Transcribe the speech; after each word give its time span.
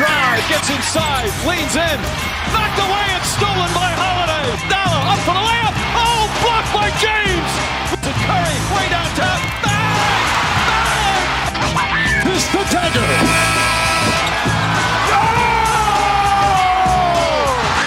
drive, 0.00 0.40
gets 0.48 0.72
inside, 0.72 1.28
leans 1.44 1.76
in, 1.76 1.98
knocked 2.56 2.80
away 2.80 3.06
and 3.12 3.24
stolen 3.36 3.68
by 3.76 3.92
Holiday. 4.00 4.48
Dollar 4.72 5.02
up 5.12 5.20
for 5.28 5.36
the 5.36 5.44
layup. 5.44 5.76
Oh, 5.92 6.24
blocked 6.40 6.72
by 6.72 6.88
James. 6.96 7.52
To 8.00 8.12
Curry, 8.24 8.56
way 8.72 8.88
downtown. 8.88 9.40
Bang! 9.60 10.40
Bang! 11.76 12.24
This 12.24 12.48
the 12.48 12.64
dagger. 12.72 13.04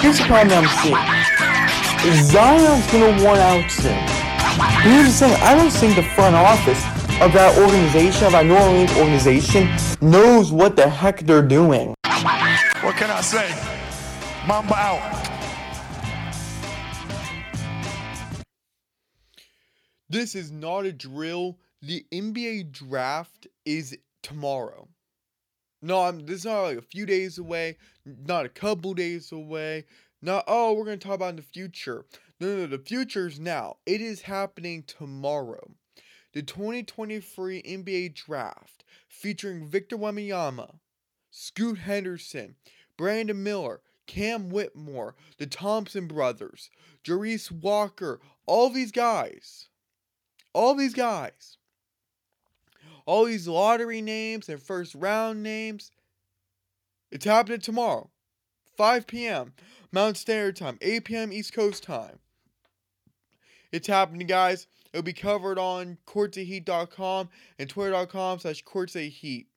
Here's 0.06 0.20
the 0.22 0.26
problem 0.30 0.54
I'm 0.54 0.70
seeing. 0.86 1.02
Zion's 2.30 2.86
gonna 2.92 3.24
want 3.26 3.40
out 3.42 3.72
soon. 3.72 3.98
Here's 4.86 5.18
the 5.18 5.30
thing, 5.30 5.34
I 5.42 5.56
don't 5.56 5.72
think 5.72 5.96
the 5.96 6.04
front 6.14 6.36
office 6.36 6.84
of 7.22 7.34
that 7.34 7.58
organization, 7.58 8.28
of 8.28 8.34
that 8.34 8.46
New 8.46 8.56
Orleans 8.56 8.96
organization, 8.98 9.68
knows 10.02 10.52
what 10.52 10.76
the 10.76 10.88
heck 10.88 11.22
they're 11.22 11.42
doing. 11.42 11.96
What 12.84 12.98
can 12.98 13.10
I 13.10 13.22
say? 13.22 13.50
Mamba 14.46 14.76
out. 14.76 15.34
This 20.10 20.36
is 20.36 20.52
not 20.52 20.86
a 20.86 20.92
drill. 20.92 21.60
The 21.82 22.06
NBA 22.12 22.74
draft 22.74 23.48
is 23.66 23.98
tomorrow. 24.22 24.90
No, 25.82 26.02
I'm 26.02 26.26
this 26.26 26.40
is 26.40 26.46
not 26.46 26.64
like 26.64 26.78
a 26.78 26.82
few 26.82 27.06
days 27.06 27.38
away, 27.38 27.78
not 28.06 28.46
a 28.46 28.50
couple 28.50 28.94
days 28.94 29.32
away. 29.32 29.86
Not 30.22 30.44
oh, 30.48 30.74
we're 30.74 30.84
gonna 30.84 30.98
talk 30.98 31.16
about 31.16 31.30
in 31.30 31.36
the 31.38 31.42
future. 31.42 32.06
No, 32.42 32.58
no, 32.58 32.68
the 32.68 32.80
future's 32.80 33.40
now. 33.40 33.78
It 33.86 34.02
is 34.02 34.24
happening 34.24 34.84
tomorrow. 34.84 35.72
The 36.34 36.42
2023 36.42 37.62
NBA 37.64 38.14
draft 38.14 38.84
featuring 39.08 39.68
Victor 39.68 39.98
Wembanyama, 39.98 40.80
Scoot 41.32 41.80
Henderson, 41.80 42.56
Brandon 42.98 43.42
Miller, 43.42 43.82
Cam 44.06 44.50
Whitmore, 44.50 45.16
the 45.38 45.48
Thompson 45.48 46.08
brothers, 46.08 46.70
Jarace 47.04 47.52
Walker, 47.52 48.20
all 48.46 48.70
these 48.70 48.92
guys. 48.92 49.68
All 50.54 50.76
these 50.76 50.94
guys. 50.94 51.58
All 53.06 53.26
these 53.26 53.48
lottery 53.48 54.02
names 54.02 54.48
and 54.50 54.62
first 54.62 54.96
round 54.96 55.44
names. 55.44 55.92
It's 57.12 57.26
happening 57.26 57.60
tomorrow. 57.60 58.10
5 58.78 59.08
p.m. 59.08 59.54
Mountain 59.92 60.16
Standard 60.16 60.56
Time, 60.56 60.78
8 60.82 61.06
p.m. 61.06 61.34
East 61.34 61.54
Coast 61.54 61.84
Time. 61.84 62.20
It's 63.72 63.88
happening, 63.88 64.28
guys. 64.28 64.68
It'll 64.92 65.04
be 65.04 65.14
covered 65.14 65.58
on 65.58 65.98
courtsideheat.com 66.06 67.30
and 67.58 67.70
twitter.com 67.70 68.40
slash 68.40 68.64
courtsideheat. 68.64 69.48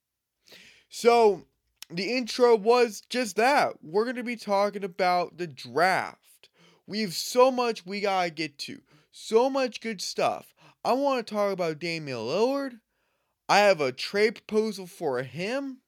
So, 0.89 1.44
the 1.91 2.17
intro 2.17 2.56
was 2.56 3.03
just 3.09 3.37
that. 3.37 3.75
We're 3.83 4.05
going 4.05 4.17
to 4.17 4.23
be 4.23 4.37
talking 4.37 4.84
about 4.84 5.39
the 5.39 5.47
draft. 5.47 6.48
We 6.87 7.01
have 7.01 7.15
so 7.15 7.51
much 7.51 7.87
we 7.87 8.01
got 8.01 8.25
to 8.25 8.31
get 8.31 8.59
to. 8.61 8.81
So 9.12 9.48
much 9.48 9.81
good 9.81 10.01
stuff. 10.01 10.55
I 10.84 10.92
want 10.92 11.27
to 11.27 11.34
talk 11.34 11.53
about 11.53 11.79
Damian 11.79 12.19
Lillard. 12.19 12.81
I 13.48 13.59
have 13.59 13.81
a 13.81 13.92
trade 13.92 14.34
proposal 14.34 14.87
for 14.87 15.23
him. 15.23 15.79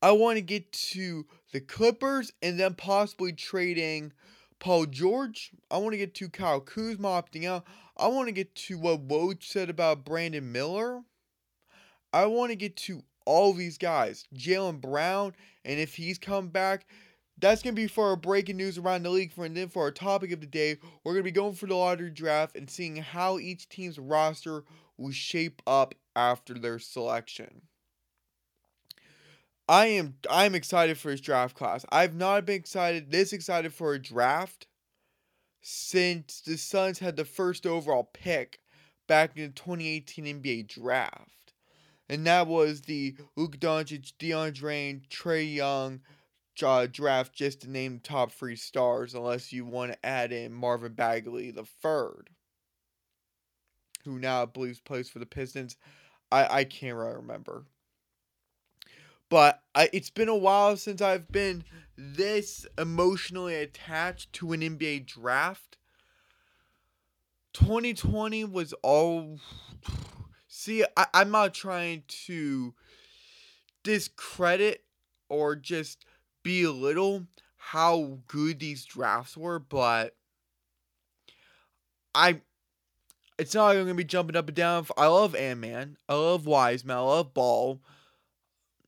I 0.00 0.12
want 0.12 0.36
to 0.36 0.42
get 0.42 0.72
to 0.72 1.26
the 1.52 1.60
Clippers 1.60 2.32
and 2.42 2.58
then 2.58 2.74
possibly 2.74 3.32
trading 3.32 4.12
Paul 4.58 4.86
George. 4.86 5.52
I 5.70 5.78
want 5.78 5.92
to 5.92 5.98
get 5.98 6.14
to 6.16 6.28
Kyle 6.28 6.60
Kuzma 6.60 7.08
opting 7.08 7.46
out. 7.46 7.64
I 7.96 8.08
want 8.08 8.28
to 8.28 8.32
get 8.32 8.54
to 8.54 8.78
what 8.78 9.06
Woj 9.06 9.44
said 9.44 9.70
about 9.70 10.04
Brandon 10.04 10.50
Miller. 10.50 11.02
I 12.12 12.26
want 12.26 12.50
to 12.50 12.56
get 12.56 12.76
to 12.78 13.02
all 13.24 13.52
these 13.52 13.78
guys. 13.78 14.24
Jaylen 14.34 14.80
Brown, 14.80 15.34
and 15.64 15.78
if 15.78 15.94
he's 15.94 16.18
come 16.18 16.48
back, 16.48 16.86
that's 17.38 17.62
going 17.62 17.74
to 17.74 17.80
be 17.80 17.88
for 17.88 18.08
our 18.08 18.16
breaking 18.16 18.56
news 18.56 18.78
around 18.78 19.02
the 19.02 19.10
league. 19.10 19.32
For 19.32 19.44
and 19.44 19.56
then 19.56 19.68
for 19.68 19.82
our 19.82 19.90
topic 19.90 20.32
of 20.32 20.40
the 20.40 20.46
day, 20.46 20.76
we're 21.02 21.12
going 21.12 21.24
to 21.24 21.30
be 21.30 21.32
going 21.32 21.54
for 21.54 21.66
the 21.66 21.74
lottery 21.74 22.10
draft 22.10 22.56
and 22.56 22.70
seeing 22.70 22.96
how 22.96 23.38
each 23.38 23.68
team's 23.68 23.98
roster 23.98 24.64
will 24.96 25.12
shape 25.12 25.60
up 25.66 25.94
after 26.14 26.54
their 26.54 26.78
selection. 26.78 27.62
I 29.68 29.86
am 29.86 30.14
I'm 30.28 30.54
excited 30.54 30.98
for 30.98 31.10
his 31.10 31.20
draft 31.20 31.56
class. 31.56 31.84
I've 31.90 32.14
not 32.14 32.44
been 32.44 32.56
excited 32.56 33.10
this 33.10 33.32
excited 33.32 33.72
for 33.72 33.94
a 33.94 33.98
draft 33.98 34.66
since 35.62 36.40
the 36.40 36.58
Suns 36.58 36.98
had 36.98 37.16
the 37.16 37.24
first 37.24 37.66
overall 37.66 38.10
pick 38.12 38.60
back 39.06 39.36
in 39.36 39.42
the 39.44 39.48
2018 39.48 40.42
NBA 40.42 40.68
draft. 40.68 41.41
And 42.08 42.26
that 42.26 42.46
was 42.46 42.82
the 42.82 43.16
Luka 43.36 43.58
Doncic, 43.58 44.12
DeAndre, 44.18 45.08
Trey 45.08 45.44
Young 45.44 46.00
uh, 46.62 46.86
draft 46.90 47.32
just 47.32 47.62
to 47.62 47.70
name 47.70 47.94
the 47.94 48.00
top 48.00 48.32
three 48.32 48.56
stars, 48.56 49.14
unless 49.14 49.52
you 49.52 49.64
want 49.64 49.92
to 49.92 50.06
add 50.06 50.32
in 50.32 50.52
Marvin 50.52 50.92
Bagley 50.92 51.50
the 51.50 51.64
third, 51.64 52.30
who 54.04 54.18
now 54.18 54.42
I 54.42 54.46
believe 54.46 54.84
plays 54.84 55.08
for 55.08 55.18
the 55.18 55.26
Pistons. 55.26 55.76
I, 56.30 56.58
I 56.58 56.64
can't 56.64 56.96
really 56.96 57.16
remember. 57.16 57.64
But 59.28 59.62
I, 59.74 59.88
it's 59.94 60.10
been 60.10 60.28
a 60.28 60.36
while 60.36 60.76
since 60.76 61.00
I've 61.00 61.32
been 61.32 61.64
this 61.96 62.66
emotionally 62.76 63.54
attached 63.54 64.32
to 64.34 64.52
an 64.52 64.60
NBA 64.60 65.06
draft. 65.06 65.78
2020 67.54 68.44
was 68.44 68.74
all. 68.82 69.38
See, 70.54 70.84
I, 70.98 71.06
I'm 71.14 71.30
not 71.30 71.54
trying 71.54 72.02
to 72.26 72.74
discredit 73.82 74.84
or 75.30 75.56
just 75.56 76.04
belittle 76.42 77.26
how 77.56 78.18
good 78.28 78.60
these 78.60 78.84
drafts 78.84 79.34
were, 79.34 79.58
but 79.58 80.14
I. 82.14 82.42
It's 83.38 83.54
not 83.54 83.68
like 83.68 83.78
I'm 83.78 83.84
gonna 83.84 83.94
be 83.94 84.04
jumping 84.04 84.36
up 84.36 84.46
and 84.48 84.54
down. 84.54 84.86
I 84.94 85.06
love 85.06 85.34
Ant 85.34 85.58
Man. 85.58 85.96
I 86.06 86.14
love 86.16 86.44
Wiseman. 86.44 86.98
I 86.98 87.00
love 87.00 87.32
Ball. 87.32 87.80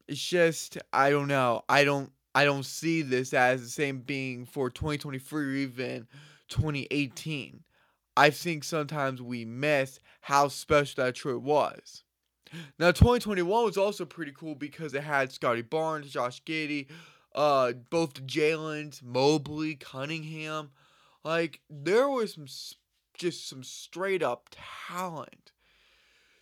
It's 0.07 0.21
just 0.21 0.77
I 0.93 1.09
don't 1.09 1.29
know. 1.29 1.63
I 1.67 1.85
don't 1.85 2.13
I 2.35 2.45
don't 2.45 2.67
see 2.67 3.01
this 3.01 3.33
as 3.33 3.63
the 3.63 3.71
same 3.71 4.01
being 4.01 4.45
for 4.45 4.69
2023 4.69 5.45
or 5.47 5.51
even 5.57 6.09
2018. 6.49 7.65
I 8.19 8.29
think 8.29 8.65
sometimes 8.65 9.23
we 9.23 9.47
miss 9.47 9.99
how 10.25 10.49
special 10.49 11.05
that 11.05 11.15
trip 11.15 11.43
was. 11.43 12.03
Now 12.79 12.93
2021 12.93 13.65
was 13.65 13.77
also 13.77 14.07
pretty 14.07 14.33
cool 14.33 14.55
because 14.55 14.95
it 14.95 15.03
had 15.03 15.31
Scottie 15.31 15.61
Barnes, 15.61 16.11
Josh 16.11 16.43
Giddey, 16.45 16.87
uh, 17.35 17.73
both 17.91 18.15
the 18.15 18.23
Jalen's, 18.23 19.03
Mobley, 19.03 19.75
Cunningham. 19.75 20.71
Like 21.25 21.61
there 21.69 22.09
was 22.09 22.33
some 22.33 22.47
just 23.13 23.47
some 23.47 23.63
straight 23.63 24.23
up 24.23 24.49
talent. 24.89 25.53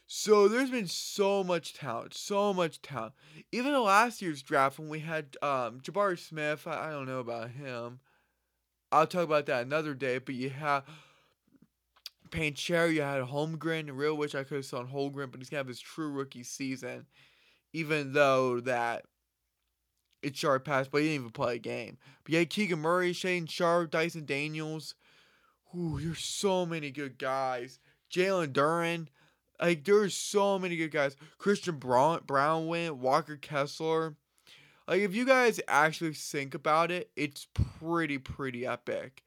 So 0.07 0.47
there's 0.47 0.71
been 0.71 0.87
so 0.87 1.43
much 1.43 1.75
talent, 1.75 2.15
so 2.15 2.55
much 2.55 2.83
talent. 2.83 3.15
Even 3.51 3.75
in 3.75 3.83
last 3.83 4.23
year's 4.23 4.43
draft 4.43 4.79
when 4.79 4.91
we 4.91 5.01
had 5.01 5.37
um, 5.43 5.81
Jabari 5.81 6.21
Smith, 6.21 6.69
I, 6.69 6.89
I 6.89 6.91
don't 6.93 7.07
know 7.07 7.19
about 7.19 7.51
him. 7.51 7.99
I'll 8.93 9.09
talk 9.09 9.25
about 9.25 9.47
that 9.47 9.67
another 9.67 9.95
day. 9.95 10.19
But 10.19 10.37
you 10.37 10.51
have 10.51 10.85
Banchero, 12.33 12.93
you 12.93 13.03
had 13.03 13.23
Holmgren. 13.23 13.89
I 13.89 13.93
real 13.93 14.17
wish 14.17 14.35
I 14.35 14.43
could 14.43 14.57
have 14.57 14.65
saw 14.65 14.83
Holmgren, 14.83 15.31
but 15.31 15.39
he's 15.39 15.51
gonna 15.51 15.61
have 15.61 15.69
his 15.69 15.81
true 15.81 16.11
rookie 16.11 16.43
season. 16.43 17.07
Even 17.73 18.13
though 18.13 18.61
that 18.61 19.05
it's 20.23 20.39
Sharp 20.39 20.65
pass, 20.65 20.89
but 20.89 21.03
he 21.03 21.09
didn't 21.09 21.21
even 21.21 21.31
play 21.31 21.57
a 21.57 21.59
game. 21.59 21.99
But 22.25 22.33
yeah, 22.33 22.45
Keegan 22.45 22.79
Murray, 22.79 23.13
Shaedon 23.13 23.51
Sharpe, 23.51 23.91
Dyson 23.91 24.25
Daniels. 24.25 24.95
Ooh, 25.77 25.99
there's 26.01 26.25
so 26.25 26.67
many 26.67 26.91
good 26.91 27.19
guys. 27.19 27.79
Jalen 28.13 28.53
Duren. 28.53 29.09
Like 29.61 29.85
there's 29.85 30.15
so 30.15 30.59
many 30.59 30.77
good 30.77 30.91
guys. 30.91 31.17
Christian 31.39 31.77
Braun, 31.77 32.21
Brown 32.27 32.67
went, 32.67 32.97
Walker 32.97 33.37
Kessler. 33.37 34.17
Like 34.89 35.01
if 35.01 35.15
you 35.15 35.25
guys 35.25 35.61
actually 35.69 36.15
think 36.15 36.55
about 36.55 36.91
it, 36.91 37.11
it's 37.17 37.47
pretty 37.55 38.19
pretty 38.19 38.67
epic. 38.67 39.23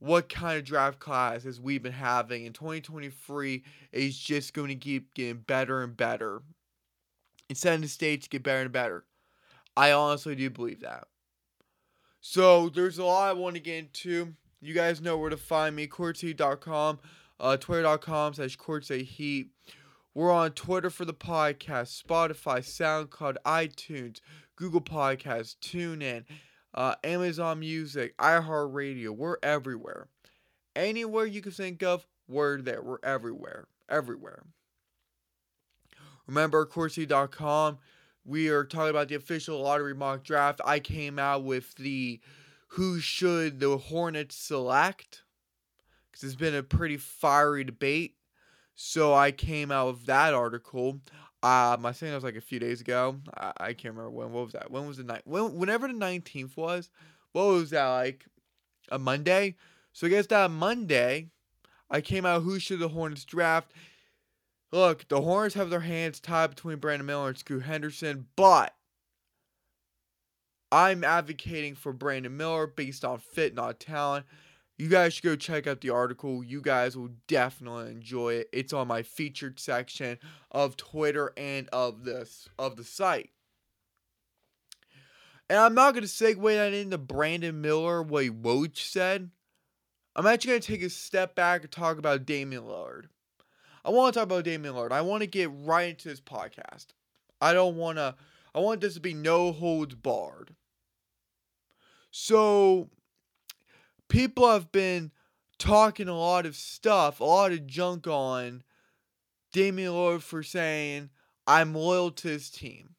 What 0.00 0.28
kind 0.28 0.58
of 0.58 0.64
draft 0.64 0.98
classes 0.98 1.60
we've 1.60 1.82
been 1.82 1.92
having 1.92 2.44
in 2.44 2.52
2023 2.52 3.62
is 3.92 4.18
just 4.18 4.52
going 4.52 4.68
to 4.68 4.74
keep 4.74 5.14
getting 5.14 5.42
better 5.42 5.82
and 5.82 5.96
better. 5.96 6.42
And 7.48 7.56
setting 7.56 7.82
the 7.82 7.88
stage 7.88 8.24
to 8.24 8.28
get 8.28 8.42
better 8.42 8.62
and 8.62 8.72
better. 8.72 9.04
I 9.76 9.92
honestly 9.92 10.34
do 10.34 10.50
believe 10.50 10.80
that. 10.80 11.04
So 12.20 12.68
there's 12.68 12.98
a 12.98 13.04
lot 13.04 13.28
I 13.28 13.32
want 13.32 13.54
to 13.56 13.60
get 13.60 13.78
into. 13.78 14.34
You 14.60 14.74
guys 14.74 15.00
know 15.00 15.16
where 15.16 15.30
to 15.30 15.36
find 15.36 15.74
me, 15.74 15.86
courtsideheat.com 15.86 16.98
uh, 17.40 17.56
twitter.com 17.56 18.34
slash 18.34 18.56
courtsideheat. 18.56 19.48
We're 20.14 20.32
on 20.32 20.52
Twitter 20.52 20.90
for 20.90 21.04
the 21.04 21.14
podcast, 21.14 22.02
Spotify, 22.02 22.60
SoundCloud, 22.60 23.36
iTunes, 23.46 24.20
Google 24.56 24.80
Podcasts, 24.80 25.56
TuneIn, 25.62 26.24
uh, 26.74 26.94
Amazon 27.04 27.60
Music, 27.60 28.16
iHeartRadio. 28.18 29.10
We're 29.10 29.36
everywhere. 29.42 30.08
Anywhere 30.76 31.26
you 31.26 31.42
can 31.42 31.52
think 31.52 31.82
of, 31.82 32.06
we're 32.28 32.60
there. 32.60 32.82
We're 32.82 32.98
everywhere. 33.02 33.66
Everywhere. 33.88 34.44
Remember, 36.26 36.64
courtsideheat.com. 36.64 37.78
we 38.24 38.48
are 38.48 38.64
talking 38.64 38.90
about 38.90 39.08
the 39.08 39.16
official 39.16 39.60
lottery 39.60 39.94
mock 39.94 40.22
draft. 40.22 40.60
I 40.64 40.78
came 40.78 41.18
out 41.18 41.42
with 41.42 41.74
the 41.74 42.20
who 42.68 43.00
should 43.00 43.58
the 43.58 43.76
Hornets 43.76 44.36
select 44.36 45.22
because 46.10 46.22
it's 46.22 46.40
been 46.40 46.54
a 46.54 46.62
pretty 46.62 46.96
fiery 46.96 47.64
debate. 47.64 48.14
So 48.76 49.12
I 49.12 49.32
came 49.32 49.72
out 49.72 49.88
with 49.88 50.06
that 50.06 50.34
article. 50.34 51.00
Um, 51.42 51.86
I 51.86 51.92
saying 51.92 52.14
was 52.14 52.24
like 52.24 52.36
a 52.36 52.40
few 52.40 52.58
days 52.58 52.80
ago. 52.82 53.16
I, 53.34 53.52
I 53.58 53.72
can't 53.72 53.94
remember 53.94 54.10
when. 54.10 54.32
What 54.32 54.44
was 54.44 54.52
that? 54.52 54.70
When 54.70 54.86
was 54.86 54.98
the 54.98 55.04
night? 55.04 55.22
When, 55.24 55.56
whenever 55.56 55.86
the 55.86 55.94
nineteenth 55.94 56.56
was. 56.56 56.90
What 57.32 57.46
was 57.46 57.70
that 57.70 57.88
like? 57.88 58.26
A 58.90 58.98
Monday. 58.98 59.56
So 59.92 60.06
I 60.06 60.10
guess 60.10 60.26
that 60.26 60.50
Monday, 60.50 61.30
I 61.90 62.00
came 62.00 62.26
out. 62.26 62.42
Who 62.42 62.58
should 62.58 62.80
the 62.80 62.88
Hornets 62.88 63.24
draft? 63.24 63.72
Look, 64.72 65.08
the 65.08 65.20
Hornets 65.20 65.54
have 65.54 65.70
their 65.70 65.80
hands 65.80 66.20
tied 66.20 66.50
between 66.50 66.78
Brandon 66.78 67.06
Miller 67.06 67.28
and 67.28 67.38
Scoot 67.38 67.62
Henderson, 67.64 68.26
but 68.36 68.74
I'm 70.70 71.02
advocating 71.02 71.74
for 71.74 71.92
Brandon 71.92 72.36
Miller 72.36 72.66
based 72.66 73.04
on 73.04 73.18
fit, 73.18 73.54
not 73.54 73.80
talent. 73.80 74.26
You 74.80 74.88
guys 74.88 75.12
should 75.12 75.24
go 75.24 75.36
check 75.36 75.66
out 75.66 75.82
the 75.82 75.90
article. 75.90 76.42
You 76.42 76.62
guys 76.62 76.96
will 76.96 77.10
definitely 77.28 77.90
enjoy 77.90 78.36
it. 78.36 78.48
It's 78.50 78.72
on 78.72 78.88
my 78.88 79.02
featured 79.02 79.60
section 79.60 80.16
of 80.50 80.74
Twitter 80.78 81.34
and 81.36 81.68
of 81.68 82.04
this 82.04 82.48
of 82.58 82.76
the 82.76 82.84
site. 82.84 83.28
And 85.50 85.58
I'm 85.58 85.74
not 85.74 85.92
gonna 85.92 86.06
segue 86.06 86.54
that 86.54 86.72
into 86.72 86.96
Brandon 86.96 87.60
Miller, 87.60 88.02
what 88.02 88.24
Woj 88.24 88.78
said. 88.78 89.30
I'm 90.16 90.26
actually 90.26 90.52
gonna 90.52 90.60
take 90.60 90.82
a 90.82 90.88
step 90.88 91.34
back 91.34 91.60
and 91.60 91.70
talk 91.70 91.98
about 91.98 92.24
Damian 92.24 92.62
Lillard. 92.62 93.08
I 93.84 93.90
want 93.90 94.14
to 94.14 94.18
talk 94.18 94.24
about 94.24 94.44
Damian 94.44 94.74
Lillard. 94.74 94.92
I 94.92 95.02
want 95.02 95.20
to 95.20 95.26
get 95.26 95.50
right 95.52 95.90
into 95.90 96.08
this 96.08 96.22
podcast. 96.22 96.86
I 97.38 97.52
don't 97.52 97.76
want 97.76 97.98
to. 97.98 98.14
I 98.54 98.60
want 98.60 98.80
this 98.80 98.94
to 98.94 99.00
be 99.00 99.12
no 99.12 99.52
holds 99.52 99.94
barred. 99.94 100.54
So, 102.10 102.88
people 104.10 104.50
have 104.50 104.70
been 104.70 105.10
talking 105.58 106.08
a 106.08 106.16
lot 106.16 106.44
of 106.44 106.54
stuff, 106.54 107.20
a 107.20 107.24
lot 107.24 107.52
of 107.52 107.66
junk 107.66 108.06
on 108.06 108.62
Damian 109.52 109.92
Lillard 109.92 110.20
for 110.20 110.42
saying 110.42 111.08
I'm 111.46 111.74
loyal 111.74 112.10
to 112.10 112.28
his 112.28 112.50
team. 112.50 112.96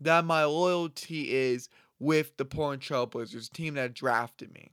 That 0.00 0.24
my 0.24 0.44
loyalty 0.44 1.34
is 1.34 1.68
with 1.98 2.36
the 2.36 2.44
Portland 2.44 2.80
Trailblazers, 2.80 3.50
team 3.50 3.74
that 3.74 3.92
drafted 3.92 4.54
me 4.54 4.70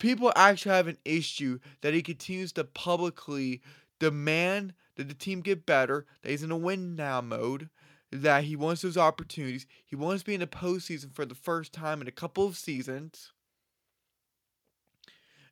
people 0.00 0.32
actually 0.34 0.74
have 0.74 0.88
an 0.88 0.98
issue 1.04 1.60
that 1.82 1.94
he 1.94 2.02
continues 2.02 2.50
to 2.52 2.64
publicly 2.64 3.62
demand 4.00 4.74
that 4.96 5.06
the 5.06 5.14
team 5.14 5.40
get 5.40 5.64
better, 5.64 6.06
that 6.22 6.30
he's 6.30 6.42
in 6.42 6.50
a 6.50 6.56
win 6.56 6.96
now 6.96 7.20
mode, 7.20 7.68
that 8.10 8.42
he 8.42 8.56
wants 8.56 8.82
those 8.82 8.96
opportunities. 8.96 9.66
He 9.84 9.94
wants 9.94 10.22
to 10.22 10.26
be 10.26 10.34
in 10.34 10.40
the 10.40 10.48
postseason 10.48 11.14
for 11.14 11.24
the 11.24 11.36
first 11.36 11.72
time 11.72 12.00
in 12.00 12.08
a 12.08 12.12
couple 12.12 12.44
of 12.44 12.56
seasons. 12.56 13.32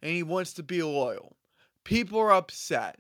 And 0.03 0.12
he 0.12 0.23
wants 0.23 0.53
to 0.55 0.62
be 0.62 0.83
loyal. 0.83 1.37
People 1.85 2.19
are 2.21 2.33
upset. 2.33 2.99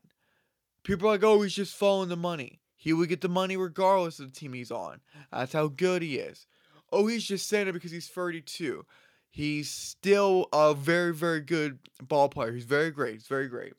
People 0.82 1.08
are 1.08 1.12
like, 1.12 1.24
oh, 1.24 1.42
he's 1.42 1.54
just 1.54 1.76
following 1.76 2.08
the 2.08 2.16
money. 2.16 2.60
He 2.76 2.92
would 2.92 3.08
get 3.08 3.20
the 3.20 3.28
money 3.28 3.56
regardless 3.56 4.18
of 4.18 4.32
the 4.32 4.38
team 4.38 4.52
he's 4.52 4.70
on. 4.70 5.00
That's 5.32 5.52
how 5.52 5.68
good 5.68 6.02
he 6.02 6.16
is. 6.16 6.46
Oh, 6.90 7.06
he's 7.06 7.24
just 7.24 7.48
saying 7.48 7.68
it 7.68 7.72
because 7.72 7.90
he's 7.90 8.08
32. 8.08 8.86
He's 9.30 9.70
still 9.70 10.48
a 10.52 10.74
very, 10.74 11.12
very 11.12 11.40
good 11.40 11.78
ball 12.02 12.28
player. 12.28 12.52
He's 12.52 12.64
very 12.64 12.90
great. 12.90 13.14
He's 13.14 13.26
very 13.26 13.48
great. 13.48 13.74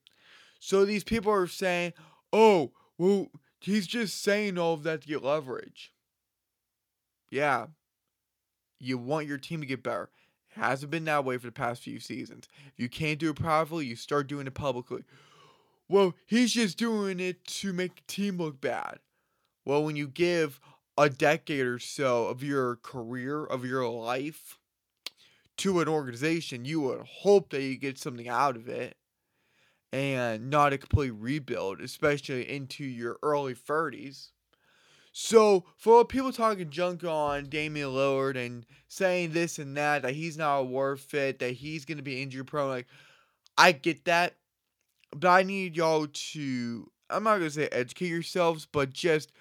So 0.60 0.86
these 0.86 1.04
people 1.04 1.32
are 1.32 1.48
saying, 1.48 1.94
oh, 2.32 2.72
well, 2.98 3.28
he's 3.60 3.88
just 3.88 4.22
saying 4.22 4.58
all 4.58 4.74
of 4.74 4.84
that 4.84 5.02
to 5.02 5.08
get 5.08 5.24
leverage. 5.24 5.92
Yeah. 7.30 7.68
You 8.80 8.98
want 8.98 9.28
your 9.28 9.38
team 9.38 9.62
to 9.62 9.66
get 9.66 9.84
better. 9.84 10.10
Hasn't 10.60 10.92
been 10.92 11.06
that 11.06 11.24
way 11.24 11.38
for 11.38 11.48
the 11.48 11.54
past 11.54 11.82
few 11.82 12.02
seasons. 12.02 12.50
If 12.68 12.74
you 12.78 12.90
can't 12.90 13.18
do 13.18 13.30
it 13.30 13.38
privately, 13.38 13.86
you 13.86 13.96
start 13.96 14.28
doing 14.28 14.46
it 14.46 14.54
publicly. 14.54 15.04
Well, 15.88 16.16
he's 16.26 16.54
just 16.54 16.78
doing 16.78 17.22
it 17.22 17.46
to 17.46 17.72
make 17.72 17.96
the 17.96 18.02
team 18.08 18.38
look 18.38 18.60
bad. 18.60 19.00
Well, 19.64 19.84
when 19.84 19.96
you 19.96 20.08
give 20.08 20.60
a 20.98 21.10
decade 21.10 21.66
or 21.66 21.80
so 21.80 22.28
of 22.28 22.44
your 22.44 22.76
career, 22.76 23.46
of 23.46 23.64
your 23.64 23.88
life, 23.88 24.60
to 25.58 25.80
an 25.80 25.88
organization, 25.88 26.66
you 26.66 26.82
would 26.82 27.06
hope 27.06 27.52
that 27.52 27.62
you 27.62 27.78
get 27.78 27.98
something 27.98 28.28
out 28.28 28.58
of 28.58 28.68
it 28.68 28.98
and 29.94 30.50
not 30.50 30.74
a 30.74 30.78
complete 30.78 31.12
rebuild, 31.12 31.80
especially 31.80 32.50
into 32.50 32.84
your 32.84 33.18
early 33.24 33.56
30s. 33.56 34.32
So, 35.12 35.66
for 35.76 36.06
people 36.06 36.32
talking 36.32 36.70
junk 36.70 37.04
on 37.04 37.46
Damian 37.46 37.90
Lillard 37.90 38.38
and 38.38 38.66
saying 38.88 39.32
this 39.32 39.60
and 39.60 39.76
that, 39.76 40.04
that 40.04 40.14
he's 40.14 40.38
not 40.38 40.60
a 40.60 40.64
worth 40.64 41.02
fit, 41.02 41.40
that 41.40 41.54
he's 41.54 41.86
to 41.98 42.04
be 42.04 42.22
injury 42.22 42.46
prone, 42.46 42.70
like, 42.70 42.88
I 43.58 43.72
get 43.72 44.06
that. 44.06 44.36
But 45.16 45.30
I 45.30 45.44
need 45.44 45.76
y'all 45.76 46.08
to, 46.08 46.92
I'm 47.10 47.24
not 47.24 47.40
to 47.50 47.52
say 47.52 47.68
educate 47.72 48.08
yourselves, 48.10 48.68
but 48.72 48.94
just 48.94 49.32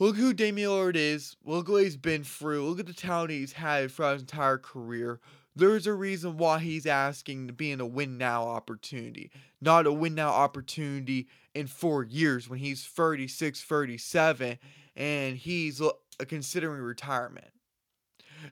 Look 0.00 0.16
who 0.16 0.32
Damian 0.32 0.70
Lillard 0.70 0.94
is. 0.94 1.36
Look 1.44 1.68
what 1.68 1.82
he's 1.82 1.96
been 1.96 2.22
through. 2.22 2.68
Look 2.68 2.78
at 2.78 2.86
the 2.86 2.92
talent 2.92 3.30
he's 3.30 3.52
had 3.52 3.90
throughout 3.90 4.12
his 4.14 4.22
entire 4.22 4.58
career. 4.58 5.18
There's 5.58 5.88
a 5.88 5.92
reason 5.92 6.36
why 6.36 6.60
he's 6.60 6.86
asking 6.86 7.48
to 7.48 7.52
be 7.52 7.72
in 7.72 7.80
a 7.80 7.86
win 7.86 8.16
now 8.16 8.44
opportunity, 8.44 9.32
not 9.60 9.88
a 9.88 9.92
win 9.92 10.14
now 10.14 10.28
opportunity 10.30 11.26
in 11.52 11.66
four 11.66 12.04
years 12.04 12.48
when 12.48 12.60
he's 12.60 12.84
36, 12.84 13.60
37, 13.60 14.58
and 14.94 15.36
he's 15.36 15.82
uh, 15.82 15.90
considering 16.28 16.80
retirement. 16.80 17.50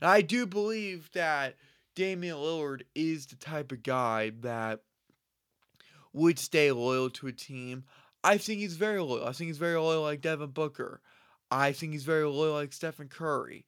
And 0.01 0.11
I 0.11 0.21
do 0.21 0.47
believe 0.47 1.09
that 1.13 1.55
Damian 1.95 2.39
Lillard 2.39 2.83
is 2.97 3.27
the 3.27 3.37
type 3.37 3.71
of 3.71 3.85
guy 3.85 4.33
that 4.41 4.81
would 6.13 6.41
stay 6.41 6.73
loyal 6.73 7.09
to 7.11 7.29
a 7.29 7.33
team. 7.33 7.85
I 8.25 8.37
think 8.37 8.59
he's 8.59 8.77
very 8.77 9.01
loyal. 9.01 9.29
I 9.29 9.31
think 9.31 9.47
he's 9.47 9.59
very 9.59 9.79
loyal 9.79 10.03
like 10.03 10.23
Devin 10.23 10.51
Booker. 10.51 11.01
I 11.53 11.71
think 11.71 11.93
he's 11.93 12.03
very 12.03 12.27
loyal 12.27 12.55
like 12.55 12.73
Stephen 12.73 13.07
Curry. 13.07 13.65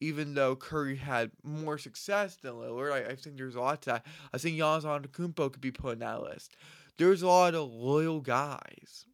Even 0.00 0.34
though 0.34 0.56
Curry 0.56 0.96
had 0.96 1.30
more 1.42 1.78
success 1.78 2.36
than 2.36 2.52
Lillard, 2.52 2.92
I, 2.92 3.12
I 3.12 3.14
think 3.14 3.36
there's 3.36 3.54
a 3.54 3.60
lot 3.60 3.82
to 3.82 3.90
that. 3.90 4.06
I 4.32 4.38
think 4.38 4.58
Giannis 4.58 4.84
Antetokounmpo 4.84 5.52
could 5.52 5.60
be 5.60 5.70
put 5.70 5.94
in 5.94 5.98
that 6.00 6.22
list. 6.22 6.56
There's 6.98 7.22
a 7.22 7.26
lot 7.26 7.54
of 7.54 7.70
loyal 7.70 8.20
guys 8.20 9.06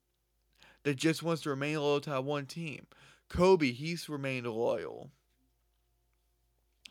that 0.83 0.97
just 0.97 1.23
wants 1.23 1.43
to 1.43 1.51
remain 1.51 1.79
loyal 1.79 2.01
to 2.01 2.11
that 2.11 2.25
one 2.25 2.47
team. 2.47 2.87
Kobe, 3.29 3.73
he's 3.73 4.09
remained 4.09 4.47
loyal. 4.47 5.11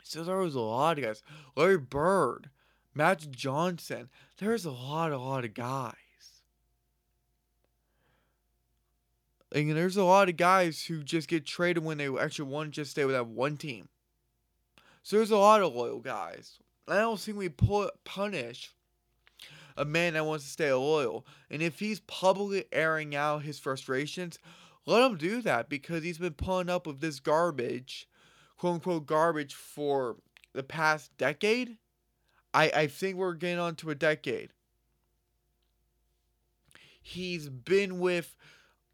So 0.03 0.23
there 0.23 0.37
was 0.37 0.55
a 0.55 0.59
lot 0.59 0.97
of 0.97 1.05
guys. 1.05 1.23
Larry 1.55 1.77
Bird, 1.77 2.49
Magic 2.93 3.31
Johnson. 3.31 4.09
There's 4.37 4.65
a 4.65 4.71
lot, 4.71 5.11
a 5.11 5.17
lot 5.17 5.45
of 5.45 5.53
guys. 5.53 5.93
And 9.51 9.71
there's 9.75 9.97
a 9.97 10.03
lot 10.03 10.29
of 10.29 10.37
guys 10.37 10.83
who 10.85 11.03
just 11.03 11.27
get 11.27 11.45
traded 11.45 11.83
when 11.83 11.97
they 11.97 12.07
actually 12.07 12.49
want 12.49 12.73
to 12.73 12.81
just 12.81 12.91
stay 12.91 13.05
with 13.05 13.15
that 13.15 13.27
one 13.27 13.57
team. 13.57 13.89
So 15.03 15.17
there's 15.17 15.31
a 15.31 15.37
lot 15.37 15.61
of 15.61 15.75
loyal 15.75 15.99
guys. 15.99 16.59
I 16.87 16.95
don't 16.99 17.19
think 17.19 17.37
we 17.37 17.49
punish 17.49 18.73
a 19.77 19.85
man 19.85 20.13
that 20.13 20.25
wants 20.25 20.45
to 20.45 20.51
stay 20.51 20.71
loyal. 20.71 21.25
And 21.49 21.61
if 21.61 21.79
he's 21.79 21.99
publicly 22.01 22.65
airing 22.71 23.15
out 23.15 23.43
his 23.43 23.59
frustrations, 23.59 24.39
let 24.85 25.09
him 25.09 25.17
do 25.17 25.41
that 25.41 25.69
because 25.69 26.03
he's 26.03 26.17
been 26.17 26.33
pulling 26.33 26.69
up 26.69 26.87
with 26.87 26.99
this 26.99 27.19
garbage, 27.19 28.07
quote 28.57 28.75
unquote 28.75 29.05
garbage, 29.05 29.53
for 29.53 30.17
the 30.53 30.63
past 30.63 31.15
decade. 31.17 31.77
I, 32.53 32.71
I 32.75 32.87
think 32.87 33.15
we're 33.15 33.33
getting 33.33 33.59
on 33.59 33.75
to 33.75 33.89
a 33.89 33.95
decade. 33.95 34.51
He's 37.01 37.49
been 37.49 37.99
with 37.99 38.35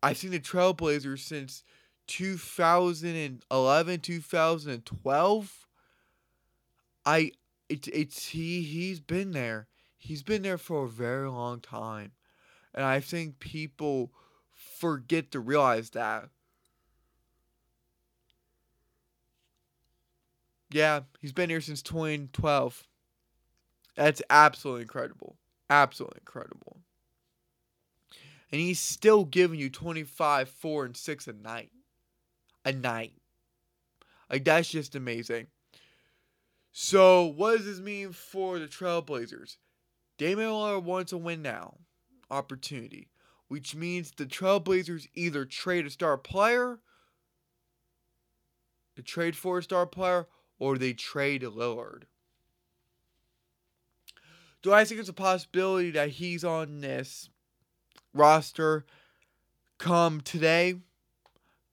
I've 0.02 0.18
seen 0.18 0.32
the 0.32 0.40
Trailblazers 0.40 1.20
since 1.20 1.64
2011, 2.08 4.00
2012. 4.00 5.68
I 7.06 7.32
it's 7.70 7.88
it's 7.90 8.28
he 8.30 8.62
he's 8.64 9.00
been 9.00 9.32
there. 9.32 9.68
He's 9.98 10.24
been 10.24 10.42
there 10.42 10.58
for 10.58 10.86
a 10.86 10.90
very 10.90 11.30
long 11.30 11.60
time. 11.60 12.12
And 12.74 12.86
I 12.86 13.00
think 13.00 13.40
people 13.40 14.12
forget 14.54 15.32
to 15.32 15.40
realize 15.40 15.92
that. 15.92 16.30
Yeah, 20.70 21.02
he's 21.20 21.32
been 21.32 21.50
here 21.50 21.62
since 21.62 21.82
2012. 21.82 22.88
That's 23.96 24.22
absolutely 24.30 24.84
incredible. 24.84 25.38
Absolutely 25.70 26.20
incredible 26.22 26.82
and 28.52 28.62
he's 28.62 28.80
still 28.80 29.26
giving 29.26 29.60
you 29.60 29.70
25, 29.70 30.50
4, 30.50 30.86
and 30.86 30.98
6 30.98 31.28
a 31.28 31.34
night. 31.34 31.72
A 32.66 32.72
night. 32.72 33.14
Like, 34.30 34.46
that's 34.46 34.70
just 34.70 34.96
amazing. 34.96 35.48
So, 36.72 37.26
what 37.26 37.58
does 37.58 37.66
this 37.66 37.80
mean 37.80 38.12
for 38.12 38.60
the 38.60 38.68
Trailblazers? 38.68 39.58
Damian 40.18 40.50
Lillard 40.50 40.84
wants 40.84 41.12
a 41.12 41.18
win 41.18 41.42
now 41.42 41.78
opportunity, 42.30 43.10
which 43.48 43.76
means 43.76 44.12
the 44.12 44.26
Trailblazers 44.26 45.08
either 45.14 45.46
trade 45.46 45.86
a 45.86 45.90
star 45.90 46.18
player 46.18 46.80
They 48.96 49.04
trade 49.04 49.36
for 49.36 49.60
a 49.60 49.64
star 49.64 49.86
player 49.86 50.28
or 50.60 50.78
they 50.78 50.94
trade 50.94 51.44
Lillard. 51.44 52.04
Do 54.62 54.74
I 54.74 54.86
think 54.86 55.00
it's 55.00 55.10
a 55.10 55.14
possibility 55.14 55.92
that 55.92 56.10
he's 56.10 56.44
on 56.44 56.82
this 56.82 57.30
roster 58.18 58.86
come 59.78 60.22
today? 60.22 60.76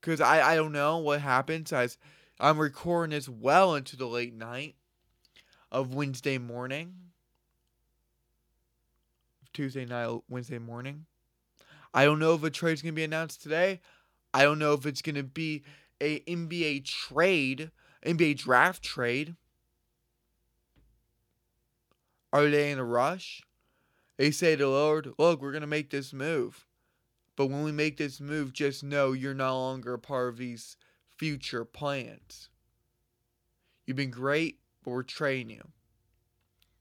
Because 0.00 0.20
I, 0.20 0.52
I 0.52 0.56
don't 0.56 0.72
know 0.72 0.98
what 0.98 1.20
happens 1.20 1.72
as 1.72 1.98
I'm 2.38 2.58
recording 2.58 3.14
this 3.14 3.28
well 3.28 3.74
into 3.74 3.96
the 3.96 4.06
late 4.06 4.34
night 4.34 4.74
of 5.72 5.94
Wednesday 5.94 6.38
morning. 6.38 6.94
Tuesday 9.52 9.84
night, 9.84 10.20
Wednesday 10.28 10.58
morning. 10.58 11.06
I 11.94 12.04
don't 12.04 12.18
know 12.18 12.34
if 12.34 12.42
a 12.42 12.50
trade's 12.50 12.82
gonna 12.82 12.92
be 12.92 13.04
announced 13.04 13.42
today. 13.42 13.80
I 14.32 14.42
don't 14.42 14.58
know 14.58 14.74
if 14.74 14.84
it's 14.84 15.00
gonna 15.00 15.22
be 15.22 15.62
a 16.00 16.20
NBA 16.20 16.84
trade, 16.84 17.70
NBA 18.04 18.36
draft 18.36 18.82
trade. 18.82 19.36
Are 22.32 22.50
they 22.50 22.72
in 22.72 22.80
a 22.80 22.84
rush? 22.84 23.42
They 24.16 24.30
say 24.30 24.56
to 24.56 24.64
the 24.64 24.68
Lord, 24.70 25.12
look, 25.18 25.40
we're 25.40 25.52
gonna 25.52 25.66
make 25.66 25.90
this 25.90 26.12
move. 26.12 26.66
But 27.36 27.46
when 27.46 27.64
we 27.64 27.72
make 27.72 27.96
this 27.96 28.20
move, 28.20 28.52
just 28.52 28.84
know 28.84 29.12
you're 29.12 29.34
no 29.34 29.58
longer 29.58 29.94
a 29.94 29.98
part 29.98 30.28
of 30.28 30.36
these 30.36 30.76
future 31.16 31.64
plans. 31.64 32.48
You've 33.86 33.96
been 33.96 34.10
great, 34.10 34.60
but 34.82 34.92
we're 34.92 35.02
trading 35.02 35.50
you. 35.50 35.68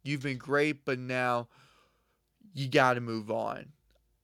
You've 0.03 0.21
been 0.21 0.37
great, 0.37 0.85
but 0.85 0.99
now 0.99 1.47
you 2.53 2.67
got 2.67 2.93
to 2.95 3.01
move 3.01 3.31
on. 3.31 3.71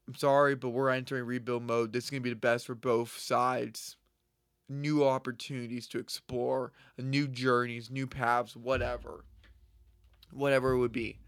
I'm 0.06 0.14
sorry, 0.14 0.54
but 0.54 0.70
we're 0.70 0.90
entering 0.90 1.24
rebuild 1.24 1.62
mode. 1.62 1.92
This 1.92 2.04
is 2.04 2.10
going 2.10 2.22
to 2.22 2.24
be 2.24 2.30
the 2.30 2.36
best 2.36 2.66
for 2.66 2.74
both 2.74 3.18
sides. 3.18 3.96
New 4.68 5.04
opportunities 5.04 5.86
to 5.88 5.98
explore, 5.98 6.72
new 6.98 7.26
journeys, 7.26 7.90
new 7.90 8.06
paths, 8.06 8.56
whatever. 8.56 9.24
Whatever 10.32 10.72
it 10.72 10.78
would 10.78 10.92
be. 10.92 11.18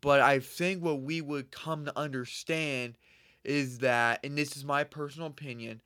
But 0.00 0.20
I 0.20 0.38
think 0.38 0.82
what 0.82 1.02
we 1.02 1.20
would 1.20 1.50
come 1.50 1.84
to 1.84 1.98
understand 1.98 2.96
is 3.44 3.78
that, 3.78 4.20
and 4.24 4.38
this 4.38 4.56
is 4.56 4.64
my 4.64 4.84
personal 4.84 5.28
opinion, 5.28 5.80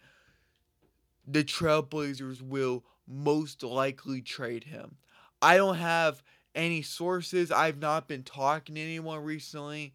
the 1.27 1.45
Trailblazers 1.45 2.43
will 2.43 2.85
most 3.07 3.63
likely 3.63 4.21
trade 4.21 4.65
him. 4.65 4.97
I 5.41 5.57
don't 5.57 5.77
have 5.77 6.23
any 6.55 6.83
sources. 6.83 7.51
I've 7.51 7.79
not 7.79 8.09
been 8.09 8.23
talking 8.23 8.75
to 8.75 8.81
anyone 8.81 9.23
recently. 9.25 9.95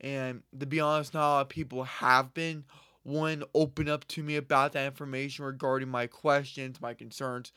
And 0.00 0.42
to 0.58 0.66
be 0.66 0.80
honest, 0.80 1.14
not 1.14 1.20
a 1.20 1.32
lot 1.32 1.40
of 1.42 1.48
people 1.48 1.84
have 1.84 2.34
been 2.34 2.64
one 3.02 3.44
open 3.54 3.88
up 3.88 4.06
to 4.08 4.22
me 4.22 4.36
about 4.36 4.72
that 4.72 4.86
information 4.86 5.44
regarding 5.44 5.88
my 5.88 6.06
questions, 6.06 6.80
my 6.80 6.94
concerns. 6.94 7.52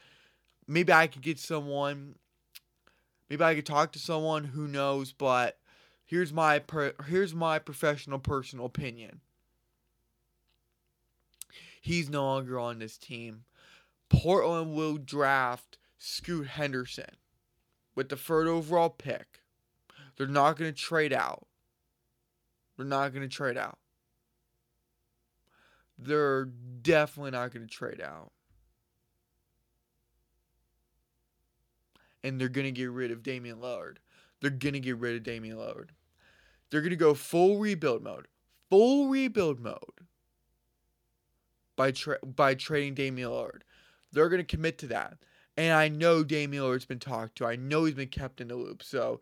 Maybe 0.67 0.93
I 0.93 1.07
could 1.07 1.21
get 1.21 1.39
someone. 1.39 2.15
Maybe 3.29 3.43
I 3.43 3.55
could 3.55 3.65
talk 3.65 3.91
to 3.91 3.99
someone 3.99 4.45
who 4.45 4.67
knows. 4.67 5.11
But 5.11 5.58
here's 6.09 6.33
my 6.33 6.57
per, 6.57 6.93
here's 7.07 7.35
my 7.35 7.59
professional 7.59 8.17
personal 8.17 8.65
opinion. 8.65 9.21
He's 11.79 12.09
no 12.09 12.25
longer 12.25 12.59
on 12.59 12.79
this 12.79 12.97
team. 12.97 13.43
Portland 14.09 14.73
will 14.73 14.97
draft 14.97 15.77
Scoot 15.99 16.47
Henderson 16.47 17.15
with 17.93 18.09
the 18.09 18.15
third 18.15 18.47
overall 18.47 18.89
pick. 18.89 19.41
They're 20.17 20.25
not 20.25 20.57
going 20.57 20.73
to 20.73 20.77
trade 20.77 21.13
out. 21.13 21.45
They're 22.75 22.87
not 22.87 23.13
going 23.13 23.21
to 23.21 23.33
trade 23.33 23.57
out. 23.57 23.77
They're 25.97 26.45
definitely 26.45 27.31
not 27.31 27.53
going 27.53 27.67
to 27.67 27.71
trade 27.71 28.01
out. 28.01 28.31
And 32.23 32.41
they're 32.41 32.49
going 32.49 32.65
to 32.65 32.71
get 32.71 32.89
rid 32.89 33.11
of 33.11 33.21
Damian 33.21 33.59
Lillard. 33.59 33.97
They're 34.41 34.49
going 34.49 34.73
to 34.73 34.79
get 34.79 34.97
rid 34.97 35.15
of 35.15 35.23
Damian 35.23 35.57
Lillard. 35.57 35.89
They're 36.69 36.81
going 36.81 36.91
to 36.91 36.95
go 36.95 37.13
full 37.13 37.59
rebuild 37.59 38.03
mode. 38.03 38.27
Full 38.69 39.09
rebuild 39.09 39.59
mode 39.59 39.79
by 41.75 41.91
tra- 41.91 42.19
by 42.23 42.53
trading 42.53 42.93
Damian 42.93 43.29
Lillard. 43.29 43.61
They're 44.11 44.29
going 44.29 44.41
to 44.41 44.55
commit 44.55 44.77
to 44.79 44.87
that. 44.87 45.17
And 45.57 45.73
I 45.73 45.87
know 45.89 46.23
Damian 46.23 46.63
Lillard's 46.63 46.85
been 46.85 46.99
talked 46.99 47.37
to. 47.37 47.45
I 47.45 47.55
know 47.55 47.85
he's 47.85 47.95
been 47.95 48.09
kept 48.09 48.41
in 48.41 48.47
the 48.47 48.55
loop. 48.55 48.83
So 48.83 49.19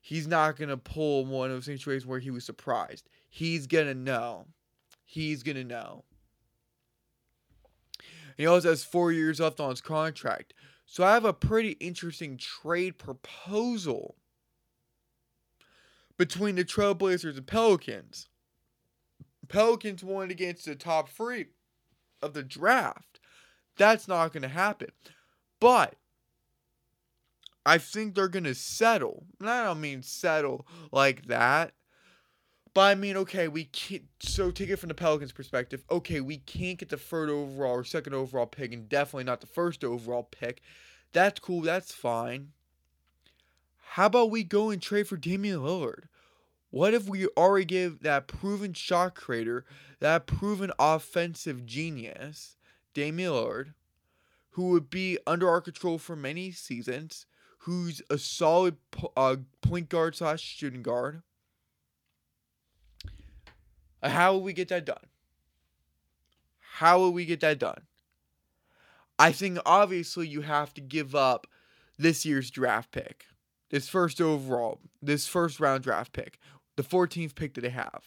he's 0.00 0.26
not 0.26 0.56
going 0.56 0.70
to 0.70 0.76
pull 0.76 1.24
one 1.26 1.50
of 1.50 1.56
those 1.56 1.66
situations 1.66 2.06
where 2.06 2.18
he 2.18 2.30
was 2.30 2.44
surprised. 2.44 3.08
He's 3.28 3.66
going 3.66 3.86
to 3.86 3.94
know. 3.94 4.46
He's 5.04 5.42
going 5.42 5.56
to 5.56 5.64
know. 5.64 6.04
He 8.36 8.46
also 8.46 8.70
has 8.70 8.84
four 8.84 9.12
years 9.12 9.40
left 9.40 9.60
on 9.60 9.70
his 9.70 9.80
contract. 9.80 10.54
So 10.86 11.04
I 11.04 11.12
have 11.12 11.24
a 11.24 11.32
pretty 11.32 11.72
interesting 11.72 12.38
trade 12.38 12.96
proposal 12.96 14.16
between 16.18 16.56
the 16.56 16.64
Trailblazers 16.64 17.36
and 17.36 17.46
Pelicans. 17.46 18.28
Pelicans 19.48 20.04
won 20.04 20.30
against 20.30 20.66
the 20.66 20.74
top 20.74 21.08
three 21.08 21.46
of 22.20 22.34
the 22.34 22.42
draft. 22.42 23.20
That's 23.78 24.08
not 24.08 24.32
going 24.32 24.42
to 24.42 24.48
happen. 24.48 24.90
But 25.60 25.94
I 27.64 27.78
think 27.78 28.14
they're 28.14 28.28
going 28.28 28.44
to 28.44 28.54
settle. 28.54 29.24
And 29.40 29.48
I 29.48 29.64
don't 29.64 29.80
mean 29.80 30.02
settle 30.02 30.66
like 30.92 31.26
that. 31.26 31.72
But 32.74 32.82
I 32.82 32.94
mean, 32.94 33.16
okay, 33.16 33.48
we 33.48 33.64
can't. 33.64 34.04
So 34.20 34.50
take 34.50 34.68
it 34.68 34.76
from 34.76 34.88
the 34.88 34.94
Pelicans' 34.94 35.32
perspective. 35.32 35.84
Okay, 35.90 36.20
we 36.20 36.38
can't 36.38 36.78
get 36.78 36.90
the 36.90 36.96
third 36.96 37.30
overall 37.30 37.72
or 37.72 37.84
second 37.84 38.14
overall 38.14 38.46
pick, 38.46 38.72
and 38.72 38.88
definitely 38.88 39.24
not 39.24 39.40
the 39.40 39.46
first 39.46 39.82
overall 39.82 40.22
pick. 40.22 40.60
That's 41.12 41.40
cool. 41.40 41.62
That's 41.62 41.92
fine. 41.92 42.52
How 43.92 44.06
about 44.06 44.30
we 44.30 44.44
go 44.44 44.70
and 44.70 44.80
trade 44.80 45.08
for 45.08 45.16
Damian 45.16 45.60
Lillard? 45.60 46.04
What 46.70 46.92
if 46.92 47.08
we 47.08 47.26
already 47.28 47.64
give 47.64 48.02
that 48.02 48.28
proven 48.28 48.74
shot 48.74 49.14
creator, 49.14 49.64
that 50.00 50.26
proven 50.26 50.70
offensive 50.78 51.64
genius, 51.64 52.56
Damian 52.92 53.32
Lillard, 53.32 53.74
who 54.50 54.70
would 54.70 54.90
be 54.90 55.18
under 55.26 55.48
our 55.48 55.60
control 55.60 55.98
for 55.98 56.14
many 56.14 56.50
seasons, 56.50 57.26
who's 57.60 58.02
a 58.10 58.18
solid 58.18 58.76
uh, 59.16 59.36
point 59.62 59.88
guard 59.88 60.14
slash 60.14 60.42
shooting 60.42 60.82
guard? 60.82 61.22
Uh, 64.02 64.10
how 64.10 64.34
will 64.34 64.42
we 64.42 64.52
get 64.52 64.68
that 64.68 64.84
done? 64.84 65.06
How 66.58 66.98
will 66.98 67.12
we 67.12 67.24
get 67.24 67.40
that 67.40 67.58
done? 67.58 67.82
I 69.18 69.32
think 69.32 69.58
obviously 69.64 70.28
you 70.28 70.42
have 70.42 70.74
to 70.74 70.80
give 70.80 71.14
up 71.14 71.46
this 71.98 72.24
year's 72.24 72.50
draft 72.50 72.92
pick, 72.92 73.24
this 73.70 73.88
first 73.88 74.20
overall, 74.20 74.80
this 75.02 75.26
first 75.26 75.60
round 75.60 75.84
draft 75.84 76.12
pick, 76.12 76.38
the 76.76 76.82
14th 76.82 77.34
pick 77.34 77.54
that 77.54 77.60
they 77.60 77.70
have. 77.70 78.02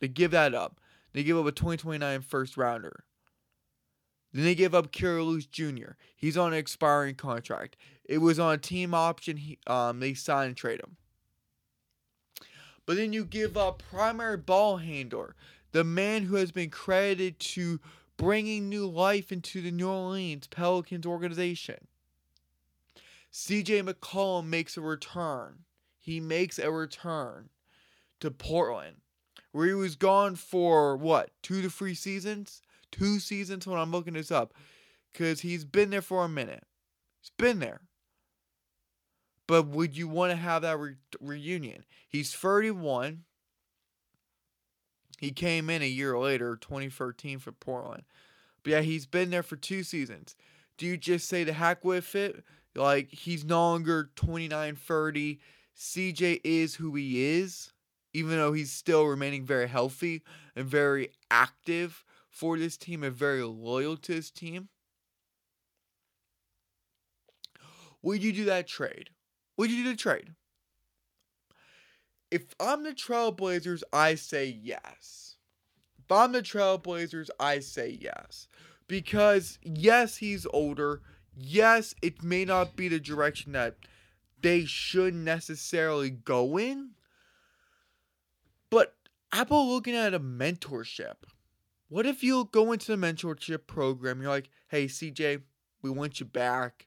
They 0.00 0.08
give 0.08 0.30
that 0.32 0.54
up. 0.54 0.80
They 1.12 1.22
give 1.22 1.38
up 1.38 1.46
a 1.46 1.52
2029 1.52 2.20
first 2.20 2.56
rounder. 2.56 3.04
Then 4.32 4.44
they 4.44 4.54
give 4.54 4.74
up 4.74 4.92
Kira 4.92 5.50
Jr. 5.50 5.92
He's 6.14 6.36
on 6.36 6.52
an 6.52 6.58
expiring 6.58 7.14
contract. 7.14 7.76
It 8.04 8.18
was 8.18 8.38
on 8.38 8.54
a 8.54 8.58
team 8.58 8.92
option. 8.92 9.38
He, 9.38 9.58
um, 9.66 10.00
they 10.00 10.12
sign 10.12 10.48
and 10.48 10.56
trade 10.56 10.80
him. 10.80 10.96
But 12.84 12.96
then 12.96 13.12
you 13.12 13.24
give 13.24 13.56
up 13.56 13.82
primary 13.90 14.36
ball 14.36 14.76
handler, 14.76 15.34
the 15.72 15.84
man 15.84 16.24
who 16.24 16.36
has 16.36 16.52
been 16.52 16.70
credited 16.70 17.40
to 17.40 17.80
bringing 18.16 18.68
new 18.68 18.86
life 18.86 19.32
into 19.32 19.60
the 19.60 19.70
New 19.70 19.88
Orleans 19.88 20.46
Pelicans 20.46 21.06
organization. 21.06 21.88
CJ 23.36 23.86
McCollum 23.86 24.46
makes 24.46 24.78
a 24.78 24.80
return. 24.80 25.58
He 25.98 26.20
makes 26.20 26.58
a 26.58 26.70
return 26.70 27.50
to 28.18 28.30
Portland, 28.30 29.02
where 29.52 29.66
he 29.66 29.74
was 29.74 29.94
gone 29.94 30.36
for 30.36 30.96
what, 30.96 31.30
two 31.42 31.60
to 31.60 31.68
three 31.68 31.94
seasons? 31.94 32.62
Two 32.90 33.18
seasons 33.18 33.66
when 33.66 33.78
I'm 33.78 33.92
looking 33.92 34.14
this 34.14 34.30
up. 34.30 34.54
Because 35.12 35.40
he's 35.40 35.66
been 35.66 35.90
there 35.90 36.00
for 36.00 36.24
a 36.24 36.30
minute. 36.30 36.64
He's 37.20 37.30
been 37.36 37.58
there. 37.58 37.82
But 39.46 39.66
would 39.66 39.98
you 39.98 40.08
want 40.08 40.30
to 40.30 40.36
have 40.36 40.62
that 40.62 40.78
re- 40.78 40.96
reunion? 41.20 41.84
He's 42.08 42.32
31. 42.32 43.24
He 45.18 45.30
came 45.30 45.68
in 45.68 45.82
a 45.82 45.86
year 45.86 46.18
later, 46.18 46.56
2013 46.56 47.38
for 47.38 47.52
Portland. 47.52 48.04
But 48.62 48.70
yeah, 48.70 48.80
he's 48.80 49.04
been 49.04 49.28
there 49.28 49.42
for 49.42 49.56
two 49.56 49.82
seasons. 49.82 50.36
Do 50.78 50.86
you 50.86 50.96
just 50.96 51.28
say 51.28 51.44
the 51.44 51.52
heck 51.52 51.84
with 51.84 52.14
it? 52.14 52.42
Like, 52.76 53.10
he's 53.10 53.44
no 53.44 53.60
longer 53.70 54.10
29 54.16 54.76
30. 54.76 55.40
CJ 55.76 56.40
is 56.44 56.76
who 56.76 56.94
he 56.94 57.22
is, 57.22 57.72
even 58.14 58.36
though 58.36 58.52
he's 58.52 58.72
still 58.72 59.04
remaining 59.04 59.44
very 59.44 59.68
healthy 59.68 60.22
and 60.54 60.66
very 60.66 61.10
active 61.30 62.04
for 62.28 62.58
this 62.58 62.76
team 62.76 63.02
and 63.02 63.14
very 63.14 63.42
loyal 63.42 63.96
to 63.98 64.12
his 64.14 64.30
team. 64.30 64.68
Would 68.02 68.22
you 68.22 68.32
do 68.32 68.44
that 68.44 68.66
trade? 68.66 69.10
Would 69.56 69.70
you 69.70 69.82
do 69.82 69.90
the 69.90 69.96
trade? 69.96 70.30
If 72.30 72.42
I'm 72.60 72.82
the 72.82 72.92
Trailblazers, 72.92 73.82
I 73.92 74.14
say 74.14 74.58
yes. 74.62 75.36
If 75.98 76.10
I'm 76.10 76.32
the 76.32 76.42
Trailblazers, 76.42 77.30
I 77.40 77.60
say 77.60 77.98
yes. 78.00 78.48
Because, 78.88 79.58
yes, 79.62 80.18
he's 80.18 80.46
older. 80.52 81.02
Yes, 81.36 81.94
it 82.02 82.22
may 82.22 82.44
not 82.44 82.76
be 82.76 82.88
the 82.88 82.98
direction 82.98 83.52
that 83.52 83.76
they 84.40 84.64
should 84.64 85.14
necessarily 85.14 86.10
go 86.10 86.58
in, 86.58 86.90
but 88.70 88.94
Apple 89.32 89.68
looking 89.68 89.94
at 89.94 90.14
a 90.14 90.20
mentorship. 90.20 91.14
What 91.88 92.06
if 92.06 92.22
you 92.22 92.48
go 92.50 92.72
into 92.72 92.94
the 92.94 93.06
mentorship 93.06 93.66
program? 93.66 94.20
You're 94.20 94.30
like, 94.30 94.50
hey, 94.68 94.86
CJ, 94.86 95.42
we 95.82 95.90
want 95.90 96.18
you 96.18 96.26
back. 96.26 96.86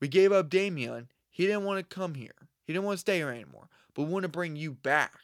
We 0.00 0.08
gave 0.08 0.32
up 0.32 0.48
Damian. 0.48 1.08
He 1.30 1.46
didn't 1.46 1.64
want 1.64 1.78
to 1.78 1.94
come 1.94 2.14
here. 2.14 2.48
He 2.64 2.72
didn't 2.72 2.86
want 2.86 2.96
to 2.96 3.00
stay 3.00 3.16
here 3.16 3.30
anymore. 3.30 3.68
But 3.94 4.04
we 4.04 4.12
want 4.12 4.22
to 4.22 4.28
bring 4.28 4.56
you 4.56 4.72
back 4.72 5.20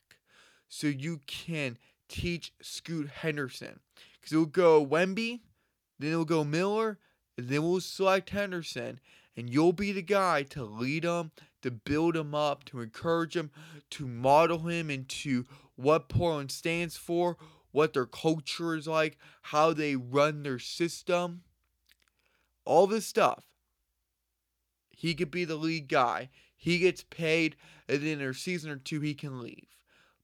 so 0.69 0.87
you 0.87 1.21
can 1.27 1.79
teach 2.09 2.53
Scoot 2.61 3.09
Henderson. 3.09 3.81
Because 4.21 4.33
it 4.33 4.37
will 4.37 4.47
go 4.47 4.85
Wemby, 4.85 5.41
then 5.99 6.13
it 6.13 6.17
will 6.17 6.25
go 6.25 6.45
Miller, 6.45 6.99
and 7.37 7.49
then 7.49 7.63
we'll 7.63 7.81
select 7.81 8.31
Henderson. 8.31 9.01
And 9.37 9.51
you'll 9.51 9.75
be 9.75 9.93
the 9.93 10.01
guy 10.01 10.45
to 10.45 10.65
lead 10.65 11.05
him, 11.05 11.31
to 11.61 11.71
build 11.71 12.17
him 12.17 12.35
up, 12.35 12.65
to 12.67 12.81
encourage 12.81 13.37
him, 13.37 13.51
to 13.91 14.07
model 14.07 14.61
him 14.61 14.89
into 14.91 15.45
what 15.75 16.09
Portland 16.09 16.51
stands 16.51 16.97
for, 16.97 17.37
what 17.71 17.93
their 17.93 18.07
culture 18.07 18.75
is 18.75 18.87
like, 18.87 19.19
how 19.43 19.75
they 19.75 19.95
run 19.95 20.43
their 20.43 20.59
system. 20.59 21.43
All 22.65 22.87
this 22.87 23.05
stuff. 23.05 23.45
He 24.89 25.15
could 25.15 25.31
be 25.31 25.45
the 25.45 25.57
lead 25.57 25.89
guy. 25.89 26.31
He 26.57 26.79
gets 26.79 27.05
paid, 27.05 27.57
and 27.87 28.01
then 28.01 28.21
in 28.21 28.29
a 28.29 28.33
season 28.33 28.71
or 28.71 28.77
two, 28.77 29.01
he 29.03 29.13
can 29.13 29.43
leave. 29.43 29.67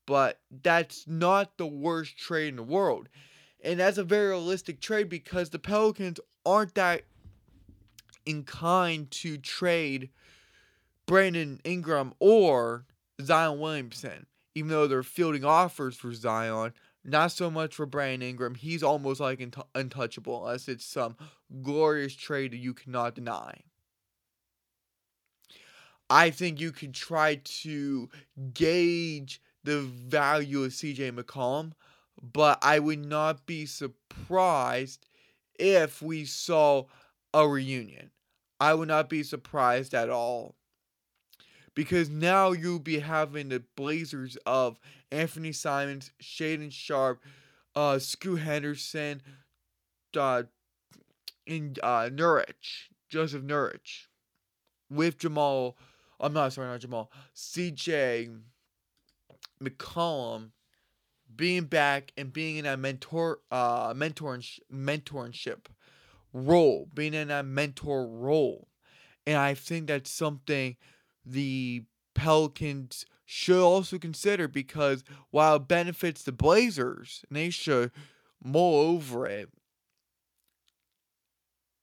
But 0.06 0.40
that's 0.50 1.06
not 1.06 1.58
the 1.58 1.66
worst 1.66 2.16
trade 2.16 2.48
in 2.48 2.56
the 2.56 2.62
world. 2.62 3.10
And 3.62 3.80
that's 3.80 3.98
a 3.98 4.04
very 4.04 4.28
realistic 4.28 4.80
trade 4.80 5.08
because 5.08 5.50
the 5.50 5.58
Pelicans 5.58 6.18
aren't 6.44 6.74
that 6.74 7.02
inclined 8.26 9.10
to 9.12 9.38
trade 9.38 10.10
Brandon 11.06 11.60
Ingram 11.64 12.14
or 12.18 12.84
Zion 13.20 13.60
Williamson, 13.60 14.26
even 14.54 14.70
though 14.70 14.86
they're 14.86 15.02
fielding 15.02 15.44
offers 15.44 15.96
for 15.96 16.12
Zion. 16.12 16.72
Not 17.04 17.32
so 17.32 17.50
much 17.50 17.74
for 17.74 17.86
Brandon 17.86 18.28
Ingram. 18.28 18.54
He's 18.54 18.82
almost 18.82 19.20
like 19.20 19.40
untouchable 19.74 20.44
unless 20.44 20.68
it's 20.68 20.84
some 20.84 21.16
glorious 21.62 22.14
trade 22.14 22.52
that 22.52 22.58
you 22.58 22.74
cannot 22.74 23.14
deny. 23.14 23.60
I 26.08 26.30
think 26.30 26.60
you 26.60 26.72
could 26.72 26.94
try 26.94 27.40
to 27.42 28.08
gauge 28.52 29.40
the 29.64 29.80
value 29.80 30.64
of 30.64 30.72
CJ 30.72 31.12
McCollum, 31.12 31.72
but 32.20 32.58
I 32.62 32.78
would 32.78 33.04
not 33.04 33.46
be 33.46 33.66
surprised 33.66 35.06
if 35.58 36.02
we 36.02 36.24
saw 36.24 36.84
a 37.32 37.48
reunion. 37.48 38.10
I 38.60 38.74
would 38.74 38.88
not 38.88 39.08
be 39.08 39.22
surprised 39.22 39.94
at 39.94 40.10
all. 40.10 40.54
Because 41.74 42.10
now 42.10 42.52
you'll 42.52 42.78
be 42.78 42.98
having 42.98 43.48
the 43.48 43.62
Blazers 43.76 44.36
of 44.44 44.78
Anthony 45.10 45.52
Simons, 45.52 46.10
Shaedon 46.22 46.70
Sharpe, 46.70 47.22
uh, 47.74 47.98
Scoot 47.98 48.40
Henderson, 48.40 49.22
uh, 50.16 50.42
and 51.46 51.78
uh, 51.82 52.10
Nurkic, 52.12 52.90
Joseph 53.08 53.42
Nurkic, 53.42 54.06
with 54.90 55.18
Jamal. 55.18 55.76
I'm 56.20 56.34
not 56.34 56.52
sorry, 56.52 56.68
not 56.68 56.80
Jamal. 56.80 57.10
CJ 57.34 58.38
McCollum 59.62 60.50
being 61.36 61.64
back 61.64 62.12
and 62.16 62.32
being 62.32 62.56
in 62.56 62.66
a 62.66 62.76
mentor, 62.76 63.40
uh, 63.50 63.92
mentor, 63.96 64.38
mentorship 64.72 65.66
role, 66.32 66.88
being 66.92 67.14
in 67.14 67.30
a 67.30 67.42
mentor 67.42 68.06
role. 68.06 68.68
And 69.26 69.36
I 69.36 69.54
think 69.54 69.86
that's 69.86 70.10
something 70.10 70.76
the 71.24 71.84
Pelicans 72.14 73.06
should 73.24 73.64
also 73.64 73.98
consider 73.98 74.48
because 74.48 75.04
while 75.30 75.56
it 75.56 75.68
benefits 75.68 76.22
the 76.22 76.32
Blazers, 76.32 77.24
and 77.28 77.36
they 77.36 77.50
should 77.50 77.92
mull 78.42 78.80
over 78.80 79.26
it, 79.26 79.48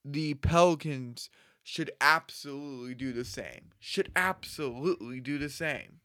the 0.04 0.36
Pelicans 0.36 1.30
should 1.64 1.92
absolutely 2.02 2.96
do 2.96 3.14
the 3.14 3.26
same. 3.26 3.72
Should 3.80 4.12
absolutely 4.16 5.20
do 5.20 5.38
the 5.38 5.50
same. 5.50 6.00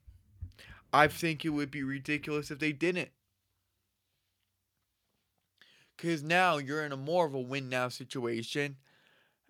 I 0.92 1.08
think 1.08 1.44
it 1.44 1.50
would 1.50 1.70
be 1.70 1.82
ridiculous 1.82 2.50
if 2.50 2.58
they 2.58 2.72
didn't. 2.72 3.10
Because 5.96 6.22
now 6.22 6.58
you're 6.58 6.84
in 6.84 6.92
a 6.92 6.96
more 6.96 7.26
of 7.26 7.34
a 7.34 7.40
win 7.40 7.68
now 7.68 7.88
situation. 7.88 8.76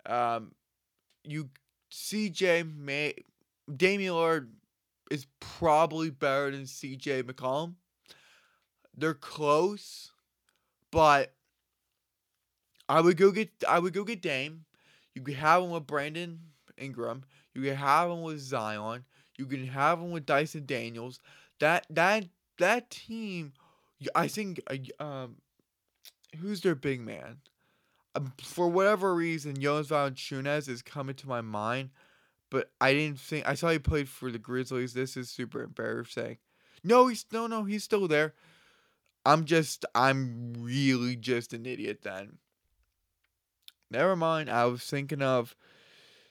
Um, 0.05 0.51
you 1.23 1.49
CJ 1.91 2.75
may 2.77 3.13
Damian 3.73 4.13
Lillard 4.13 4.47
is 5.09 5.27
probably 5.39 6.09
better 6.09 6.51
than 6.51 6.63
CJ 6.63 7.23
McCollum. 7.23 7.75
They're 8.95 9.13
close, 9.13 10.11
but 10.91 11.33
I 12.87 13.01
would 13.01 13.17
go 13.17 13.31
get 13.31 13.49
I 13.67 13.79
would 13.79 13.93
go 13.93 14.03
get 14.03 14.21
Dame. 14.21 14.65
You 15.13 15.21
could 15.21 15.35
have 15.35 15.63
him 15.63 15.71
with 15.71 15.87
Brandon 15.87 16.39
Ingram. 16.77 17.23
You 17.53 17.61
could 17.61 17.75
have 17.75 18.09
him 18.09 18.21
with 18.21 18.39
Zion. 18.39 19.05
You 19.37 19.45
can 19.45 19.65
have 19.67 19.99
him 19.99 20.11
with 20.11 20.25
Dyson 20.25 20.65
Daniels. 20.65 21.19
That 21.59 21.85
that 21.89 22.25
that 22.59 22.89
team, 22.89 23.53
I 24.13 24.27
think. 24.27 24.61
Uh, 24.69 25.03
um, 25.03 25.35
who's 26.35 26.61
their 26.61 26.75
big 26.75 27.01
man? 27.01 27.37
Um, 28.15 28.33
for 28.41 28.67
whatever 28.67 29.13
reason, 29.13 29.59
Jonas 29.59 29.87
Valanciunas 29.87 30.69
is 30.69 30.81
coming 30.81 31.15
to 31.15 31.27
my 31.27 31.41
mind, 31.41 31.89
but 32.49 32.71
I 32.79 32.93
didn't 32.93 33.19
think 33.19 33.47
I 33.47 33.55
saw 33.55 33.69
he 33.69 33.79
played 33.79 34.07
for 34.07 34.31
the 34.31 34.39
Grizzlies. 34.39 34.93
This 34.93 35.17
is 35.17 35.29
super 35.29 35.61
embarrassing. 35.61 36.37
No, 36.83 37.07
he's 37.07 37.25
no, 37.31 37.47
no, 37.47 37.63
he's 37.63 37.83
still 37.83 38.07
there. 38.07 38.33
I'm 39.25 39.45
just, 39.45 39.85
I'm 39.95 40.53
really 40.57 41.15
just 41.15 41.51
an 41.51 41.65
idiot 41.65 41.99
then. 42.03 42.37
Never 43.89 44.15
mind. 44.15 44.49
I 44.49 44.65
was 44.65 44.83
thinking 44.83 45.21
of 45.21 45.55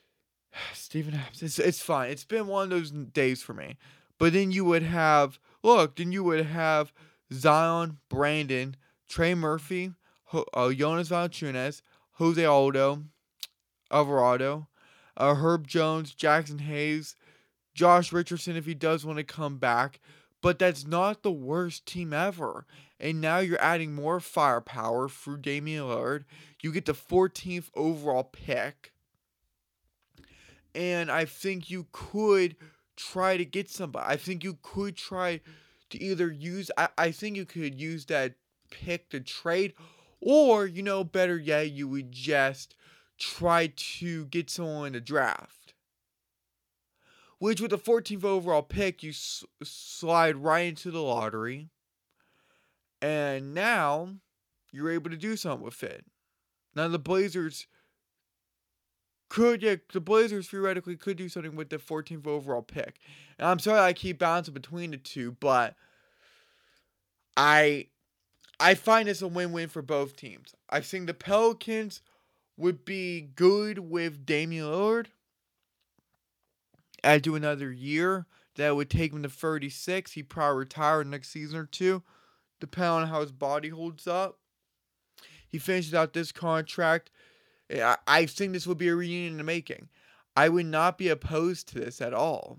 Steven 0.74 1.14
Adams. 1.14 1.42
It's, 1.42 1.58
it's 1.58 1.80
fine. 1.80 2.10
It's 2.10 2.24
been 2.24 2.46
one 2.46 2.64
of 2.64 2.70
those 2.70 2.90
days 2.90 3.42
for 3.42 3.52
me. 3.52 3.76
But 4.18 4.32
then 4.32 4.52
you 4.52 4.64
would 4.64 4.84
have, 4.84 5.40
look, 5.62 5.96
then 5.96 6.12
you 6.12 6.22
would 6.22 6.46
have 6.46 6.92
Zion, 7.32 7.98
Brandon, 8.08 8.76
Trey 9.08 9.34
Murphy, 9.34 9.92
uh, 10.32 10.72
Jonas 10.72 11.08
Valanciunas, 11.08 11.82
Jose 12.12 12.44
Aldo, 12.44 13.04
Alvarado, 13.90 14.68
uh, 15.16 15.34
Herb 15.34 15.66
Jones, 15.66 16.14
Jaxson 16.14 16.60
Hayes, 16.60 17.16
Josh 17.74 18.12
Richardson 18.12 18.56
if 18.56 18.66
he 18.66 18.74
does 18.74 19.04
want 19.04 19.18
to 19.18 19.24
come 19.24 19.58
back. 19.58 20.00
But 20.40 20.58
that's 20.58 20.86
not 20.86 21.22
the 21.22 21.32
worst 21.32 21.86
team 21.86 22.12
ever. 22.12 22.66
And 23.00 23.20
now 23.20 23.38
you're 23.38 23.60
adding 23.60 23.94
more 23.94 24.20
firepower 24.20 25.08
through 25.08 25.38
Damian 25.38 25.84
Lillard. 25.84 26.24
You 26.62 26.70
get 26.70 26.84
the 26.84 26.92
14th 26.92 27.70
overall 27.74 28.24
pick. 28.24 28.92
And 30.74 31.10
I 31.10 31.24
think 31.24 31.70
you 31.70 31.86
could 31.92 32.56
try 32.96 33.36
to 33.36 33.44
get 33.44 33.70
somebody. 33.70 34.06
I 34.06 34.16
think 34.16 34.44
you 34.44 34.58
could 34.62 34.96
try 34.96 35.40
to 35.90 36.02
either 36.02 36.30
use 36.30 36.70
I, 36.76 36.88
I 36.98 37.10
think 37.10 37.36
you 37.36 37.44
could 37.44 37.80
use 37.80 38.04
that 38.06 38.34
pick 38.82 39.10
to 39.10 39.20
trade 39.20 39.74
or, 40.20 40.66
you 40.66 40.82
know, 40.82 41.04
better 41.04 41.38
yet, 41.38 41.70
you 41.70 41.86
would 41.88 42.10
just 42.10 42.74
try 43.18 43.72
to 43.76 44.24
get 44.26 44.50
someone 44.50 44.88
in 44.88 44.92
the 44.94 45.00
draft. 45.00 45.74
Which, 47.38 47.60
with 47.60 47.70
the 47.70 47.78
14th 47.78 48.24
overall 48.24 48.62
pick, 48.62 49.02
you 49.02 49.10
s- 49.10 49.44
slide 49.62 50.36
right 50.36 50.68
into 50.68 50.90
the 50.90 51.02
lottery. 51.02 51.68
And 53.02 53.52
now 53.52 54.14
you're 54.72 54.90
able 54.90 55.10
to 55.10 55.16
do 55.16 55.36
something 55.36 55.64
with 55.64 55.82
it. 55.82 56.06
Now, 56.74 56.88
the 56.88 56.98
Blazers 56.98 57.66
could, 59.28 59.62
yeah, 59.62 59.76
the 59.92 60.00
Blazers 60.00 60.48
theoretically 60.48 60.96
could 60.96 61.18
do 61.18 61.28
something 61.28 61.54
with 61.54 61.68
the 61.68 61.78
14th 61.78 62.26
overall 62.26 62.62
pick. 62.62 62.98
And 63.38 63.46
I'm 63.46 63.58
sorry 63.58 63.80
I 63.80 63.92
keep 63.92 64.18
bouncing 64.18 64.54
between 64.54 64.92
the 64.92 64.96
two, 64.96 65.32
but 65.32 65.74
I 67.36 67.88
I 68.60 68.74
find 68.74 69.08
this 69.08 69.22
a 69.22 69.28
win-win 69.28 69.68
for 69.68 69.82
both 69.82 70.16
teams. 70.16 70.54
I 70.70 70.80
think 70.80 71.06
the 71.06 71.14
Pelicans 71.14 72.00
would 72.56 72.84
be 72.84 73.20
good 73.20 73.78
with 73.78 74.24
Damian 74.24 74.66
Lillard. 74.66 75.06
Add 77.02 77.24
to 77.24 77.34
another 77.34 77.72
year. 77.72 78.26
That 78.56 78.76
would 78.76 78.88
take 78.88 79.12
him 79.12 79.22
to 79.24 79.28
36. 79.28 80.12
He 80.12 80.22
probably 80.22 80.60
retire 80.60 81.02
next 81.02 81.30
season 81.30 81.58
or 81.58 81.66
two, 81.66 82.02
depending 82.60 82.90
on 82.92 83.08
how 83.08 83.20
his 83.20 83.32
body 83.32 83.70
holds 83.70 84.06
up. 84.06 84.38
He 85.48 85.58
finishes 85.58 85.94
out 85.94 86.12
this 86.12 86.30
contract. 86.32 87.10
I, 87.70 87.96
I 88.06 88.26
think 88.26 88.52
this 88.52 88.66
would 88.66 88.78
be 88.78 88.88
a 88.88 88.94
reunion 88.94 89.32
in 89.32 89.38
the 89.38 89.44
making. 89.44 89.88
I 90.36 90.48
would 90.48 90.66
not 90.66 90.98
be 90.98 91.08
opposed 91.08 91.68
to 91.68 91.80
this 91.80 92.00
at 92.00 92.14
all. 92.14 92.58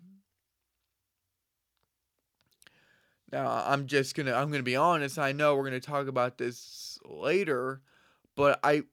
Now, 3.35 3.65
I'm 3.67 3.85
just 3.85 4.15
gonna 4.15 4.31
I'm 4.31 4.49
gonna 4.49 4.63
be 4.63 4.77
honest. 4.77 5.19
I 5.19 5.33
know 5.33 5.57
we're 5.57 5.65
gonna 5.65 5.81
talk 5.81 6.07
about 6.07 6.37
this 6.37 6.97
later, 7.03 7.81
but 8.33 8.61
I 8.63 8.83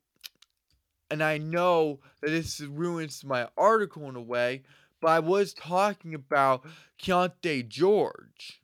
and 1.12 1.22
I 1.22 1.38
know 1.38 2.00
that 2.20 2.30
this 2.30 2.60
ruins 2.60 3.22
my 3.22 3.46
article 3.56 4.08
in 4.08 4.16
a 4.16 4.20
way, 4.20 4.62
but 5.00 5.12
I 5.12 5.20
was 5.20 5.54
talking 5.54 6.12
about 6.12 6.66
Keyonte 7.00 7.68
George. 7.68 8.60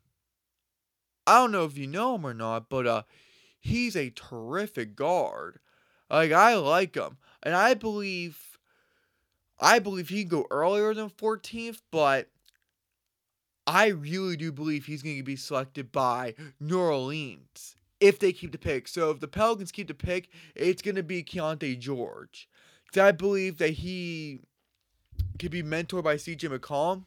I 1.29 1.39
don't 1.39 1.53
know 1.53 1.65
if 1.65 1.79
you 1.79 1.87
know 1.87 2.17
him 2.17 2.27
or 2.27 2.35
not, 2.35 2.69
but 2.69 2.85
uh, 2.85 3.03
he's 3.61 3.95
a 3.95 4.11
terrific 4.11 4.97
guard. 4.97 5.61
Like 6.11 6.33
I 6.33 6.57
like 6.57 6.97
him, 6.97 7.19
and 7.41 7.55
I 7.55 7.75
believe, 7.75 8.59
I 9.61 9.79
believe 9.79 10.09
he 10.09 10.23
can 10.23 10.29
go 10.29 10.47
earlier 10.51 10.93
than 10.93 11.09
14th, 11.09 11.83
but 11.93 12.31
I 13.69 13.89
really 13.89 14.39
do 14.39 14.51
believe 14.51 14.87
he's 14.87 15.03
going 15.03 15.19
to 15.19 15.23
be 15.23 15.37
selected 15.37 15.93
by 15.93 16.35
New 16.59 16.79
Orleans 16.79 17.77
if 18.01 18.19
they 18.19 18.33
keep 18.33 18.53
the 18.53 18.59
pick. 18.59 18.89
So 18.89 19.11
if 19.11 19.21
the 19.21 19.29
Pelicans 19.29 19.71
keep 19.71 19.89
the 19.89 19.95
pick, 19.95 20.31
it's 20.55 20.81
going 20.81 20.95
to 20.95 21.03
be 21.03 21.23
Keyonte 21.23 21.79
George. 21.79 22.49
Because 22.87 23.07
I 23.07 23.13
believe 23.13 23.59
that 23.59 23.73
he 23.73 24.41
could 25.39 25.51
be 25.51 25.63
mentored 25.63 26.03
by 26.03 26.15
CJ 26.15 26.59
McCollum. 26.59 27.05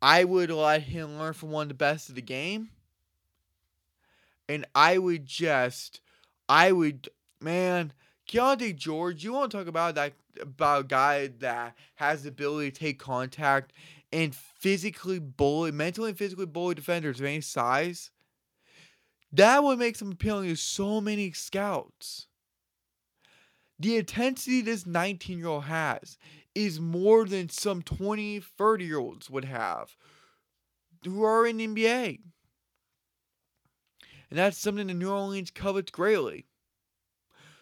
I 0.00 0.24
would 0.24 0.50
let 0.50 0.84
him 0.84 1.18
learn 1.18 1.34
from 1.34 1.50
one 1.50 1.64
of 1.64 1.68
the 1.68 1.74
best 1.74 2.08
of 2.08 2.14
the 2.14 2.22
game. 2.22 2.70
And 4.48 4.64
I 4.74 4.96
would 4.96 5.26
just, 5.26 6.00
I 6.48 6.72
would, 6.72 7.10
man, 7.42 7.92
Keyonte 8.26 8.74
George, 8.74 9.22
you 9.22 9.34
want 9.34 9.50
to 9.50 9.58
talk 9.58 9.66
about 9.66 9.96
that, 9.96 10.14
about 10.40 10.80
a 10.80 10.88
guy 10.88 11.26
that 11.40 11.74
has 11.96 12.22
the 12.22 12.30
ability 12.30 12.70
to 12.70 12.80
take 12.80 12.98
contact 12.98 13.74
and 14.12 14.34
physically 14.34 15.18
bully, 15.18 15.72
mentally 15.72 16.10
and 16.10 16.18
physically 16.18 16.46
bully 16.46 16.74
defenders 16.74 17.20
of 17.20 17.26
any 17.26 17.40
size? 17.40 18.10
That 19.32 19.62
would 19.62 19.78
make 19.78 20.00
him 20.00 20.12
appealing 20.12 20.48
to 20.48 20.56
so 20.56 21.00
many 21.00 21.32
scouts. 21.32 22.26
The 23.78 23.96
intensity 23.96 24.60
this 24.60 24.86
19 24.86 25.38
year 25.38 25.46
old 25.46 25.64
has 25.64 26.18
is 26.54 26.80
more 26.80 27.24
than 27.24 27.48
some 27.48 27.82
20, 27.82 28.40
30 28.40 28.84
year 28.84 28.98
olds 28.98 29.30
would 29.30 29.44
have 29.44 29.96
who 31.04 31.22
are 31.24 31.46
in 31.46 31.56
the 31.56 31.66
NBA. 31.66 32.18
And 34.28 34.38
that's 34.38 34.58
something 34.58 34.86
the 34.86 34.94
New 34.94 35.10
Orleans 35.10 35.50
covets 35.50 35.90
greatly. 35.90 36.46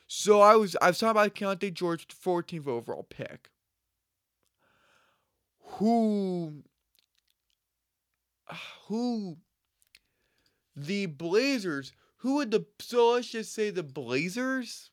So 0.06 0.40
I 0.40 0.56
was 0.56 0.76
I 0.80 0.88
was 0.88 0.98
talking 0.98 1.10
about 1.10 1.34
Keyonte 1.34 1.72
George, 1.72 2.06
the 2.06 2.14
14th 2.14 2.66
overall 2.66 3.06
pick. 3.08 3.50
Who 5.72 6.62
who 8.86 9.36
the 10.76 11.06
Blazers, 11.06 11.92
who 12.18 12.36
would 12.36 12.50
the 12.50 12.64
so 12.80 13.12
let's 13.12 13.28
just 13.28 13.54
say 13.54 13.70
the 13.70 13.82
Blazers 13.82 14.90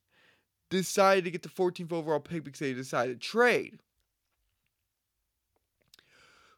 decided 0.69 1.23
to 1.25 1.31
get 1.31 1.43
the 1.43 1.49
14th 1.49 1.91
overall 1.91 2.19
pick 2.19 2.43
because 2.43 2.59
they 2.59 2.73
decided 2.73 3.21
to 3.21 3.27
trade. 3.27 3.79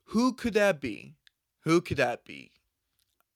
Who 0.05 0.33
could 0.33 0.53
that 0.53 0.79
be? 0.79 1.15
Who 1.61 1.81
could 1.81 1.97
that 1.97 2.23
be? 2.23 2.51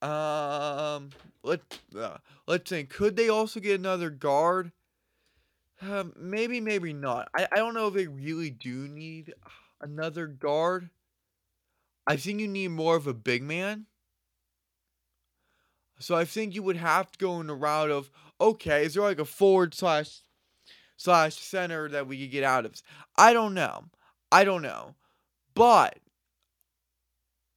Um, 0.02 1.10
let 1.44 1.62
uh, 1.96 2.18
let's 2.48 2.70
think. 2.70 2.90
Could 2.90 3.16
they 3.16 3.30
also 3.30 3.60
get 3.60 3.80
another 3.80 4.10
guard? 4.10 4.72
Um, 5.82 6.14
maybe, 6.18 6.62
maybe 6.62 6.94
not. 6.94 7.28
I, 7.36 7.48
I 7.52 7.56
don't 7.58 7.74
know 7.74 7.88
if 7.88 7.94
they 7.94 8.08
really 8.08 8.52
do 8.52 8.88
need 8.88 9.34
another 9.82 10.28
guard. 10.28 10.90
I 12.08 12.16
think 12.16 12.40
you 12.40 12.48
need 12.48 12.70
more 12.70 12.96
of 12.96 13.08
a 13.08 13.14
big 13.14 13.44
man. 13.44 13.86
So 16.00 16.16
I 16.16 16.26
think 16.26 16.56
you 16.56 16.64
would 16.64 16.78
have 16.78 17.12
to 17.12 17.20
go 17.20 17.40
in 17.40 17.48
the 17.48 17.56
route 17.56 17.92
of 17.92 18.10
okay, 18.40 18.86
is 18.86 18.96
there 18.96 19.04
like 19.04 19.20
a 19.20 19.26
forward 19.26 19.74
slash 19.74 20.22
slash 20.98 21.36
center 21.36 21.90
that 21.90 22.08
we 22.08 22.20
could 22.20 22.32
get 22.32 22.44
out 22.44 22.66
of? 22.66 22.82
I 23.16 23.34
don't 23.34 23.54
know. 23.54 23.86
I 24.32 24.44
don't 24.44 24.64
know. 24.64 24.96
But 25.54 26.00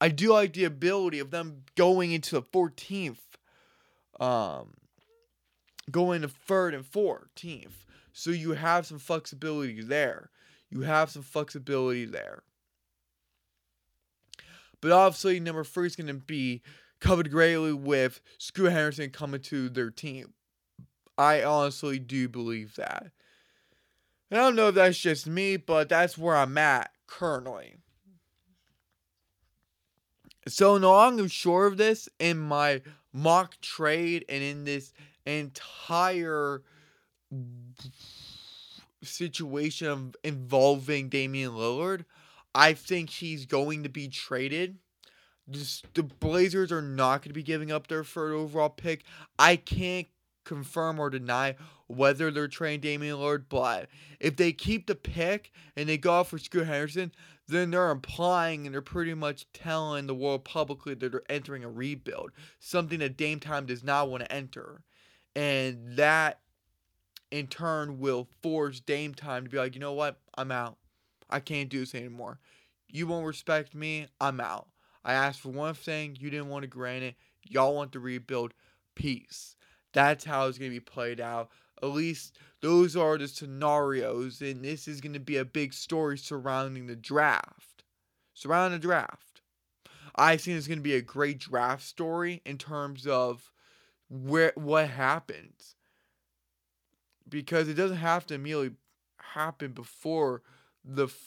I 0.00 0.08
do 0.08 0.32
like 0.32 0.52
the 0.52 0.64
ability 0.64 1.20
of 1.20 1.30
them 1.30 1.62
going 1.76 2.12
into 2.12 2.34
the 2.34 2.42
14th, 2.42 3.16
um, 4.20 4.74
going 5.90 6.22
to 6.22 6.28
third 6.28 6.74
and 6.74 6.84
14th. 6.84 7.72
So 8.12 8.30
you 8.30 8.52
have 8.52 8.86
some 8.86 8.98
flexibility 8.98 9.80
there. 9.82 10.30
You 10.70 10.82
have 10.82 11.10
some 11.10 11.22
flexibility 11.22 12.04
there. 12.04 12.42
But 14.80 14.92
obviously, 14.92 15.40
number 15.40 15.64
three 15.64 15.86
is 15.86 15.96
going 15.96 16.08
to 16.08 16.14
be 16.14 16.62
covered 17.00 17.30
greatly 17.30 17.72
with 17.72 18.20
Scoot 18.38 18.72
Henderson 18.72 19.10
coming 19.10 19.40
to 19.42 19.68
their 19.68 19.90
team. 19.90 20.34
I 21.16 21.42
honestly 21.42 21.98
do 21.98 22.28
believe 22.28 22.74
that. 22.76 23.10
And 24.30 24.40
I 24.40 24.44
don't 24.44 24.56
know 24.56 24.68
if 24.68 24.74
that's 24.74 24.98
just 24.98 25.26
me, 25.26 25.56
but 25.56 25.88
that's 25.88 26.18
where 26.18 26.36
I'm 26.36 26.58
at 26.58 26.90
currently. 27.06 27.76
So 30.48 30.76
no 30.76 30.94
I'm 30.98 31.28
sure 31.28 31.66
of 31.66 31.76
this 31.76 32.08
in 32.18 32.38
my 32.38 32.82
mock 33.12 33.60
trade 33.60 34.24
and 34.28 34.42
in 34.42 34.64
this 34.64 34.92
entire 35.24 36.62
situation 39.04 39.88
of 39.88 40.16
involving 40.24 41.08
Damian 41.08 41.52
Lillard, 41.52 42.04
I 42.54 42.72
think 42.72 43.10
he's 43.10 43.46
going 43.46 43.82
to 43.82 43.88
be 43.88 44.08
traded. 44.08 44.78
The 45.46 46.02
Blazers 46.02 46.72
are 46.72 46.82
not 46.82 47.22
going 47.22 47.30
to 47.30 47.34
be 47.34 47.42
giving 47.42 47.70
up 47.70 47.86
their 47.86 48.04
third 48.04 48.32
overall 48.32 48.70
pick. 48.70 49.04
I 49.38 49.56
can't 49.56 50.06
confirm 50.44 50.98
or 50.98 51.10
deny 51.10 51.56
whether 51.86 52.30
they're 52.30 52.48
trading 52.48 52.80
Damian 52.80 53.18
Lillard, 53.18 53.44
but 53.48 53.88
if 54.20 54.36
they 54.36 54.52
keep 54.52 54.86
the 54.86 54.94
pick 54.94 55.52
and 55.76 55.88
they 55.88 55.98
go 55.98 56.20
out 56.20 56.28
for 56.28 56.38
Scoot 56.38 56.66
Henderson, 56.66 57.12
then 57.46 57.70
they're 57.70 57.90
implying 57.90 58.64
and 58.64 58.74
they're 58.74 58.80
pretty 58.80 59.12
much 59.12 59.46
telling 59.52 60.06
the 60.06 60.14
world 60.14 60.44
publicly 60.44 60.94
that 60.94 61.12
they're 61.12 61.22
entering 61.28 61.62
a 61.62 61.70
rebuild, 61.70 62.30
something 62.58 63.00
that 63.00 63.18
Dame 63.18 63.38
Time 63.38 63.66
does 63.66 63.84
not 63.84 64.08
want 64.08 64.24
to 64.24 64.32
enter. 64.32 64.82
And 65.36 65.96
that 65.96 66.40
in 67.34 67.48
turn 67.48 67.98
will 67.98 68.28
force 68.44 68.78
Dame 68.78 69.12
Time 69.12 69.42
to 69.42 69.50
be 69.50 69.58
like, 69.58 69.74
you 69.74 69.80
know 69.80 69.92
what? 69.92 70.20
I'm 70.38 70.52
out. 70.52 70.76
I 71.28 71.40
can't 71.40 71.68
do 71.68 71.80
this 71.80 71.92
anymore. 71.92 72.38
You 72.88 73.08
won't 73.08 73.26
respect 73.26 73.74
me. 73.74 74.06
I'm 74.20 74.40
out. 74.40 74.68
I 75.04 75.14
asked 75.14 75.40
for 75.40 75.48
one 75.48 75.74
thing. 75.74 76.16
You 76.20 76.30
didn't 76.30 76.48
want 76.48 76.62
to 76.62 76.68
grant 76.68 77.02
it. 77.02 77.16
Y'all 77.42 77.74
want 77.74 77.90
to 77.92 77.98
rebuild. 77.98 78.54
Peace. 78.94 79.56
That's 79.92 80.24
how 80.24 80.46
it's 80.46 80.58
going 80.58 80.70
to 80.70 80.76
be 80.76 80.78
played 80.78 81.20
out. 81.20 81.48
At 81.82 81.88
least 81.88 82.38
those 82.60 82.94
are 82.94 83.18
the 83.18 83.26
scenarios, 83.26 84.40
and 84.40 84.64
this 84.64 84.86
is 84.86 85.00
going 85.00 85.14
to 85.14 85.18
be 85.18 85.36
a 85.36 85.44
big 85.44 85.74
story 85.74 86.16
surrounding 86.16 86.86
the 86.86 86.94
draft. 86.94 87.82
Surrounding 88.32 88.78
the 88.78 88.86
draft. 88.86 89.40
I 90.14 90.36
think 90.36 90.56
it's 90.56 90.68
going 90.68 90.78
to 90.78 90.84
be 90.84 90.94
a 90.94 91.02
great 91.02 91.40
draft 91.40 91.82
story 91.82 92.42
in 92.46 92.58
terms 92.58 93.08
of 93.08 93.50
where 94.08 94.52
what 94.54 94.88
happens. 94.88 95.74
Because 97.34 97.68
it 97.68 97.74
doesn't 97.74 97.96
have 97.96 98.24
to 98.28 98.34
immediately 98.34 98.76
happen 99.18 99.72
before 99.72 100.42
the 100.84 101.06
f- 101.06 101.18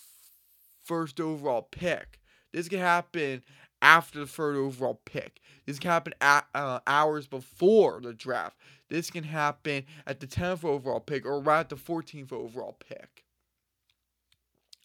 first 0.82 1.20
overall 1.20 1.64
pick. 1.64 2.22
This 2.54 2.70
can 2.70 2.80
happen 2.80 3.44
after 3.82 4.20
the 4.20 4.26
third 4.26 4.56
overall 4.56 5.02
pick. 5.04 5.42
This 5.66 5.80
can 5.80 5.92
happen 5.92 6.14
at, 6.22 6.48
uh, 6.56 6.80
hours 6.88 7.28
before 7.28 8.00
the 8.00 8.14
draft. 8.14 8.56
This 8.88 9.12
can 9.12 9.26
happen 9.26 9.84
at 10.06 10.22
the 10.22 10.28
10th 10.28 10.64
overall 10.64 11.02
pick 11.02 11.26
or 11.26 11.42
right 11.42 11.60
at 11.60 11.68
the 11.68 11.76
14th 11.76 12.32
overall 12.32 12.78
pick. 12.80 13.26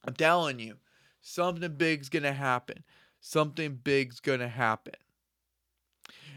I'm 0.05 0.15
telling 0.15 0.59
you, 0.59 0.79
something 1.21 1.77
big's 1.77 2.09
going 2.09 2.25
to 2.25 2.33
happen. 2.33 2.83
Something 3.21 3.77
big's 3.77 4.19
going 4.19 4.41
to 4.41 4.49
happen. 4.49 4.95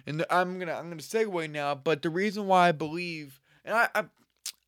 And 0.05 0.23
I'm 0.29 0.59
to 0.59 0.71
I'm 0.71 0.95
to 0.95 1.03
segue 1.03 1.49
now, 1.49 1.73
but 1.73 2.03
the 2.03 2.11
reason 2.11 2.45
why 2.45 2.67
I 2.67 2.71
believe 2.71 3.41
and 3.65 3.75
I, 3.75 3.89
I 3.95 4.03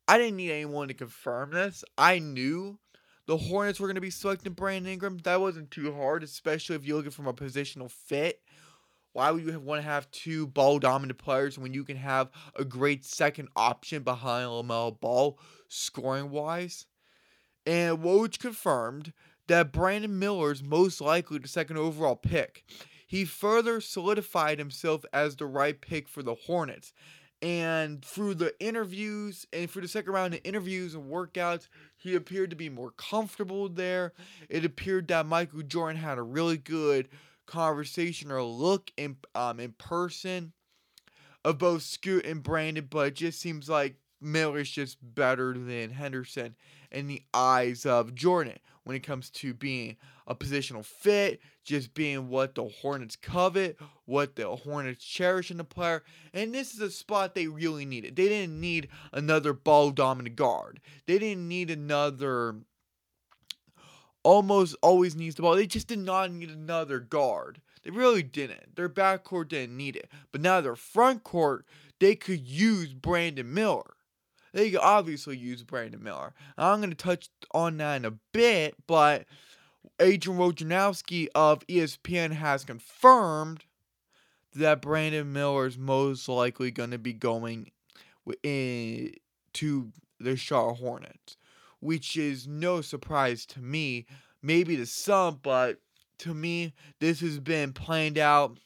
I 0.08 0.16
didn't 0.16 0.36
need 0.36 0.50
anyone 0.50 0.88
to 0.88 0.94
confirm 0.94 1.50
this. 1.50 1.84
I 1.98 2.18
knew 2.18 2.78
the 3.26 3.36
Hornets 3.36 3.78
were 3.78 3.86
going 3.86 3.96
to 3.96 4.00
be 4.00 4.08
selecting 4.08 4.54
Brandon 4.54 4.90
Ingram. 4.90 5.18
That 5.18 5.42
wasn't 5.42 5.70
too 5.70 5.94
hard, 5.94 6.22
especially 6.22 6.76
if 6.76 6.86
you're 6.86 6.96
looking 6.96 7.10
from 7.10 7.26
a 7.26 7.34
positional 7.34 7.90
fit. 7.90 8.40
Why 9.12 9.30
would 9.30 9.44
you 9.44 9.60
want 9.60 9.82
to 9.82 9.88
have 9.88 10.10
two 10.10 10.46
ball 10.46 10.78
dominant 10.78 11.18
players 11.18 11.58
when 11.58 11.74
you 11.74 11.84
can 11.84 11.98
have 11.98 12.30
a 12.54 12.64
great 12.64 13.04
second 13.04 13.48
option 13.54 14.02
behind 14.02 14.48
LaMelo 14.48 14.98
Ball, 14.98 15.38
scoring 15.68 16.30
wise? 16.30 16.86
And 17.66 17.98
Woj 17.98 18.38
confirmed 18.38 19.12
that 19.46 19.72
Brandon 19.72 20.18
Miller 20.18 20.52
is 20.52 20.62
most 20.62 21.02
likely 21.02 21.38
the 21.38 21.48
second 21.48 21.76
overall 21.76 22.16
pick. 22.16 22.64
He 23.06 23.24
further 23.24 23.80
solidified 23.80 24.58
himself 24.58 25.04
as 25.12 25.36
the 25.36 25.46
right 25.46 25.78
pick 25.78 26.08
for 26.08 26.22
the 26.22 26.34
Hornets. 26.34 26.92
And 27.40 28.04
through 28.04 28.34
the 28.34 28.54
interviews 28.60 29.46
and 29.52 29.70
through 29.70 29.82
the 29.82 29.88
second 29.88 30.12
round 30.12 30.34
of 30.34 30.40
interviews 30.42 30.94
and 30.94 31.04
workouts, 31.04 31.68
he 31.96 32.16
appeared 32.16 32.50
to 32.50 32.56
be 32.56 32.68
more 32.68 32.90
comfortable 32.92 33.68
there. 33.68 34.12
It 34.48 34.64
appeared 34.64 35.08
that 35.08 35.26
Michael 35.26 35.62
Jordan 35.62 36.00
had 36.00 36.18
a 36.18 36.22
really 36.22 36.56
good 36.56 37.08
conversation 37.46 38.30
or 38.30 38.42
look 38.42 38.92
in 38.96 39.16
um 39.34 39.58
in 39.58 39.72
person 39.72 40.52
of 41.44 41.58
both 41.58 41.82
Scoot 41.82 42.26
and 42.26 42.42
Brandon, 42.42 42.86
but 42.90 43.08
it 43.08 43.14
just 43.14 43.40
seems 43.40 43.68
like 43.68 43.96
Miller's 44.20 44.70
just 44.70 44.98
better 45.00 45.54
than 45.54 45.90
Henderson 45.90 46.56
in 46.90 47.06
the 47.06 47.22
eyes 47.32 47.86
of 47.86 48.14
Jordan 48.14 48.58
when 48.84 48.96
it 48.96 49.02
comes 49.02 49.30
to 49.30 49.54
being 49.54 49.96
a 50.26 50.34
positional 50.34 50.84
fit, 50.84 51.40
just 51.68 51.92
being 51.92 52.30
what 52.30 52.54
the 52.54 52.64
Hornets 52.64 53.14
covet, 53.14 53.78
what 54.06 54.36
the 54.36 54.48
Hornets 54.48 55.04
cherish 55.04 55.50
in 55.50 55.58
the 55.58 55.64
player. 55.64 56.02
And 56.32 56.54
this 56.54 56.72
is 56.72 56.80
a 56.80 56.90
spot 56.90 57.34
they 57.34 57.46
really 57.46 57.84
needed. 57.84 58.16
They 58.16 58.28
didn't 58.28 58.58
need 58.58 58.88
another 59.12 59.52
ball 59.52 59.90
dominant 59.90 60.34
guard. 60.34 60.80
They 61.06 61.18
didn't 61.18 61.46
need 61.46 61.70
another 61.70 62.56
almost 64.24 64.76
always 64.82 65.14
needs 65.14 65.36
the 65.36 65.42
ball. 65.42 65.54
They 65.54 65.66
just 65.66 65.88
did 65.88 65.98
not 65.98 66.32
need 66.32 66.50
another 66.50 67.00
guard. 67.00 67.60
They 67.82 67.90
really 67.90 68.22
didn't. 68.22 68.76
Their 68.76 68.88
backcourt 68.88 69.48
didn't 69.48 69.76
need 69.76 69.94
it. 69.94 70.10
But 70.32 70.40
now 70.40 70.60
their 70.60 70.74
front 70.74 71.22
court, 71.22 71.66
they 72.00 72.14
could 72.14 72.40
use 72.40 72.94
Brandon 72.94 73.52
Miller. 73.52 73.94
They 74.52 74.70
could 74.70 74.80
obviously 74.80 75.36
use 75.36 75.62
Brandon 75.62 76.02
Miller. 76.02 76.32
I'm 76.56 76.80
going 76.80 76.90
to 76.90 76.96
touch 76.96 77.28
on 77.52 77.76
that 77.76 77.96
in 77.96 78.04
a 78.06 78.14
bit, 78.32 78.74
but 78.86 79.26
Adrian 80.00 80.38
Wojnarowski 80.38 81.28
of 81.34 81.66
ESPN 81.66 82.32
has 82.32 82.64
confirmed 82.64 83.64
that 84.54 84.80
Brandon 84.80 85.32
Miller 85.32 85.66
is 85.66 85.76
most 85.76 86.28
likely 86.28 86.70
going 86.70 86.90
to 86.90 86.98
be 86.98 87.12
going 87.12 87.70
in 88.42 89.10
eh, 89.12 89.18
to 89.54 89.92
the 90.20 90.36
Charlotte 90.36 90.78
Hornets, 90.78 91.36
which 91.80 92.16
is 92.16 92.46
no 92.46 92.80
surprise 92.80 93.46
to 93.46 93.60
me. 93.60 94.06
Maybe 94.42 94.76
to 94.76 94.86
some, 94.86 95.40
but 95.42 95.80
to 96.18 96.34
me, 96.34 96.74
this 97.00 97.20
has 97.20 97.40
been 97.40 97.72
planned 97.72 98.18
out 98.18 98.58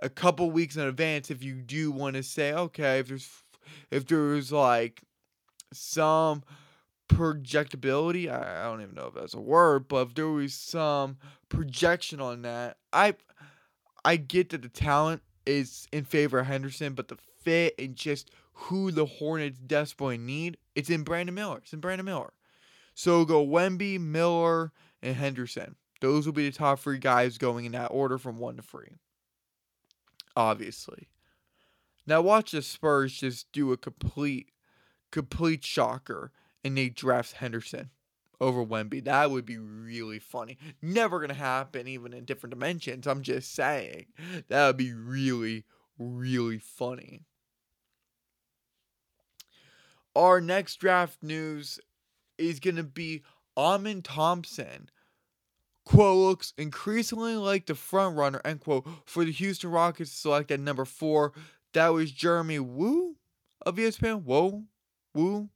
a 0.00 0.08
couple 0.08 0.50
weeks 0.50 0.76
in 0.76 0.82
advance. 0.82 1.30
If 1.30 1.42
you 1.42 1.54
do 1.54 1.90
want 1.90 2.16
to 2.16 2.22
say, 2.22 2.52
okay, 2.52 3.00
if 3.00 3.08
there's 3.08 3.28
if 3.90 4.06
there's 4.06 4.52
like 4.52 5.02
some 5.72 6.42
projectability, 7.08 8.30
I, 8.30 8.62
I 8.62 8.64
don't 8.64 8.82
even 8.82 8.94
know 8.94 9.06
if 9.08 9.14
that's 9.14 9.34
a 9.34 9.40
word, 9.40 9.88
but 9.88 10.08
if 10.08 10.14
there 10.14 10.28
was 10.28 10.54
some 10.54 11.16
projection 11.48 12.20
on 12.20 12.42
that, 12.42 12.76
I 12.92 13.14
I 14.04 14.16
get 14.16 14.50
that 14.50 14.62
the 14.62 14.68
talent 14.68 15.22
is 15.46 15.88
in 15.92 16.04
favor 16.04 16.38
of 16.38 16.46
Henderson, 16.46 16.94
but 16.94 17.08
the 17.08 17.16
fit 17.42 17.74
and 17.78 17.96
just 17.96 18.30
who 18.52 18.90
the 18.90 19.06
Hornets 19.06 19.58
desperately 19.58 20.18
need, 20.18 20.58
it's 20.74 20.90
in 20.90 21.02
Brandon 21.02 21.34
Miller. 21.34 21.58
It's 21.58 21.72
in 21.72 21.80
Brandon 21.80 22.04
Miller. 22.04 22.32
So 22.94 23.24
go 23.24 23.46
Wemby, 23.46 24.00
Miller, 24.00 24.72
and 25.02 25.16
Henderson. 25.16 25.76
Those 26.00 26.26
will 26.26 26.32
be 26.32 26.48
the 26.48 26.56
top 26.56 26.80
three 26.80 26.98
guys 26.98 27.38
going 27.38 27.64
in 27.64 27.72
that 27.72 27.88
order 27.88 28.18
from 28.18 28.38
one 28.38 28.56
to 28.56 28.62
three. 28.62 28.98
Obviously. 30.36 31.08
Now 32.06 32.20
watch 32.22 32.52
the 32.52 32.62
Spurs 32.62 33.12
just 33.12 33.50
do 33.52 33.72
a 33.72 33.76
complete, 33.76 34.50
complete 35.10 35.64
shocker 35.64 36.32
and 36.64 36.76
they 36.76 36.88
draft 36.88 37.32
Henderson 37.32 37.90
over 38.40 38.64
Wemby. 38.64 39.04
That 39.04 39.30
would 39.30 39.44
be 39.44 39.58
really 39.58 40.18
funny. 40.18 40.58
Never 40.80 41.20
gonna 41.20 41.34
happen 41.34 41.88
even 41.88 42.12
in 42.12 42.24
different 42.24 42.54
dimensions. 42.54 43.06
I'm 43.06 43.22
just 43.22 43.54
saying. 43.54 44.06
That 44.48 44.66
would 44.66 44.76
be 44.76 44.92
really, 44.92 45.64
really 45.98 46.58
funny. 46.58 47.22
Our 50.14 50.40
next 50.40 50.76
draft 50.76 51.22
news 51.22 51.78
is 52.38 52.60
gonna 52.60 52.84
be 52.84 53.22
Amen 53.56 54.02
Thompson. 54.02 54.90
Quote 55.84 56.18
looks 56.18 56.52
increasingly 56.58 57.34
like 57.34 57.66
the 57.66 57.74
front 57.74 58.16
runner, 58.16 58.40
end 58.44 58.60
quote, 58.60 58.86
for 59.06 59.24
the 59.24 59.32
Houston 59.32 59.70
Rockets 59.70 60.10
to 60.10 60.16
select 60.16 60.50
at 60.50 60.60
number 60.60 60.84
four. 60.84 61.32
That 61.72 61.88
was 61.88 62.12
Jeremy 62.12 62.58
Woo 62.58 63.16
of 63.64 63.76
ESPN. 63.76 64.22
Whoa, 64.22 64.64
Woo, 65.14 65.48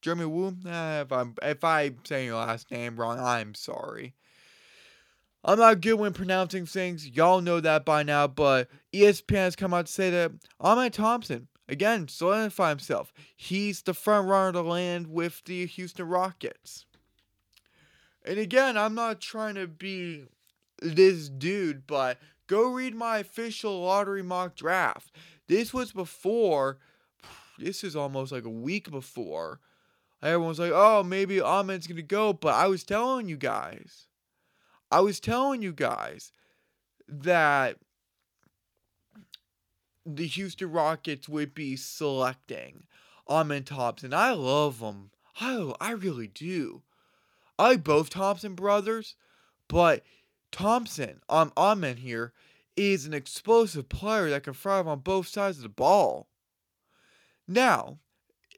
Jeremy 0.00 0.26
Woo. 0.26 0.56
Eh, 0.66 1.00
if 1.02 1.12
I'm 1.12 1.34
if 1.42 1.62
I'm 1.62 1.98
saying 2.04 2.26
your 2.26 2.36
last 2.36 2.70
name 2.70 2.96
wrong, 2.96 3.18
I'm 3.18 3.54
sorry. 3.54 4.14
I'm 5.42 5.58
not 5.58 5.80
good 5.80 5.94
when 5.94 6.12
pronouncing 6.12 6.66
things. 6.66 7.08
Y'all 7.08 7.40
know 7.40 7.60
that 7.60 7.84
by 7.84 8.02
now, 8.02 8.26
but 8.26 8.68
ESPN 8.92 9.36
has 9.36 9.56
come 9.56 9.72
out 9.72 9.86
to 9.86 9.92
say 9.92 10.10
that 10.10 10.32
Amen 10.60 10.90
Thompson 10.90 11.48
again 11.68 12.08
solidify 12.08 12.70
himself. 12.70 13.12
He's 13.36 13.82
the 13.82 13.94
front 13.94 14.28
runner 14.28 14.52
to 14.52 14.62
land 14.62 15.06
with 15.06 15.42
the 15.44 15.66
Houston 15.66 16.06
Rockets. 16.06 16.84
And 18.24 18.38
again, 18.38 18.76
I'm 18.76 18.94
not 18.94 19.20
trying 19.20 19.54
to 19.54 19.66
be 19.66 20.24
this 20.82 21.28
dude, 21.30 21.86
but 21.86 22.18
go 22.46 22.70
read 22.70 22.94
my 22.94 23.18
official 23.18 23.82
lottery 23.82 24.22
mock 24.22 24.54
draft. 24.54 25.10
This 25.48 25.72
was 25.72 25.92
before, 25.92 26.78
this 27.58 27.82
is 27.82 27.96
almost 27.96 28.30
like 28.30 28.44
a 28.44 28.50
week 28.50 28.90
before. 28.90 29.60
Everyone's 30.22 30.58
like, 30.58 30.72
oh, 30.74 31.02
maybe 31.02 31.40
Amen's 31.40 31.86
going 31.86 31.96
to 31.96 32.02
go. 32.02 32.32
But 32.32 32.54
I 32.54 32.66
was 32.66 32.84
telling 32.84 33.28
you 33.28 33.36
guys, 33.36 34.06
I 34.90 35.00
was 35.00 35.20
telling 35.20 35.62
you 35.62 35.72
guys 35.72 36.32
that 37.08 37.76
the 40.04 40.26
Houston 40.26 40.70
Rockets 40.70 41.28
would 41.28 41.54
be 41.54 41.76
selecting 41.76 42.84
Amen 43.28 43.64
Thompson. 43.64 44.12
I 44.12 44.32
love 44.32 44.80
him. 44.80 45.10
I, 45.40 45.72
I 45.80 45.92
really 45.92 46.26
do. 46.26 46.82
I 47.58 47.70
like 47.70 47.84
both 47.84 48.10
Thompson 48.10 48.54
brothers, 48.54 49.14
but 49.68 50.02
Thompson, 50.50 51.20
um, 51.28 51.52
Amen 51.56 51.98
here, 51.98 52.32
is 52.76 53.06
an 53.06 53.14
explosive 53.14 53.88
player 53.88 54.30
that 54.30 54.44
can 54.44 54.54
thrive 54.54 54.88
on 54.88 55.00
both 55.00 55.28
sides 55.28 55.58
of 55.58 55.62
the 55.62 55.68
ball. 55.68 56.28
Now, 57.46 57.98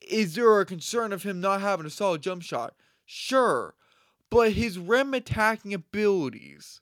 is 0.09 0.35
there 0.35 0.61
a 0.61 0.67
concern 0.67 1.13
of 1.13 1.23
him 1.23 1.41
not 1.41 1.61
having 1.61 1.87
a 1.87 1.91
solid 1.91 2.23
jump 2.23 2.43
shot? 2.43 2.75
Sure, 3.05 3.75
but 4.31 4.53
his 4.53 4.79
rim 4.79 5.15
attacking 5.15 5.75
abilities 5.75 6.81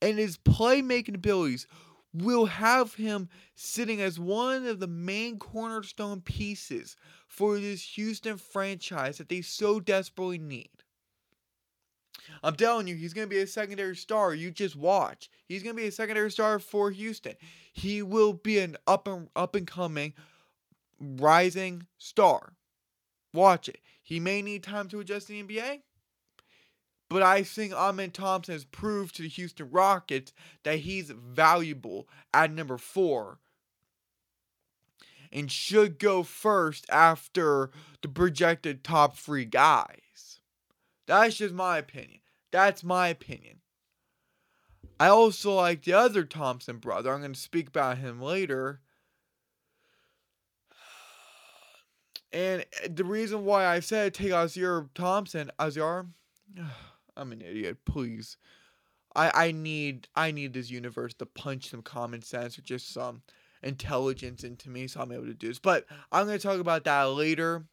and 0.00 0.18
his 0.18 0.38
playmaking 0.38 1.14
abilities 1.14 1.66
will 2.12 2.46
have 2.46 2.94
him 2.94 3.28
sitting 3.54 4.00
as 4.00 4.18
one 4.18 4.66
of 4.66 4.80
the 4.80 4.86
main 4.86 5.38
cornerstone 5.38 6.20
pieces 6.20 6.96
for 7.28 7.58
this 7.58 7.82
Houston 7.96 8.38
franchise 8.38 9.18
that 9.18 9.28
they 9.28 9.42
so 9.42 9.80
desperately 9.80 10.38
need. 10.38 10.70
I'm 12.42 12.56
telling 12.56 12.88
you, 12.88 12.96
he's 12.96 13.12
going 13.12 13.28
to 13.28 13.34
be 13.34 13.40
a 13.40 13.46
secondary 13.46 13.94
star. 13.94 14.34
You 14.34 14.50
just 14.50 14.76
watch. 14.76 15.30
He's 15.46 15.62
going 15.62 15.76
to 15.76 15.82
be 15.82 15.88
a 15.88 15.92
secondary 15.92 16.30
star 16.30 16.58
for 16.58 16.90
Houston. 16.90 17.34
He 17.72 18.02
will 18.02 18.32
be 18.32 18.58
an 18.58 18.76
up 18.86 19.06
and 19.06 19.28
up 19.36 19.54
and 19.54 19.66
coming 19.66 20.14
rising 21.00 21.86
star. 21.98 22.54
Watch 23.32 23.68
it. 23.68 23.80
He 24.02 24.20
may 24.20 24.42
need 24.42 24.62
time 24.62 24.88
to 24.88 25.00
adjust 25.00 25.26
to 25.26 25.32
the 25.32 25.42
NBA, 25.42 25.80
but 27.08 27.22
I 27.22 27.42
think 27.42 27.72
Amen 27.72 28.10
Thompson 28.10 28.54
has 28.54 28.64
proved 28.64 29.16
to 29.16 29.22
the 29.22 29.28
Houston 29.28 29.70
Rockets 29.70 30.32
that 30.64 30.80
he's 30.80 31.10
valuable 31.10 32.08
at 32.32 32.52
number 32.52 32.78
four 32.78 33.38
and 35.32 35.50
should 35.50 35.98
go 35.98 36.22
first 36.22 36.86
after 36.90 37.70
the 38.02 38.08
projected 38.08 38.82
top 38.82 39.16
three 39.16 39.44
guys. 39.44 40.40
That's 41.06 41.36
just 41.36 41.54
my 41.54 41.78
opinion. 41.78 42.20
That's 42.50 42.82
my 42.82 43.08
opinion. 43.08 43.60
I 44.98 45.08
also 45.08 45.52
like 45.54 45.84
the 45.84 45.92
other 45.92 46.24
Thompson 46.24 46.78
brother. 46.78 47.12
I'm 47.12 47.20
going 47.20 47.34
to 47.34 47.38
speak 47.38 47.68
about 47.68 47.98
him 47.98 48.20
later. 48.20 48.80
And 52.32 52.64
eh, 52.82 52.88
the 52.90 53.04
reason 53.04 53.44
why 53.44 53.66
I 53.66 53.80
said 53.80 54.14
take 54.14 54.32
Ausar 54.32 54.88
Thompson, 54.94 55.50
Ausar, 55.58 56.06
I'm 57.16 57.32
an 57.32 57.40
idiot. 57.40 57.78
Please, 57.84 58.36
I 59.14 59.46
I 59.46 59.52
need 59.52 60.08
I 60.14 60.30
need 60.30 60.52
this 60.52 60.70
universe 60.70 61.14
to 61.14 61.26
punch 61.26 61.70
some 61.70 61.82
common 61.82 62.22
sense 62.22 62.58
or 62.58 62.62
just 62.62 62.92
some 62.92 63.22
intelligence 63.62 64.44
into 64.44 64.70
me, 64.70 64.86
so 64.86 65.00
I'm 65.00 65.12
able 65.12 65.26
to 65.26 65.34
do 65.34 65.48
this. 65.48 65.58
But 65.58 65.86
I'm 66.12 66.26
gonna 66.26 66.38
talk 66.38 66.60
about 66.60 66.84
that 66.84 67.02
later. 67.04 67.64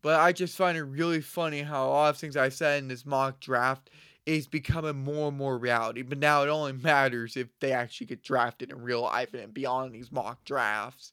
But 0.00 0.20
I 0.20 0.32
just 0.32 0.56
find 0.56 0.78
it 0.78 0.84
really 0.84 1.20
funny 1.20 1.62
how 1.62 1.86
a 1.86 1.90
lot 1.90 2.10
of 2.10 2.18
things 2.18 2.36
I 2.36 2.50
said 2.50 2.82
in 2.82 2.88
this 2.88 3.04
mock 3.04 3.40
draft 3.40 3.90
is 4.26 4.46
becoming 4.46 5.02
more 5.02 5.28
and 5.28 5.36
more 5.36 5.58
reality. 5.58 6.02
But 6.02 6.18
now 6.18 6.42
it 6.42 6.48
only 6.48 6.72
matters 6.72 7.36
if 7.36 7.48
they 7.60 7.72
actually 7.72 8.08
get 8.08 8.22
drafted 8.22 8.70
in 8.70 8.82
real 8.82 9.02
life 9.02 9.34
and 9.34 9.52
beyond 9.52 9.94
these 9.94 10.12
mock 10.12 10.44
drafts. 10.44 11.12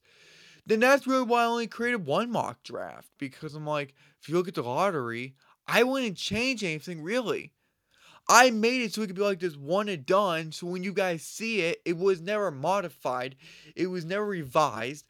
Then 0.65 0.79
that's 0.79 1.07
really 1.07 1.25
why 1.25 1.43
I 1.43 1.45
only 1.45 1.67
created 1.67 2.05
one 2.05 2.31
mock 2.31 2.63
draft. 2.63 3.09
Because 3.17 3.53
I'm 3.55 3.65
like, 3.65 3.93
if 4.21 4.29
you 4.29 4.35
look 4.35 4.47
at 4.47 4.55
the 4.55 4.63
lottery, 4.63 5.35
I 5.67 5.83
wouldn't 5.83 6.17
change 6.17 6.63
anything 6.63 7.01
really. 7.01 7.53
I 8.27 8.49
made 8.49 8.81
it 8.81 8.93
so 8.93 9.03
it 9.03 9.07
could 9.07 9.15
be 9.15 9.21
like 9.21 9.39
this 9.39 9.55
one 9.55 9.87
and 9.87 10.05
done. 10.05 10.51
So 10.51 10.65
when 10.65 10.83
you 10.83 10.93
guys 10.93 11.21
see 11.21 11.61
it, 11.61 11.81
it 11.85 11.97
was 11.97 12.21
never 12.21 12.49
modified. 12.49 13.35
It 13.75 13.87
was 13.87 14.03
never 14.03 14.25
revised 14.25 15.05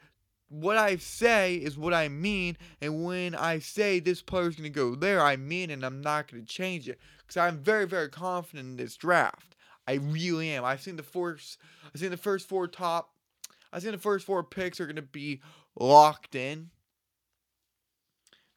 what 0.49 0.77
I 0.77 0.97
say 0.97 1.55
is 1.55 1.77
what 1.77 1.93
I 1.93 2.07
mean, 2.07 2.57
and 2.81 3.03
when 3.03 3.35
I 3.35 3.59
say 3.59 3.99
this 3.99 4.21
player's 4.21 4.55
to 4.57 4.69
go 4.69 4.95
there, 4.95 5.21
I 5.21 5.35
mean, 5.35 5.69
and 5.69 5.83
I'm 5.83 6.01
not 6.01 6.27
to 6.29 6.41
change 6.43 6.87
it 6.87 6.99
because 7.19 7.37
I'm 7.37 7.57
very, 7.57 7.85
very 7.85 8.09
confident 8.09 8.67
in 8.69 8.77
this 8.77 8.95
draft. 8.95 9.55
I 9.87 9.93
really 9.93 10.49
am. 10.51 10.63
I've 10.63 10.81
seen 10.81 10.95
the 10.95 11.03
first, 11.03 11.57
I've 11.93 11.99
seen 11.99 12.11
the 12.11 12.17
first 12.17 12.47
four 12.47 12.67
top, 12.67 13.14
I've 13.71 13.81
seen 13.81 13.91
the 13.91 13.97
first 13.97 14.25
four 14.25 14.43
picks 14.43 14.79
are 14.79 14.85
going 14.85 14.95
to 14.95 15.01
be 15.01 15.41
locked 15.79 16.35
in. 16.35 16.69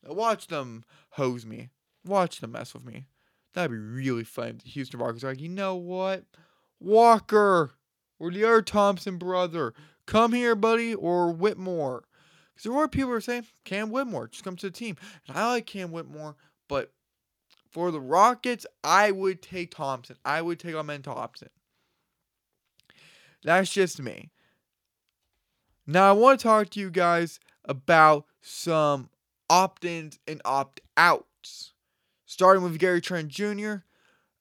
Now 0.04 0.14
watch 0.14 0.46
them 0.46 0.84
hose 1.10 1.44
me. 1.44 1.70
Watch 2.04 2.40
them 2.40 2.52
mess 2.52 2.74
with 2.74 2.84
me. 2.84 3.06
That'd 3.54 3.70
be 3.70 3.78
really 3.78 4.24
fun. 4.24 4.60
The 4.62 4.70
Houston 4.70 5.00
Rockets 5.00 5.24
are 5.24 5.28
like, 5.28 5.40
you 5.40 5.48
know 5.48 5.74
what? 5.74 6.24
Walker 6.80 7.72
or 8.18 8.30
the 8.30 8.44
other 8.44 8.62
Thompson 8.62 9.16
brother, 9.16 9.74
come 10.06 10.32
here, 10.32 10.54
buddy, 10.54 10.94
or 10.94 11.32
Whitmore. 11.32 12.04
Because 12.54 12.64
there 12.64 12.72
were 12.72 12.88
people 12.88 13.08
who 13.08 13.14
were 13.14 13.20
saying, 13.20 13.46
Cam 13.64 13.90
Whitmore, 13.90 14.28
just 14.28 14.44
come 14.44 14.56
to 14.56 14.66
the 14.66 14.72
team. 14.72 14.96
And 15.26 15.36
I 15.36 15.46
like 15.48 15.66
Cam 15.66 15.92
Whitmore, 15.92 16.36
but 16.68 16.92
for 17.70 17.90
the 17.90 18.00
Rockets, 18.00 18.66
I 18.82 19.10
would 19.10 19.42
take 19.42 19.74
Thompson. 19.74 20.16
I 20.24 20.42
would 20.42 20.58
take 20.58 20.74
Amen 20.74 21.02
Thompson. 21.02 21.50
That's 23.44 23.70
just 23.70 24.00
me. 24.00 24.30
Now, 25.90 26.10
I 26.10 26.12
want 26.12 26.38
to 26.38 26.42
talk 26.46 26.68
to 26.70 26.80
you 26.80 26.90
guys 26.90 27.40
about 27.64 28.26
some 28.42 29.08
opt 29.48 29.86
ins 29.86 30.18
and 30.28 30.42
opt 30.44 30.82
outs. 30.98 31.72
Starting 32.26 32.62
with 32.62 32.78
Gary 32.78 33.00
Trent 33.00 33.28
Jr. 33.28 33.76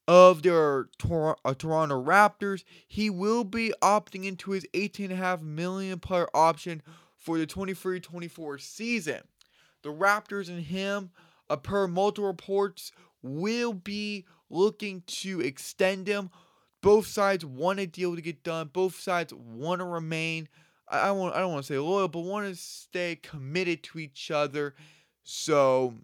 of 0.09 0.43
the 0.43 0.89
Tor- 0.99 1.37
uh, 1.45 1.53
Toronto 1.53 2.03
Raptors. 2.03 2.65
He 2.85 3.09
will 3.09 3.45
be 3.45 3.73
opting 3.81 4.25
into 4.25 4.51
his 4.51 4.67
18.5 4.73 5.41
million 5.41 5.99
player 6.01 6.27
option 6.33 6.81
for 7.15 7.37
the 7.37 7.47
23 7.47 8.01
24 8.01 8.57
season. 8.57 9.21
The 9.83 9.93
Raptors 9.93 10.49
and 10.49 10.65
him, 10.65 11.11
uh, 11.49 11.55
per 11.55 11.87
multiple 11.87 12.27
reports, 12.27 12.91
will 13.21 13.71
be 13.71 14.25
looking 14.49 15.01
to 15.07 15.39
extend 15.39 16.09
him. 16.09 16.29
Both 16.81 17.07
sides 17.07 17.45
want 17.45 17.79
a 17.79 17.87
deal 17.87 18.17
to 18.17 18.21
get 18.21 18.43
done. 18.43 18.69
Both 18.73 18.99
sides 18.99 19.33
want 19.33 19.79
to 19.79 19.85
remain. 19.85 20.49
I, 20.89 21.09
I 21.09 21.11
want. 21.11 21.35
I 21.35 21.39
don't 21.39 21.51
want 21.51 21.65
to 21.65 21.73
say 21.73 21.79
loyal, 21.79 22.07
but 22.07 22.21
want 22.21 22.47
to 22.47 22.55
stay 22.55 23.17
committed 23.21 23.83
to 23.83 23.99
each 23.99 24.31
other. 24.31 24.75
So 25.23 25.95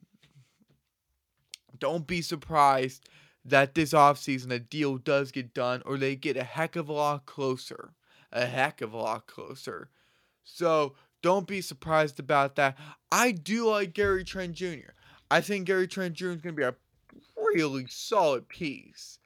don't 1.80 2.08
be 2.08 2.22
surprised 2.22 3.10
that 3.46 3.76
this 3.76 3.94
offseason 3.94 4.52
a 4.52 4.60
deal 4.60 4.98
does 4.98 5.32
get 5.32 5.54
done 5.54 5.82
or 5.86 5.98
they 5.98 6.16
get 6.16 6.38
a 6.38 6.44
heck 6.44 6.76
of 6.76 6.90
a 6.90 6.94
lot 6.94 7.26
closer. 7.26 7.94
A 8.32 8.46
heck 8.46 8.82
of 8.82 8.94
a 8.94 8.98
lot 8.98 9.28
closer. 9.28 9.90
So 10.44 10.96
don't 11.22 11.48
be 11.48 11.62
surprised 11.62 12.20
about 12.20 12.56
that. 12.56 12.78
I 13.12 13.32
do 13.32 13.70
like 13.70 13.94
Gary 13.94 14.24
Trent 14.24 14.54
Jr. 14.54 14.92
I 15.30 15.42
think 15.42 15.68
Gary 15.68 15.88
Trent 15.88 16.14
Jr. 16.14 16.32
is 16.32 16.42
going 16.42 16.56
to 16.56 16.62
be 16.62 16.64
a 16.64 16.76
really 17.38 17.86
solid 17.88 18.48
piece. 18.48 19.20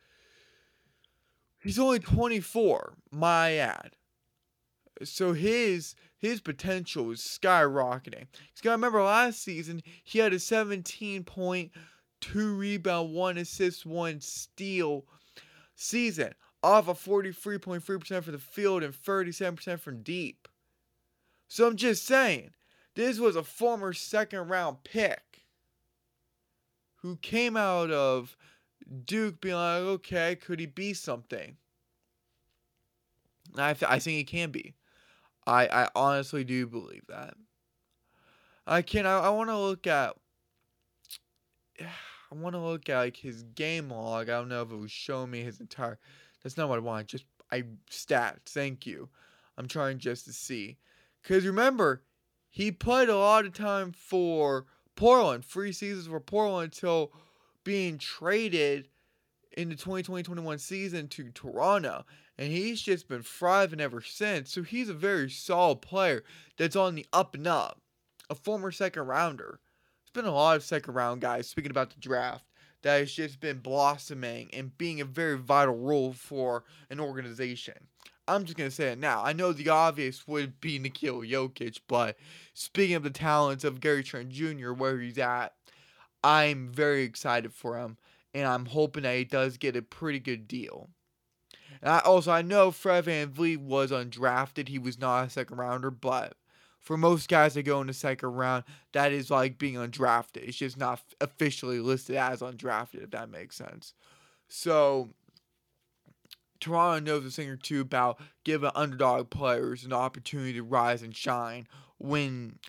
He's 1.59 1.79
only 1.79 1.99
24, 1.99 2.93
my 3.11 3.55
ad. 3.55 3.96
So 5.03 5.33
his 5.33 5.95
his 6.17 6.41
potential 6.41 7.11
is 7.11 7.19
skyrocketing. 7.19 8.27
Because 8.31 8.61
gotta 8.61 8.75
remember 8.75 9.01
last 9.01 9.43
season 9.43 9.81
he 10.03 10.19
had 10.19 10.33
a 10.33 10.39
17 10.39 11.23
point, 11.23 11.71
two 12.21 12.55
rebound, 12.55 13.13
one 13.13 13.37
assist, 13.37 13.85
one 13.85 14.19
steal 14.21 15.05
season 15.75 16.33
off 16.63 16.87
of 16.87 16.99
43.3% 16.99 18.23
for 18.23 18.31
the 18.31 18.39
field 18.39 18.83
and 18.83 18.93
37% 18.93 19.79
from 19.79 20.01
deep. 20.01 20.47
So 21.47 21.67
I'm 21.67 21.77
just 21.77 22.05
saying, 22.05 22.51
this 22.95 23.19
was 23.19 23.35
a 23.35 23.43
former 23.43 23.93
second 23.93 24.49
round 24.49 24.83
pick 24.83 25.45
who 26.97 27.15
came 27.17 27.55
out 27.55 27.91
of 27.91 28.35
Duke 29.05 29.39
being 29.39 29.55
like, 29.55 29.81
okay, 29.81 30.35
could 30.35 30.59
he 30.59 30.65
be 30.65 30.93
something? 30.93 31.57
I, 33.55 33.69
I 33.69 33.99
think 33.99 34.17
he 34.17 34.23
can 34.23 34.51
be. 34.51 34.73
I, 35.47 35.67
I 35.67 35.89
honestly 35.95 36.43
do 36.43 36.67
believe 36.67 37.03
that. 37.07 37.33
I 38.67 38.81
can 38.81 39.05
I, 39.05 39.19
I 39.19 39.29
want 39.29 39.49
to 39.49 39.57
look 39.57 39.87
at 39.87 40.15
I 41.81 42.35
want 42.35 42.55
to 42.55 42.59
look 42.59 42.89
at 42.89 42.97
like 42.97 43.17
his 43.17 43.43
game 43.43 43.89
log. 43.89 44.29
I 44.29 44.33
don't 44.33 44.49
know 44.49 44.61
if 44.61 44.71
it 44.71 44.75
was 44.75 44.91
showing 44.91 45.31
me 45.31 45.41
his 45.41 45.61
entire. 45.61 45.97
That's 46.43 46.57
not 46.57 46.67
what 46.67 46.77
I 46.77 46.81
want. 46.81 47.07
Just 47.07 47.23
I 47.51 47.63
stats. 47.89 48.49
Thank 48.49 48.85
you. 48.85 49.07
I'm 49.57 49.67
trying 49.67 49.97
just 49.97 50.25
to 50.25 50.33
see, 50.33 50.77
cause 51.23 51.43
remember, 51.43 52.03
he 52.49 52.71
played 52.71 53.09
a 53.09 53.17
lot 53.17 53.45
of 53.45 53.53
time 53.53 53.91
for 53.91 54.65
Portland, 54.95 55.45
three 55.45 55.71
seasons 55.71 56.07
for 56.07 56.19
Portland 56.19 56.73
until 56.73 57.11
being 57.63 57.97
traded 57.97 58.89
in 59.57 59.69
the 59.69 59.75
2020-21 59.75 60.59
season 60.59 61.07
to 61.07 61.31
Toronto. 61.31 62.05
And 62.37 62.51
he's 62.51 62.81
just 62.81 63.07
been 63.07 63.23
thriving 63.23 63.79
ever 63.79 64.01
since. 64.01 64.51
So 64.51 64.61
he's 64.63 64.89
a 64.89 64.93
very 64.93 65.29
solid 65.29 65.81
player 65.81 66.23
that's 66.57 66.75
on 66.75 66.95
the 66.95 67.05
up 67.11 67.33
and 67.33 67.47
up. 67.47 67.81
A 68.29 68.35
former 68.35 68.71
second 68.71 69.07
rounder. 69.07 69.59
There's 70.03 70.23
been 70.23 70.31
a 70.31 70.35
lot 70.35 70.55
of 70.55 70.63
second 70.63 70.93
round 70.93 71.21
guys, 71.21 71.47
speaking 71.49 71.71
about 71.71 71.89
the 71.89 71.99
draft, 71.99 72.45
that 72.83 72.99
has 72.99 73.11
just 73.11 73.39
been 73.39 73.59
blossoming 73.59 74.49
and 74.53 74.77
being 74.77 75.01
a 75.01 75.05
very 75.05 75.37
vital 75.37 75.77
role 75.77 76.13
for 76.13 76.63
an 76.89 76.99
organization. 76.99 77.87
I'm 78.27 78.43
just 78.43 78.57
gonna 78.57 78.71
say 78.71 78.89
it 78.89 78.99
now. 78.99 79.23
I 79.23 79.31
know 79.33 79.53
the 79.53 79.69
obvious 79.69 80.27
would 80.27 80.59
be 80.59 80.79
Nikola 80.79 81.25
Jokic, 81.25 81.79
but 81.87 82.17
speaking 82.53 82.95
of 82.95 83.03
the 83.03 83.09
talents 83.09 83.63
of 83.63 83.79
Gary 83.79 84.03
Trent 84.03 84.29
Jr., 84.29 84.73
where 84.73 84.99
he's 84.99 85.17
at, 85.17 85.53
I'm 86.23 86.69
very 86.69 87.03
excited 87.03 87.53
for 87.53 87.77
him, 87.77 87.97
and 88.33 88.45
I'm 88.45 88.65
hoping 88.65 89.03
that 89.03 89.15
he 89.15 89.23
does 89.23 89.57
get 89.57 89.77
a 89.77 89.81
pretty 89.81 90.19
good 90.19 90.47
deal. 90.47 90.89
I, 91.83 91.99
also, 91.99 92.31
I 92.31 92.41
know 92.41 92.71
Fred 92.71 93.05
VanVleet 93.05 93.57
was 93.57 93.91
undrafted. 93.91 94.67
He 94.67 94.79
was 94.79 94.99
not 94.99 95.27
a 95.27 95.29
second 95.29 95.57
rounder, 95.57 95.91
but 95.91 96.33
for 96.79 96.97
most 96.97 97.27
guys 97.27 97.53
that 97.53 97.63
go 97.63 97.81
in 97.81 97.87
the 97.87 97.93
second 97.93 98.29
round, 98.29 98.63
that 98.93 99.11
is 99.11 99.29
like 99.29 99.57
being 99.57 99.75
undrafted. 99.75 100.47
It's 100.47 100.57
just 100.57 100.77
not 100.77 101.01
officially 101.19 101.79
listed 101.79 102.15
as 102.15 102.41
undrafted, 102.41 103.03
if 103.03 103.11
that 103.11 103.29
makes 103.29 103.55
sense. 103.55 103.93
So, 104.47 105.09
Toronto 106.59 106.99
knows 106.99 107.25
a 107.25 107.29
thing 107.29 107.49
or 107.49 107.57
two 107.57 107.81
about 107.81 108.19
giving 108.43 108.71
underdog 108.73 109.29
players 109.29 109.83
an 109.83 109.93
opportunity 109.93 110.53
to 110.53 110.63
rise 110.63 111.03
and 111.03 111.15
shine 111.15 111.67
when 111.97 112.59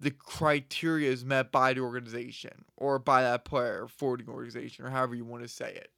the 0.00 0.10
criteria 0.10 1.10
is 1.10 1.24
met 1.24 1.50
by 1.50 1.72
the 1.72 1.80
organization 1.80 2.64
or 2.76 2.98
by 2.98 3.22
that 3.22 3.44
player 3.44 3.86
for 3.88 4.16
the 4.16 4.24
organization 4.26 4.84
or 4.84 4.90
however 4.90 5.14
you 5.14 5.24
want 5.24 5.42
to 5.42 5.48
say 5.48 5.72
it. 5.72 5.90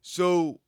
So 0.00 0.60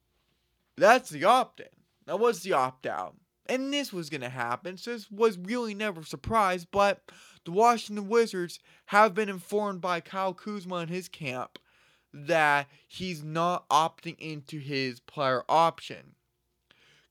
that's 0.76 1.10
the 1.10 1.24
opt 1.24 1.60
in. 1.60 1.66
Now, 2.06 2.16
what's 2.16 2.40
the 2.40 2.52
opt 2.52 2.86
out? 2.86 3.16
And 3.46 3.72
this 3.72 3.92
was 3.92 4.10
going 4.10 4.20
to 4.20 4.28
happen, 4.28 4.76
so 4.76 4.92
this 4.92 5.10
was 5.10 5.36
really 5.36 5.74
never 5.74 6.00
a 6.00 6.04
surprise, 6.04 6.64
but 6.64 7.02
the 7.44 7.50
Washington 7.50 8.08
Wizards 8.08 8.60
have 8.86 9.14
been 9.14 9.28
informed 9.28 9.80
by 9.80 10.00
Kyle 10.00 10.34
Kuzma 10.34 10.76
and 10.76 10.90
his 10.90 11.08
camp 11.08 11.58
that 12.12 12.68
he's 12.86 13.22
not 13.22 13.68
opting 13.68 14.18
into 14.18 14.58
his 14.58 15.00
player 15.00 15.42
option. 15.48 16.14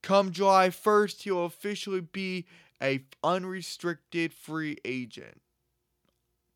Come 0.01 0.31
July 0.31 0.69
1st, 0.69 1.23
he'll 1.23 1.45
officially 1.45 2.01
be 2.01 2.45
a 2.81 3.03
unrestricted 3.23 4.33
free 4.33 4.77
agent. 4.85 5.41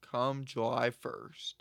Come 0.02 0.46
July 0.46 0.90
1st. 0.92 1.56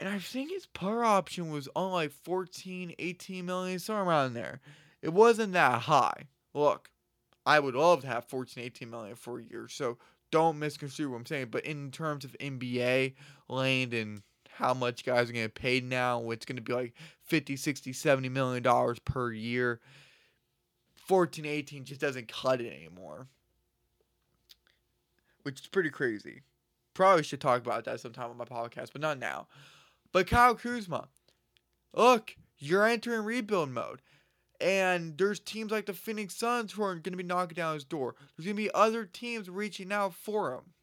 And 0.00 0.08
I 0.08 0.18
think 0.18 0.50
his 0.50 0.64
player 0.64 1.04
option 1.04 1.50
was 1.50 1.68
on 1.76 1.92
like 1.92 2.10
14, 2.10 2.94
18 2.98 3.44
million, 3.44 3.78
somewhere 3.78 4.04
around 4.04 4.32
there. 4.32 4.60
It 5.02 5.12
wasn't 5.12 5.52
that 5.52 5.82
high. 5.82 6.28
Look, 6.54 6.90
I 7.44 7.60
would 7.60 7.74
love 7.74 8.00
to 8.00 8.06
have 8.06 8.24
14, 8.24 8.64
18 8.64 8.88
million 8.88 9.14
for 9.14 9.38
a 9.38 9.42
year. 9.44 9.68
So 9.68 9.98
don't 10.30 10.58
misconstrue 10.58 11.10
what 11.10 11.16
I'm 11.16 11.26
saying. 11.26 11.48
But 11.50 11.66
in 11.66 11.90
terms 11.90 12.24
of 12.24 12.36
NBA 12.38 13.14
land 13.48 13.92
and 13.92 14.22
how 14.48 14.72
much 14.72 15.04
guys 15.04 15.28
are 15.28 15.32
going 15.32 15.44
to 15.44 15.48
get 15.48 15.54
paid 15.54 15.84
now, 15.84 16.30
it's 16.30 16.46
going 16.46 16.56
to 16.56 16.62
be 16.62 16.72
like 16.72 16.94
50, 17.24 17.56
60, 17.56 17.92
70 17.92 18.28
million 18.30 18.62
dollars 18.62 18.98
per 19.00 19.32
year. 19.32 19.80
14, 21.06 21.44
18 21.44 21.84
just 21.84 22.00
doesn't 22.00 22.28
cut 22.28 22.60
it 22.60 22.72
anymore. 22.72 23.26
Which 25.42 25.60
is 25.60 25.66
pretty 25.66 25.90
crazy. 25.90 26.42
Probably 26.94 27.22
should 27.22 27.40
talk 27.40 27.60
about 27.64 27.84
that 27.84 28.00
sometime 28.00 28.30
on 28.30 28.36
my 28.36 28.44
podcast, 28.44 28.92
but 28.92 29.00
not 29.00 29.18
now. 29.18 29.46
But 30.12 30.26
Kyle 30.26 30.54
Kuzma, 30.54 31.08
look, 31.94 32.36
you're 32.58 32.86
entering 32.86 33.24
rebuild 33.24 33.70
mode. 33.70 34.02
And 34.60 35.16
there's 35.16 35.40
teams 35.40 35.70
like 35.72 35.86
the 35.86 35.94
Phoenix 35.94 36.36
Suns 36.36 36.72
who 36.72 36.82
are 36.82 36.94
going 36.94 37.12
to 37.12 37.16
be 37.16 37.22
knocking 37.22 37.56
down 37.56 37.74
his 37.74 37.84
door. 37.84 38.14
There's 38.36 38.44
going 38.44 38.56
to 38.56 38.62
be 38.62 38.74
other 38.74 39.06
teams 39.06 39.48
reaching 39.48 39.90
out 39.90 40.14
for 40.14 40.52
him. 40.52 40.74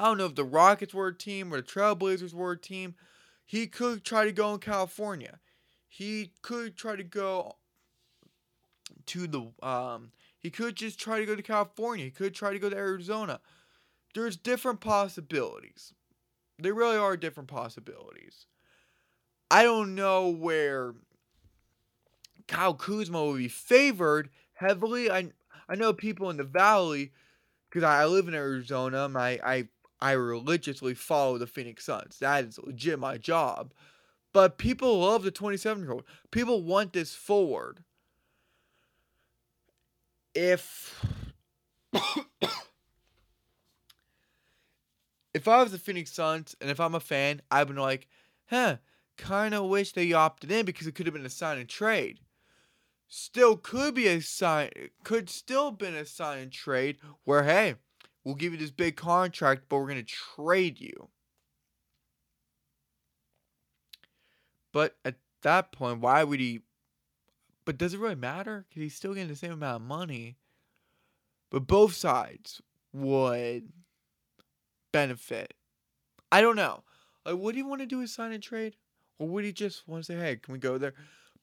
I 0.00 0.04
don't 0.04 0.18
know 0.18 0.26
if 0.26 0.34
the 0.34 0.44
Rockets 0.44 0.94
were 0.94 1.08
a 1.08 1.14
team 1.14 1.52
or 1.52 1.58
the 1.58 1.62
Trailblazers 1.62 2.32
were 2.32 2.52
a 2.52 2.58
team. 2.58 2.94
He 3.44 3.66
could 3.66 4.02
try 4.02 4.24
to 4.24 4.32
go 4.32 4.54
in 4.54 4.60
California. 4.60 5.38
He 5.88 6.32
could 6.42 6.76
try 6.76 6.96
to 6.96 7.04
go 7.04 7.56
to 9.06 9.26
the 9.26 9.66
um 9.66 10.12
he 10.38 10.50
could 10.50 10.74
just 10.76 10.98
try 10.98 11.18
to 11.18 11.26
go 11.26 11.36
to 11.36 11.42
California. 11.42 12.06
He 12.06 12.10
could 12.10 12.34
try 12.34 12.52
to 12.52 12.58
go 12.58 12.70
to 12.70 12.76
Arizona. 12.76 13.40
There's 14.14 14.36
different 14.36 14.80
possibilities. 14.80 15.92
There 16.62 16.74
really 16.74 16.96
are 16.96 17.16
different 17.16 17.48
possibilities. 17.48 18.46
I 19.50 19.62
don't 19.62 19.94
know 19.94 20.28
where 20.28 20.94
Kyle 22.46 22.74
Kuzma 22.74 23.22
will 23.24 23.36
be 23.36 23.48
favored 23.48 24.30
heavily. 24.54 25.10
I 25.10 25.30
I 25.68 25.76
know 25.76 25.92
people 25.92 26.30
in 26.30 26.36
the 26.36 26.44
valley, 26.44 27.12
because 27.68 27.84
I 27.84 28.04
live 28.06 28.28
in 28.28 28.34
Arizona, 28.34 29.08
my 29.08 29.40
I 29.44 29.68
I 30.00 30.12
religiously 30.12 30.94
follow 30.94 31.38
the 31.38 31.46
Phoenix 31.46 31.84
Suns. 31.84 32.18
That 32.20 32.44
is 32.44 32.58
legit 32.58 32.98
my 32.98 33.18
job. 33.18 33.72
But 34.32 34.58
people 34.58 35.00
love 35.00 35.22
the 35.24 35.30
27 35.30 35.82
year 35.82 35.92
old. 35.92 36.04
People 36.30 36.62
want 36.62 36.92
this 36.92 37.14
forward. 37.14 37.84
If 40.34 41.04
if 45.32 45.48
I 45.48 45.62
was 45.62 45.72
the 45.72 45.78
Phoenix 45.78 46.12
Suns 46.12 46.56
and 46.60 46.70
if 46.70 46.80
I'm 46.80 46.94
a 46.94 47.00
fan, 47.00 47.40
I'd 47.50 47.68
been 47.68 47.76
like, 47.76 48.08
huh, 48.48 48.76
kind 49.16 49.54
of 49.54 49.66
wish 49.66 49.92
they 49.92 50.12
opted 50.12 50.50
in 50.50 50.64
because 50.64 50.86
it 50.86 50.94
could 50.94 51.06
have 51.06 51.14
been 51.14 51.26
a 51.26 51.30
sign 51.30 51.58
and 51.58 51.68
trade. 51.68 52.20
Still 53.06 53.56
could 53.56 53.94
be 53.94 54.06
a 54.06 54.20
sign, 54.20 54.70
could 55.04 55.28
still 55.28 55.72
been 55.72 55.94
a 55.94 56.04
sign 56.04 56.38
and 56.38 56.52
trade 56.52 56.98
where 57.24 57.42
hey, 57.42 57.74
we'll 58.24 58.34
give 58.34 58.52
you 58.52 58.58
this 58.58 58.70
big 58.70 58.96
contract, 58.96 59.64
but 59.68 59.78
we're 59.78 59.88
gonna 59.88 60.02
trade 60.02 60.80
you. 60.80 61.08
But 64.72 64.96
at 65.04 65.16
that 65.42 65.72
point, 65.72 66.00
why 66.00 66.22
would 66.24 66.40
he? 66.40 66.60
But 67.64 67.78
does 67.78 67.94
it 67.94 68.00
really 68.00 68.14
matter? 68.14 68.66
Because 68.68 68.82
he's 68.82 68.94
still 68.94 69.14
getting 69.14 69.28
the 69.28 69.36
same 69.36 69.52
amount 69.52 69.82
of 69.82 69.88
money. 69.88 70.36
But 71.50 71.66
both 71.66 71.94
sides 71.94 72.62
would 72.92 73.72
benefit. 74.92 75.54
I 76.32 76.40
don't 76.40 76.56
know. 76.56 76.82
Like, 77.24 77.36
would 77.36 77.54
he 77.54 77.62
want 77.62 77.80
to 77.80 77.86
do 77.86 78.00
a 78.02 78.08
sign 78.08 78.32
and 78.32 78.42
trade? 78.42 78.76
Or 79.18 79.28
would 79.28 79.44
he 79.44 79.52
just 79.52 79.86
want 79.86 80.04
to 80.04 80.12
say, 80.12 80.18
hey, 80.18 80.36
can 80.36 80.52
we 80.52 80.58
go 80.58 80.78
there? 80.78 80.94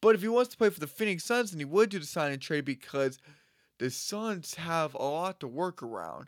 But 0.01 0.15
if 0.15 0.21
he 0.21 0.27
wants 0.27 0.51
to 0.51 0.57
play 0.57 0.69
for 0.69 0.79
the 0.79 0.87
Phoenix 0.87 1.23
Suns, 1.23 1.51
then 1.51 1.59
he 1.59 1.65
would 1.65 1.89
do 1.89 1.99
the 1.99 2.05
sign 2.05 2.31
and 2.31 2.41
trade 2.41 2.65
because 2.65 3.19
the 3.79 3.89
Suns 3.89 4.55
have 4.55 4.93
a 4.95 5.03
lot 5.03 5.39
to 5.39 5.47
work 5.47 5.83
around. 5.83 6.27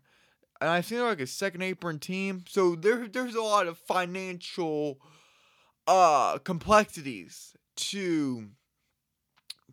And 0.62 0.70
I 0.70 0.82
think 0.82 1.00
they're 1.00 1.10
like 1.10 1.22
a 1.22 1.28
second 1.28 1.62
apron 1.62 2.00
team. 2.00 2.44
So 2.48 2.76
there, 2.76 3.08
there's 3.08 3.36
a 3.36 3.42
lot 3.42 3.68
of 3.68 3.78
financial 3.78 5.00
uh 5.88 6.38
complexities 6.40 7.56
to 7.76 8.50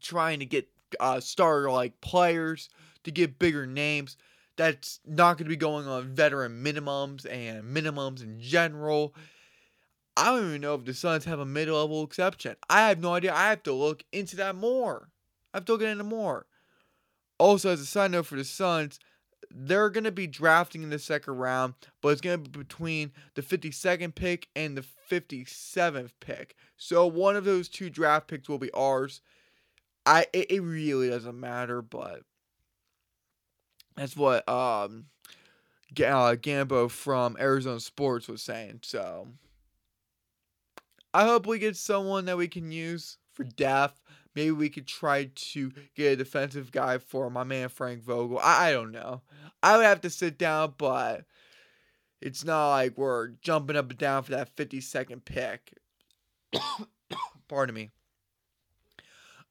trying 0.01 0.39
to 0.39 0.47
get 0.47 0.69
uh 0.99 1.21
starter 1.21 1.71
like 1.71 2.01
players 2.01 2.71
to 3.05 3.11
get 3.11 3.39
bigger 3.39 3.67
names 3.67 4.17
that's 4.57 5.01
not 5.07 5.37
going 5.37 5.47
to 5.47 5.51
be 5.51 5.57
going 5.57 5.87
on 5.87 6.09
veteran 6.09 6.63
minimums 6.63 7.31
and 7.31 7.65
minimums 7.65 8.23
in 8.23 8.41
general. 8.41 9.15
I 10.17 10.27
don't 10.27 10.49
even 10.49 10.61
know 10.63 10.75
if 10.75 10.85
the 10.85 10.95
Suns 10.95 11.27
have 11.27 11.41
a 11.41 11.47
mid 11.47 11.69
level 11.69 12.03
exception. 12.03 12.57
I 12.71 12.89
have 12.89 13.01
no 13.01 13.15
idea. 13.15 13.35
I 13.35 13.51
have 13.51 13.63
to 13.65 13.73
look 13.73 14.03
into 14.13 14.37
that 14.37 14.57
more. 14.57 15.11
I 15.53 15.59
have 15.59 15.67
to 15.67 15.73
look 15.73 15.83
into 15.83 16.05
more. 16.05 16.47
Also, 17.39 17.71
as 17.71 17.81
a 17.81 17.87
side 17.87 18.13
note 18.13 18.27
for 18.27 18.37
the 18.37 18.45
Suns, 18.45 18.99
they're 19.51 19.91
going 19.91 20.05
to 20.05 20.13
be 20.13 20.27
drafting 20.27 20.83
in 20.83 20.91
the 20.91 20.99
second 20.99 21.35
round, 21.35 21.75
but 22.01 22.09
it's 22.09 22.21
going 22.21 22.43
to 22.43 22.51
be 22.51 22.59
between 22.59 23.13
the 23.35 23.43
52nd 23.43 24.15
pick 24.15 24.49
and 24.57 24.77
the 24.77 24.85
57th 25.11 26.13
pick. 26.21 26.57
So 26.77 27.07
one 27.07 27.37
of 27.37 27.45
those 27.45 27.69
two 27.69 27.91
draft 27.91 28.29
picks 28.29 28.49
will 28.49 28.59
be 28.59 28.73
ours. 28.73 29.21
I 30.05 30.27
it, 30.33 30.51
it 30.51 30.61
really 30.61 31.11
doesn't 31.11 31.39
matter, 31.39 31.83
but 31.83 32.23
that's 33.97 34.17
what 34.17 34.49
um 34.49 35.07
uh, 35.99 36.37
Gambo 36.37 36.91
from 36.91 37.37
Arizona 37.39 37.81
Sports 37.81 38.29
was 38.29 38.43
saying. 38.43 38.81
So 38.83 39.29
I 41.15 41.25
hope 41.25 41.47
we 41.47 41.59
get 41.59 41.77
someone 41.77 42.27
that 42.27 42.37
we 42.37 42.49
can 42.49 42.71
use 42.71 43.19
for 43.33 43.45
depth. 43.45 44.01
Maybe 44.35 44.51
we 44.51 44.69
could 44.69 44.87
try 44.87 45.31
to 45.35 45.73
get 45.95 46.13
a 46.13 46.17
defensive 46.17 46.71
guy 46.71 46.99
for 46.99 47.31
my 47.31 47.45
man 47.45 47.71
Frank 47.71 48.03
Vogel. 48.03 48.39
I, 48.39 48.69
I 48.69 48.73
don't 48.73 48.93
know. 48.93 49.23
I 49.63 49.77
would 49.77 49.87
have 49.87 50.03
to 50.03 50.11
sit 50.11 50.37
down, 50.37 50.75
but 50.77 51.25
it's 52.21 52.45
not 52.45 52.71
like 52.71 52.99
we're 52.99 53.29
jumping 53.41 53.77
up 53.77 53.89
and 53.91 53.99
down 53.99 54.25
for 54.25 54.33
that 54.33 54.55
52nd 54.57 55.25
pick. 55.25 55.73
Pardon 57.49 57.75
me. 57.75 57.91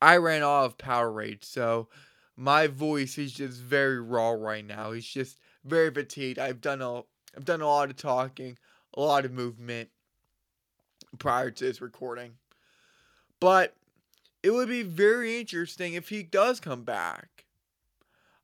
I 0.02 0.18
ran 0.18 0.44
off 0.44 0.66
of 0.66 0.78
Powerade, 0.78 1.44
so 1.44 1.88
my 2.38 2.68
voice 2.68 3.18
is 3.18 3.34
just 3.34 3.62
very 3.62 4.02
raw 4.02 4.32
right 4.32 4.66
now. 4.66 4.92
It's 4.92 5.08
just 5.08 5.40
very 5.64 5.92
fatigued. 5.92 6.40
I've 6.40 6.62
done 6.62 6.82
a 6.82 7.02
I've 7.36 7.46
done 7.46 7.62
a 7.62 7.68
lot 7.68 7.90
of 7.90 7.98
talking, 7.98 8.58
a 8.96 9.02
lot 9.02 9.26
of 9.26 9.32
movement 9.32 9.90
prior 11.20 11.52
to 11.52 11.64
this 11.64 11.82
recording. 11.82 12.34
But 13.40 13.76
it 14.44 14.52
would 14.52 14.70
be 14.70 14.84
very 14.84 15.40
interesting 15.40 15.94
if 15.94 16.10
he 16.10 16.24
does 16.24 16.60
come 16.60 16.84
back. 16.84 17.46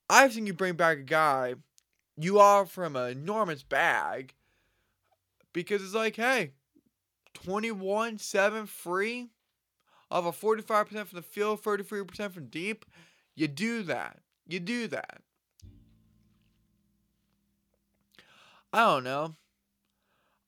I 0.10 0.28
think 0.28 0.48
you 0.48 0.54
bring 0.54 0.74
back 0.74 0.98
a 0.98 1.04
guy, 1.04 1.56
you 2.18 2.40
offer 2.40 2.84
him 2.84 2.98
an 2.98 3.12
enormous 3.12 3.64
bag 3.64 4.34
because 5.54 5.82
it's 5.82 5.96
like, 5.96 6.18
hey, 6.18 6.52
21 7.34 8.18
7 8.18 8.66
free 8.66 9.30
of 10.10 10.26
a 10.26 10.32
45% 10.32 10.88
from 10.88 11.08
the 11.14 11.22
field, 11.22 11.64
33% 11.64 12.34
from 12.34 12.48
deep. 12.48 12.86
You 13.36 13.48
do 13.48 13.84
that. 13.84 14.20
You 14.48 14.60
do 14.60 14.88
that. 14.88 15.22
I 18.74 18.86
don't 18.86 19.04
know. 19.04 19.36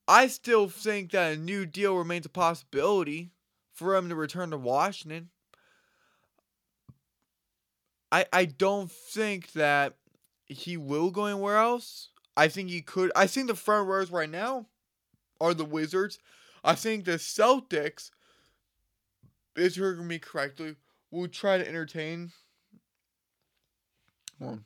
I 0.08 0.28
still 0.28 0.68
think 0.68 1.12
that 1.12 1.34
a 1.34 1.38
new 1.38 1.66
deal 1.66 1.96
remains 1.96 2.26
a 2.26 2.30
possibility 2.30 3.32
for 3.74 3.96
him 3.96 4.10
to 4.10 4.16
return 4.16 4.52
to 4.52 4.58
Washington. 4.58 5.30
I 8.12 8.26
I 8.32 8.46
don't 8.46 8.92
think 8.92 9.54
that 9.54 9.96
he 10.46 10.78
will 10.78 11.10
go 11.10 11.26
anywhere 11.26 11.58
else. 11.58 12.10
I 12.36 12.48
think 12.48 12.70
he 12.70 12.82
could. 12.82 13.12
I 13.16 13.28
think 13.28 13.48
the 13.48 13.56
front 13.56 13.88
rows 13.88 14.12
right 14.12 14.30
now 14.30 14.68
are 15.40 15.54
the 15.54 15.66
Wizards. 15.66 16.20
I 16.64 16.76
think 16.76 17.06
the 17.06 17.14
Celtics, 17.14 18.12
if 19.56 19.76
you 19.78 19.84
heard 19.84 20.04
me 20.04 20.20
correctly, 20.20 20.76
will 21.12 21.28
try 21.28 21.58
to 21.58 21.68
entertain. 21.68 22.32
Well, 24.44 24.60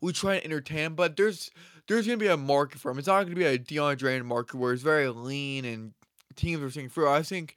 we 0.00 0.12
try 0.12 0.38
to 0.38 0.44
entertain, 0.44 0.94
but 0.94 1.16
there's 1.16 1.50
there's 1.86 2.06
gonna 2.06 2.16
be 2.18 2.26
a 2.26 2.36
market 2.36 2.80
for 2.80 2.90
him. 2.90 2.98
It's 2.98 3.06
not 3.06 3.24
gonna 3.24 3.36
be 3.36 3.44
a 3.44 3.58
DeAndre 3.58 4.24
market 4.24 4.56
where 4.56 4.72
it's 4.72 4.82
very 4.82 5.08
lean 5.08 5.64
and 5.64 5.92
teams 6.36 6.62
are 6.62 6.70
seeing 6.70 6.88
through. 6.88 7.10
I 7.10 7.22
think 7.22 7.56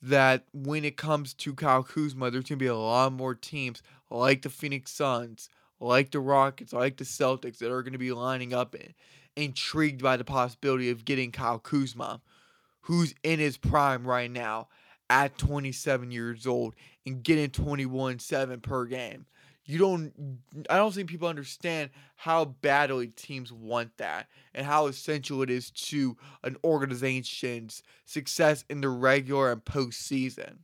that 0.00 0.44
when 0.52 0.84
it 0.84 0.96
comes 0.96 1.34
to 1.34 1.54
Kyle 1.54 1.82
Kuzma, 1.82 2.30
there's 2.30 2.44
gonna 2.44 2.56
be 2.56 2.66
a 2.66 2.76
lot 2.76 3.12
more 3.12 3.34
teams 3.34 3.82
like 4.10 4.42
the 4.42 4.50
Phoenix 4.50 4.92
Suns, 4.92 5.48
like 5.80 6.10
the 6.10 6.20
Rockets, 6.20 6.72
like 6.72 6.96
the 6.96 7.04
Celtics 7.04 7.58
that 7.58 7.72
are 7.72 7.82
gonna 7.82 7.98
be 7.98 8.12
lining 8.12 8.54
up 8.54 8.74
and 8.74 8.94
intrigued 9.36 10.02
by 10.02 10.16
the 10.16 10.24
possibility 10.24 10.90
of 10.90 11.04
getting 11.04 11.30
Kyle 11.32 11.58
Kuzma, 11.58 12.20
who's 12.82 13.14
in 13.22 13.38
his 13.38 13.56
prime 13.56 14.06
right 14.06 14.30
now 14.30 14.68
at 15.10 15.38
27 15.38 16.10
years 16.10 16.46
old 16.46 16.74
and 17.06 17.22
getting 17.22 17.50
21 17.50 18.18
7 18.18 18.60
per 18.60 18.84
game 18.84 19.26
you 19.68 19.78
don't 19.78 20.40
I 20.70 20.76
don't 20.76 20.94
think 20.94 21.10
people 21.10 21.28
understand 21.28 21.90
how 22.16 22.46
badly 22.46 23.08
teams 23.08 23.52
want 23.52 23.96
that 23.98 24.26
and 24.54 24.66
how 24.66 24.86
essential 24.86 25.42
it 25.42 25.50
is 25.50 25.70
to 25.70 26.16
an 26.42 26.56
organization's 26.64 27.82
success 28.06 28.64
in 28.70 28.80
the 28.80 28.88
regular 28.88 29.52
and 29.52 29.62
postseason. 29.62 30.56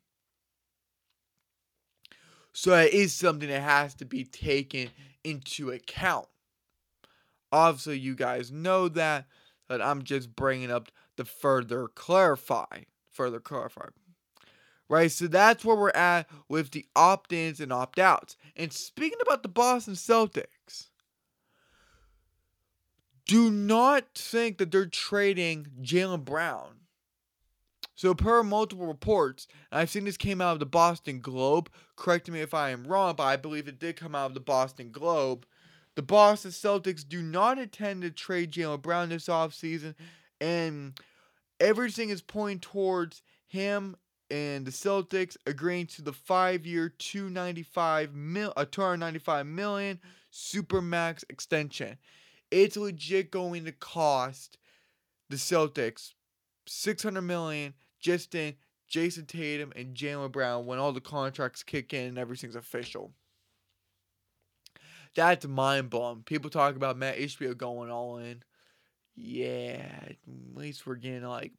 So 2.55 2.75
it 2.79 2.95
is 2.95 3.13
something 3.13 3.49
that 3.49 3.61
has 3.61 3.95
to 3.97 4.07
be 4.07 4.25
taken 4.25 4.89
into 5.23 5.71
account. 5.71 6.27
Obviously, 7.53 7.99
you 7.99 8.15
guys 8.15 8.51
know 8.51 8.89
that, 8.89 9.27
but 9.69 9.83
I'm 9.83 10.03
just 10.03 10.35
bringing 10.35 10.71
up 10.71 10.91
to 11.19 11.25
further 11.27 11.89
clarify, 11.89 12.85
further 13.11 13.39
clarify 13.39 13.87
right? 14.89 15.11
So 15.11 15.27
that's 15.27 15.65
where 15.65 15.77
we're 15.77 15.91
at 15.91 16.29
with 16.49 16.71
the 16.71 16.87
opt 16.95 17.33
ins 17.33 17.61
and 17.61 17.73
opt 17.73 17.99
outs. 17.99 18.37
And 18.57 18.73
speaking 18.73 19.19
about 19.23 19.43
the 19.43 19.49
Boston 19.49 19.95
Celtics, 19.95 20.89
do 23.27 23.51
not 23.51 24.05
think 24.15 24.59
that 24.59 24.71
they're 24.71 24.87
trading 24.87 25.69
Jaylen 25.83 26.25
Brown. 26.25 26.81
So, 27.97 28.13
per 28.13 28.43
multiple 28.43 28.87
reports, 28.87 29.47
I've 29.71 29.89
seen 29.89 30.05
this 30.05 30.17
came 30.17 30.41
out 30.41 30.55
of 30.55 30.59
the 30.59 30.67
Boston 30.67 31.21
Globe. 31.21 31.71
Correct 31.97 32.29
me 32.29 32.41
if 32.41 32.53
I 32.53 32.71
am 32.71 32.87
wrong, 32.87 33.15
but 33.17 33.23
I 33.23 33.37
believe 33.37 33.69
it 33.69 33.79
did 33.79 33.97
come 33.97 34.17
out 34.17 34.27
of 34.27 34.35
the 34.35 34.41
Boston 34.41 34.91
Globe. 34.91 35.47
The 35.95 36.03
Boston 36.03 36.51
Celtics 36.51 37.09
do 37.09 37.23
not 37.23 37.59
intend 37.59 38.03
to 38.03 38.11
trade 38.11 38.53
Jaylen 38.53 38.83
Brown 38.83 39.11
this 39.11 39.27
offseason, 39.27 39.95
and 40.41 40.99
everything 41.61 42.11
is 42.11 42.21
pointing 42.21 42.59
towards 42.59 43.23
him 43.47 43.97
and 44.31 44.67
the 44.67 44.71
Celtics 44.71 45.37
agreeing 45.47 45.87
to 45.89 46.03
the 46.03 46.13
five-year, 46.13 46.89
295 46.89 48.15
mil, 48.15 48.53
uh, 48.57 48.63
a 48.63 48.67
295 48.67 49.47
million 49.47 50.01
supermax 50.33 51.25
extension. 51.29 51.99
It's 52.51 52.77
legit 52.77 53.31
going 53.31 53.65
to 53.65 53.73
cost 53.73 54.59
the 55.29 55.37
Celtics 55.37 56.13
600 56.67 57.21
million 57.23 57.75
just 58.01 58.35
in 58.35 58.55
Jayson 58.89 59.27
Tatum 59.27 59.73
and 59.75 59.95
Jaylen 59.95 60.33
Brown 60.33 60.67
when 60.67 60.79
all 60.79 60.93
the 60.93 61.01
contracts 61.01 61.63
kick 61.63 61.93
in 61.93 62.09
and 62.09 62.19
everything's 62.19 62.57
official. 62.57 63.13
That's 65.15 65.47
mind 65.47 65.91
blowing. 65.91 66.23
People 66.25 66.51
talk 66.51 66.77
about 66.77 66.97
Mat 66.97 67.19
Ishbia 67.19 67.57
going 67.57 67.91
all 67.91 68.19
in. 68.19 68.43
Yeah, 69.15 69.87
at 70.03 70.17
least 70.55 70.87
we're 70.87 70.97
getting 70.97 71.23
like 71.23 71.53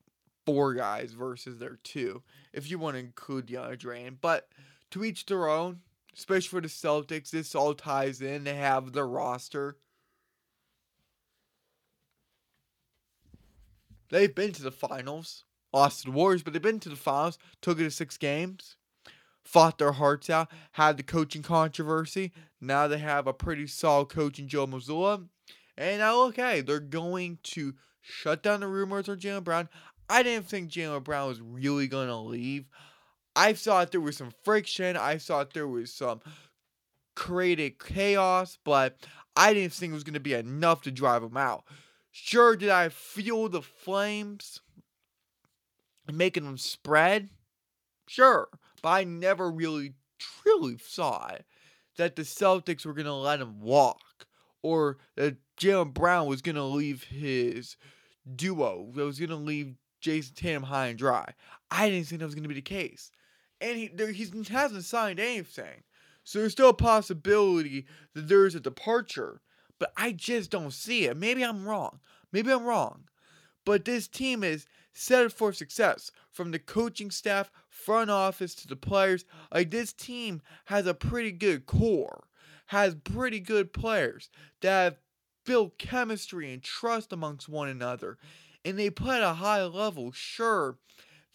four 0.45 0.73
guys 0.73 1.13
versus 1.13 1.59
their 1.59 1.79
two, 1.83 2.23
if 2.53 2.69
you 2.69 2.77
want 2.79 2.95
to 2.95 2.99
include 2.99 3.47
DeAndre. 3.47 4.15
But 4.21 4.47
to 4.91 5.03
each 5.03 5.25
their 5.25 5.47
own, 5.47 5.81
especially 6.15 6.47
for 6.47 6.61
the 6.61 6.67
Celtics, 6.67 7.29
this 7.29 7.55
all 7.55 7.73
ties 7.73 8.21
in. 8.21 8.43
They 8.43 8.55
have 8.55 8.93
the 8.93 9.03
roster. 9.03 9.77
They've 14.09 14.33
been 14.33 14.53
to 14.53 14.63
the 14.63 14.71
finals, 14.71 15.43
lost 15.73 16.01
to 16.01 16.05
the 16.05 16.11
Warriors, 16.11 16.43
but 16.43 16.53
they've 16.53 16.61
been 16.61 16.79
to 16.81 16.89
the 16.89 16.95
finals, 16.95 17.37
took 17.61 17.79
it 17.79 17.83
to 17.83 17.91
six 17.91 18.17
games, 18.17 18.77
fought 19.43 19.77
their 19.77 19.93
hearts 19.93 20.29
out, 20.29 20.49
had 20.73 20.97
the 20.97 21.03
coaching 21.03 21.41
controversy. 21.41 22.31
Now 22.61 22.87
they 22.87 22.99
have 22.99 23.27
a 23.27 23.33
pretty 23.33 23.67
solid 23.67 24.09
coach 24.09 24.39
in 24.39 24.47
Joe 24.47 24.67
Mazzulla. 24.67 25.27
And 25.77 25.99
now, 25.99 26.21
okay, 26.27 26.61
they're 26.61 26.79
going 26.79 27.39
to 27.43 27.73
shut 28.01 28.43
down 28.43 28.61
the 28.61 28.67
rumors 28.67 29.09
on 29.09 29.17
Jaylen 29.17 29.43
Brown. 29.43 29.67
I 30.09 30.23
didn't 30.23 30.47
think 30.47 30.71
Jaylen 30.71 31.03
Brown 31.03 31.27
was 31.27 31.41
really 31.41 31.87
going 31.87 32.07
to 32.07 32.17
leave. 32.17 32.65
I 33.35 33.53
thought 33.53 33.91
there 33.91 34.01
was 34.01 34.17
some 34.17 34.33
friction. 34.43 34.95
I 34.95 35.17
thought 35.17 35.53
there 35.53 35.67
was 35.67 35.91
some 35.91 36.21
created 37.15 37.79
chaos, 37.79 38.57
but 38.63 38.97
I 39.35 39.53
didn't 39.53 39.73
think 39.73 39.91
it 39.91 39.95
was 39.95 40.03
going 40.03 40.13
to 40.13 40.19
be 40.19 40.33
enough 40.33 40.81
to 40.83 40.91
drive 40.91 41.23
him 41.23 41.37
out. 41.37 41.65
Sure, 42.11 42.55
did 42.55 42.69
I 42.69 42.89
feel 42.89 43.49
the 43.49 43.61
flames 43.61 44.61
making 46.11 46.45
them 46.45 46.57
spread? 46.57 47.29
Sure, 48.07 48.47
but 48.81 48.89
I 48.89 49.03
never 49.03 49.51
really 49.51 49.95
truly 50.17 50.77
thought 50.79 51.41
that 51.97 52.15
the 52.15 52.21
Celtics 52.21 52.85
were 52.85 52.93
going 52.93 53.05
to 53.05 53.13
let 53.13 53.41
him 53.41 53.59
walk 53.59 54.27
or 54.61 54.97
that 55.15 55.37
Jaylen 55.57 55.93
Brown 55.93 56.27
was 56.27 56.41
going 56.41 56.55
to 56.55 56.63
leave 56.63 57.03
his 57.03 57.75
duo, 58.35 58.91
that 58.93 59.03
was 59.03 59.19
going 59.19 59.29
to 59.29 59.35
leave 59.35 59.75
Jayson 60.05 60.35
Tatum 60.35 60.63
high 60.63 60.87
and 60.87 60.97
dry. 60.97 61.33
I 61.71 61.89
didn't 61.89 62.07
think 62.07 62.19
that 62.19 62.25
was 62.25 62.35
going 62.35 62.43
to 62.43 62.49
be 62.49 62.55
the 62.55 62.61
case. 62.61 63.11
And 63.59 63.77
he, 63.77 63.87
there, 63.87 64.11
he 64.11 64.27
hasn't 64.49 64.83
signed 64.83 65.19
anything. 65.19 65.83
So 66.23 66.39
there's 66.39 66.51
still 66.51 66.69
a 66.69 66.73
possibility 66.73 67.85
that 68.13 68.27
there's 68.27 68.55
a 68.55 68.59
departure. 68.59 69.41
But 69.79 69.91
I 69.97 70.11
just 70.11 70.51
don't 70.51 70.71
see 70.73 71.05
it. 71.05 71.17
Maybe 71.17 71.43
I'm 71.43 71.67
wrong. 71.67 71.99
Maybe 72.31 72.51
I'm 72.51 72.63
wrong. 72.63 73.05
But 73.65 73.85
this 73.85 74.07
team 74.07 74.43
is 74.43 74.67
set 74.93 75.31
for 75.31 75.51
success 75.51 76.11
from 76.31 76.51
the 76.51 76.59
coaching 76.59 77.11
staff, 77.11 77.51
front 77.67 78.09
office 78.09 78.55
to 78.55 78.67
the 78.67 78.75
players. 78.75 79.25
Like 79.53 79.71
this 79.71 79.91
team 79.91 80.41
has 80.65 80.85
a 80.85 80.93
pretty 80.93 81.31
good 81.31 81.65
core, 81.65 82.27
has 82.67 82.95
pretty 82.95 83.39
good 83.39 83.73
players 83.73 84.29
that 84.61 84.83
have 84.83 84.97
built 85.45 85.77
chemistry 85.77 86.51
and 86.51 86.61
trust 86.61 87.13
amongst 87.13 87.49
one 87.49 87.69
another. 87.69 88.17
And 88.65 88.77
they 88.77 88.87
at 88.87 89.21
a 89.21 89.35
high 89.35 89.63
level. 89.63 90.11
Sure, 90.11 90.77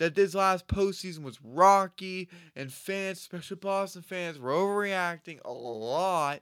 that 0.01 0.15
this 0.15 0.35
last 0.35 0.67
postseason 0.67 1.23
was 1.23 1.39
rocky 1.45 2.29
and 2.57 2.73
fans, 2.73 3.19
especially 3.19 3.59
Boston 3.59 4.03
fans, 4.03 4.39
were 4.39 4.51
overreacting 4.51 5.39
a 5.45 5.53
lot 5.53 6.41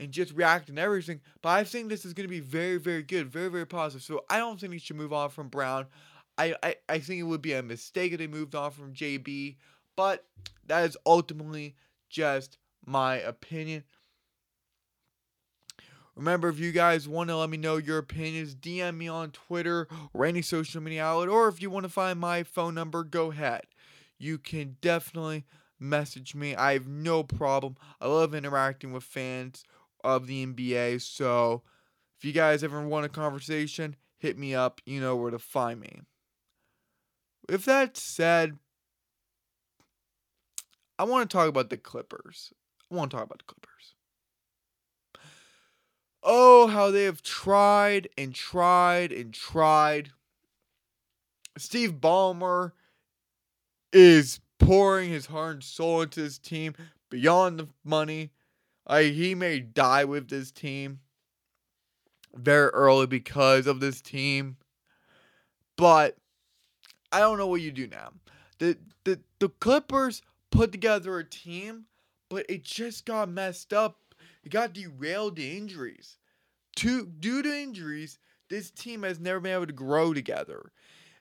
and 0.00 0.10
just 0.10 0.32
reacting 0.32 0.78
everything. 0.78 1.20
But 1.42 1.50
I 1.50 1.64
think 1.64 1.88
this 1.88 2.06
is 2.06 2.14
going 2.14 2.26
to 2.26 2.34
be 2.34 2.40
very, 2.40 2.78
very 2.78 3.02
good, 3.02 3.28
very, 3.28 3.48
very 3.48 3.66
positive. 3.66 4.02
So 4.02 4.24
I 4.30 4.38
don't 4.38 4.58
think 4.58 4.72
he 4.72 4.78
should 4.78 4.96
move 4.96 5.12
on 5.12 5.28
from 5.28 5.48
Brown. 5.48 5.86
I, 6.38 6.54
I, 6.62 6.76
I 6.88 6.98
think 7.00 7.20
it 7.20 7.24
would 7.24 7.42
be 7.42 7.52
a 7.52 7.62
mistake 7.62 8.12
if 8.12 8.18
they 8.18 8.26
moved 8.26 8.54
on 8.54 8.70
from 8.70 8.94
JB, 8.94 9.56
but 9.94 10.24
that 10.66 10.84
is 10.84 10.96
ultimately 11.06 11.76
just 12.08 12.56
my 12.86 13.16
opinion. 13.16 13.84
Remember, 16.16 16.48
if 16.48 16.60
you 16.60 16.70
guys 16.70 17.08
want 17.08 17.28
to 17.28 17.36
let 17.36 17.50
me 17.50 17.56
know 17.56 17.76
your 17.76 17.98
opinions, 17.98 18.54
DM 18.54 18.96
me 18.96 19.08
on 19.08 19.30
Twitter 19.32 19.88
or 20.12 20.24
any 20.24 20.42
social 20.42 20.80
media 20.80 21.04
outlet, 21.04 21.28
or 21.28 21.48
if 21.48 21.60
you 21.60 21.70
want 21.70 21.84
to 21.84 21.90
find 21.90 22.20
my 22.20 22.42
phone 22.42 22.74
number, 22.74 23.02
go 23.02 23.32
ahead. 23.32 23.62
You 24.18 24.38
can 24.38 24.76
definitely 24.80 25.44
message 25.80 26.34
me. 26.34 26.54
I 26.54 26.74
have 26.74 26.86
no 26.86 27.24
problem. 27.24 27.76
I 28.00 28.06
love 28.06 28.34
interacting 28.34 28.92
with 28.92 29.02
fans 29.02 29.64
of 30.04 30.26
the 30.26 30.46
NBA. 30.46 31.02
So 31.02 31.62
if 32.16 32.24
you 32.24 32.32
guys 32.32 32.62
ever 32.62 32.86
want 32.86 33.06
a 33.06 33.08
conversation, 33.08 33.96
hit 34.16 34.38
me 34.38 34.54
up. 34.54 34.80
You 34.84 35.00
know 35.00 35.16
where 35.16 35.32
to 35.32 35.38
find 35.38 35.80
me. 35.80 36.02
If 37.48 37.64
that 37.64 37.96
said, 37.96 38.56
I 40.98 41.04
want 41.04 41.28
to 41.28 41.36
talk 41.36 41.48
about 41.48 41.70
the 41.70 41.76
Clippers. 41.76 42.52
I 42.90 42.94
want 42.94 43.10
to 43.10 43.16
talk 43.16 43.26
about 43.26 43.38
the 43.38 43.44
Clippers. 43.44 43.93
Oh, 46.26 46.68
how 46.68 46.90
they 46.90 47.04
have 47.04 47.22
tried 47.22 48.08
and 48.16 48.34
tried 48.34 49.12
and 49.12 49.34
tried. 49.34 50.10
Steve 51.58 52.00
Ballmer 52.00 52.72
is 53.92 54.40
pouring 54.58 55.10
his 55.10 55.26
heart 55.26 55.54
and 55.54 55.62
soul 55.62 56.02
into 56.02 56.22
his 56.22 56.38
team 56.38 56.74
beyond 57.10 57.60
the 57.60 57.68
money. 57.84 58.30
He 58.90 59.34
may 59.34 59.60
die 59.60 60.04
with 60.04 60.28
this 60.28 60.50
team 60.50 61.00
very 62.34 62.70
early 62.70 63.06
because 63.06 63.66
of 63.66 63.80
this 63.80 64.00
team. 64.00 64.56
But 65.76 66.16
I 67.12 67.20
don't 67.20 67.38
know 67.38 67.46
what 67.46 67.60
you 67.60 67.70
do 67.70 67.86
now. 67.86 68.12
The 68.58 68.78
the 69.04 69.20
the 69.40 69.50
Clippers 69.50 70.22
put 70.50 70.72
together 70.72 71.18
a 71.18 71.24
team, 71.24 71.84
but 72.30 72.46
it 72.48 72.64
just 72.64 73.04
got 73.04 73.28
messed 73.28 73.72
up 73.72 73.98
it 74.44 74.50
got 74.50 74.74
derailed 74.74 75.36
to 75.36 75.56
injuries. 75.56 76.18
To, 76.76 77.06
due 77.06 77.42
to 77.42 77.48
injuries, 77.48 78.18
this 78.50 78.70
team 78.70 79.02
has 79.02 79.18
never 79.18 79.40
been 79.40 79.54
able 79.54 79.66
to 79.66 79.72
grow 79.72 80.12
together. 80.12 80.72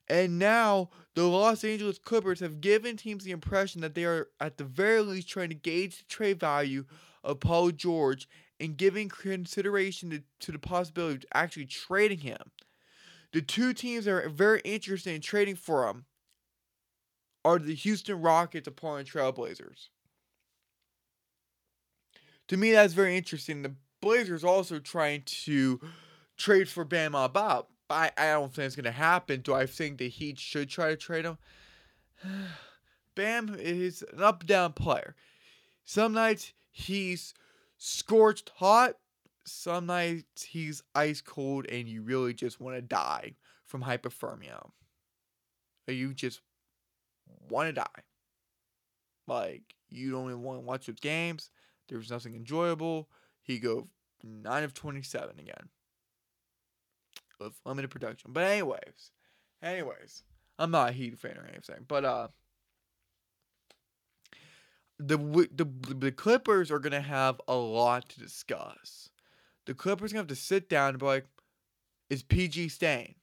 And 0.07 0.37
now 0.37 0.89
the 1.15 1.23
Los 1.23 1.63
Angeles 1.63 1.97
Clippers 1.97 2.41
have 2.41 2.59
given 2.59 2.97
teams 2.97 3.23
the 3.23 3.31
impression 3.31 3.81
that 3.81 3.95
they 3.95 4.03
are 4.03 4.27
at 4.39 4.57
the 4.57 4.65
very 4.65 5.01
least 5.01 5.29
trying 5.29 5.49
to 5.49 5.55
gauge 5.55 5.97
the 5.99 6.03
trade 6.05 6.39
value 6.39 6.85
of 7.23 7.39
Paul 7.39 7.71
George 7.71 8.27
and 8.59 8.75
giving 8.75 9.07
consideration 9.07 10.09
to, 10.09 10.23
to 10.41 10.51
the 10.51 10.59
possibility 10.59 11.15
of 11.15 11.25
actually 11.33 11.65
trading 11.65 12.19
him. 12.19 12.51
The 13.31 13.41
two 13.41 13.73
teams 13.73 14.05
that 14.05 14.11
are 14.11 14.29
very 14.29 14.59
interested 14.65 15.15
in 15.15 15.21
trading 15.21 15.55
for 15.55 15.87
him 15.87 16.05
are 17.45 17.57
the 17.57 17.73
Houston 17.73 18.21
Rockets 18.21 18.67
and 18.67 18.75
Portland 18.75 19.09
Trailblazers 19.09 19.87
to 22.47 22.57
me, 22.57 22.71
that's 22.71 22.93
very 22.93 23.17
interesting. 23.17 23.61
The 23.61 23.75
Blazers 24.01 24.43
also 24.43 24.79
trying 24.79 25.23
to 25.25 25.79
trade 26.37 26.69
for 26.69 26.83
Bam 26.83 27.13
Bob. 27.13 27.67
I, 27.89 28.11
I 28.17 28.31
don't 28.31 28.53
think 28.53 28.65
it's 28.65 28.75
going 28.75 28.85
to 28.85 28.91
happen. 28.91 29.41
Do 29.41 29.53
I 29.53 29.65
think 29.65 29.97
the 29.97 30.09
Heat 30.09 30.39
should 30.39 30.69
try 30.69 30.89
to 30.89 30.95
trade 30.95 31.25
him? 31.25 31.37
Bam 33.15 33.55
is 33.57 34.03
an 34.11 34.23
up 34.23 34.45
down 34.45 34.73
player. 34.73 35.15
Some 35.85 36.13
nights 36.13 36.53
he's 36.71 37.33
scorched 37.77 38.51
hot, 38.55 38.95
some 39.45 39.85
nights 39.85 40.43
he's 40.43 40.81
ice 40.95 41.21
cold, 41.21 41.67
and 41.67 41.87
you 41.87 42.01
really 42.01 42.33
just 42.33 42.59
want 42.59 42.75
to 42.75 42.81
die 42.81 43.35
from 43.65 43.83
hypothermia. 43.83 44.69
Or 45.87 45.93
you 45.93 46.13
just 46.13 46.41
want 47.49 47.69
to 47.69 47.73
die. 47.73 48.03
Like, 49.27 49.75
you 49.89 50.11
don't 50.11 50.29
even 50.29 50.41
want 50.41 50.59
to 50.59 50.65
watch 50.65 50.87
his 50.87 50.95
games. 50.95 51.49
There 51.93 51.99
was 51.99 52.09
nothing 52.09 52.33
enjoyable. 52.33 53.07
He 53.43 53.59
go 53.59 53.87
9 54.23 54.63
of 54.63 54.73
27 54.73 55.37
again. 55.37 55.69
With 57.39 57.53
limited 57.65 57.91
production. 57.91 58.31
But 58.33 58.45
anyways, 58.45 59.11
anyways, 59.61 60.23
I'm 60.57 60.71
not 60.71 60.89
a 60.89 60.91
Heat 60.91 61.19
fan 61.19 61.37
or 61.37 61.47
anything. 61.47 61.85
But 61.87 62.03
uh 62.03 62.27
the 64.97 65.17
the 65.53 65.67
the 65.93 66.11
Clippers 66.11 66.71
are 66.71 66.79
gonna 66.79 66.99
have 66.99 67.39
a 67.47 67.53
lot 67.53 68.09
to 68.09 68.19
discuss. 68.19 69.11
The 69.67 69.75
Clippers 69.75 70.13
gonna 70.13 70.21
have 70.21 70.27
to 70.29 70.35
sit 70.35 70.69
down 70.69 70.89
and 70.89 70.99
be 70.99 71.05
like, 71.05 71.27
is 72.09 72.23
PG 72.23 72.69
staying? 72.69 73.13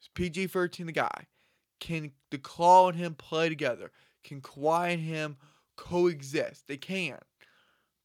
Is 0.00 0.08
PG 0.14 0.46
13 0.46 0.86
the 0.86 0.92
guy? 0.92 1.26
Can 1.78 2.12
the 2.30 2.38
Claw 2.38 2.88
and 2.88 2.96
him 2.96 3.16
play 3.16 3.50
together? 3.50 3.90
Can 4.22 4.40
Kawhi 4.40 4.94
and 4.94 5.02
him 5.02 5.36
coexist? 5.76 6.68
They 6.68 6.78
can. 6.78 7.18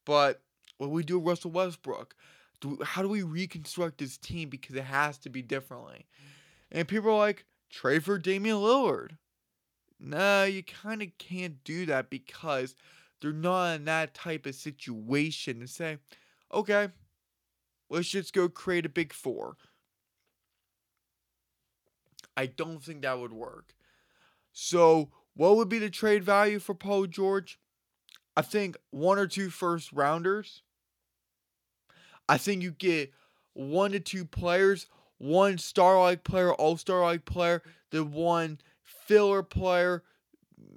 But 0.09 0.41
what 0.79 0.89
we 0.89 1.03
do 1.03 1.19
Russell 1.19 1.51
Westbrook? 1.51 2.15
Do, 2.61 2.79
how 2.83 3.03
do 3.03 3.07
we 3.07 3.21
reconstruct 3.21 3.99
this 3.99 4.17
team 4.17 4.49
because 4.49 4.75
it 4.75 4.85
has 4.85 5.19
to 5.19 5.29
be 5.29 5.43
differently? 5.43 6.07
And 6.71 6.87
people 6.87 7.11
are 7.11 7.17
like, 7.17 7.45
trade 7.69 8.03
for 8.03 8.17
Damian 8.17 8.55
Lillard. 8.55 9.17
No, 9.99 10.45
you 10.45 10.63
kind 10.63 11.03
of 11.03 11.09
can't 11.19 11.63
do 11.63 11.85
that 11.85 12.09
because 12.09 12.73
they're 13.21 13.31
not 13.31 13.75
in 13.75 13.85
that 13.85 14.15
type 14.15 14.47
of 14.47 14.55
situation 14.55 15.59
and 15.59 15.69
say, 15.69 15.99
okay, 16.51 16.87
let's 17.91 18.09
just 18.09 18.33
go 18.33 18.49
create 18.49 18.87
a 18.87 18.89
big 18.89 19.13
four. 19.13 19.57
I 22.35 22.47
don't 22.47 22.83
think 22.83 23.03
that 23.03 23.19
would 23.19 23.33
work. 23.33 23.75
So, 24.53 25.11
what 25.35 25.55
would 25.55 25.69
be 25.69 25.77
the 25.77 25.91
trade 25.91 26.23
value 26.23 26.57
for 26.57 26.73
Paul 26.73 27.05
George? 27.05 27.59
I 28.39 28.41
think 28.41 28.77
one 28.91 29.19
or 29.19 29.27
two 29.27 29.49
first 29.49 29.91
rounders 29.91 30.61
I 32.29 32.37
think 32.37 32.61
you 32.61 32.71
get 32.71 33.11
one 33.51 33.91
to 33.91 33.99
two 33.99 34.23
players, 34.23 34.87
one 35.17 35.57
star 35.57 35.99
like 35.99 36.23
player, 36.23 36.53
all 36.53 36.77
star 36.77 37.01
like 37.01 37.25
player, 37.25 37.61
the 37.91 38.05
one 38.05 38.61
filler 38.83 39.43
player, 39.43 40.03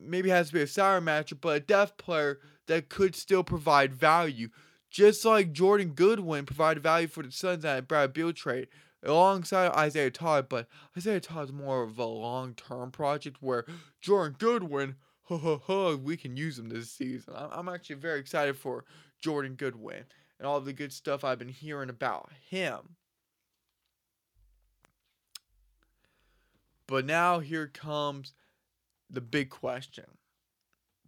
maybe 0.01 0.29
has 0.31 0.49
to 0.49 0.55
be 0.55 0.63
a 0.63 0.67
sour 0.67 1.01
matchup, 1.01 1.41
but 1.41 1.57
a 1.57 1.61
depth 1.61 1.99
player 1.99 2.41
that 2.67 2.89
could 2.89 3.15
still 3.15 3.45
provide 3.45 3.95
value. 3.95 4.49
Just 4.91 5.25
like 5.25 5.53
Jordan 5.53 5.91
Goodwin 5.91 6.47
provided 6.47 6.83
value 6.83 7.07
for 7.07 7.23
the 7.23 7.31
Suns 7.31 7.65
at 7.65 7.87
Brad 7.87 8.13
Beal 8.13 8.33
trade 8.33 8.67
alongside 9.05 9.71
Isaiah 9.71 10.11
Todd, 10.11 10.49
but 10.49 10.67
Isaiah 10.97 11.21
Todd's 11.21 11.53
more 11.53 11.85
of 11.85 11.97
a 11.97 12.07
long 12.07 12.55
term 12.55 12.91
project 12.91 13.37
where 13.41 13.67
Jordan 14.01 14.35
Goodwin, 14.37 14.97
ho 15.25 15.39
ho 15.39 15.63
ho, 15.65 15.97
we 15.97 16.17
can 16.17 16.37
use 16.37 16.59
him 16.59 16.69
this 16.69 16.91
season. 16.91 17.35
I'm 17.37 17.69
actually 17.69 17.97
very 17.97 18.21
excited 18.21 18.57
for 18.57 18.85
Jordan 19.21 19.55
Goodwin 19.55 20.05
and 20.39 20.47
all 20.47 20.61
the 20.61 20.73
good 20.73 20.93
stuff 20.93 21.25
I've 21.25 21.39
been 21.39 21.49
hearing 21.49 21.91
about 21.91 22.31
him. 22.49 22.97
But 26.87 27.07
now 27.07 27.39
here 27.39 27.69
comes 27.69 28.35
the 29.09 29.21
big 29.21 29.51
question. 29.51 30.05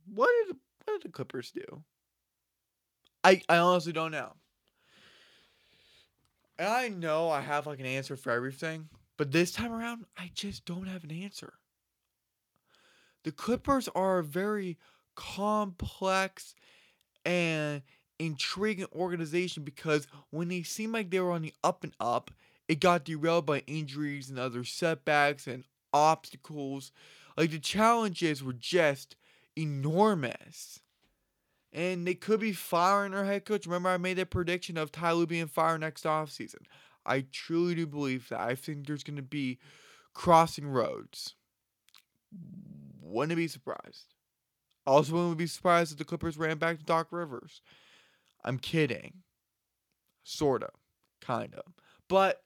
What 0.07 0.31
did 0.47 0.57
what 0.85 1.01
did 1.01 1.09
the 1.09 1.13
Clippers 1.13 1.51
do? 1.51 1.83
I 3.23 3.43
I 3.49 3.59
honestly 3.59 3.93
don't 3.93 4.13
know. 4.13 4.35
And 6.59 6.69
I 6.69 6.89
know 6.89 7.31
I 7.31 7.41
have 7.41 7.67
like 7.67 7.81
an 7.81 7.87
answer 7.87 8.17
for 8.17 8.31
everything, 8.31 8.89
but 9.17 9.33
this 9.33 9.51
time 9.51 9.73
around 9.73 10.05
I 10.17 10.31
just 10.35 10.65
don't 10.65 10.87
have 10.87 11.05
an 11.05 11.11
answer. 11.11 11.55
The 13.25 13.33
Clippers 13.33 13.89
are 13.95 14.19
a 14.19 14.25
very 14.25 14.79
complex 15.17 16.55
and 17.25 17.83
intriguing 18.19 18.87
organization 18.95 19.65
because 19.65 20.07
when 20.31 20.49
they 20.49 20.63
seemed 20.63 20.93
like 20.93 21.11
they 21.11 21.21
were 21.21 21.33
on 21.33 21.43
the 21.43 21.55
up 21.65 21.85
and 21.85 21.95
up, 21.99 22.31
it 22.69 22.81
got 22.81 23.05
derailed 23.05 23.47
by 23.47 23.61
injuries 23.67 24.31
and 24.31 24.39
other 24.39 24.65
setbacks 24.65 25.47
and 25.47 25.65
obstacles. 25.93 26.93
Like 27.37 27.51
the 27.51 27.59
challenges 27.59 28.43
were 28.43 28.53
just 28.53 29.17
enormous. 29.57 30.81
And 31.73 32.07
they 32.07 32.15
could 32.15 32.39
be 32.39 32.53
firing 32.53 33.13
their 33.13 33.25
head 33.25 33.45
coach. 33.45 33.67
Remember, 33.67 33.89
I 33.89 33.97
made 33.97 34.19
that 34.19 34.31
prediction 34.31 34.77
of 34.77 34.93
Ty 34.93 35.13
Lue 35.13 35.27
being 35.27 35.49
fired 35.49 35.81
next 35.81 36.05
offseason. 36.05 36.63
I 37.05 37.25
truly 37.33 37.75
do 37.75 37.87
believe 37.87 38.29
that. 38.29 38.41
I 38.41 38.55
think 38.55 38.87
there's 38.87 39.03
going 39.03 39.17
to 39.17 39.23
be 39.23 39.59
crossing 40.15 40.69
roads. 40.69 41.35
Wouldn't 43.15 43.37
be 43.37 43.47
surprised. 43.47 44.13
Also, 44.85 45.13
wouldn't 45.13 45.39
be 45.39 45.47
surprised 45.47 45.93
if 45.93 45.99
the 45.99 46.05
Clippers 46.05 46.37
ran 46.37 46.59
back 46.59 46.79
to 46.79 46.85
Doc 46.85 47.09
Rivers. 47.13 47.63
I'm 48.45 48.59
kidding. 48.59 49.23
Sorta. 50.25 50.71
Kind 51.21 51.55
of. 51.55 51.63
But 52.09 52.43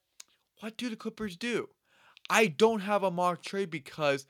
what 0.60 0.76
do 0.76 0.90
the 0.90 0.96
Clippers 0.96 1.36
do? 1.36 1.70
I 2.28 2.48
don't 2.48 2.80
have 2.80 3.02
a 3.02 3.10
mock 3.10 3.42
trade 3.42 3.70
because 3.70 4.26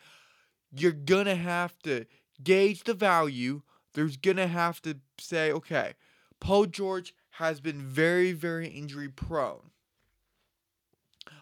you're 0.71 0.93
to 1.27 1.35
have 1.35 1.77
to 1.81 2.07
gauge 2.43 2.85
the 2.85 2.95
value. 2.95 3.63
There's 3.95 4.17
to 4.37 4.47
have 4.47 4.81
to 4.83 4.99
say, 5.19 5.51
okay, 5.51 5.95
Paul 6.39 6.67
George 6.67 7.15
has 7.31 7.59
been 7.61 7.83
very, 7.83 8.31
very 8.31 8.69
injury 8.69 9.09
prone. 9.09 9.71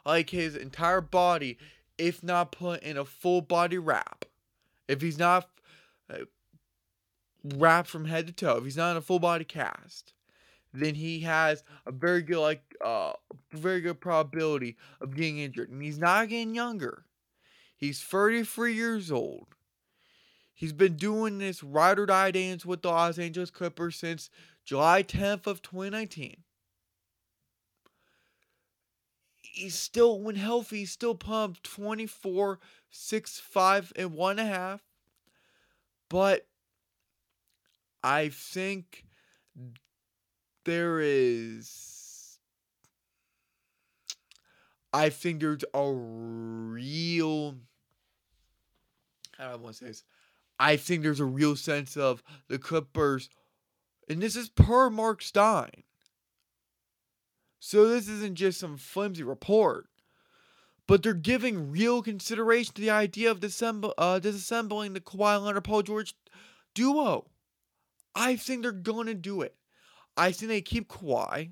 Like 0.06 0.30
his 0.30 0.56
entire 0.56 1.02
body, 1.02 1.58
if 1.98 2.22
not 2.22 2.52
put 2.52 2.82
in 2.82 2.96
a 2.96 3.04
full 3.04 3.42
body 3.42 3.76
wrap, 3.76 4.24
if 4.88 5.00
he's 5.00 5.18
not 5.18 5.48
uh, 6.10 6.24
wrapped 7.44 7.88
from 7.88 8.04
head 8.04 8.26
to 8.26 8.32
toe, 8.32 8.58
if 8.58 8.64
he's 8.64 8.76
not 8.76 8.92
in 8.92 8.96
a 8.96 9.02
full 9.02 9.18
body 9.18 9.44
cast, 9.44 10.12
then 10.72 10.94
he 10.94 11.20
has 11.20 11.64
a 11.86 11.92
very 11.92 12.22
good 12.22 12.40
like 12.40 12.62
uh 12.84 13.12
very 13.52 13.80
good 13.80 14.00
probability 14.00 14.76
of 15.00 15.14
getting 15.14 15.38
injured. 15.38 15.70
And 15.70 15.82
he's 15.82 15.98
not 15.98 16.28
getting 16.28 16.54
younger. 16.54 17.04
He's 17.76 18.02
33 18.02 18.74
years 18.74 19.10
old. 19.10 19.48
He's 20.54 20.72
been 20.72 20.96
doing 20.96 21.38
this 21.38 21.62
ride 21.62 21.98
or 21.98 22.06
die 22.06 22.30
dance 22.30 22.64
with 22.64 22.80
the 22.80 22.88
Los 22.88 23.18
Angeles 23.18 23.50
Clippers 23.50 23.96
since 23.96 24.30
July 24.64 25.02
10th 25.02 25.46
of 25.46 25.60
2019. 25.60 26.38
He's 29.56 29.74
still, 29.74 30.20
when 30.20 30.36
healthy, 30.36 30.80
he's 30.80 30.92
still 30.92 31.14
pumped 31.14 31.64
24, 31.64 32.58
6, 32.90 33.40
5, 33.40 33.92
and 33.96 34.10
1.5. 34.10 34.80
But 36.10 36.46
I 38.04 38.28
think 38.28 39.04
there 40.64 41.00
is 41.00 42.38
I 44.92 45.10
think 45.10 45.40
there's 45.40 45.64
a 45.74 45.92
real 45.92 47.56
how 49.36 49.48
do 49.48 49.52
I 49.52 49.56
want 49.56 49.76
to 49.76 49.84
say 49.84 49.86
this? 49.86 50.04
I 50.58 50.76
think 50.76 51.02
there's 51.02 51.20
a 51.20 51.24
real 51.24 51.56
sense 51.56 51.96
of 51.96 52.22
the 52.48 52.58
Clippers, 52.58 53.28
and 54.08 54.22
this 54.22 54.36
is 54.36 54.48
per 54.48 54.88
Mark 54.88 55.20
Stein. 55.20 55.82
So 57.58 57.88
this 57.88 58.08
isn't 58.08 58.34
just 58.34 58.60
some 58.60 58.76
flimsy 58.76 59.22
report, 59.22 59.88
but 60.86 61.02
they're 61.02 61.14
giving 61.14 61.70
real 61.70 62.02
consideration 62.02 62.74
to 62.74 62.80
the 62.80 62.90
idea 62.90 63.30
of 63.30 63.38
uh, 63.38 63.40
disassembling 63.42 64.94
the 64.94 65.00
Kawhi 65.00 65.42
Leonard 65.42 65.64
Paul 65.64 65.82
George 65.82 66.14
duo. 66.74 67.26
I 68.14 68.36
think 68.36 68.62
they're 68.62 68.72
going 68.72 69.06
to 69.06 69.14
do 69.14 69.42
it. 69.42 69.54
I 70.16 70.32
think 70.32 70.48
they 70.48 70.62
keep 70.62 70.88
Kawhi. 70.88 71.50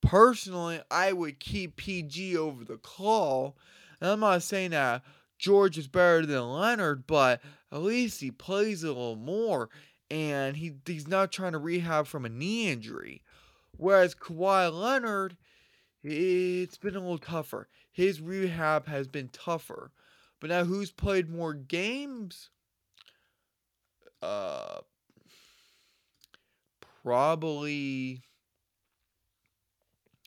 Personally, 0.00 0.80
I 0.90 1.12
would 1.12 1.40
keep 1.40 1.76
PG 1.76 2.36
over 2.36 2.64
the 2.64 2.78
Claw. 2.78 3.54
And 4.00 4.10
I'm 4.10 4.20
not 4.20 4.42
saying 4.42 4.70
that 4.70 5.02
George 5.38 5.76
is 5.76 5.88
better 5.88 6.24
than 6.24 6.52
Leonard, 6.52 7.06
but 7.06 7.42
at 7.70 7.82
least 7.82 8.20
he 8.20 8.30
plays 8.30 8.82
a 8.82 8.88
little 8.88 9.16
more. 9.16 9.68
And 10.10 10.56
he, 10.56 10.76
he's 10.86 11.06
not 11.06 11.32
trying 11.32 11.52
to 11.52 11.58
rehab 11.58 12.06
from 12.06 12.24
a 12.24 12.30
knee 12.30 12.70
injury. 12.70 13.22
Whereas 13.78 14.14
Kawhi 14.14 14.70
Leonard, 14.72 15.36
it's 16.02 16.76
been 16.76 16.96
a 16.96 17.00
little 17.00 17.16
tougher. 17.18 17.68
His 17.90 18.20
rehab 18.20 18.86
has 18.88 19.08
been 19.08 19.28
tougher. 19.28 19.92
But 20.40 20.50
now 20.50 20.64
who's 20.64 20.90
played 20.90 21.30
more 21.30 21.54
games? 21.54 22.50
Uh 24.20 24.80
probably 27.02 28.22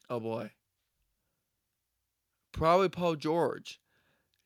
oh 0.09 0.19
boy 0.19 0.49
probably 2.51 2.89
paul 2.89 3.15
george 3.15 3.79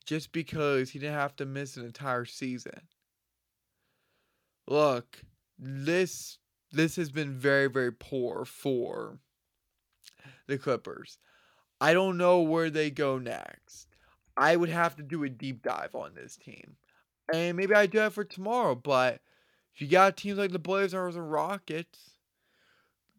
just 0.06 0.32
because 0.32 0.89
he 0.89 0.99
didn't 0.99 1.16
have 1.16 1.36
to 1.36 1.45
miss 1.45 1.78
an 1.78 1.86
entire 1.86 2.26
season 2.26 2.82
look 4.68 5.22
this 5.58 6.39
this 6.76 6.95
has 6.95 7.11
been 7.11 7.34
very 7.34 7.67
very 7.67 7.91
poor 7.91 8.45
for 8.45 9.19
the 10.47 10.57
clippers. 10.57 11.17
I 11.82 11.93
don't 11.93 12.17
know 12.17 12.41
where 12.41 12.69
they 12.69 12.89
go 12.89 13.17
next. 13.17 13.88
I 14.38 14.55
would 14.55 14.69
have 14.69 14.95
to 14.97 15.03
do 15.03 15.23
a 15.23 15.30
deep 15.30 15.63
dive 15.63 15.95
on 15.95 16.13
this 16.13 16.36
team. 16.36 16.76
And 17.34 17.57
maybe 17.57 17.73
i 17.73 17.88
do 17.88 17.97
that 17.99 18.13
for 18.13 18.23
tomorrow 18.23 18.76
but 18.76 19.19
if 19.73 19.82
you 19.82 19.88
got 19.88 20.15
teams 20.15 20.38
like 20.38 20.51
the 20.51 20.59
blazers 20.59 21.15
and 21.15 21.32
rockets 21.32 22.11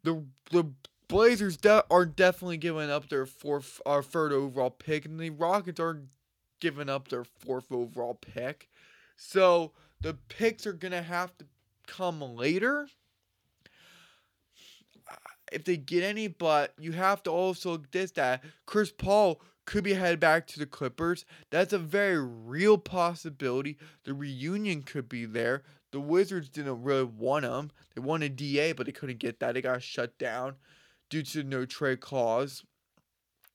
the 0.05 0.25
the 0.53 0.71
Blazers 1.09 1.57
de- 1.57 1.85
are 1.91 2.05
definitely 2.05 2.57
giving 2.57 2.91
up 2.91 3.09
their 3.09 3.27
fourth 3.27 3.81
or 3.87 4.03
third 4.03 4.33
overall 4.33 4.71
pick, 4.71 5.05
and 5.05 5.21
the 5.21 5.31
Rockets 5.31 5.79
are 5.79 6.03
giving 6.61 6.89
up 6.89 7.09
their 7.09 7.25
fourth 7.25 7.71
overall 7.71 8.15
pick. 8.15 8.69
So 9.17 9.73
the 10.01 10.15
picks 10.15 10.67
are 10.67 10.73
gonna 10.73 11.03
have 11.03 11.37
to 11.39 11.47
come 11.87 12.21
later 12.21 12.89
if 15.57 15.65
they 15.65 15.77
get 15.77 16.05
any. 16.05 16.29
But 16.29 16.75
you 16.79 16.93
have 16.93 17.23
to 17.25 17.31
also 17.31 17.83
this 17.91 18.13
that 18.13 18.45
Chris 18.67 18.93
Paul 18.93 19.41
could 19.65 19.83
be 19.83 19.95
headed 19.95 20.21
back 20.21 20.47
to 20.47 20.59
the 20.59 20.67
Clippers. 20.67 21.25
That's 21.51 21.73
a 21.73 21.79
very 21.79 22.25
real 22.25 22.79
possibility. 22.79 23.77
The 24.05 24.15
reunion 24.15 24.83
could 24.83 25.09
be 25.09 25.25
there. 25.25 25.65
The 25.91 26.01
Wizards 26.01 26.49
didn't 26.49 26.83
really 26.83 27.05
want 27.05 27.45
him. 27.45 27.71
They 27.95 28.01
wanted 28.01 28.37
DA, 28.37 28.73
but 28.73 28.87
they 28.87 28.93
couldn't 28.93 29.19
get 29.19 29.41
that. 29.41 29.55
They 29.55 29.63
got 29.63 29.83
shut 29.83 30.19
down 30.19 30.57
due 31.11 31.23
to 31.23 31.43
no 31.43 31.65
trade 31.65 32.01
clause 32.01 32.65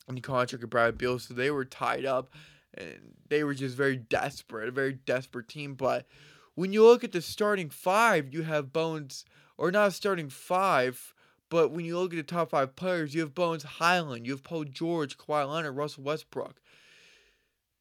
in 0.08 0.16
the 0.16 0.22
contract 0.22 0.64
of 0.64 0.70
Brad 0.70 0.98
Beal, 0.98 1.20
so 1.20 1.34
they 1.34 1.52
were 1.52 1.66
tied 1.66 2.06
up 2.06 2.34
and 2.74 3.14
they 3.30 3.44
were 3.44 3.54
just 3.54 3.76
very 3.76 3.98
desperate, 3.98 4.70
a 4.70 4.72
very 4.72 4.94
desperate 4.94 5.48
team. 5.48 5.76
But 5.76 6.08
when 6.56 6.74
you 6.74 6.84
look 6.84 7.04
at 7.04 7.12
the 7.12 7.22
starting 7.22 7.70
five, 7.70 8.34
you 8.34 8.44
have 8.44 8.74
Bones, 8.74 9.26
or 9.58 9.72
not 9.72 9.94
starting 9.94 10.30
five, 10.30 11.14
but 11.52 11.72
when 11.72 11.84
you 11.84 12.00
look 12.00 12.14
at 12.14 12.16
the 12.16 12.24
top 12.24 12.52
five 12.52 12.78
players, 12.78 13.14
you 13.14 13.20
have 13.20 13.36
Bones 13.36 13.64
Hyland, 13.64 14.26
you 14.26 14.32
have 14.32 14.42
Paul 14.42 14.64
George, 14.64 15.18
Kawhi 15.18 15.48
Leonard, 15.48 15.76
Russell 15.76 16.04
Westbrook. 16.04 16.62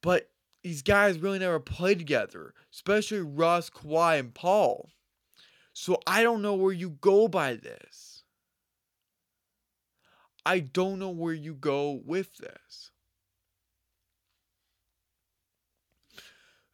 But 0.01 0.29
these 0.61 0.81
guys 0.81 1.17
really 1.17 1.39
never 1.39 1.59
played 1.61 1.97
together, 1.97 2.53
especially 2.73 3.21
Russ, 3.21 3.69
Kawhi, 3.69 4.19
and 4.19 4.33
Paul. 4.33 4.89
So 5.71 6.01
I 6.05 6.21
don't 6.21 6.41
know 6.41 6.53
where 6.53 6.73
you 6.73 6.89
go 6.89 7.29
by 7.29 7.53
this. 7.53 8.23
I 10.45 10.59
don't 10.59 10.99
know 10.99 11.09
where 11.09 11.33
you 11.33 11.53
go 11.53 12.01
with 12.05 12.35
this. 12.37 12.91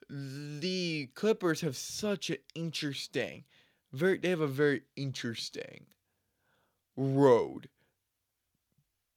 The 0.09 1.11
Clippers 1.13 1.61
have 1.61 1.77
such 1.77 2.31
an 2.31 2.37
interesting, 2.55 3.43
very 3.93 4.17
they 4.17 4.29
have 4.29 4.41
a 4.41 4.47
very 4.47 4.81
interesting 4.95 5.85
road. 6.97 7.69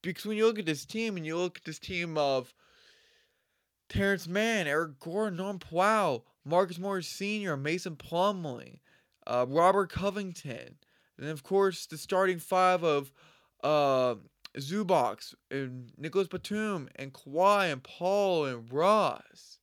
Because 0.03 0.25
when 0.25 0.37
you 0.37 0.47
look 0.47 0.59
at 0.59 0.67
this 0.67 0.85
team 0.85 1.17
and 1.17 1.27
you 1.27 1.37
look 1.37 1.59
at 1.59 1.65
this 1.65 1.79
team 1.79 2.17
of 2.17 2.55
Terrence 3.89 4.29
Mann, 4.29 4.67
Eric 4.67 5.01
Gordon, 5.01 5.37
Norm 5.37 5.59
Powell, 5.59 6.25
Marcus 6.45 6.79
Morris 6.79 7.09
Sr., 7.09 7.57
Mason 7.57 7.97
Plumlee, 7.97 8.79
uh, 9.27 9.47
Robert 9.49 9.91
Covington, 9.91 10.77
and 11.19 11.29
of 11.29 11.43
course 11.43 11.87
the 11.87 11.99
starting 11.99 12.39
five 12.39 12.83
of 12.83 13.13
uh, 13.63 14.15
Zubac 14.57 15.35
and 15.51 15.93
Nicolas 15.99 16.29
Batum 16.29 16.89
and 16.97 17.13
Kawhi 17.13 17.73
and 17.73 17.83
Paul 17.83 18.47
and 18.47 18.73
Ross. 18.73 19.59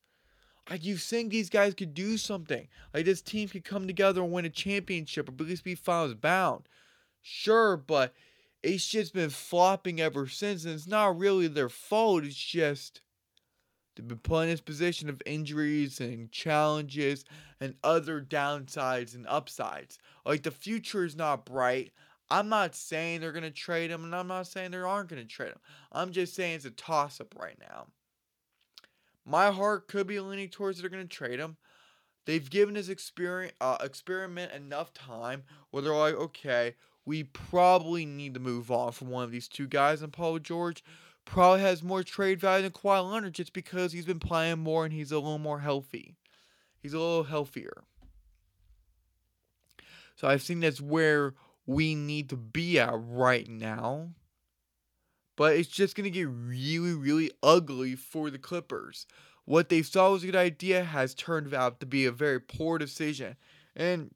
Like 0.70 0.84
you 0.84 0.98
think 0.98 1.32
these 1.32 1.50
guys 1.50 1.74
could 1.74 1.94
do 1.94 2.18
something. 2.18 2.68
Like 2.94 3.06
this 3.06 3.22
team 3.22 3.48
could 3.48 3.64
come 3.64 3.88
together 3.88 4.22
and 4.22 4.32
win 4.32 4.46
a 4.46 4.50
championship 4.50 5.30
or 5.30 5.34
at 5.34 5.40
least 5.40 5.64
be 5.64 5.76
finals 5.76 6.14
bound. 6.14 6.68
Sure, 7.30 7.76
but 7.76 8.14
it's 8.64 8.88
just 8.88 9.14
been 9.14 9.30
flopping 9.30 10.00
ever 10.00 10.28
since, 10.28 10.64
and 10.64 10.74
it's 10.74 10.88
not 10.88 11.18
really 11.18 11.50
their 11.50 11.68
fault. 11.68 12.24
It's 12.24 12.34
just 12.34 13.02
they've 13.94 14.08
been 14.08 14.18
put 14.20 14.44
in 14.44 14.50
this 14.50 14.62
position 14.62 15.10
of 15.10 15.22
injuries 15.26 16.00
and 16.00 16.32
challenges 16.32 17.26
and 17.60 17.76
other 17.84 18.22
downsides 18.22 19.14
and 19.14 19.28
upsides. 19.28 20.00
Like 20.26 20.44
the 20.44 20.52
future 20.52 21.04
is 21.04 21.18
not 21.18 21.46
bright. 21.46 21.92
I'm 22.30 22.48
not 22.48 22.76
saying 22.76 23.20
they're 23.20 23.34
gonna 23.34 23.52
trade 23.52 23.92
him, 23.92 24.06
and 24.06 24.16
I'm 24.16 24.28
not 24.28 24.48
saying 24.48 24.72
they 24.72 24.78
aren't 24.78 25.10
gonna 25.10 25.26
trade 25.26 25.50
him. 25.50 25.60
I'm 25.92 26.14
just 26.14 26.34
saying 26.34 26.56
it's 26.56 26.66
a 26.66 26.72
toss 26.72 27.20
up 27.20 27.36
right 27.38 27.60
now. 27.60 27.88
My 29.26 29.52
heart 29.52 29.90
could 29.90 30.08
be 30.08 30.22
leaning 30.22 30.48
towards 30.48 30.80
they're 30.80 30.90
gonna 30.90 31.04
trade 31.04 31.42
him. 31.42 31.58
They've 32.24 32.50
given 32.50 32.76
his 32.76 32.88
experience 32.88 33.54
uh, 33.60 33.80
experiment 33.82 34.54
enough 34.54 34.94
time 34.94 35.44
where 35.72 35.84
they're 35.84 35.94
like, 35.94 36.16
okay, 36.16 36.76
we 37.08 37.24
probably 37.24 38.06
need 38.06 38.34
to 38.34 38.40
move 38.42 38.70
on 38.70 38.92
from 38.92 39.10
one 39.10 39.24
of 39.24 39.32
these 39.32 39.48
two 39.48 39.66
guys, 39.66 40.02
and 40.02 40.12
Paul 40.12 40.40
George 40.40 40.84
probably 41.24 41.62
has 41.62 41.82
more 41.82 42.04
trade 42.04 42.42
value 42.42 42.64
than 42.64 42.74
Kawhi 42.74 43.10
Leonard 43.10 43.34
just 43.34 43.54
because 43.54 43.94
he's 43.94 44.06
been 44.06 44.20
playing 44.20 44.60
more 44.60 44.84
and 44.84 44.94
he's 44.94 45.14
a 45.14 45.16
little 45.16 45.40
more 45.40 45.60
healthy. 45.60 46.18
He's 46.82 46.94
a 46.94 47.00
little 47.00 47.24
healthier. 47.24 47.86
So 50.18 50.28
I 50.28 50.38
think 50.38 50.60
that's 50.60 50.82
where 50.82 51.34
we 51.66 51.96
need 51.96 52.30
to 52.30 52.36
be 52.36 52.78
at 52.78 52.92
right 52.94 53.48
now. 53.48 54.10
But 55.38 55.56
it's 55.56 55.70
just 55.70 55.96
going 55.96 56.06
to 56.06 56.10
get 56.10 56.28
really, 56.28 56.94
really 56.94 57.32
ugly 57.42 57.96
for 57.96 58.30
the 58.30 58.40
Clippers. 58.40 59.08
What 59.46 59.70
they 59.70 59.82
saw 59.82 60.12
was 60.12 60.24
a 60.24 60.26
good 60.26 60.36
idea 60.36 60.84
has 60.84 61.16
turned 61.16 61.54
out 61.54 61.80
to 61.80 61.86
be 61.86 62.06
a 62.06 62.12
very 62.12 62.42
poor 62.42 62.78
decision. 62.78 63.38
And 63.78 64.12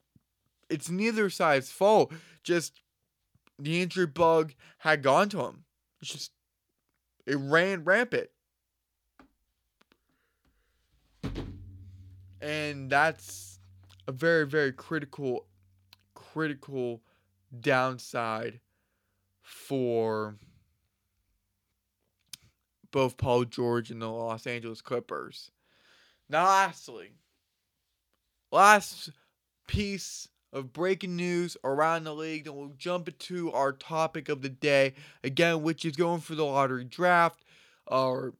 it's 0.71 0.89
neither 0.89 1.29
side's 1.29 1.71
fault. 1.71 2.11
Just 2.43 2.81
the 3.59 3.81
injury 3.81 4.07
bug 4.07 4.53
had 4.79 5.03
gone 5.03 5.29
to 5.29 5.41
him. 5.41 5.63
It's 6.01 6.11
just, 6.11 6.31
it 7.25 7.37
ran 7.37 7.83
rampant. 7.83 8.29
And 12.41 12.89
that's 12.89 13.59
a 14.07 14.11
very, 14.11 14.47
very 14.47 14.71
critical, 14.71 15.45
critical 16.15 17.01
downside 17.59 18.59
for 19.41 20.37
both 22.91 23.17
Paul 23.17 23.45
George 23.45 23.91
and 23.91 24.01
the 24.01 24.09
Los 24.09 24.47
Angeles 24.47 24.81
Clippers. 24.81 25.51
Now, 26.29 26.45
lastly, 26.45 27.13
last 28.51 29.11
piece 29.67 30.27
of 30.53 30.73
breaking 30.73 31.15
news 31.15 31.55
around 31.63 32.03
the 32.03 32.13
league, 32.13 32.47
and 32.47 32.55
we'll 32.55 32.73
jump 32.77 33.07
into 33.07 33.51
our 33.51 33.71
topic 33.71 34.29
of 34.29 34.41
the 34.41 34.49
day 34.49 34.93
again, 35.23 35.61
which 35.63 35.85
is 35.85 35.95
going 35.95 36.21
for 36.21 36.35
the 36.35 36.45
lottery 36.45 36.83
draft, 36.83 37.43
or 37.87 38.33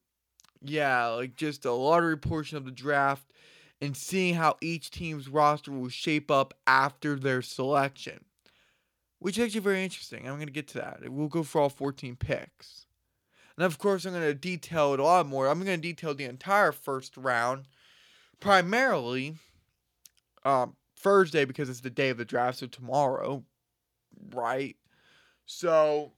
yeah, 0.62 1.08
like 1.08 1.36
just 1.36 1.66
a 1.66 1.72
lottery 1.72 2.18
portion 2.18 2.58
of 2.58 2.66
the 2.66 2.72
draft, 2.72 3.32
and 3.80 3.96
seeing 3.96 4.36
how 4.36 4.58
each 4.62 4.92
team's 4.92 5.28
roster 5.28 5.72
will 5.72 5.90
shape 5.90 6.30
up 6.30 6.54
after 6.68 7.16
their 7.16 7.42
selection 7.42 8.26
which 9.22 9.38
is 9.38 9.46
actually 9.46 9.62
very 9.62 9.84
interesting. 9.84 10.28
I'm 10.28 10.38
going 10.38 10.48
to 10.48 10.54
get 10.54 10.68
to 10.70 10.80
that. 10.80 11.08
We'll 11.08 11.28
go 11.28 11.44
for 11.44 11.62
all 11.62 11.70
14 11.70 12.16
picks. 12.16 12.88
And 13.56 13.64
of 13.64 13.78
course, 13.78 14.04
I'm 14.04 14.14
going 14.14 14.26
to 14.26 14.34
detail 14.34 14.96
it 14.96 15.00
a 15.00 15.04
lot 15.04 15.28
more. 15.28 15.48
I'm 15.48 15.64
going 15.64 15.80
to 15.80 15.88
detail 15.88 16.16
the 16.16 16.24
entire 16.24 16.72
first 16.72 17.16
round, 17.16 17.68
primarily 18.40 19.36
um, 20.44 20.76
Thursday 21.02 21.46
because 21.46 21.70
it's 21.70 21.82
the 21.82 21.90
day 21.90 22.10
of 22.10 22.18
the 22.18 22.26
draft, 22.26 22.60
so 22.60 22.68
tomorrow, 22.68 23.44
right? 24.34 24.76
So, 25.46 26.12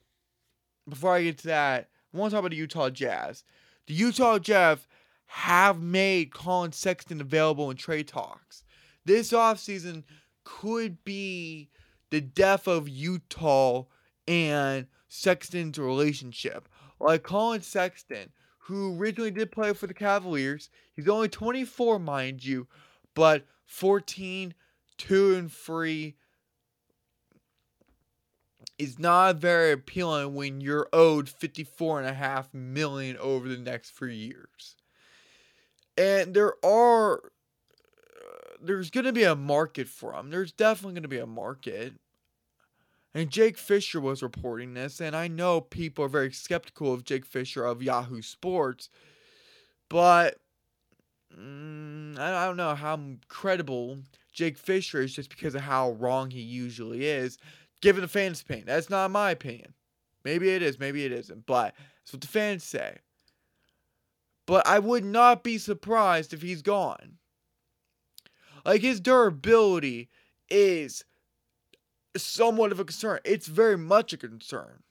before 0.87 1.15
I 1.15 1.23
get 1.23 1.37
to 1.39 1.47
that, 1.47 1.89
I 2.13 2.17
want 2.17 2.31
to 2.31 2.35
talk 2.35 2.41
about 2.41 2.51
the 2.51 2.57
Utah 2.57 2.89
Jazz. 2.89 3.43
The 3.87 3.93
Utah 3.93 4.39
Jazz 4.39 4.87
have 5.25 5.81
made 5.81 6.33
Collin 6.33 6.71
Sexton 6.71 7.21
available 7.21 7.71
in 7.71 7.77
trade 7.77 8.07
talks. 8.07 8.63
This 9.05 9.31
offseason 9.31 10.03
could 10.43 11.03
be 11.03 11.69
the 12.11 12.21
death 12.21 12.67
of 12.67 12.87
Utah 12.87 13.85
and 14.27 14.87
Sexton's 15.07 15.79
relationship. 15.79 16.69
Like 16.99 17.23
Collin 17.23 17.61
Sexton, 17.61 18.31
who 18.59 18.97
originally 18.97 19.31
did 19.31 19.51
play 19.51 19.73
for 19.73 19.87
the 19.87 19.93
Cavaliers, 19.93 20.69
he's 20.93 21.09
only 21.09 21.27
24, 21.29 21.99
mind 21.99 22.45
you, 22.45 22.67
but 23.13 23.45
14, 23.65 24.53
2 25.03 25.35
and 25.35 25.51
3 25.51 26.15
is 28.79 28.97
not 28.97 29.35
very 29.35 29.71
appealing 29.71 30.33
when 30.33 30.61
you're 30.61 30.87
owed 30.93 31.29
54 31.29 31.99
and 31.99 32.09
a 32.09 32.13
half 32.13 32.53
million 32.53 33.17
over 33.17 33.47
the 33.47 33.57
next 33.57 33.91
three 33.91 34.15
years. 34.15 34.75
And 35.97 36.33
there 36.33 36.53
are 36.65 37.21
there's 38.61 38.89
going 38.89 39.05
to 39.05 39.11
be 39.11 39.23
a 39.23 39.35
market 39.35 39.89
for 39.89 40.13
him. 40.13 40.29
There's 40.29 40.53
definitely 40.53 40.93
going 40.93 41.03
to 41.03 41.09
be 41.09 41.19
a 41.19 41.27
market. 41.27 41.93
And 43.13 43.29
Jake 43.29 43.57
Fisher 43.57 43.99
was 43.99 44.23
reporting 44.23 44.73
this, 44.73 45.01
and 45.01 45.15
I 45.15 45.27
know 45.27 45.59
people 45.59 46.05
are 46.05 46.09
very 46.09 46.31
skeptical 46.31 46.93
of 46.93 47.03
Jake 47.03 47.25
Fisher 47.25 47.65
of 47.65 47.83
Yahoo 47.83 48.21
Sports, 48.21 48.89
but 49.87 50.39
mm, 51.37 52.17
I 52.17 52.45
don't 52.45 52.57
know 52.57 52.73
how 52.73 52.99
credible 53.27 53.99
Jake 54.33 54.57
Fisher 54.57 55.01
is 55.01 55.13
just 55.13 55.29
because 55.29 55.55
of 55.55 55.61
how 55.61 55.91
wrong 55.91 56.31
he 56.31 56.41
usually 56.41 57.05
is, 57.05 57.37
given 57.81 58.01
the 58.01 58.07
fans' 58.07 58.41
opinion. 58.41 58.67
That's 58.67 58.89
not 58.89 59.11
my 59.11 59.31
opinion. 59.31 59.73
Maybe 60.25 60.49
it 60.49 60.61
is, 60.61 60.79
maybe 60.79 61.05
it 61.05 61.11
isn't, 61.11 61.45
but 61.45 61.75
that's 61.77 62.13
what 62.13 62.21
the 62.21 62.27
fans 62.27 62.63
say. 62.63 62.97
But 64.45 64.65
I 64.67 64.79
would 64.79 65.05
not 65.05 65.43
be 65.43 65.57
surprised 65.57 66.33
if 66.33 66.41
he's 66.41 66.61
gone. 66.61 67.17
Like 68.65 68.81
his 68.81 68.99
durability 68.99 70.09
is 70.49 71.03
somewhat 72.15 72.71
of 72.71 72.79
a 72.79 72.85
concern. 72.85 73.19
It's 73.23 73.47
very 73.47 73.77
much 73.77 74.13
a 74.13 74.17
concern. 74.17 74.83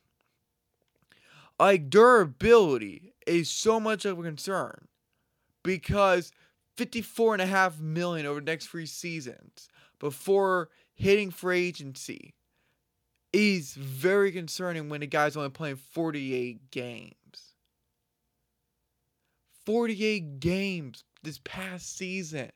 Like 1.59 1.91
durability 1.91 3.15
is 3.27 3.49
so 3.49 3.79
much 3.79 4.05
of 4.05 4.19
a 4.19 4.23
concern 4.23 4.89
because 5.63 6.33
54 6.77 7.35
and 7.35 7.43
a 7.43 7.47
half 7.47 7.81
million 7.81 8.27
over 8.27 8.41
the 8.41 8.47
next 8.47 8.69
three 8.69 8.87
seasons 8.87 9.69
before 9.99 10.69
hitting 10.95 11.31
free 11.31 11.67
agency 11.67 12.35
is 13.33 13.75
very 13.75 14.33
concerning 14.33 14.89
when 14.89 15.03
a 15.03 15.07
guy's 15.07 15.37
only 15.37 15.51
playing 15.51 15.77
48 15.77 16.71
games. 16.71 17.55
48 19.65 20.41
games 20.41 21.05
this 21.23 21.41
past 21.45 21.97
season. 21.97 22.51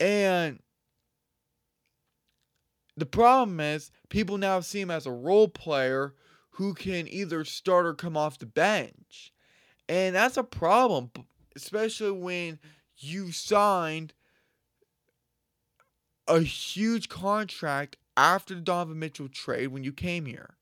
And 0.00 0.60
the 2.96 3.06
problem 3.06 3.60
is 3.60 3.90
people 4.08 4.38
now 4.38 4.60
see 4.60 4.80
him 4.80 4.90
as 4.90 5.06
a 5.06 5.12
role 5.12 5.48
player 5.48 6.14
who 6.52 6.74
can 6.74 7.06
either 7.08 7.44
start 7.44 7.86
or 7.86 7.94
come 7.94 8.16
off 8.16 8.38
the 8.38 8.46
bench. 8.46 9.32
And 9.88 10.14
that's 10.14 10.36
a 10.36 10.44
problem, 10.44 11.10
especially 11.56 12.12
when 12.12 12.58
you 12.96 13.32
signed 13.32 14.12
a 16.26 16.40
huge 16.40 17.08
contract 17.08 17.96
after 18.16 18.54
the 18.54 18.60
Donovan 18.60 18.98
Mitchell 18.98 19.28
trade 19.28 19.68
when 19.68 19.84
you 19.84 19.92
came 19.92 20.26
here. 20.26 20.56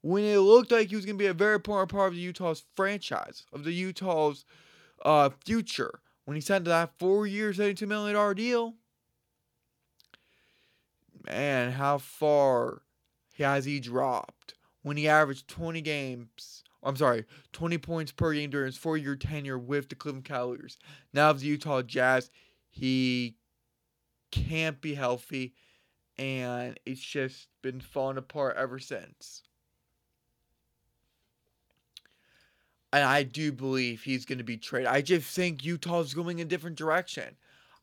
When 0.00 0.24
it 0.24 0.38
looked 0.38 0.72
like 0.72 0.88
he 0.88 0.96
was 0.96 1.04
going 1.04 1.18
to 1.18 1.22
be 1.22 1.26
a 1.26 1.34
very 1.34 1.56
important 1.56 1.90
part 1.90 2.08
of 2.08 2.14
the 2.14 2.20
Utah's 2.20 2.64
franchise, 2.74 3.44
of 3.52 3.64
the 3.64 3.72
Utah's 3.72 4.44
uh, 5.04 5.30
future, 5.44 6.00
when 6.24 6.34
he 6.34 6.40
signed 6.40 6.66
that 6.66 6.98
four 6.98 7.26
year, 7.26 7.52
$72 7.52 7.86
million 7.86 8.36
deal 8.36 8.74
man, 11.28 11.72
how 11.72 11.98
far 11.98 12.82
has 13.38 13.64
he 13.64 13.80
dropped 13.80 14.54
when 14.82 14.96
he 14.96 15.08
averaged 15.08 15.48
20 15.48 15.80
games. 15.80 16.64
I'm 16.82 16.96
sorry, 16.96 17.24
20 17.52 17.78
points 17.78 18.12
per 18.12 18.32
game 18.32 18.50
during 18.50 18.66
his 18.66 18.76
four-year 18.76 19.16
tenure 19.16 19.58
with 19.58 19.88
the 19.88 19.94
Cleveland 19.94 20.24
Cavaliers. 20.24 20.78
Now 21.12 21.30
of 21.30 21.40
the 21.40 21.46
Utah 21.46 21.82
Jazz, 21.82 22.30
he 22.70 23.36
can't 24.30 24.80
be 24.80 24.94
healthy, 24.94 25.54
and 26.16 26.78
it's 26.86 27.00
just 27.00 27.48
been 27.62 27.80
falling 27.80 28.16
apart 28.16 28.56
ever 28.56 28.78
since. 28.78 29.42
And 32.92 33.04
I 33.04 33.22
do 33.22 33.52
believe 33.52 34.02
he's 34.02 34.24
going 34.24 34.38
to 34.38 34.44
be 34.44 34.56
traded. 34.56 34.88
I 34.88 35.02
just 35.02 35.34
think 35.34 35.64
Utah's 35.64 36.14
going 36.14 36.40
a 36.40 36.44
different 36.44 36.76
direction. 36.76 37.36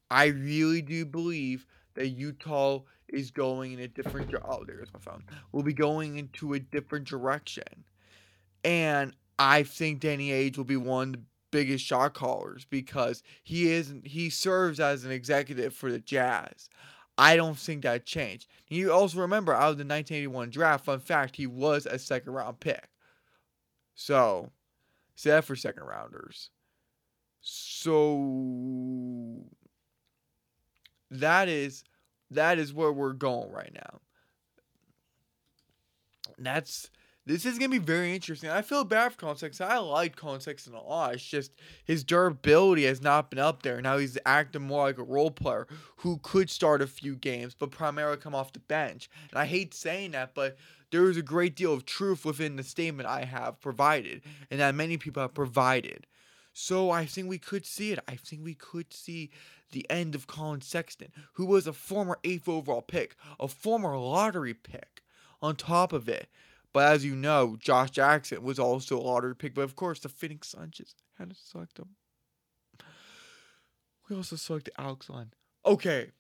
I 0.10 0.28
really 0.28 0.82
do 0.82 1.06
believe 1.06 1.68
that 1.94 2.08
Utah 2.08 2.82
is 3.08 3.30
going 3.32 3.74
in 3.74 3.80
a 3.80 3.88
different. 3.88 4.34
Oh, 4.44 4.64
there's 4.66 4.94
my 4.94 5.00
phone. 5.00 5.24
Will 5.52 5.64
be 5.64 5.74
going 5.74 6.18
into 6.18 6.54
a 6.54 6.60
different 6.60 7.08
direction, 7.08 7.84
and 8.66 9.14
I 9.38 9.64
think 9.64 10.00
Danny 10.00 10.30
Ainge 10.30 10.58
will 10.58 10.66
be 10.66 10.76
one 10.76 11.10
of 11.10 11.14
the 11.14 11.22
biggest 11.52 11.86
shot 11.86 12.16
callers 12.16 12.66
because 12.70 13.24
he 13.44 13.72
is 13.72 13.94
he 14.04 14.30
serves 14.30 14.80
as 14.80 15.06
an 15.06 15.12
executive 15.12 15.74
for 15.74 15.92
the 15.92 16.00
Jazz. 16.00 16.70
I 17.18 17.38
don't 17.38 17.58
think 17.58 17.84
that 17.84 18.06
changed. 18.06 18.48
You 18.68 18.92
also 18.92 19.20
remember 19.20 19.54
out 19.54 19.72
of 19.72 19.78
the 19.78 19.86
1981 19.86 20.50
draft, 20.50 20.86
fun 20.86 21.00
fact, 21.00 21.38
he 21.38 21.48
was 21.48 21.86
a 21.86 21.98
second 21.98 22.34
round 22.34 22.60
pick. 22.60 22.90
So, 23.94 24.52
set 25.16 25.46
for 25.46 25.56
second 25.56 25.84
rounders. 25.84 26.50
So 27.42 29.44
that 31.12 31.48
is 31.48 31.84
that 32.32 32.58
is 32.58 32.74
where 32.74 32.92
we're 32.92 33.14
going 33.14 33.52
right 33.52 33.72
now. 33.74 34.00
That's 36.40 36.90
this 37.26 37.46
is 37.46 37.58
gonna 37.58 37.70
be 37.70 37.78
very 37.80 38.14
interesting. 38.14 38.50
I 38.50 38.62
feel 38.62 38.84
bad 38.84 39.14
for 39.14 39.18
Context. 39.18 39.62
I 39.62 39.78
like 39.80 40.16
Context 40.16 40.68
a 40.68 40.80
lot. 40.80 41.16
It's 41.16 41.24
just 41.24 41.52
his 41.84 42.04
durability 42.04 42.86
has 42.86 43.02
not 43.02 43.30
been 43.30 43.40
up 43.40 43.64
there. 43.64 43.82
Now 43.82 43.98
he's 43.98 44.18
acting 44.26 44.62
more 44.62 44.84
like 44.84 44.98
a 44.98 45.04
role 45.04 45.32
player 45.32 45.68
who 45.98 46.20
could 46.22 46.50
start 46.50 46.82
a 46.82 46.88
few 46.88 47.16
games, 47.16 47.56
but 47.58 47.72
primarily 47.72 48.18
come 48.18 48.36
off 48.36 48.54
the 48.54 48.60
bench. 48.60 49.10
And 49.32 49.40
I 49.40 49.46
hate 49.46 49.74
saying 49.74 50.12
that, 50.12 50.36
but 50.36 50.58
there 50.92 51.10
is 51.10 51.18
a 51.18 51.24
great 51.24 51.56
deal 51.56 51.74
of 51.74 51.86
truth 51.86 52.26
within 52.26 52.56
the 52.56 52.64
statement 52.64 53.10
I 53.10 53.26
have 53.26 53.60
provided, 53.60 54.22
and 54.52 54.60
that 54.60 54.76
many 54.76 54.98
people 54.98 55.22
have 55.22 55.34
provided. 55.34 56.06
So 56.54 56.90
I 56.92 57.06
think 57.06 57.28
we 57.28 57.38
could 57.38 57.66
see 57.66 57.92
it. 57.92 58.00
I 58.08 58.16
think 58.16 58.44
we 58.44 58.54
could 58.54 58.94
see 58.94 59.32
the 59.72 59.86
end 59.90 60.16
of 60.16 60.28
Collin 60.28 60.62
Sexton, 60.62 61.12
who 61.34 61.46
was 61.46 61.68
a 61.68 61.74
former 61.74 62.18
eighth 62.24 62.48
overall 62.48 62.82
pick, 62.82 63.16
a 63.40 63.48
former 63.48 63.98
lottery 63.98 64.54
pick 64.54 65.02
on 65.42 65.56
top 65.56 65.92
of 65.92 66.08
it. 66.08 66.30
But 66.76 66.92
as 66.92 67.06
you 67.06 67.16
know, 67.16 67.56
Josh 67.58 67.92
Jackson 67.92 68.44
was 68.44 68.60
also 68.60 68.98
a 68.98 69.00
lottery 69.00 69.34
pick. 69.34 69.56
But 69.56 69.62
of 69.62 69.78
course, 69.78 70.02
the 70.02 70.10
Phoenix 70.10 70.50
Suns 70.50 70.76
just 70.76 71.04
had 71.18 71.30
to 71.30 71.36
select 71.42 71.80
him. 71.80 71.92
We 74.10 74.18
also 74.18 74.36
selected 74.36 74.74
Alex 74.78 75.10
Len. 75.10 75.32
Okay, 75.66 76.12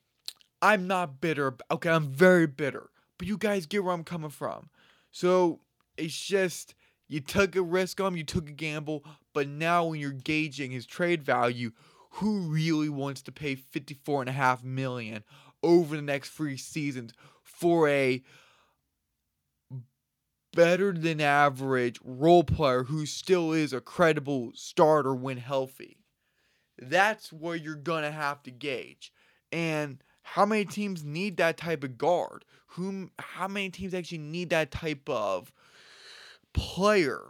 I'm 0.61 0.87
not 0.87 1.19
bitter. 1.19 1.57
Okay, 1.69 1.89
I'm 1.89 2.07
very 2.07 2.47
bitter. 2.47 2.89
But 3.17 3.27
you 3.27 3.37
guys 3.37 3.65
get 3.65 3.83
where 3.83 3.93
I'm 3.93 4.05
coming 4.05 4.29
from. 4.29 4.69
So 5.11 5.59
it's 5.97 6.17
just 6.17 6.73
you 7.09 7.19
took 7.19 7.57
a 7.57 7.61
risk 7.61 7.99
on 7.99 8.13
him, 8.13 8.17
you 8.17 8.23
took 8.23 8.47
a 8.47 8.53
gamble, 8.53 9.03
but 9.33 9.49
now 9.49 9.83
when 9.83 9.99
you're 9.99 10.11
gauging 10.11 10.71
his 10.71 10.85
trade 10.85 11.21
value, 11.21 11.71
who 12.11 12.39
really 12.39 12.87
wants 12.87 13.21
to 13.23 13.33
pay 13.33 13.55
54 13.55 14.21
and 14.21 14.29
a 14.29 14.31
half 14.31 14.63
million 14.63 15.25
over 15.61 15.97
the 15.97 16.01
next 16.01 16.29
three 16.29 16.55
seasons 16.55 17.11
for 17.43 17.89
a 17.89 18.23
better 20.55 20.91
than 20.91 21.21
average 21.21 21.99
role 22.03 22.43
player 22.43 22.85
who 22.85 23.05
still 23.05 23.53
is 23.53 23.73
a 23.73 23.81
credible 23.81 24.51
starter 24.55 25.13
when 25.13 25.37
healthy? 25.37 25.97
That's 26.81 27.31
where 27.31 27.55
you're 27.55 27.75
gonna 27.75 28.11
have 28.11 28.41
to 28.43 28.51
gauge. 28.51 29.13
And 29.51 30.03
how 30.23 30.45
many 30.47 30.65
teams 30.65 31.03
need 31.03 31.37
that 31.37 31.57
type 31.57 31.83
of 31.83 31.99
guard? 31.99 32.45
Whom 32.69 33.11
how 33.19 33.47
many 33.47 33.69
teams 33.69 33.93
actually 33.93 34.17
need 34.17 34.49
that 34.49 34.71
type 34.71 35.07
of 35.07 35.53
player? 36.53 37.29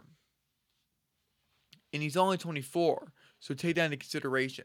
And 1.92 2.02
he's 2.02 2.16
only 2.16 2.38
24. 2.38 3.12
So 3.38 3.54
take 3.54 3.76
that 3.76 3.84
into 3.84 3.98
consideration. 3.98 4.64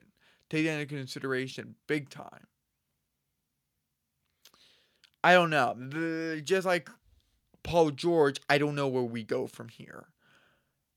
Take 0.50 0.66
that 0.66 0.80
into 0.80 0.96
consideration 0.96 1.76
big 1.88 2.10
time. 2.10 2.48
I 5.24 5.34
don't 5.34 5.52
know. 5.52 6.40
Just 6.44 6.66
like 6.66 6.90
Paul 7.64 7.92
George, 7.92 8.40
I 8.50 8.58
don't 8.58 8.76
know 8.76 8.88
where 8.88 9.04
we 9.04 9.24
go 9.24 9.48
from 9.48 9.70
here. 9.70 10.08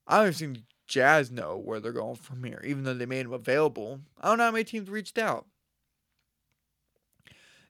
I 0.07 0.23
don't 0.23 0.35
think 0.35 0.59
Jazz 0.87 1.31
know 1.31 1.57
where 1.57 1.79
they're 1.79 1.91
going 1.91 2.15
from 2.15 2.43
here, 2.43 2.61
even 2.65 2.83
though 2.83 2.93
they 2.93 3.05
made 3.05 3.25
him 3.25 3.33
available. 3.33 4.01
I 4.21 4.29
don't 4.29 4.37
know 4.37 4.45
how 4.45 4.51
many 4.51 4.63
teams 4.63 4.89
reached 4.89 5.17
out. 5.17 5.45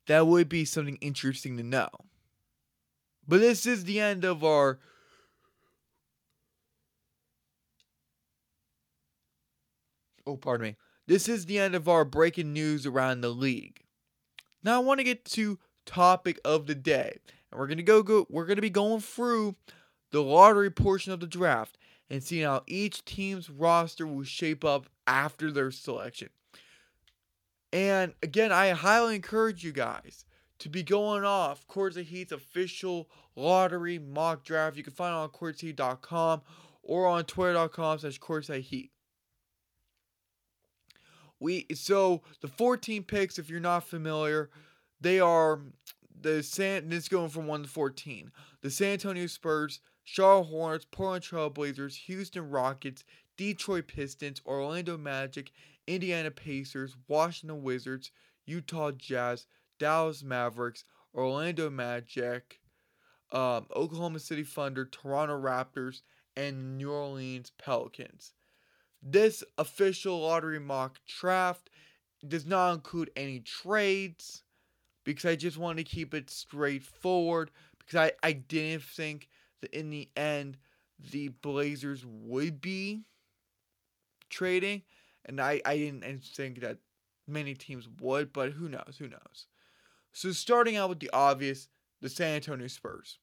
That 0.07 0.27
would 0.27 0.49
be 0.49 0.65
something 0.65 0.97
interesting 1.01 1.57
to 1.57 1.63
know. 1.63 1.89
But 3.27 3.39
this 3.39 3.65
is 3.65 3.85
the 3.85 3.99
end 3.99 4.23
of 4.23 4.43
our 4.43 4.79
Oh, 10.27 10.37
pardon 10.37 10.67
me. 10.67 10.75
This 11.07 11.29
is 11.29 11.45
the 11.45 11.59
end 11.59 11.75
of 11.75 11.87
our 11.87 12.03
breaking 12.03 12.51
news 12.51 12.85
around 12.85 13.21
the 13.21 13.29
league. 13.29 13.83
Now 14.63 14.75
I 14.75 14.83
want 14.83 14.99
to 14.99 15.03
get 15.03 15.23
to 15.25 15.59
topic 15.85 16.39
of 16.43 16.65
the 16.65 16.73
day. 16.73 17.19
And 17.55 17.61
we're 17.61 17.73
to 17.73 17.83
go, 17.83 18.03
go 18.03 18.27
we're 18.29 18.45
to 18.47 18.61
be 18.61 18.69
going 18.69 18.99
through 18.99 19.55
the 20.11 20.21
lottery 20.21 20.69
portion 20.69 21.13
of 21.13 21.21
the 21.21 21.27
draft 21.27 21.77
and 22.09 22.21
seeing 22.21 22.43
how 22.43 22.63
each 22.67 23.05
team's 23.05 23.49
roster 23.49 24.05
will 24.05 24.23
shape 24.23 24.65
up 24.65 24.87
after 25.07 25.51
their 25.51 25.71
selection. 25.71 26.29
And 27.71 28.13
again, 28.21 28.51
I 28.51 28.69
highly 28.71 29.15
encourage 29.15 29.63
you 29.63 29.71
guys 29.71 30.25
to 30.59 30.69
be 30.69 30.83
going 30.83 31.23
off 31.23 31.65
Courtside 31.67 32.05
Heat's 32.05 32.33
official 32.33 33.09
lottery 33.37 33.99
mock 33.99 34.43
draft. 34.43 34.75
You 34.75 34.83
can 34.83 34.93
find 34.93 35.13
it 35.13 35.17
on 35.17 35.29
courtsideheat.com 35.29 36.41
or 36.83 37.07
on 37.07 37.23
twitter.com 37.23 37.99
slash 37.99 38.19
courtside 38.19 38.61
heat. 38.61 38.91
We 41.39 41.67
so 41.73 42.21
the 42.41 42.49
14 42.49 43.03
picks, 43.03 43.39
if 43.39 43.49
you're 43.49 43.59
not 43.61 43.87
familiar, 43.87 44.49
they 45.01 45.19
are 45.19 45.59
the 46.25 46.41
San. 46.41 46.89
This 46.89 47.07
going 47.07 47.29
from 47.29 47.45
one 47.45 47.63
to 47.63 47.69
14. 47.69 48.31
The 48.61 48.71
San 48.71 48.93
Antonio 48.93 49.27
Spurs, 49.27 49.79
Charlotte 50.03 50.45
Hornets, 50.45 50.87
Portland 50.89 51.23
Trail 51.23 51.51
Blazers, 51.51 51.95
Houston 52.07 52.49
Rockets, 52.49 53.03
Detroit 53.37 53.87
Pistons, 53.87 54.41
Orlando 54.43 54.97
Magic, 54.97 55.51
Indiana 55.85 56.31
Pacers, 56.31 56.97
Washington 57.07 57.61
Wizards, 57.61 58.09
Utah 58.47 58.91
Jazz, 58.91 59.45
Dallas 59.77 60.23
Mavericks, 60.23 60.83
Orlando 61.13 61.69
Magic, 61.69 62.59
um, 63.31 63.67
Oklahoma 63.75 64.17
City 64.17 64.43
Thunder, 64.43 64.85
Toronto 64.85 65.39
Raptors, 65.39 66.01
and 66.35 66.79
New 66.79 66.91
Orleans 66.91 67.51
Pelicans. 67.59 68.33
This 68.99 69.43
official 69.59 70.21
lottery 70.21 70.59
mock 70.59 70.99
draft 71.05 71.69
does 72.27 72.47
not 72.47 72.73
include 72.73 73.11
any 73.15 73.41
trades 73.41 74.41
because 75.05 75.23
I 75.23 75.35
just 75.35 75.57
wanted 75.57 75.85
to 75.85 75.95
keep 75.95 76.13
it 76.13 76.29
straightforward 76.29 77.51
because 77.79 77.97
I, 77.97 78.11
I 78.27 78.33
didn't 78.33 78.83
think 78.83 79.29
that 79.61 79.73
in 79.73 79.89
the 79.89 80.09
end 80.17 80.57
the 81.11 81.29
Blazers 81.29 82.05
would 82.05 82.59
be 82.59 83.03
trading 84.29 84.81
and 85.25 85.39
I, 85.39 85.61
I 85.65 85.77
didn't 85.77 86.23
think 86.23 86.59
that 86.61 86.77
many 87.27 87.53
teams 87.53 87.87
would, 88.01 88.33
but 88.33 88.51
who 88.51 88.69
knows, 88.69 88.95
who 88.99 89.07
knows. 89.07 89.47
So 90.11 90.31
starting 90.31 90.75
out 90.75 90.89
with 90.89 90.99
the 90.99 91.09
obvious, 91.13 91.67
the 92.01 92.09
San 92.09 92.35
Antonio 92.35 92.67
Spurs. 92.67 93.19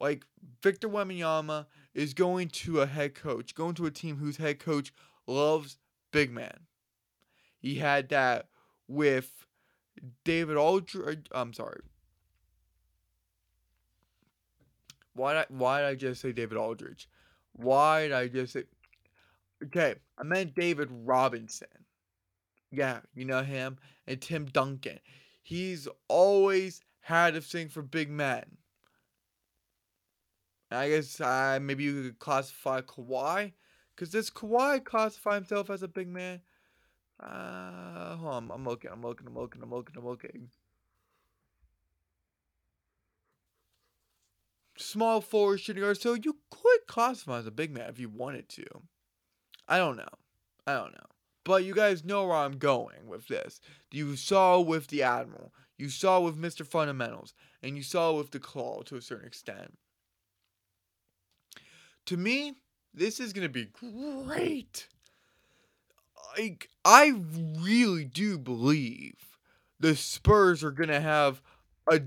Like 0.00 0.24
Victor 0.62 0.88
Wembanyama 0.88 1.66
is 1.92 2.14
going 2.14 2.48
to 2.48 2.80
a 2.80 2.86
head 2.86 3.14
coach, 3.14 3.54
going 3.54 3.74
to 3.74 3.86
a 3.86 3.90
team 3.90 4.16
whose 4.16 4.36
head 4.36 4.60
coach 4.60 4.92
loves 5.26 5.78
big 6.12 6.30
man. 6.30 6.66
He 7.58 7.76
had 7.76 8.08
that 8.10 8.46
with 8.86 9.47
David 10.24 10.56
Aldridge. 10.56 11.26
I'm 11.32 11.52
sorry. 11.52 11.80
Why 15.14 15.32
did 15.32 15.40
I, 15.40 15.46
why 15.48 15.80
did 15.80 15.88
I 15.88 15.94
just 15.94 16.20
say 16.20 16.32
David 16.32 16.58
Aldridge? 16.58 17.08
Why 17.52 18.02
did 18.02 18.12
I 18.12 18.28
just 18.28 18.52
say? 18.52 18.64
Okay, 19.64 19.96
I 20.16 20.22
meant 20.22 20.54
David 20.54 20.88
Robinson. 20.90 21.66
Yeah, 22.70 23.00
you 23.14 23.24
know 23.24 23.42
him 23.42 23.78
and 24.06 24.20
Tim 24.20 24.46
Duncan. 24.46 25.00
He's 25.42 25.88
always 26.06 26.80
had 27.00 27.34
a 27.34 27.40
thing 27.40 27.68
for 27.68 27.82
big 27.82 28.10
men. 28.10 28.44
I 30.70 30.90
guess 30.90 31.20
uh, 31.20 31.58
maybe 31.60 31.84
you 31.84 32.02
could 32.02 32.18
classify 32.18 32.82
Kawhi, 32.82 33.52
because 33.94 34.10
does 34.10 34.30
Kawhi 34.30 34.84
classify 34.84 35.34
himself 35.34 35.70
as 35.70 35.82
a 35.82 35.88
big 35.88 36.08
man? 36.08 36.42
Uh, 37.20 38.16
hold 38.16 38.34
on, 38.34 38.50
I'm 38.52 38.64
looking, 38.64 38.90
I'm 38.92 39.02
looking, 39.02 39.26
I'm 39.26 39.34
looking, 39.34 39.62
I'm 39.62 39.70
looking, 39.70 39.96
I'm 39.96 40.06
looking. 40.06 40.50
small 44.80 45.20
forward 45.20 45.60
shooting 45.60 45.82
guard, 45.82 46.00
so 46.00 46.14
you 46.14 46.36
could 46.50 46.86
classify 46.86 47.38
as 47.38 47.46
a 47.46 47.50
big 47.50 47.72
man 47.72 47.88
if 47.88 47.98
you 47.98 48.08
wanted 48.08 48.48
to. 48.50 48.64
I 49.68 49.78
don't 49.78 49.96
know. 49.96 50.08
I 50.66 50.74
don't 50.74 50.92
know. 50.92 51.06
But 51.44 51.64
you 51.64 51.74
guys 51.74 52.04
know 52.04 52.26
where 52.26 52.36
I'm 52.36 52.58
going 52.58 53.06
with 53.06 53.28
this. 53.28 53.60
You 53.90 54.16
saw 54.16 54.60
with 54.60 54.88
the 54.88 55.02
Admiral, 55.02 55.52
you 55.76 55.88
saw 55.88 56.20
with 56.20 56.36
Mr. 56.36 56.66
Fundamentals, 56.66 57.34
and 57.62 57.76
you 57.76 57.82
saw 57.82 58.12
with 58.12 58.30
the 58.30 58.40
Claw 58.40 58.82
to 58.82 58.96
a 58.96 59.02
certain 59.02 59.26
extent. 59.26 59.76
To 62.06 62.16
me, 62.16 62.54
this 62.92 63.20
is 63.20 63.32
gonna 63.32 63.48
be 63.48 63.66
great. 63.66 64.88
Like 66.36 66.68
I 66.84 67.14
really 67.60 68.04
do 68.04 68.38
believe 68.38 69.16
the 69.80 69.96
Spurs 69.96 70.62
are 70.62 70.70
gonna 70.70 71.00
have 71.00 71.40
a 71.90 72.00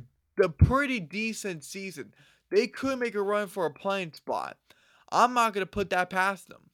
a 0.44 0.50
pretty 0.50 1.00
decent 1.00 1.64
season. 1.64 2.14
They 2.50 2.68
could 2.68 3.00
make 3.00 3.16
a 3.16 3.22
run 3.22 3.48
for 3.48 3.66
a 3.66 3.72
playing 3.72 4.14
spot. 4.14 4.58
I'm 5.12 5.34
not 5.34 5.54
gonna 5.54 5.66
put 5.66 5.90
that 5.90 6.10
past 6.10 6.50
them. 6.50 6.70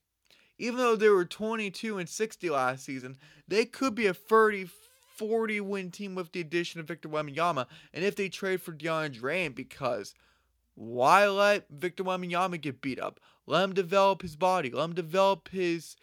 Even 0.59 0.79
though 0.79 0.95
they 0.95 1.09
were 1.09 1.25
22 1.25 1.99
and 1.99 2.09
60 2.09 2.49
last 2.49 2.83
season, 2.83 3.17
they 3.47 3.65
could 3.65 3.93
be 3.93 4.07
a 4.07 4.13
30 4.13 4.69
40 5.17 5.61
win 5.61 5.91
team 5.91 6.15
with 6.15 6.31
the 6.31 6.41
addition 6.41 6.79
of 6.79 6.87
Victor 6.87 7.09
Wembanyama. 7.09 7.65
And 7.93 8.05
if 8.05 8.15
they 8.15 8.29
trade 8.29 8.61
for 8.61 8.71
DeAndre 8.71 9.33
Ayton, 9.33 9.53
because 9.53 10.13
why 10.75 11.27
let 11.27 11.67
Victor 11.69 12.03
Wembanyama 12.03 12.61
get 12.61 12.81
beat 12.81 12.99
up? 12.99 13.19
Let 13.47 13.63
him 13.63 13.73
develop 13.73 14.21
his 14.21 14.35
body. 14.35 14.69
Let 14.69 14.85
him 14.85 14.93
develop 14.93 15.49
his 15.49 15.95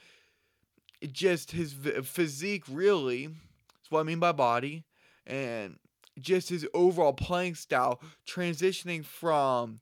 just 1.12 1.52
his 1.52 1.74
physique. 2.05 2.64
Really, 2.68 3.26
that's 3.26 3.90
what 3.90 4.00
I 4.00 4.05
mean 4.05 4.20
by 4.20 4.32
body, 4.32 4.84
and 5.26 5.78
just 6.20 6.48
his 6.48 6.66
overall 6.74 7.12
playing 7.12 7.55
style, 7.55 8.00
transitioning 8.26 9.05
from 9.05 9.80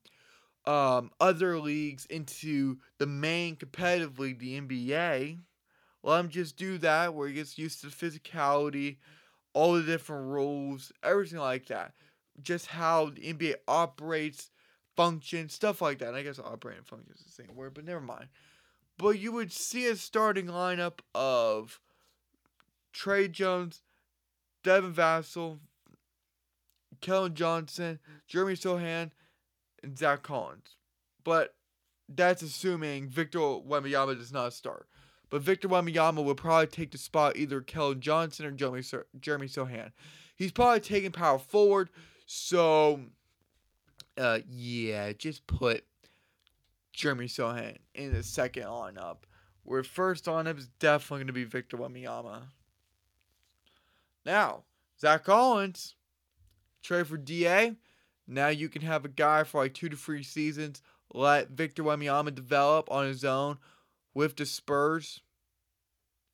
um, 0.64 1.10
other 1.20 1.58
leagues 1.58 2.06
into 2.06 2.78
the 2.98 3.06
main 3.06 3.56
competitive 3.56 4.18
league, 4.18 4.38
the 4.38 4.60
NBA. 4.60 5.38
Let 6.02 6.20
him 6.20 6.28
just 6.30 6.56
do 6.56 6.78
that, 6.78 7.14
where 7.14 7.28
he 7.28 7.34
gets 7.34 7.58
used 7.58 7.80
to 7.80 7.86
the 7.86 7.92
physicality, 7.92 8.96
all 9.54 9.74
the 9.74 9.82
different 9.82 10.28
rules, 10.28 10.92
everything 11.02 11.38
like 11.38 11.66
that. 11.66 11.92
Just 12.42 12.66
how 12.66 13.10
the 13.10 13.32
NBA 13.32 13.54
operates, 13.68 14.50
functions, 14.96 15.52
stuff 15.52 15.80
like 15.80 15.98
that. 15.98 16.14
I 16.14 16.22
guess 16.22 16.38
operating 16.38 16.84
function 16.84 17.12
is 17.14 17.24
the 17.24 17.30
same 17.30 17.54
word, 17.54 17.74
but 17.74 17.84
never 17.84 18.00
mind. 18.00 18.28
But 18.98 19.18
you 19.18 19.32
would 19.32 19.52
see 19.52 19.86
a 19.86 19.96
starting 19.96 20.46
lineup 20.46 21.00
of 21.14 21.80
Tre 22.92 23.28
Jones, 23.28 23.82
Devin 24.62 24.92
Vassell, 24.92 25.58
Keldon 27.00 27.34
Johnson, 27.34 27.98
Jeremy 28.26 28.54
Sochan, 28.54 29.10
and 29.82 29.98
Zach 29.98 30.22
Collins. 30.22 30.76
But 31.24 31.54
that's 32.08 32.42
assuming 32.42 33.08
Victor 33.08 33.38
Wembanyama 33.38 34.16
does 34.16 34.32
not 34.32 34.52
start. 34.52 34.86
But 35.30 35.42
Victor 35.42 35.68
Wembanyama 35.68 36.22
will 36.22 36.34
probably 36.34 36.66
take 36.66 36.90
the 36.90 36.98
spot 36.98 37.36
either 37.36 37.60
Keldon 37.60 38.00
Johnson 38.00 38.46
or 38.46 38.50
Jeremy, 38.50 38.82
Jeremy 39.18 39.46
Sochan. 39.48 39.92
He's 40.36 40.52
probably 40.52 40.80
taking 40.80 41.10
power 41.10 41.38
forward. 41.38 41.88
So, 42.26 43.00
uh, 44.18 44.40
yeah, 44.48 45.12
just 45.12 45.46
put 45.46 45.84
Jeremy 46.92 47.26
Sochan 47.26 47.76
in 47.94 48.12
the 48.12 48.22
second 48.22 48.64
lineup. 48.64 49.18
Where 49.64 49.84
first 49.84 50.24
lineup 50.24 50.58
is 50.58 50.68
definitely 50.80 51.18
going 51.18 51.26
to 51.28 51.32
be 51.32 51.44
Victor 51.44 51.76
Wembanyama. 51.76 52.42
Now, 54.26 54.64
Zach 55.00 55.24
Collins, 55.24 55.94
trade 56.82 57.06
for 57.06 57.16
DA. 57.16 57.76
Now 58.26 58.48
you 58.48 58.68
can 58.68 58.82
have 58.82 59.04
a 59.04 59.08
guy 59.08 59.44
for 59.44 59.62
like 59.62 59.74
two 59.74 59.88
to 59.88 59.96
three 59.96 60.22
seasons. 60.22 60.82
Let 61.12 61.50
Victor 61.50 61.84
Wembanyama 61.84 62.34
develop 62.34 62.90
on 62.90 63.06
his 63.06 63.24
own 63.24 63.58
with 64.14 64.36
the 64.36 64.46
Spurs. 64.46 65.20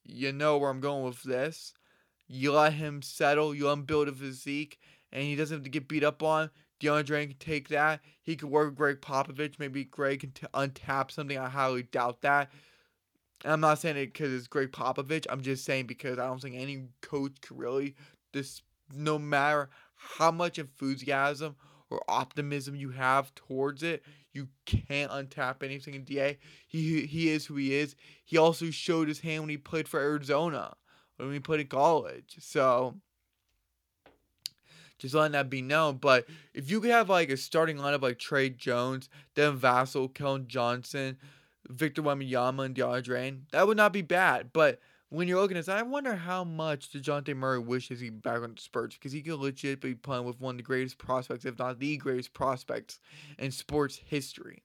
You 0.05 0.33
know 0.33 0.57
where 0.57 0.71
I'm 0.71 0.81
going 0.81 1.05
with 1.05 1.23
this. 1.23 1.75
You 2.27 2.53
let 2.53 2.75
him 2.75 3.03
settle. 3.03 3.55
You 3.55 3.67
let 3.67 3.75
him 3.75 3.83
build 3.85 4.09
a 4.09 4.13
physique, 4.13 4.79
and 5.13 5.23
he 5.23 5.37
doesn't 5.37 5.59
have 5.59 5.65
to 5.65 5.71
get 5.71 5.89
beat 5.89 6.05
up 6.05 6.23
on. 6.23 6.51
DeAndre 6.81 7.29
can 7.29 7.37
take 7.39 7.69
that. 7.69 8.01
He 8.23 8.37
could 8.37 8.51
work 8.51 8.69
with 8.69 8.77
Gregg 8.77 9.01
Popovich. 9.01 9.59
Maybe 9.59 9.85
Greg 9.85 10.21
can 10.21 10.31
t- 10.31 10.47
untap 10.55 11.11
something. 11.11 11.39
I 11.39 11.49
highly 11.49 11.83
doubt 11.85 12.23
that. 12.23 12.51
I'm 13.45 13.61
not 13.61 13.79
saying 13.79 13.97
it 13.97 14.13
because 14.13 14.33
it's 14.33 14.49
Gregg 14.49 14.73
Popovich. 14.73 15.27
I'm 15.31 15.41
just 15.41 15.65
saying 15.65 15.87
because 15.87 16.19
I 16.19 16.27
don't 16.27 16.41
think 16.41 16.57
any 16.57 16.89
coach 17.01 17.41
could 17.41 17.59
really, 17.59 17.95
this, 18.33 18.63
no 18.95 19.19
matter 19.19 19.71
how 19.95 20.31
much 20.31 20.59
enthusiasm 20.59 21.57
or 21.91 22.03
optimism 22.09 22.75
you 22.75 22.91
have 22.91 23.35
towards 23.35 23.83
it, 23.83 24.03
you 24.33 24.49
can't 24.67 25.11
untap 25.11 25.63
anything 25.63 25.95
in 25.95 26.05
DA. 26.05 26.39
He 26.67 27.07
he 27.07 27.31
is 27.31 27.47
who 27.47 27.57
he 27.57 27.75
is. 27.75 27.97
He 28.25 28.37
also 28.37 28.71
showed 28.71 29.09
his 29.09 29.21
hand 29.21 29.43
when 29.43 29.51
he 29.51 29.57
played 29.57 29.89
for 29.89 30.01
Arizona, 30.01 30.75
when 31.17 31.33
he 31.33 31.41
played 31.41 31.61
in 31.61 31.67
college. 31.67 32.37
So 32.41 32.95
just 34.99 35.15
letting 35.15 35.33
that 35.33 35.51
be 35.51 35.63
known. 35.63 35.97
But 35.97 36.27
if 36.55 36.71
you 36.71 36.81
could 36.81 36.91
have 36.91 37.09
like 37.09 37.31
a 37.31 37.37
starting 37.37 37.79
lineup 37.79 38.03
like 38.03 38.19
Tre 38.19 38.51
Jones, 38.51 39.09
Devin 39.35 39.61
Vassell, 39.61 40.13
Keldon 40.13 40.47
Johnson, 40.47 41.19
Victor 41.69 42.03
Wembanyama, 42.03 42.67
and 42.67 42.75
DeAndre, 42.75 43.41
that 43.53 43.67
would 43.67 43.77
not 43.77 43.93
be 43.93 44.03
bad. 44.03 44.53
But 44.53 44.81
when 45.11 45.27
you're 45.27 45.41
looking 45.41 45.57
at 45.57 45.67
that, 45.67 45.79
I 45.79 45.83
wonder 45.83 46.15
how 46.15 46.45
much 46.45 46.93
Dejounte 46.93 47.35
Murray 47.35 47.59
wishes 47.59 48.01
he'd 48.01 48.23
be 48.23 48.29
back 48.29 48.43
on 48.43 48.55
the 48.55 48.61
Spurs 48.61 48.95
because 48.95 49.13
he 49.13 49.23
could 49.23 49.39
legit 49.39 49.81
be 49.81 49.95
playing 49.95 50.25
with 50.25 50.41
one 50.41 50.55
of 50.55 50.59
the 50.59 50.63
greatest 50.65 50.99
prospects, 50.99 51.45
if 51.45 51.59
not 51.59 51.79
the 51.79 51.97
greatest 51.97 52.35
prospects 52.35 53.01
in 53.39 53.51
sports 53.51 54.01
history. 54.05 54.63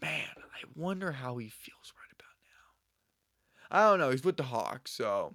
Man, 0.00 0.28
I 0.38 0.64
wonder 0.74 1.12
how 1.12 1.36
he 1.36 1.48
feels 1.48 1.92
right 1.96 2.12
about 2.12 2.36
now. 3.70 3.78
I 3.78 3.90
don't 3.90 3.98
know. 3.98 4.10
He's 4.10 4.24
with 4.24 4.36
the 4.36 4.44
Hawks, 4.44 4.92
so 4.92 5.34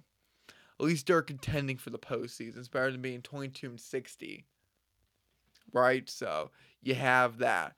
at 0.82 0.88
least 0.88 1.06
they're 1.06 1.22
contending 1.22 1.76
for 1.76 1.90
the 1.90 1.98
postseason. 1.98 2.58
It's 2.58 2.66
better 2.66 2.90
than 2.90 3.02
being 3.02 3.22
22 3.22 3.68
and 3.68 3.80
60. 3.80 4.44
Right? 5.72 6.10
So 6.10 6.50
you 6.82 6.96
have 6.96 7.38
that. 7.38 7.76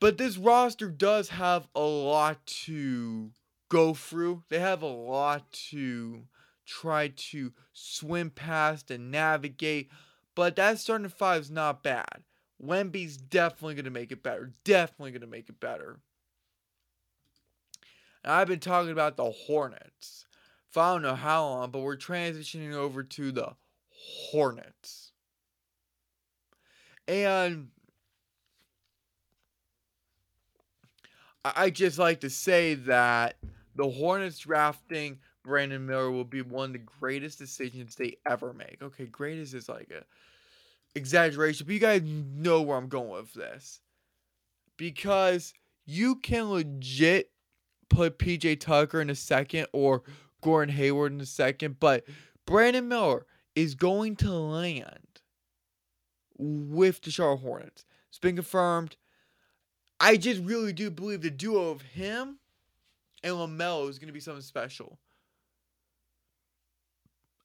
But 0.00 0.16
this 0.16 0.38
roster 0.38 0.88
does 0.88 1.28
have 1.28 1.68
a 1.74 1.82
lot 1.82 2.44
to 2.64 3.30
go 3.68 3.92
through. 3.92 4.44
They 4.48 4.58
have 4.58 4.80
a 4.80 4.86
lot 4.86 5.52
to 5.70 6.22
try 6.64 7.08
to 7.08 7.52
swim 7.74 8.30
past 8.30 8.90
and 8.90 9.10
navigate. 9.10 9.90
But 10.34 10.56
that 10.56 10.78
starting 10.78 11.08
five 11.08 11.42
is 11.42 11.50
not 11.50 11.82
bad. 11.82 12.22
Wemby's 12.58 13.18
definitely 13.18 13.74
going 13.74 13.84
to 13.84 13.90
make 13.90 14.12
it 14.12 14.22
better. 14.22 14.54
Definitely 14.64 15.10
going 15.10 15.20
to 15.20 15.26
make 15.26 15.50
it 15.50 15.60
better. 15.60 15.98
And 18.24 18.32
I've 18.32 18.48
been 18.48 18.60
talking 18.60 18.92
about 18.92 19.18
the 19.18 19.30
Hornets 19.30 20.25
for 20.76 20.82
I 20.82 20.92
don't 20.92 21.00
know 21.00 21.14
how 21.14 21.42
long, 21.42 21.70
but 21.70 21.78
we're 21.78 21.96
transitioning 21.96 22.74
over 22.74 23.02
to 23.02 23.32
the 23.32 23.54
Hornets. 24.30 25.12
And 27.08 27.68
I 31.46 31.70
just 31.70 31.98
like 31.98 32.20
to 32.20 32.28
say 32.28 32.74
that 32.74 33.36
the 33.74 33.88
Hornets 33.88 34.40
drafting 34.40 35.18
Brandon 35.42 35.86
Miller 35.86 36.10
will 36.10 36.24
be 36.24 36.42
one 36.42 36.66
of 36.66 36.72
the 36.74 36.86
greatest 37.00 37.38
decisions 37.38 37.94
they 37.94 38.18
ever 38.28 38.52
make. 38.52 38.76
Okay, 38.82 39.06
greatest 39.06 39.54
is 39.54 39.70
like 39.70 39.90
a 39.90 40.04
exaggeration, 40.94 41.66
but 41.66 41.72
you 41.72 41.80
guys 41.80 42.02
know 42.04 42.60
where 42.60 42.76
I'm 42.76 42.88
going 42.88 43.08
with 43.08 43.32
this. 43.32 43.80
Because 44.76 45.54
you 45.86 46.16
can 46.16 46.50
legit 46.50 47.30
put 47.88 48.18
PJ 48.18 48.60
Tucker 48.60 49.00
in 49.00 49.08
a 49.08 49.14
second 49.14 49.68
or 49.72 50.02
Gordon 50.42 50.74
Hayward 50.74 51.12
in 51.12 51.20
a 51.20 51.26
second, 51.26 51.80
but 51.80 52.04
Brandon 52.46 52.88
Miller 52.88 53.26
is 53.54 53.74
going 53.74 54.16
to 54.16 54.30
land 54.30 55.20
with 56.38 57.00
the 57.02 57.10
Charlotte 57.10 57.40
Hornets. 57.40 57.84
It's 58.08 58.18
been 58.18 58.36
confirmed. 58.36 58.96
I 59.98 60.16
just 60.16 60.42
really 60.42 60.72
do 60.72 60.90
believe 60.90 61.22
the 61.22 61.30
duo 61.30 61.70
of 61.70 61.82
him 61.82 62.38
and 63.22 63.34
LaMelo 63.34 63.88
is 63.88 63.98
going 63.98 64.08
to 64.08 64.12
be 64.12 64.20
something 64.20 64.42
special. 64.42 64.98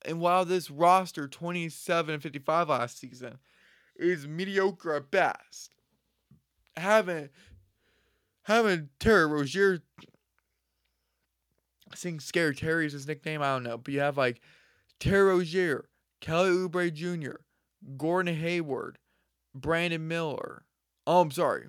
And 0.04 0.20
while 0.20 0.46
this 0.46 0.70
roster, 0.70 1.28
27 1.28 2.14
and 2.14 2.24
55 2.24 2.70
last 2.70 3.00
season, 3.00 3.38
is 3.96 4.28
mediocre 4.28 4.96
at 4.96 5.12
best, 5.12 5.76
having 6.76 7.30
having 8.44 8.90
Terry 9.00 9.28
Rozier, 9.28 9.80
I 11.92 11.96
think 11.96 12.22
Scary 12.22 12.56
Terry 12.56 12.86
is 12.86 12.94
his 12.94 13.08
nickname, 13.08 13.42
I 13.42 13.54
don't 13.54 13.64
know, 13.64 13.78
but 13.78 13.94
you 13.94 14.00
have 14.00 14.18
like 14.18 14.42
Terry 15.00 15.30
Rozier, 15.30 15.90
Kelly 16.22 16.52
Oubre 16.52 16.94
Jr., 16.94 17.42
Gordon 17.98 18.36
Hayward, 18.36 18.98
Brandon 19.54 20.08
Miller. 20.08 20.64
Oh, 21.06 21.22
I'm 21.22 21.32
sorry. 21.32 21.68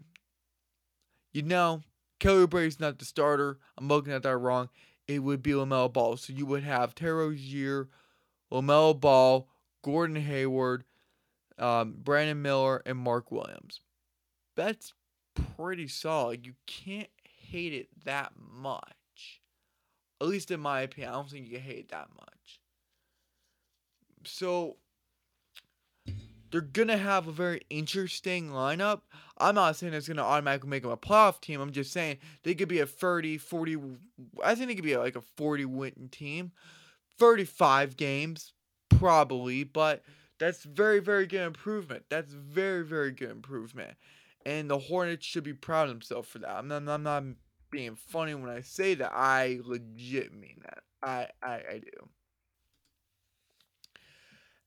You 1.32 1.42
know, 1.42 1.82
Kelly 2.20 2.46
Oubre 2.46 2.66
is 2.66 2.78
not 2.78 2.98
the 2.98 3.04
starter. 3.04 3.58
I'm 3.76 3.88
looking 3.88 4.12
at 4.12 4.22
that 4.22 4.36
wrong. 4.36 4.68
It 5.08 5.20
would 5.20 5.42
be 5.42 5.52
LaMelo 5.52 5.92
Ball. 5.92 6.16
So 6.16 6.32
you 6.32 6.46
would 6.46 6.62
have 6.62 6.94
Terry 6.94 7.26
Rozier, 7.26 7.88
LaMelo 8.52 8.98
Ball, 8.98 9.48
Gordon 9.82 10.16
Hayward, 10.16 10.84
um, 11.58 11.94
Brandon 11.98 12.40
Miller, 12.40 12.82
and 12.86 12.98
Mark 12.98 13.32
Williams. 13.32 13.80
that's 14.54 14.92
pretty 15.56 15.88
solid. 15.88 16.46
You 16.46 16.54
can't 16.66 17.08
hate 17.24 17.72
it 17.72 17.88
that 18.04 18.32
much. 18.36 18.92
At 20.22 20.28
least 20.28 20.52
in 20.52 20.60
my 20.60 20.82
opinion, 20.82 21.12
I 21.12 21.16
don't 21.16 21.28
think 21.28 21.50
you 21.50 21.58
hate 21.58 21.88
that 21.88 22.06
much. 22.16 22.60
So 24.24 24.76
they're 26.52 26.60
gonna 26.60 26.96
have 26.96 27.26
a 27.26 27.32
very 27.32 27.62
interesting 27.70 28.50
lineup. 28.50 29.00
I'm 29.38 29.56
not 29.56 29.74
saying 29.74 29.94
it's 29.94 30.06
gonna 30.06 30.22
automatically 30.22 30.70
make 30.70 30.84
them 30.84 30.92
a 30.92 30.96
playoff 30.96 31.40
team. 31.40 31.60
I'm 31.60 31.72
just 31.72 31.92
saying 31.92 32.18
they 32.44 32.54
could 32.54 32.68
be 32.68 32.78
a 32.78 32.86
30, 32.86 33.36
40. 33.38 33.76
I 34.44 34.54
think 34.54 34.68
they 34.68 34.76
could 34.76 34.84
be 34.84 34.96
like 34.96 35.16
a 35.16 35.22
40 35.22 35.64
win 35.64 36.08
team, 36.12 36.52
35 37.18 37.96
games 37.96 38.52
probably, 38.90 39.64
but 39.64 40.04
that's 40.38 40.62
very 40.62 41.00
very 41.00 41.26
good 41.26 41.44
improvement. 41.44 42.04
That's 42.10 42.32
very 42.32 42.84
very 42.84 43.10
good 43.10 43.30
improvement, 43.30 43.96
and 44.46 44.70
the 44.70 44.78
Hornets 44.78 45.26
should 45.26 45.42
be 45.42 45.52
proud 45.52 45.88
of 45.88 45.94
themselves 45.94 46.28
for 46.28 46.38
that. 46.38 46.50
I'm 46.50 46.68
not, 46.68 46.88
I'm 46.88 47.02
not 47.02 47.24
being 47.72 47.96
funny 47.96 48.34
when 48.34 48.50
I 48.50 48.60
say 48.60 48.94
that. 48.94 49.12
I 49.12 49.58
legit 49.64 50.32
mean 50.32 50.62
that. 50.62 50.84
I 51.02 51.26
I, 51.42 51.54
I 51.54 51.80
do. 51.84 52.08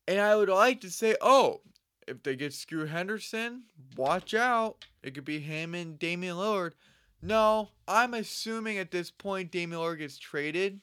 And 0.08 0.20
I 0.20 0.36
would 0.36 0.50
like 0.50 0.82
to 0.82 0.90
say, 0.90 1.16
oh, 1.22 1.62
if 2.08 2.22
they 2.22 2.36
get 2.36 2.54
Scoot 2.54 2.90
Henderson, 2.90 3.64
watch 3.96 4.34
out. 4.34 4.86
It 5.02 5.16
could 5.16 5.26
be 5.26 5.40
him 5.40 5.74
and 5.74 5.98
Damian 5.98 6.36
Lillard. 6.36 6.74
No, 7.22 7.70
I'm 7.88 8.14
assuming 8.14 8.78
at 8.78 8.92
this 8.92 9.10
point 9.10 9.52
Damian 9.52 9.80
Lillard 9.80 10.00
gets 10.00 10.18
traded. 10.18 10.82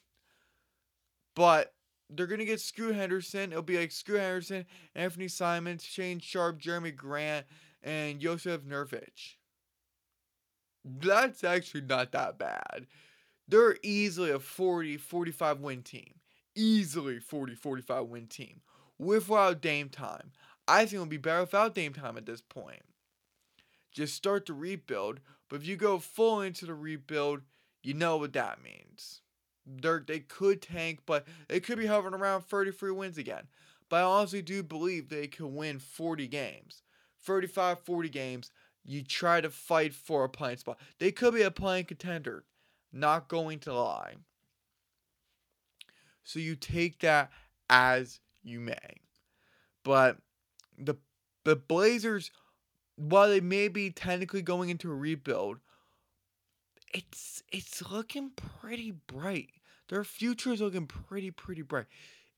But 1.37 1.75
they're 2.11 2.27
gonna 2.27 2.45
get 2.45 2.61
Scoot 2.61 2.95
Henderson. 2.95 3.53
It'll 3.53 3.63
be 3.63 3.79
like 3.79 3.93
Scoot 3.93 4.21
Henderson, 4.21 4.67
Anthony 4.95 5.29
Simons, 5.29 5.85
Shaedon 5.85 6.23
Sharpe, 6.23 6.61
Jerami 6.61 6.95
Grant, 6.95 7.47
and 7.83 8.21
Jusuf 8.21 8.61
Nurkic. 8.61 9.37
That's 10.85 11.45
actually 11.45 11.83
not 11.83 12.13
that 12.13 12.39
bad. 12.39 12.87
They're 13.49 13.77
easily 13.83 14.31
a 14.31 14.39
40, 14.39 14.97
45 14.97 15.61
win 15.61 15.83
team. 15.83 16.15
Easily 16.55 17.19
40, 17.19 17.55
45 17.55 18.07
win 18.07 18.27
team. 18.27 18.61
With 18.99 19.29
Without 19.29 19.61
Dame 19.61 19.89
time. 19.89 20.33
I 20.69 20.81
think 20.81 20.95
it'll 20.95 21.07
be 21.07 21.17
better 21.17 21.41
without 21.41 21.75
Dame 21.75 21.93
time 21.93 22.17
at 22.17 22.27
this 22.27 22.41
point. 22.41 22.83
Just 23.91 24.15
start 24.15 24.47
the 24.47 24.55
rebuild, 24.55 25.21
but 25.49 25.57
if 25.57 25.67
you 25.67 25.77
go 25.77 25.99
full 25.99 26.41
into 26.41 26.67
the 26.67 26.75
rebuild, 26.75 27.43
you 27.83 27.95
know 27.95 28.17
what 28.17 28.33
that 28.33 28.63
means. 28.63 29.21
They're, 29.67 30.03
they 30.07 30.21
could 30.21 30.63
tank, 30.63 31.01
but 31.05 31.27
they 31.49 31.61
could 31.61 31.79
be 31.79 31.87
hovering 31.87 32.15
around 32.15 32.43
33 32.43 32.93
wins 32.93 33.19
again. 33.19 33.45
But 33.89 33.97
I 33.97 34.03
honestly 34.03 34.41
do 34.41 34.63
believe 34.63 35.09
they 35.09 35.27
could 35.27 35.47
win 35.47 35.79
40 35.79 36.27
games. 36.29 36.83
35, 37.21 37.81
40 37.81 38.09
games. 38.09 38.51
You 38.85 39.03
try 39.03 39.41
to 39.41 39.51
fight 39.51 39.95
for 39.95 40.25
a 40.25 40.29
playing 40.29 40.59
spot. 40.59 40.79
They 40.99 41.13
could 41.13 41.35
be 41.35 41.43
a 41.43 41.51
playing 41.51 41.85
contender. 41.85 42.45
Not 42.93 43.29
going 43.29 43.61
to 43.61 43.73
lie. 43.73 44.15
So 46.25 46.39
you 46.39 46.57
take 46.57 47.01
that 47.01 47.31
as 47.71 48.21
you 48.43 48.61
may. 48.61 49.01
But 49.85 50.19
the 50.79 50.97
the 51.45 51.57
Blazers, 51.57 52.31
while 52.97 53.29
they 53.29 53.41
may 53.41 53.69
be 53.69 53.91
technically 53.91 54.43
going 54.43 54.71
into 54.71 54.91
a 54.91 54.95
rebuild, 54.95 55.59
it's 56.93 57.43
it's 57.53 57.91
looking 57.91 58.31
pretty 58.31 58.91
bright. 58.91 59.51
Their 59.89 60.05
future 60.05 60.53
is 60.53 60.61
looking 60.61 60.87
pretty 60.87 61.31
pretty 61.31 61.63
bright. 61.63 61.87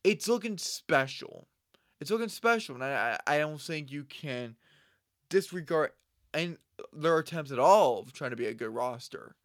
It's 0.02 0.28
looking 0.28 0.58
special. 0.58 1.48
It's 2.00 2.10
looking 2.10 2.28
special, 2.28 2.74
and 2.74 2.84
I 2.84 3.18
I, 3.26 3.34
I 3.34 3.38
don't 3.38 3.60
think 3.60 3.90
you 3.90 4.04
can 4.04 4.56
disregard 5.28 5.92
and 6.34 6.58
their 6.92 7.18
attempts 7.18 7.52
at 7.52 7.58
all 7.58 8.00
of 8.00 8.12
trying 8.12 8.30
to 8.30 8.36
be 8.36 8.46
a 8.46 8.54
good 8.54 8.74
roster. 8.74 9.36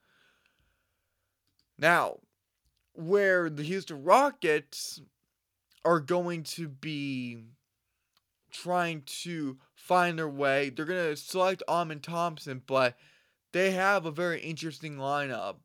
Now, 1.77 2.17
where 2.93 3.49
the 3.49 3.63
Houston 3.63 4.03
Rockets 4.03 5.01
are 5.85 5.99
going 5.99 6.43
to 6.43 6.67
be 6.67 7.37
trying 8.51 9.03
to 9.05 9.57
find 9.75 10.17
their 10.17 10.29
way. 10.29 10.69
They're 10.69 10.85
going 10.85 11.15
to 11.15 11.15
select 11.15 11.63
Amen 11.69 11.99
Thompson, 11.99 12.61
but 12.65 12.97
they 13.53 13.71
have 13.71 14.05
a 14.05 14.11
very 14.11 14.41
interesting 14.41 14.97
lineup 14.97 15.55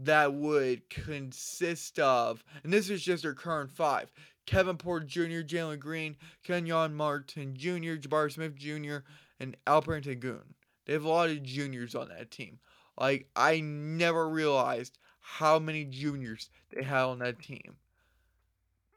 that 0.00 0.34
would 0.34 0.88
consist 0.90 1.98
of, 1.98 2.42
and 2.64 2.72
this 2.72 2.90
is 2.90 3.02
just 3.02 3.22
their 3.22 3.34
current 3.34 3.70
five 3.70 4.10
Kevin 4.46 4.76
Porter 4.76 5.06
Jr., 5.06 5.42
Jalen 5.46 5.78
Green, 5.78 6.16
Kenyon 6.42 6.94
Martin 6.94 7.54
Jr., 7.56 7.96
Jabari 7.96 8.32
Smith 8.32 8.56
Jr., 8.56 8.98
and 9.38 9.56
Alperen 9.66 10.02
Sengun. 10.02 10.42
They 10.84 10.92
have 10.92 11.04
a 11.04 11.08
lot 11.08 11.30
of 11.30 11.42
juniors 11.42 11.94
on 11.94 12.08
that 12.08 12.30
team. 12.30 12.58
Like, 12.98 13.28
I 13.34 13.60
never 13.60 14.28
realized 14.28 14.98
how 15.20 15.58
many 15.58 15.84
juniors 15.84 16.50
they 16.70 16.82
had 16.82 17.04
on 17.04 17.20
that 17.20 17.40
team. 17.40 17.76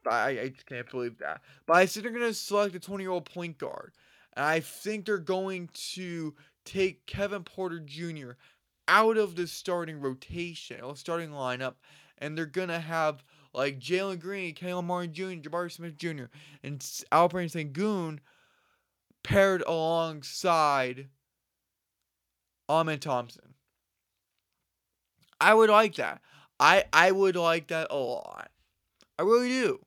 I, 0.06 0.28
I 0.28 0.48
just 0.48 0.66
can't 0.66 0.90
believe 0.90 1.18
that. 1.18 1.40
But 1.66 1.76
I 1.76 1.86
think 1.86 2.04
they're 2.04 2.12
going 2.12 2.26
to 2.26 2.34
select 2.34 2.74
a 2.74 2.80
20 2.80 3.02
year 3.02 3.10
old 3.10 3.24
point 3.24 3.58
guard. 3.58 3.92
And 4.34 4.44
I 4.44 4.60
think 4.60 5.04
they're 5.06 5.18
going 5.18 5.70
to 5.94 6.34
take 6.64 7.06
Kevin 7.06 7.42
Porter 7.42 7.80
Jr. 7.80 8.32
out 8.88 9.16
of 9.16 9.36
the 9.36 9.46
starting 9.46 10.00
rotation 10.00 10.80
or 10.80 10.96
starting 10.96 11.30
lineup. 11.30 11.74
And 12.18 12.36
they're 12.36 12.46
going 12.46 12.68
to 12.68 12.80
have 12.80 13.22
like 13.52 13.80
Jalen 13.80 14.20
Green, 14.20 14.54
Kale 14.54 14.82
Martin 14.82 15.14
Jr., 15.14 15.48
Jabari 15.48 15.72
Smith 15.72 15.96
Jr., 15.96 16.24
and 16.62 16.78
Alperen 17.10 17.50
Sengun 17.50 18.18
paired 19.22 19.62
alongside 19.62 21.08
Um, 22.68 22.80
Amen 22.80 22.98
Thompson. 22.98 23.54
I 25.40 25.54
would 25.54 25.70
like 25.70 25.96
that. 25.96 26.20
I 26.58 26.84
I 26.92 27.12
would 27.12 27.36
like 27.36 27.68
that 27.68 27.88
a 27.90 27.96
lot. 27.96 28.50
I 29.18 29.22
really 29.22 29.48
do. 29.48 29.84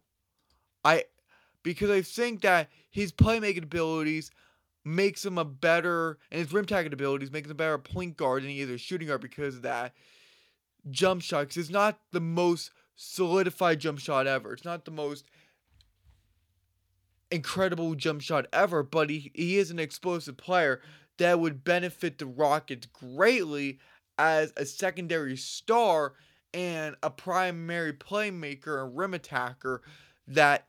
I 0.83 1.05
because 1.63 1.89
I 1.89 2.01
think 2.01 2.41
that 2.41 2.69
his 2.89 3.11
playmaking 3.11 3.63
abilities 3.63 4.31
makes 4.85 5.25
him 5.25 5.37
a 5.37 5.45
better 5.45 6.17
and 6.31 6.39
his 6.39 6.53
rim 6.53 6.65
tagging 6.65 6.93
abilities 6.93 7.31
makes 7.31 7.47
him 7.47 7.51
a 7.51 7.55
better 7.55 7.77
point 7.77 8.17
guard 8.17 8.43
than 8.43 8.49
he 8.49 8.61
is 8.61 8.69
a 8.69 8.77
shooting 8.77 9.07
guard 9.07 9.21
because 9.21 9.57
of 9.57 9.61
that 9.63 9.93
jump 10.89 11.21
shot. 11.21 11.41
Because 11.41 11.57
it's 11.57 11.69
not 11.69 11.99
the 12.11 12.21
most 12.21 12.71
solidified 12.95 13.79
jump 13.79 13.99
shot 13.99 14.27
ever. 14.27 14.53
It's 14.53 14.65
not 14.65 14.85
the 14.85 14.91
most 14.91 15.25
incredible 17.31 17.95
jump 17.95 18.21
shot 18.21 18.47
ever, 18.51 18.83
but 18.83 19.09
he, 19.09 19.31
he 19.35 19.57
is 19.57 19.69
an 19.71 19.79
explosive 19.79 20.37
player 20.37 20.81
that 21.19 21.39
would 21.39 21.63
benefit 21.63 22.19
the 22.19 22.27
Rockets 22.27 22.87
greatly 22.87 23.79
as 24.19 24.53
a 24.57 24.65
secondary 24.65 25.37
star 25.37 26.15
and 26.53 26.95
a 27.03 27.11
primary 27.11 27.93
playmaker 27.93 28.83
and 28.83 28.97
rim 28.97 29.13
attacker 29.15 29.83
that 30.27 30.67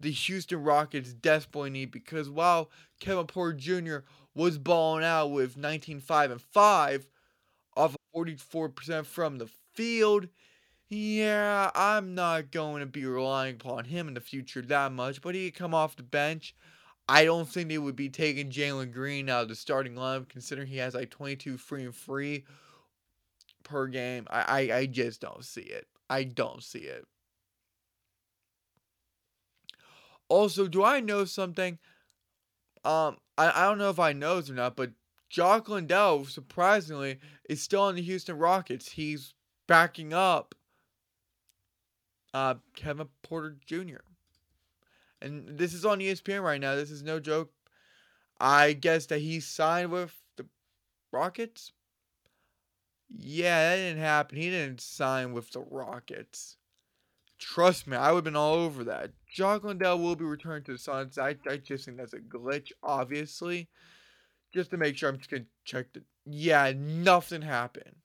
the 0.00 0.10
Houston 0.12 0.62
Rockets 0.62 1.14
desperately 1.14 1.70
need 1.70 1.90
because 1.92 2.30
while 2.30 2.70
Kevin 3.00 3.26
Porter 3.26 3.56
Jr. 3.58 3.98
was 4.34 4.58
balling 4.58 5.04
out 5.04 5.28
with 5.28 5.56
19 5.56 6.00
5 6.00 6.32
and 6.32 6.42
5 6.42 7.06
off 7.76 7.96
44% 8.14 9.06
from 9.06 9.38
the 9.38 9.48
field, 9.74 10.28
yeah, 10.90 11.70
I'm 11.74 12.14
not 12.14 12.50
going 12.50 12.80
to 12.80 12.86
be 12.86 13.06
relying 13.06 13.54
upon 13.56 13.86
him 13.86 14.08
in 14.08 14.14
the 14.14 14.20
future 14.20 14.62
that 14.62 14.92
much, 14.92 15.22
but 15.22 15.34
he 15.34 15.50
could 15.50 15.58
come 15.58 15.74
off 15.74 15.96
the 15.96 16.02
bench. 16.02 16.54
I 17.12 17.26
don't 17.26 17.46
think 17.46 17.68
they 17.68 17.76
would 17.76 17.94
be 17.94 18.08
taking 18.08 18.48
Jalen 18.48 18.90
Green 18.90 19.28
out 19.28 19.42
of 19.42 19.48
the 19.50 19.54
starting 19.54 19.92
lineup 19.92 20.30
considering 20.30 20.66
he 20.66 20.78
has 20.78 20.94
like 20.94 21.10
22 21.10 21.58
free 21.58 21.84
and 21.84 21.94
free 21.94 22.46
per 23.64 23.86
game. 23.86 24.26
I, 24.30 24.40
I, 24.70 24.76
I 24.78 24.86
just 24.86 25.20
don't 25.20 25.44
see 25.44 25.60
it. 25.60 25.86
I 26.08 26.24
don't 26.24 26.62
see 26.62 26.78
it. 26.78 27.04
Also, 30.30 30.66
do 30.66 30.82
I 30.82 31.00
know 31.00 31.26
something? 31.26 31.78
Um, 32.82 33.18
I, 33.36 33.52
I 33.56 33.64
don't 33.68 33.76
know 33.76 33.90
if 33.90 34.00
I 34.00 34.14
knows 34.14 34.48
or 34.48 34.54
not, 34.54 34.74
but 34.74 34.92
Jock 35.28 35.68
Landale, 35.68 36.24
surprisingly, 36.24 37.18
is 37.46 37.60
still 37.60 37.82
on 37.82 37.94
the 37.94 38.00
Houston 38.00 38.38
Rockets. 38.38 38.92
He's 38.92 39.34
backing 39.68 40.14
up 40.14 40.54
uh, 42.32 42.54
Kevin 42.74 43.08
Porter 43.22 43.58
Jr. 43.66 44.00
And 45.22 45.58
this 45.58 45.74
is 45.74 45.84
on 45.84 46.00
ESPN 46.00 46.42
right 46.42 46.60
now. 46.60 46.74
This 46.74 46.90
is 46.90 47.02
no 47.02 47.20
joke. 47.20 47.52
I 48.40 48.72
guess 48.72 49.06
that 49.06 49.20
he 49.20 49.40
signed 49.40 49.92
with 49.92 50.14
the 50.36 50.46
Rockets. 51.12 51.72
Yeah, 53.08 53.70
that 53.70 53.76
didn't 53.76 54.02
happen. 54.02 54.38
He 54.38 54.50
didn't 54.50 54.80
sign 54.80 55.32
with 55.32 55.50
the 55.52 55.60
Rockets. 55.60 56.56
Trust 57.38 57.86
me, 57.86 57.96
I 57.96 58.12
would 58.12 58.18
have 58.18 58.24
been 58.24 58.36
all 58.36 58.54
over 58.54 58.84
that. 58.84 59.10
Jock 59.32 59.64
Landale 59.64 59.98
will 59.98 60.16
be 60.16 60.24
returned 60.24 60.64
to 60.66 60.72
the 60.72 60.78
Suns. 60.78 61.18
I, 61.18 61.36
I 61.48 61.56
just 61.56 61.84
think 61.84 61.98
that's 61.98 62.12
a 62.14 62.20
glitch, 62.20 62.72
obviously. 62.82 63.68
Just 64.54 64.70
to 64.70 64.76
make 64.76 64.96
sure 64.96 65.08
I'm 65.10 65.18
just 65.18 65.30
going 65.30 65.44
to 65.44 65.48
check 65.64 65.92
the. 65.92 66.02
Yeah, 66.26 66.72
nothing 66.76 67.42
happened. 67.42 67.96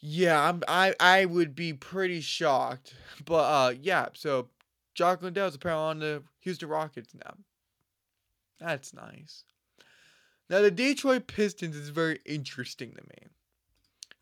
Yeah, 0.00 0.48
I'm, 0.48 0.62
I 0.68 0.94
I 1.00 1.24
would 1.24 1.54
be 1.54 1.72
pretty 1.72 2.20
shocked. 2.20 2.94
But 3.24 3.34
uh 3.44 3.74
yeah, 3.80 4.08
so 4.14 4.48
Jock 4.96 5.22
Landale's 5.22 5.54
apparently 5.54 5.84
on 5.84 5.98
the 5.98 6.22
Houston 6.40 6.70
Rockets 6.70 7.14
now. 7.14 7.34
That's 8.58 8.94
nice. 8.94 9.44
Now 10.48 10.62
the 10.62 10.70
Detroit 10.70 11.26
Pistons 11.26 11.76
is 11.76 11.90
very 11.90 12.18
interesting 12.24 12.92
to 12.92 13.02
me. 13.02 13.28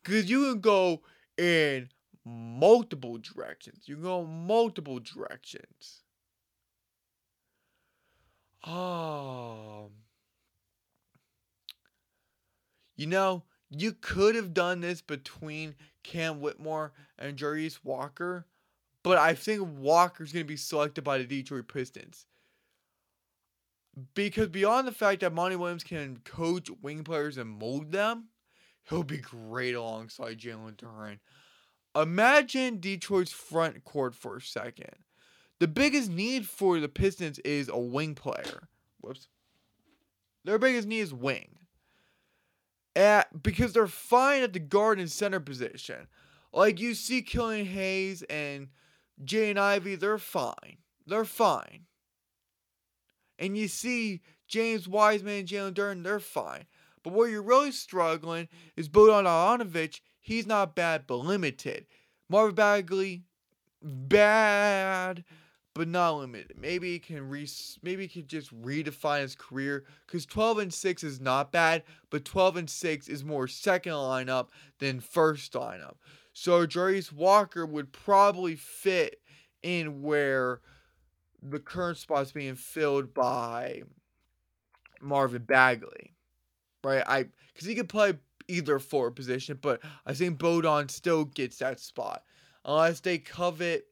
Cause 0.03 0.25
you 0.25 0.51
can 0.51 0.59
go 0.59 1.01
in 1.37 1.89
multiple 2.25 3.17
directions. 3.17 3.87
You 3.87 3.95
can 3.95 4.03
go 4.03 4.25
multiple 4.25 4.99
directions. 4.99 6.03
Um 8.63 9.91
You 12.97 13.07
know, 13.07 13.43
you 13.69 13.93
could 13.93 14.35
have 14.35 14.53
done 14.53 14.81
this 14.81 15.01
between 15.01 15.75
Cam 16.03 16.39
Whitmore 16.39 16.93
and 17.17 17.37
Jarace 17.37 17.79
Walker, 17.83 18.45
but 19.05 19.19
I 19.19 19.35
think 19.35 19.61
Walker's 19.77 20.33
going 20.33 20.45
to 20.45 20.47
be 20.47 20.57
selected 20.57 21.03
by 21.03 21.19
the 21.19 21.25
Detroit 21.25 21.67
Pistons. 21.71 22.25
Because 24.15 24.47
beyond 24.47 24.87
the 24.87 24.91
fact 24.91 25.21
that 25.21 25.31
Monty 25.31 25.55
Williams 25.55 25.83
can 25.83 26.21
coach 26.25 26.71
wing 26.81 27.03
players 27.03 27.37
and 27.37 27.47
mold 27.47 27.91
them, 27.91 28.29
he'll 28.89 29.03
be 29.03 29.19
great 29.19 29.75
alongside 29.75 30.39
Jalen 30.39 30.77
Duren. 30.77 31.19
Imagine 31.95 32.79
Detroit's 32.79 33.31
front 33.31 33.83
court 33.83 34.15
for 34.15 34.37
a 34.37 34.41
second. 34.41 34.95
The 35.59 35.67
biggest 35.67 36.09
need 36.09 36.47
for 36.47 36.79
the 36.79 36.89
Pistons 36.89 37.37
is 37.39 37.69
a 37.69 37.77
wing 37.77 38.15
player. 38.15 38.69
Whoops. 39.01 39.27
Their 40.45 40.57
biggest 40.57 40.87
need 40.87 41.01
is 41.01 41.13
wing 41.13 41.59
at 42.95 43.43
because 43.43 43.73
they're 43.73 43.85
fine 43.85 44.41
at 44.41 44.53
the 44.53 44.59
guard 44.59 44.99
and 44.99 45.11
center 45.11 45.39
position. 45.39 46.07
Like 46.51 46.79
you 46.79 46.95
see 46.95 47.21
Killian 47.21 47.67
Hayes 47.67 48.23
and 48.23 48.69
Jaden 49.23 49.57
Ivey, 49.57 49.95
they're 49.95 50.17
fine. 50.17 50.77
They're 51.07 51.25
fine. 51.25 51.85
And 53.37 53.57
you 53.57 53.67
see 53.67 54.21
James 54.47 54.87
Wiseman 54.87 55.39
and 55.39 55.47
Jalen 55.47 55.73
Duren, 55.73 56.03
they're 56.03 56.19
fine. 56.19 56.65
But 57.03 57.13
where 57.13 57.29
you're 57.29 57.43
really 57.43 57.71
struggling 57.71 58.47
is 58.75 58.89
Bogdan 58.89 59.25
Bogdanovic. 59.25 60.01
He's 60.19 60.47
not 60.47 60.75
bad, 60.75 61.05
but 61.05 61.17
limited. 61.17 61.85
Marvin 62.29 62.55
Bagley, 62.55 63.25
bad, 63.81 65.23
but 65.75 65.87
not 65.87 66.17
limited. 66.17 66.53
Maybe 66.59 66.93
he 66.93 66.99
can 66.99 67.29
re 67.29 67.47
maybe 67.83 68.07
he 68.07 68.21
can 68.21 68.27
just 68.27 68.59
redefine 68.59 69.21
his 69.21 69.35
career 69.35 69.83
because 70.07 70.25
12 70.25 70.57
and 70.57 70.73
6 70.73 71.03
is 71.03 71.19
not 71.19 71.51
bad, 71.51 71.83
but 72.09 72.25
12 72.25 72.57
and 72.57 72.69
6 72.69 73.07
is 73.07 73.23
more 73.23 73.47
second 73.47 73.93
lineup 73.93 74.47
than 74.79 74.99
first 74.99 75.53
lineup. 75.53 75.95
So 76.37 76.67
Jarace 76.67 77.13
Walker 77.13 77.65
would 77.65 77.93
probably 77.93 78.57
fit 78.57 79.21
in 79.63 80.01
where 80.01 80.59
the 81.41 81.59
current 81.59 81.97
spot's 81.97 82.33
being 82.33 82.55
filled 82.55 83.13
by 83.13 83.83
Marvin 85.01 85.43
Bagley. 85.43 86.13
Right? 86.83 87.03
I 87.07 87.27
because 87.53 87.65
he 87.65 87.73
could 87.73 87.87
play 87.87 88.15
either 88.49 88.79
forward 88.79 89.15
position, 89.15 89.57
but 89.61 89.81
I 90.05 90.13
think 90.13 90.37
Bodon 90.37 90.91
still 90.91 91.23
gets 91.23 91.57
that 91.59 91.79
spot. 91.79 92.23
Unless 92.65 92.99
they 92.99 93.17
covet 93.17 93.85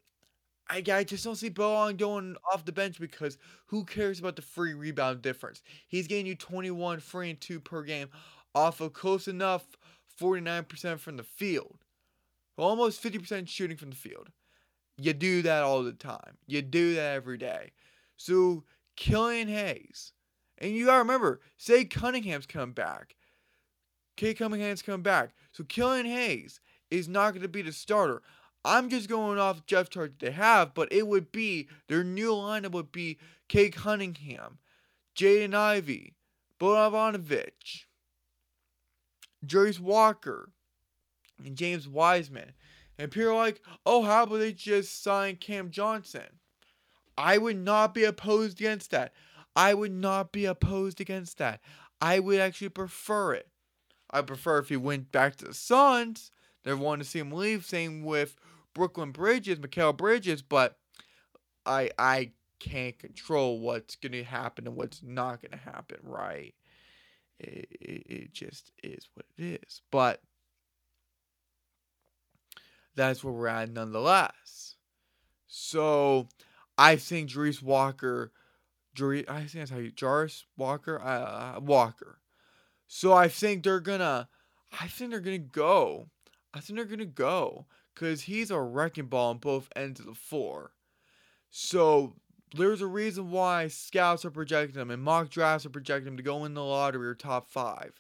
I, 0.70 0.84
I 0.92 1.06
just 1.06 1.24
don't 1.24 1.38
see 1.38 1.50
Bojan 1.50 1.96
going 1.96 2.36
off 2.52 2.66
the 2.66 2.74
bench 2.74 3.00
because 3.00 3.38
who 3.68 3.86
cares 3.86 4.20
about 4.20 4.36
the 4.36 4.42
free 4.42 4.74
rebound 4.74 5.22
difference? 5.22 5.64
He's 5.88 6.08
getting 6.08 6.26
you 6.26 6.36
21 6.36 7.00
free 7.00 7.30
and 7.30 7.40
2 7.40 7.62
per 7.62 7.84
game 7.84 8.10
off 8.54 8.82
of 8.82 8.92
close 8.92 9.30
enough 9.30 9.66
49% 10.20 11.00
from 11.00 11.16
the 11.16 11.24
field. 11.24 11.78
Almost 12.58 13.02
50% 13.02 13.48
shooting 13.48 13.78
from 13.78 13.90
the 13.90 13.96
field. 13.96 14.30
You 14.98 15.14
do 15.14 15.42
that 15.42 15.64
all 15.64 15.84
the 15.84 15.94
time. 15.94 16.38
You 16.46 16.62
do 16.62 16.96
that 16.96 17.14
every 17.16 17.38
day. 17.38 17.72
So 18.16 18.64
Killian 18.96 19.48
Hayes. 19.48 20.14
And 20.60 20.72
you 20.72 20.86
gotta 20.86 21.00
remember, 21.00 21.42
say 21.58 21.84
Cunningham's 21.84 22.46
come 22.46 22.72
back. 22.72 23.16
Cade 24.16 24.38
Cunningham's 24.38 24.82
come 24.84 25.02
back. 25.02 25.32
So 25.52 25.64
Killian 25.64 26.06
Hayes 26.06 26.60
is 26.92 27.08
not 27.08 27.34
gonna 27.34 27.48
be 27.48 27.64
the 27.64 27.72
starter. 27.72 28.22
I'm 28.64 28.90
just 28.90 29.10
going 29.10 29.40
off 29.40 29.66
Jeff 29.66 29.90
chart 29.90 30.20
that 30.20 30.26
they 30.26 30.32
have, 30.32 30.74
but 30.74 30.92
it 30.94 31.08
would 31.08 31.32
be 31.32 31.68
their 31.88 32.04
new 32.04 32.32
lineup 32.32 32.72
would 32.72 32.92
be 32.92 33.18
Cade 33.50 33.76
Cunningham, 33.76 34.60
Jaden 35.16 35.54
Ivey, 35.54 36.16
Bogdanovic, 36.60 37.86
Jarace 39.46 39.80
Walker, 39.80 40.53
and 41.44 41.56
James 41.56 41.88
Wiseman. 41.88 42.52
And 42.98 43.12
people 43.12 43.32
are 43.32 43.36
like, 43.36 43.62
oh, 43.86 44.04
how 44.04 44.24
about 44.24 44.38
they 44.38 44.54
just 44.54 45.04
sign 45.04 45.38
Cam 45.38 45.72
Johnson? 45.72 46.40
I 47.18 47.38
would 47.38 47.58
not 47.58 47.94
be 47.94 48.04
opposed 48.04 48.60
against 48.60 48.92
that. 48.92 49.14
I 49.56 49.74
would 49.74 49.92
not 49.92 50.32
be 50.32 50.46
opposed 50.46 51.00
against 51.00 51.38
that. 51.38 51.60
I 52.02 52.20
would 52.20 52.40
actually 52.40 52.70
prefer 52.70 53.34
it. 53.34 53.48
I 54.10 54.22
prefer 54.22 54.60
if 54.60 54.70
he 54.70 54.78
went 54.78 55.12
back 55.12 55.36
to 55.38 55.46
the 55.46 55.54
Suns. 55.54 56.32
Never 56.66 56.82
wanted 56.82 57.04
to 57.04 57.10
see 57.10 57.20
him 57.20 57.32
leave. 57.32 57.66
Same 57.66 58.04
with 58.04 58.36
Brooklyn 58.74 59.12
Bridges, 59.12 59.60
Mikal 59.60 59.96
Bridges, 59.96 60.42
but 60.42 60.78
I 61.66 61.92
I 61.98 62.32
can't 62.60 62.98
control 62.98 63.60
what's 63.60 63.96
gonna 63.96 64.24
happen 64.24 64.68
and 64.68 64.76
what's 64.76 65.04
not 65.04 65.42
gonna 65.42 65.62
happen, 65.62 65.98
right? 66.04 66.54
It, 67.40 67.68
it, 67.82 68.04
it 68.08 68.34
just 68.34 68.72
is 68.84 69.08
what 69.14 69.26
it 69.38 69.62
is. 69.64 69.82
But 69.92 70.22
that's 72.96 73.24
where 73.24 73.34
we're 73.34 73.48
at 73.48 73.72
nonetheless. 73.72 74.76
So 75.48 76.28
I 76.78 76.96
think 76.96 77.30
Jarace 77.30 77.62
Walker, 77.62 78.32
Jarace, 78.96 79.30
I 79.30 79.40
think 79.40 79.52
that's 79.52 79.72
how 79.72 79.78
you 79.78 79.92
Jarace 79.92 80.44
Walker, 80.58 81.02
uh, 81.02 81.60
Walker. 81.60 82.20
So 82.88 83.14
I 83.14 83.28
think 83.28 83.64
they're 83.64 83.80
gonna, 83.80 84.30
I 84.80 84.88
think 84.88 85.12
they're 85.12 85.20
gonna 85.20 85.38
go. 85.38 86.10
I 86.54 86.60
think 86.60 86.78
they're 86.78 86.86
gonna 86.86 87.06
go 87.06 87.66
because 87.94 88.22
he's 88.22 88.52
a 88.52 88.60
wrecking 88.60 89.08
ball 89.08 89.32
on 89.32 89.38
both 89.38 89.70
ends 89.76 90.00
of 90.00 90.06
the 90.06 90.14
floor. 90.14 90.72
So 91.50 92.16
there's 92.56 92.82
a 92.82 92.88
reason 92.88 93.32
why 93.32 93.68
scouts 93.68 94.26
are 94.26 94.32
projecting 94.32 94.80
him 94.80 94.92
and 94.92 95.02
mock 95.02 95.30
drafts 95.30 95.66
are 95.66 95.72
projecting 95.72 96.08
him 96.08 96.18
to 96.18 96.24
go 96.24 96.46
in 96.46 96.54
the 96.54 96.64
lottery 96.64 97.08
or 97.08 97.16
top 97.16 97.50
five. 97.50 98.00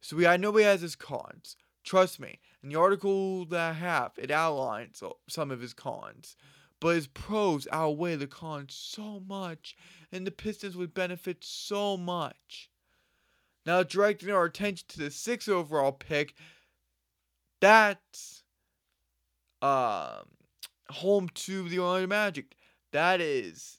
So 0.00 0.16
we 0.16 0.26
I 0.26 0.36
know 0.36 0.52
he 0.52 0.64
has 0.64 0.82
his 0.82 0.96
cons. 0.96 1.56
Trust 1.84 2.20
me. 2.20 2.40
In 2.66 2.72
the 2.72 2.80
article 2.80 3.44
that 3.44 3.60
I 3.60 3.72
have, 3.74 4.10
it 4.18 4.32
outlines 4.32 5.00
some 5.28 5.52
of 5.52 5.60
his 5.60 5.72
cons. 5.72 6.36
But 6.80 6.96
his 6.96 7.06
pros 7.06 7.68
outweigh 7.70 8.16
the 8.16 8.26
cons 8.26 8.74
so 8.74 9.20
much, 9.20 9.76
and 10.10 10.26
the 10.26 10.32
Pistons 10.32 10.76
would 10.76 10.92
benefit 10.92 11.44
so 11.44 11.96
much. 11.96 12.68
Now, 13.64 13.84
directing 13.84 14.32
our 14.32 14.46
attention 14.46 14.86
to 14.88 14.98
the 14.98 15.12
sixth 15.12 15.48
overall 15.48 15.92
pick, 15.92 16.34
that's 17.60 18.42
um, 19.62 20.26
home 20.90 21.28
to 21.34 21.68
the 21.68 21.78
Orlando 21.78 22.08
Magic. 22.08 22.56
That 22.90 23.20
is, 23.20 23.78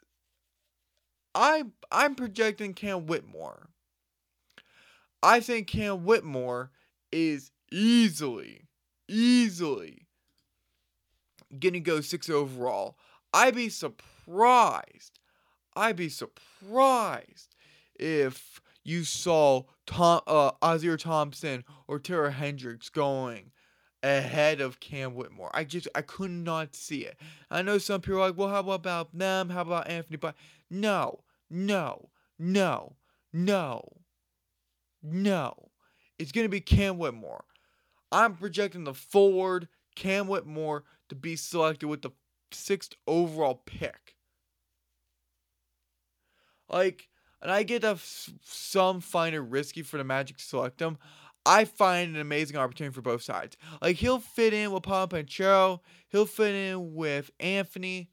I'm 1.36 1.74
I'm 1.92 2.16
projecting 2.16 2.74
Cam 2.74 3.06
Whitmore. 3.06 3.68
I 5.22 5.42
think 5.42 5.68
Cam 5.68 6.06
Whitmore 6.06 6.72
is 7.12 7.52
easily, 7.70 8.66
easily 9.08 10.08
gonna 11.60 11.80
go 11.80 12.02
six 12.02 12.30
overall. 12.30 12.98
I'd 13.34 13.56
be 13.56 13.70
surprised. 13.70 15.20
I'd 15.76 15.96
be 15.96 16.10
surprised 16.10 17.56
if 18.00 18.62
you 18.84 19.04
saw 19.04 19.64
Tom, 19.86 20.22
uh, 20.28 20.52
Ausar 20.62 20.98
Thompson 20.98 21.64
or 21.88 22.00
Taylor 22.00 22.30
Hendricks 22.32 22.90
going 22.90 23.52
ahead 24.04 24.62
of 24.62 24.80
Cam 24.80 25.16
Whitmore. 25.16 25.52
I 25.54 25.64
just 25.64 25.88
I 25.96 26.02
could 26.02 26.32
not 26.32 26.76
see 26.76 27.06
it. 27.06 27.18
I 27.50 27.62
know 27.62 27.78
some 27.78 28.02
people 28.02 28.20
are 28.20 28.28
like, 28.28 28.38
well, 28.38 28.50
how 28.50 28.70
about 28.72 29.18
them? 29.18 29.50
How 29.50 29.62
about 29.62 29.90
Anthony? 29.90 30.18
But 30.18 30.36
no, 30.70 31.24
no, 31.50 32.10
no, 32.40 32.96
no, 33.34 33.82
no. 35.02 35.70
It's 36.20 36.32
gonna 36.32 36.50
be 36.50 36.62
Cam 36.62 36.98
Whitmore. 36.98 37.44
I'm 38.12 38.36
projecting 38.36 38.84
the 38.84 38.94
forward 38.94 39.68
Cam 39.96 40.28
Whitmore 40.28 40.84
to 41.10 41.16
be 41.16 41.36
selected 41.36 41.88
with 41.88 42.02
the 42.02 42.12
sixth 42.52 42.94
overall 43.08 43.62
pick. 43.66 44.16
Like, 46.70 47.10
and 47.42 47.52
I 47.52 47.64
get 47.64 47.82
that 47.84 48.00
some 48.44 49.02
find 49.02 49.36
it 49.36 49.42
risky 49.42 49.82
for 49.84 49.98
the 49.98 50.04
Magic 50.04 50.38
to 50.38 50.44
select 50.44 50.82
him. 50.82 50.98
I 51.46 51.64
find 51.64 52.14
an 52.14 52.22
amazing 52.22 52.58
opportunity 52.58 52.94
for 52.94 53.02
both 53.02 53.22
sides. 53.22 53.56
Like 53.82 53.96
he'll 53.96 54.20
fit 54.20 54.54
in 54.54 54.72
with 54.72 54.84
Paolo 54.84 55.08
Banchero. 55.08 55.80
He'll 56.10 56.26
fit 56.26 56.54
in 56.54 56.94
with 56.94 57.32
Anthony. 57.40 58.10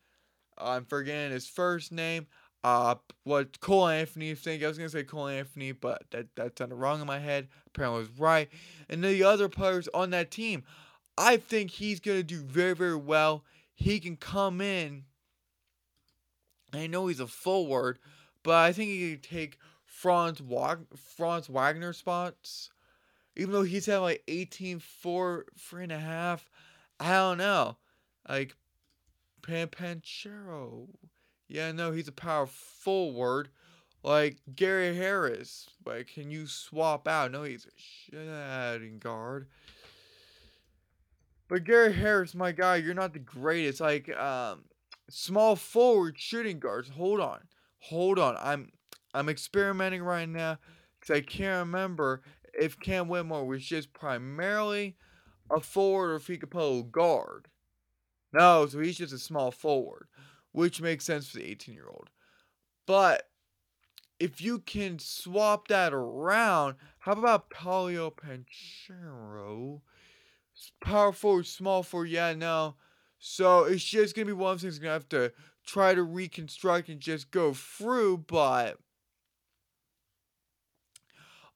I'm 0.56 0.84
forgetting 0.84 1.32
his 1.32 1.48
first 1.48 1.90
name. 1.90 2.28
Uh, 2.64 2.94
what 3.24 3.60
Cole 3.60 3.88
Anthony 3.88 4.34
think? 4.34 4.62
I 4.64 4.68
was 4.68 4.78
gonna 4.78 4.88
say 4.88 5.04
Cole 5.04 5.28
Anthony, 5.28 5.72
but 5.72 6.02
that 6.10 6.34
that 6.36 6.58
sounded 6.58 6.76
wrong 6.76 7.00
in 7.00 7.06
my 7.06 7.18
head. 7.18 7.48
Apparently, 7.66 7.98
I 7.98 8.00
was 8.00 8.18
right. 8.18 8.48
And 8.88 9.04
the 9.04 9.22
other 9.22 9.50
players 9.50 9.86
on 9.92 10.10
that 10.10 10.30
team, 10.30 10.64
I 11.18 11.36
think 11.36 11.70
he's 11.72 12.00
gonna 12.00 12.22
do 12.22 12.40
very 12.40 12.74
very 12.74 12.96
well. 12.96 13.44
He 13.74 14.00
can 14.00 14.16
come 14.16 14.62
in. 14.62 15.04
I 16.72 16.86
know 16.86 17.06
he's 17.06 17.20
a 17.20 17.26
forward, 17.26 17.98
but 18.42 18.54
I 18.54 18.72
think 18.72 18.90
he 18.90 19.12
can 19.12 19.20
take 19.20 19.58
Franz 19.84 20.42
Wag- 20.42 20.86
Franz 20.96 21.48
Wagner 21.48 21.92
spots. 21.92 22.70
Even 23.36 23.52
though 23.52 23.62
he's 23.62 23.86
had 23.86 23.98
like 23.98 24.22
18, 24.28 24.78
4, 24.80 25.46
three 25.58 25.84
and 25.84 25.92
a 25.92 25.98
half. 25.98 26.48
I 27.00 27.12
don't 27.12 27.38
know. 27.38 27.78
Like 28.28 28.56
Pan 29.42 29.68
Banchero. 29.68 30.88
Yeah, 31.48 31.72
no, 31.72 31.92
he's 31.92 32.08
a 32.08 32.12
power 32.12 32.46
forward. 32.46 33.48
Like 34.02 34.38
Gary 34.54 34.94
Harris. 34.96 35.68
Like, 35.84 36.08
can 36.08 36.30
you 36.30 36.46
swap 36.46 37.08
out? 37.08 37.30
No, 37.32 37.42
he's 37.44 37.66
a 37.66 37.70
shooting 37.76 38.98
guard. 38.98 39.48
But 41.48 41.64
Gary 41.64 41.92
Harris, 41.92 42.34
my 42.34 42.52
guy, 42.52 42.76
you're 42.76 42.94
not 42.94 43.12
the 43.12 43.18
greatest. 43.18 43.80
Like, 43.80 44.08
um, 44.16 44.64
small 45.10 45.56
forward 45.56 46.18
shooting 46.18 46.58
guards. 46.58 46.88
Hold 46.90 47.20
on, 47.20 47.40
hold 47.78 48.18
on. 48.18 48.36
I'm 48.40 48.72
I'm 49.12 49.28
experimenting 49.28 50.02
right 50.02 50.28
now 50.28 50.58
because 50.98 51.16
I 51.16 51.20
can't 51.20 51.66
remember 51.66 52.22
if 52.52 52.78
Cam 52.80 53.08
Whitmore 53.08 53.46
was 53.46 53.64
just 53.64 53.92
primarily 53.92 54.96
a 55.50 55.60
forward 55.60 56.12
or 56.12 56.16
if 56.16 56.26
he 56.26 56.38
could 56.38 56.50
play 56.50 56.82
guard. 56.90 57.48
No, 58.32 58.66
so 58.66 58.80
he's 58.80 58.98
just 58.98 59.12
a 59.12 59.18
small 59.18 59.50
forward, 59.50 60.08
which 60.54 60.80
makes 60.80 61.04
sense 61.04 61.28
for 61.28 61.38
the 61.38 61.50
18 61.50 61.74
year 61.74 61.88
old. 61.88 62.10
But 62.86 63.28
if 64.20 64.40
you 64.40 64.60
can 64.60 65.00
swap 65.00 65.66
that 65.68 65.92
around, 65.92 66.76
how 67.00 67.12
about 67.12 67.50
Paolo 67.50 68.12
Banchero? 68.12 69.80
Power 70.80 71.12
forward, 71.12 71.46
small 71.46 71.82
forward, 71.82 72.08
yeah, 72.08 72.32
no. 72.34 72.76
So 73.18 73.64
it's 73.64 73.82
just 73.82 74.14
gonna 74.14 74.26
be 74.26 74.32
one 74.32 74.52
of 74.52 74.58
those 74.58 74.62
things 74.62 74.78
gonna 74.78 74.92
have 74.92 75.08
to 75.08 75.32
try 75.66 75.92
to 75.92 76.04
reconstruct 76.04 76.88
and 76.88 77.00
just 77.00 77.32
go 77.32 77.52
through, 77.52 78.18
but 78.18 78.78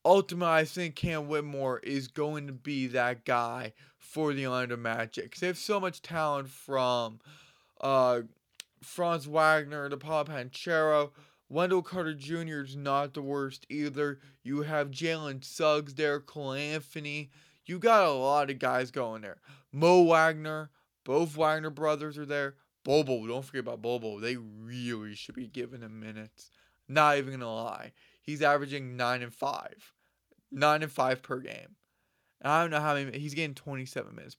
ultimately 0.05 0.53
I 0.53 0.65
think 0.65 0.97
Cam 0.97 1.29
Whitmore 1.29 1.79
is 1.85 2.09
going 2.09 2.49
to 2.49 2.53
be 2.53 2.89
that 2.89 3.25
guy 3.25 3.75
for 3.97 4.33
the 4.33 4.47
Orlando 4.47 4.77
Magic. 4.77 5.37
They 5.37 5.47
have 5.47 5.59
so 5.59 5.79
much 5.79 6.03
talent 6.03 6.49
from 6.49 7.21
uh 7.81 8.23
Franz 8.83 9.27
Wagner 9.27 9.89
to 9.89 9.97
Paolo 9.97 10.25
Banchero. 10.25 11.11
Wendell 11.49 11.83
Carter 11.83 12.15
Jr. 12.15 12.61
is 12.61 12.77
not 12.77 13.15
the 13.15 13.23
worst 13.23 13.67
either. 13.71 14.21
You 14.43 14.63
have 14.63 14.91
Jalen 14.91 15.43
Suggs 15.43 15.95
there, 15.95 16.21
Cole 16.21 16.53
Anthony. 16.53 17.31
You 17.65 17.79
got 17.79 18.07
a 18.07 18.13
lot 18.13 18.51
of 18.51 18.59
guys 18.59 18.91
going 18.91 19.23
there. 19.23 19.41
Mo 19.73 20.03
Wagner, 20.03 20.71
both 21.05 21.37
Wagner 21.37 21.71
brothers 21.71 22.19
are 22.19 22.27
there. 22.27 22.57
Bol 22.85 23.05
Bol, 23.05 23.27
don't 23.27 23.45
forget 23.45 23.61
about 23.61 23.83
Bol 23.83 23.99
Bol. 23.99 24.19
They 24.19 24.37
really 24.37 25.15
should 25.15 25.35
be 25.35 25.47
giving 25.47 25.81
him 25.81 26.01
minutes. 26.01 26.51
Not 26.89 27.19
even 27.19 27.33
gonna 27.33 27.53
lie. 27.53 27.93
He's 28.23 28.43
averaging 28.43 28.97
nine 28.97 29.23
and 29.23 29.35
five. 29.35 29.93
Nine 30.51 30.83
and 30.83 30.93
five 30.93 31.23
per 31.23 31.41
game. 31.41 31.77
I 32.43 32.63
don't 32.63 32.71
know 32.71 32.81
how 32.81 32.95
many 32.95 33.19
he's 33.19 33.35
getting 33.35 33.55
27 33.55 34.15
minutes. 34.15 34.37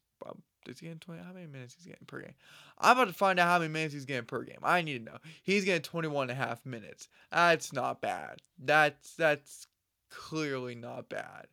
Is 0.69 0.79
he 0.79 0.87
getting 0.87 0.99
20? 0.99 1.21
How 1.21 1.33
many 1.33 1.47
minutes 1.47 1.75
he's 1.75 1.85
getting 1.85 2.05
per 2.05 2.21
game? 2.21 2.33
I'm 2.77 2.97
about 2.97 3.07
to 3.07 3.13
find 3.13 3.39
out 3.39 3.47
how 3.47 3.59
many 3.59 3.71
minutes 3.71 3.93
he's 3.93 4.05
getting 4.05 4.25
per 4.25 4.43
game. 4.43 4.59
I 4.63 4.81
need 4.81 5.05
to 5.05 5.11
know. 5.11 5.17
He's 5.43 5.65
getting 5.65 5.81
21 5.81 6.29
and 6.29 6.31
a 6.31 6.43
half 6.43 6.65
minutes. 6.65 7.07
That's 7.31 7.73
not 7.73 8.01
bad. 8.01 8.41
That's 8.57 9.15
that's 9.15 9.67
clearly 10.09 10.75
not 10.75 11.09
bad. 11.09 11.47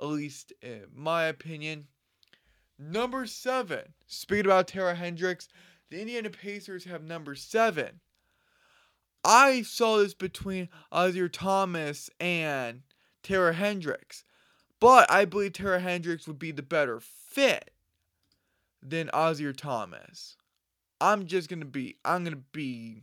At 0.00 0.06
least 0.06 0.52
in 0.62 0.84
my 0.94 1.24
opinion. 1.24 1.86
Number 2.78 3.26
seven. 3.26 3.94
Speaking 4.06 4.46
about 4.46 4.68
Tara 4.68 4.94
Hendricks, 4.94 5.48
the 5.90 6.00
Indiana 6.00 6.30
Pacers 6.30 6.84
have 6.84 7.02
number 7.02 7.34
seven. 7.34 8.00
I 9.24 9.62
saw 9.62 9.98
this 9.98 10.14
between 10.14 10.68
Isaiah 10.94 11.28
Thomas 11.28 12.10
and 12.20 12.82
Tara 13.22 13.54
Hendricks. 13.54 14.22
But 14.78 15.10
I 15.10 15.24
believe 15.24 15.54
Tara 15.54 15.80
Hendricks 15.80 16.26
would 16.26 16.38
be 16.38 16.52
the 16.52 16.62
better 16.62 17.00
fit 17.00 17.70
than 18.88 19.08
Ozzy 19.08 19.44
or 19.44 19.52
Thomas. 19.52 20.36
I'm 21.00 21.26
just 21.26 21.48
gonna 21.48 21.64
be 21.64 21.96
I'm 22.04 22.24
gonna 22.24 22.42
be 22.52 23.02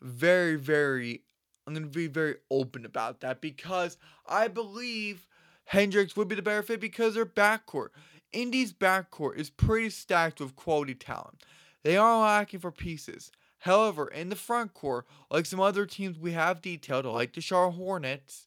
very, 0.00 0.56
very 0.56 1.22
I'm 1.66 1.74
gonna 1.74 1.86
be 1.86 2.06
very 2.06 2.36
open 2.50 2.84
about 2.84 3.20
that 3.20 3.40
because 3.40 3.96
I 4.26 4.48
believe 4.48 5.26
Hendricks 5.64 6.16
would 6.16 6.28
be 6.28 6.34
the 6.34 6.42
better 6.42 6.62
fit 6.62 6.80
because 6.80 7.14
their 7.14 7.26
backcourt. 7.26 7.88
Indy's 8.32 8.72
backcourt 8.72 9.36
is 9.36 9.50
pretty 9.50 9.90
stacked 9.90 10.40
with 10.40 10.56
quality 10.56 10.94
talent. 10.94 11.44
They 11.82 11.96
are 11.96 12.20
lacking 12.20 12.60
for 12.60 12.70
pieces. 12.70 13.32
However, 13.60 14.08
in 14.08 14.30
the 14.30 14.36
front 14.36 14.74
court, 14.74 15.06
like 15.30 15.46
some 15.46 15.60
other 15.60 15.86
teams 15.86 16.18
we 16.18 16.32
have 16.32 16.62
detailed, 16.62 17.04
like 17.06 17.34
the 17.34 17.40
Charlotte 17.40 17.72
Hornets, 17.72 18.46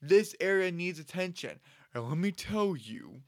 this 0.00 0.34
area 0.40 0.70
needs 0.70 0.98
attention. 0.98 1.58
And 1.94 2.08
let 2.08 2.18
me 2.18 2.30
tell 2.30 2.76
you, 2.76 3.22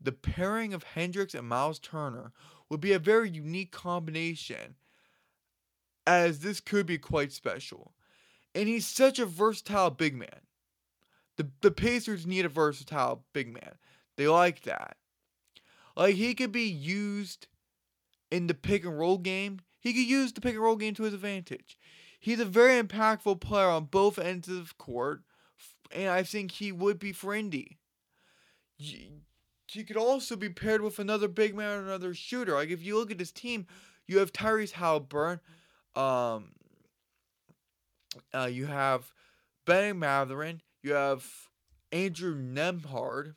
the 0.00 0.12
pairing 0.12 0.74
of 0.74 0.82
Hendricks 0.82 1.34
and 1.34 1.48
Miles 1.48 1.78
Turner 1.78 2.32
would 2.68 2.80
be 2.80 2.92
a 2.92 2.98
very 2.98 3.30
unique 3.30 3.72
combination, 3.72 4.76
as 6.06 6.40
this 6.40 6.60
could 6.60 6.86
be 6.86 6.98
quite 6.98 7.32
special. 7.32 7.92
And 8.54 8.68
he's 8.68 8.86
such 8.86 9.18
a 9.18 9.26
versatile 9.26 9.90
big 9.90 10.14
man. 10.14 10.40
The, 11.36 11.48
the 11.60 11.70
Pacers 11.70 12.26
need 12.26 12.44
a 12.44 12.48
versatile 12.48 13.24
big 13.32 13.52
man. 13.52 13.74
They 14.16 14.28
like 14.28 14.62
that. 14.62 14.96
Like, 15.96 16.14
he 16.14 16.34
could 16.34 16.52
be 16.52 16.68
used 16.68 17.46
in 18.30 18.46
the 18.46 18.54
pick 18.54 18.84
and 18.84 18.98
roll 18.98 19.18
game. 19.18 19.60
He 19.80 19.92
could 19.92 20.08
use 20.08 20.32
the 20.32 20.40
pick 20.40 20.54
and 20.54 20.62
roll 20.62 20.76
game 20.76 20.94
to 20.94 21.02
his 21.04 21.14
advantage. 21.14 21.76
He's 22.20 22.40
a 22.40 22.44
very 22.44 22.80
impactful 22.80 23.40
player 23.40 23.68
on 23.68 23.84
both 23.86 24.18
ends 24.18 24.48
of 24.48 24.68
the 24.68 24.74
court, 24.78 25.22
and 25.92 26.08
I 26.08 26.22
think 26.22 26.52
he 26.52 26.72
would 26.72 26.98
be 26.98 27.12
for 27.12 27.34
Indy 27.34 27.78
he 29.66 29.84
could 29.84 29.96
also 29.96 30.36
be 30.36 30.48
paired 30.48 30.82
with 30.82 30.98
another 30.98 31.28
big 31.28 31.54
man 31.54 31.78
or 31.78 31.82
another 31.84 32.14
shooter. 32.14 32.54
Like 32.54 32.70
if 32.70 32.82
you 32.82 32.96
look 32.96 33.10
at 33.10 33.18
this 33.18 33.32
team, 33.32 33.66
you 34.06 34.18
have 34.18 34.32
Tyrese 34.32 34.72
Halliburton, 34.72 35.40
um, 35.96 36.52
uh, 38.32 38.48
you 38.50 38.66
have 38.66 39.12
Ben 39.64 39.98
Mathurin, 39.98 40.60
you 40.82 40.92
have 40.92 41.24
Andrew 41.92 42.36
Nembhard, 42.36 43.34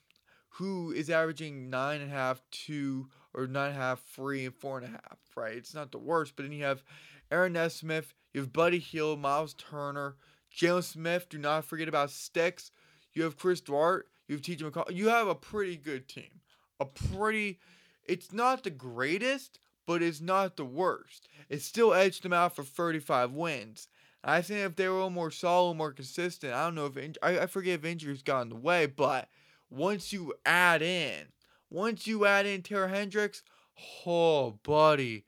who 0.50 0.92
is 0.92 1.10
averaging 1.10 1.70
nine 1.70 2.02
and 2.02 2.12
a 2.12 2.14
half, 2.14 2.42
two 2.52 3.08
or 3.34 3.48
nine 3.48 3.70
and 3.70 3.78
a 3.78 3.82
half, 3.82 4.04
three 4.04 4.46
and 4.46 4.56
four 4.56 4.78
and 4.80 4.88
a 4.88 4.92
half. 4.92 5.20
Right, 5.36 5.56
it's 5.56 5.74
not 5.74 5.92
the 5.92 6.00
worst, 6.00 6.34
but 6.36 6.44
then 6.44 6.52
you 6.52 6.64
have 6.64 6.84
Aaron 7.32 7.54
Nesmith, 7.54 8.14
you 8.34 8.42
have 8.42 8.52
Buddy 8.52 8.80
Hield, 8.80 9.20
Miles 9.20 9.54
Turner, 9.54 10.16
Jalen 10.56 10.84
Smith. 10.84 11.30
Do 11.30 11.38
not 11.38 11.66
forget 11.66 11.88
about 11.88 12.10
Sticks. 12.10 12.72
You 13.14 13.24
have 13.24 13.38
Chris 13.38 13.62
Duarte. 13.62 14.06
You 14.28 14.36
have 14.36 14.42
TJ 14.42 14.62
McCall. 14.62 14.94
You 14.94 15.10
have 15.10 15.28
a 15.28 15.36
pretty 15.36 15.78
good 15.78 16.08
team. 16.08 16.42
A 16.80 16.86
pretty. 16.86 17.60
It's 18.06 18.32
not 18.32 18.64
the 18.64 18.70
greatest, 18.70 19.60
but 19.86 20.02
it's 20.02 20.22
not 20.22 20.58
the 20.58 20.66
worst. 20.66 21.28
It 21.50 21.62
still 21.62 21.94
edged 21.94 22.24
them 22.24 22.34
out 22.34 22.56
for 22.56 22.64
35 22.64 23.32
wins. 23.32 23.88
I 24.24 24.42
think 24.42 24.60
if 24.60 24.76
they 24.76 24.88
were 24.88 24.96
a 24.96 24.98
little 24.98 25.10
more 25.10 25.32
solid, 25.32 25.76
more 25.76 25.94
consistent, 25.94 26.54
I 26.54 26.66
don't 26.66 26.76
know 26.76 26.88
if 26.88 27.16
I, 27.24 27.40
I 27.40 27.46
forget 27.46 27.80
if 27.80 27.86
injuries 27.86 28.22
got 28.22 28.42
in 28.42 28.50
the 28.50 28.56
way, 28.56 28.86
but 28.86 29.30
once 29.70 30.12
you 30.12 30.34
add 30.46 30.82
in, 30.82 31.28
once 31.70 32.08
you 32.08 32.26
add 32.26 32.46
in 32.46 32.62
Tara 32.62 32.90
Hendricks, 32.90 33.44
oh 34.06 34.60
buddy, 34.64 35.26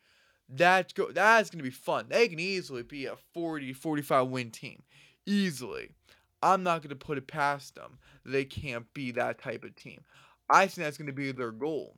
that's 0.49 0.91
go 0.93 1.11
that's 1.11 1.49
gonna 1.49 1.63
be 1.63 1.69
fun. 1.69 2.07
They 2.09 2.27
can 2.27 2.39
easily 2.39 2.83
be 2.83 3.05
a 3.05 3.15
40, 3.33 3.73
45 3.73 4.27
win 4.27 4.51
team, 4.51 4.83
easily. 5.25 5.95
I'm 6.41 6.63
not 6.63 6.81
gonna 6.81 6.95
put 6.95 7.17
it 7.17 7.27
past 7.27 7.75
them 7.75 7.99
they 8.31 8.45
can't 8.45 8.91
be 8.93 9.11
that 9.11 9.39
type 9.39 9.63
of 9.63 9.75
team. 9.75 10.01
I 10.49 10.67
think 10.67 10.85
that's 10.85 10.97
going 10.97 11.07
to 11.07 11.13
be 11.13 11.31
their 11.31 11.51
goal. 11.51 11.97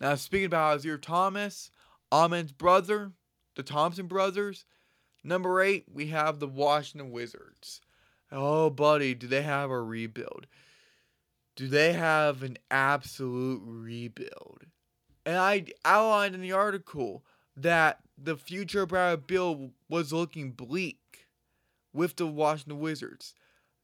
Now, 0.00 0.14
speaking 0.16 0.46
about 0.46 0.78
Isaiah 0.78 0.98
Thomas, 0.98 1.70
Amen's 2.10 2.52
brother, 2.52 3.12
the 3.54 3.62
Thompson 3.62 4.06
brothers, 4.06 4.64
number 5.22 5.60
eight, 5.60 5.84
we 5.92 6.08
have 6.08 6.40
the 6.40 6.48
Washington 6.48 7.12
Wizards. 7.12 7.80
Oh, 8.30 8.70
buddy, 8.70 9.14
do 9.14 9.26
they 9.26 9.42
have 9.42 9.70
a 9.70 9.80
rebuild? 9.80 10.46
Do 11.54 11.68
they 11.68 11.92
have 11.92 12.42
an 12.42 12.56
absolute 12.70 13.62
rebuild? 13.64 14.62
And 15.24 15.36
I 15.36 15.66
outlined 15.84 16.34
in 16.34 16.40
the 16.40 16.52
article 16.52 17.24
that 17.56 18.00
the 18.18 18.36
future 18.36 18.82
of 18.82 18.88
Bradley 18.88 19.22
Beal 19.24 19.70
was 19.88 20.12
looking 20.12 20.50
bleak 20.50 21.21
with 21.92 22.16
the 22.16 22.26
Washington 22.26 22.80
Wizards. 22.80 23.34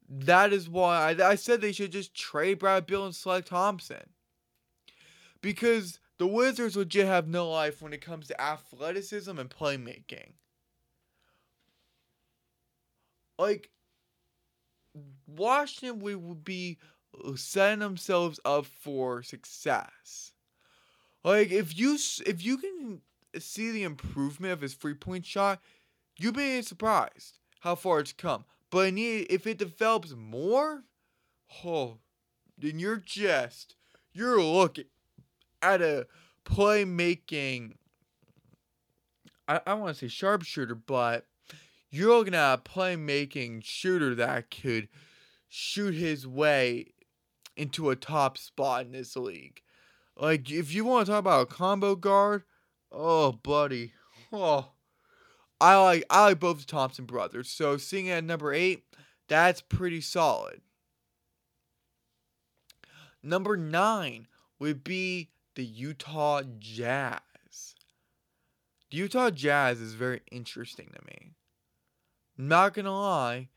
That 0.09 0.52
is 0.52 0.68
why 0.68 1.12
I, 1.12 1.30
I 1.30 1.35
said 1.35 1.60
they 1.60 1.72
should 1.72 1.93
just 1.93 2.14
trade 2.14 2.59
Brad 2.59 2.86
Bill 2.86 3.05
and 3.05 3.14
select 3.14 3.48
Thompson. 3.48 4.10
Because 5.43 6.01
the 6.18 6.26
Wizards 6.26 6.76
legit 6.76 7.06
have 7.06 7.28
no 7.28 7.51
life 7.51 7.80
when 7.82 7.93
it 7.93 8.01
comes 8.01 8.26
to 8.28 8.40
athleticism 8.40 9.39
and 9.39 9.51
playmaking. 9.51 10.32
Like, 13.39 13.70
Washington 15.26 16.01
would 16.01 16.44
be 16.44 16.78
setting 17.36 17.80
themselves 17.80 18.40
up 18.44 18.66
for 18.66 19.22
success. 19.22 20.32
Like 21.24 21.51
if 21.51 21.78
you 21.78 21.98
if 22.26 22.44
you 22.44 22.59
can 22.59 23.01
see 23.39 23.70
the 23.70 23.82
improvement 23.82 24.52
of 24.52 24.60
his 24.60 24.74
three 24.74 24.94
point 24.94 25.26
shot, 25.26 25.60
you'd 26.16 26.36
be 26.36 26.62
surprised 26.62 27.39
how 27.60 27.74
far 27.74 28.01
it's 28.01 28.12
come. 28.12 28.44
But 28.70 28.94
if 28.97 29.47
it 29.47 29.59
develops 29.59 30.14
more, 30.14 30.85
oh, 31.64 31.98
then 32.56 32.78
you're 32.78 32.97
just 32.97 33.76
you're 34.12 34.43
looking 34.43 34.85
at 35.62 35.80
a 35.80 36.06
playmaking. 36.44 37.74
I, 39.47 39.60
I 39.66 39.74
want 39.74 39.97
to 39.97 40.01
say 40.01 40.09
sharpshooter, 40.09 40.74
but 40.74 41.26
you're 41.90 42.16
looking 42.16 42.35
at 42.35 42.55
a 42.55 42.59
playmaking 42.59 43.64
shooter 43.64 44.14
that 44.16 44.51
could 44.51 44.89
shoot 45.48 45.94
his 45.94 46.26
way 46.26 46.93
into 47.56 47.90
a 47.90 47.97
top 47.97 48.36
spot 48.36 48.86
in 48.86 48.93
this 48.93 49.16
league. 49.16 49.62
Like, 50.16 50.51
if 50.51 50.74
you 50.74 50.85
want 50.85 51.06
to 51.06 51.12
talk 51.12 51.20
about 51.20 51.43
a 51.43 51.47
combo 51.47 51.94
guard, 51.94 52.43
oh, 52.93 53.32
buddy, 53.32 53.93
oh, 54.32 54.72
I 55.60 55.76
like 55.76 56.05
I 56.10 56.24
like 56.26 56.40
both 56.40 56.60
the 56.60 56.66
Thompson 56.66 57.05
brothers. 57.05 57.48
So 57.48 57.76
seeing 57.76 58.09
at 58.09 58.24
number 58.24 58.52
eight, 58.52 58.85
that's 59.28 59.60
pretty 59.60 60.01
solid. 60.01 60.60
Number 63.22 63.56
nine 63.56 64.28
would 64.59 64.85
be 64.85 65.30
the 65.55 65.64
Utah 65.64 66.43
Jazz. 66.59 67.20
The 68.90 68.97
Utah 68.97 69.30
Jazz 69.30 69.80
is 69.80 69.94
very 69.94 70.20
interesting 70.30 70.90
to 70.94 71.05
me. 71.06 71.32
Not 72.36 72.74
gonna 72.74 72.93
lie, 72.97 73.48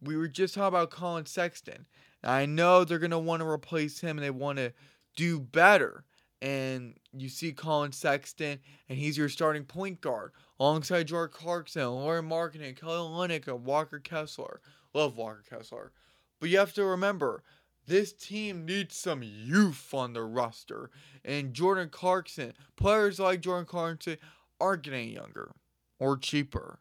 we 0.00 0.16
were 0.16 0.28
just 0.28 0.54
talking 0.54 0.68
about 0.68 0.90
Collin 0.90 1.26
Sexton. 1.26 1.86
I 2.22 2.46
know 2.46 2.84
they're 2.84 2.98
gonna 3.00 3.18
want 3.18 3.40
to 3.40 3.48
replace 3.48 4.00
him 4.00 4.16
and 4.16 4.24
they 4.24 4.30
want 4.30 4.58
to 4.58 4.72
do 5.16 5.40
better. 5.40 6.04
And 6.44 6.98
you 7.16 7.30
see 7.30 7.52
Collin 7.52 7.92
Sexton, 7.92 8.58
and 8.90 8.98
he's 8.98 9.16
your 9.16 9.30
starting 9.30 9.64
point 9.64 10.02
guard 10.02 10.32
alongside 10.60 11.06
Jordan 11.06 11.32
Clarkson, 11.34 11.86
Lauri 11.86 12.20
Markkanen, 12.20 12.78
Kelly 12.78 12.98
Olynyk, 12.98 13.48
and 13.48 13.64
Walker 13.64 13.98
Kessler. 13.98 14.60
Love 14.92 15.16
Walker 15.16 15.42
Kessler. 15.48 15.92
But 16.40 16.50
you 16.50 16.58
have 16.58 16.74
to 16.74 16.84
remember, 16.84 17.42
this 17.86 18.12
team 18.12 18.66
needs 18.66 18.94
some 18.94 19.22
youth 19.22 19.94
on 19.94 20.12
the 20.12 20.22
roster. 20.22 20.90
And 21.24 21.54
Jordan 21.54 21.88
Clarkson, 21.88 22.52
players 22.76 23.18
like 23.18 23.40
Jordan 23.40 23.64
Clarkson 23.64 24.18
aren't 24.60 24.82
getting 24.82 25.12
younger 25.12 25.52
or 25.98 26.18
cheaper. 26.18 26.78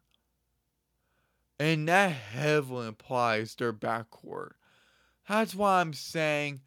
And 1.57 1.87
that 1.87 2.11
heavily 2.11 2.89
implies 2.89 3.55
their 3.55 3.71
backcourt. 3.71 4.51
That's 5.29 5.55
why 5.55 5.79
I'm 5.79 5.93
saying 5.93 6.59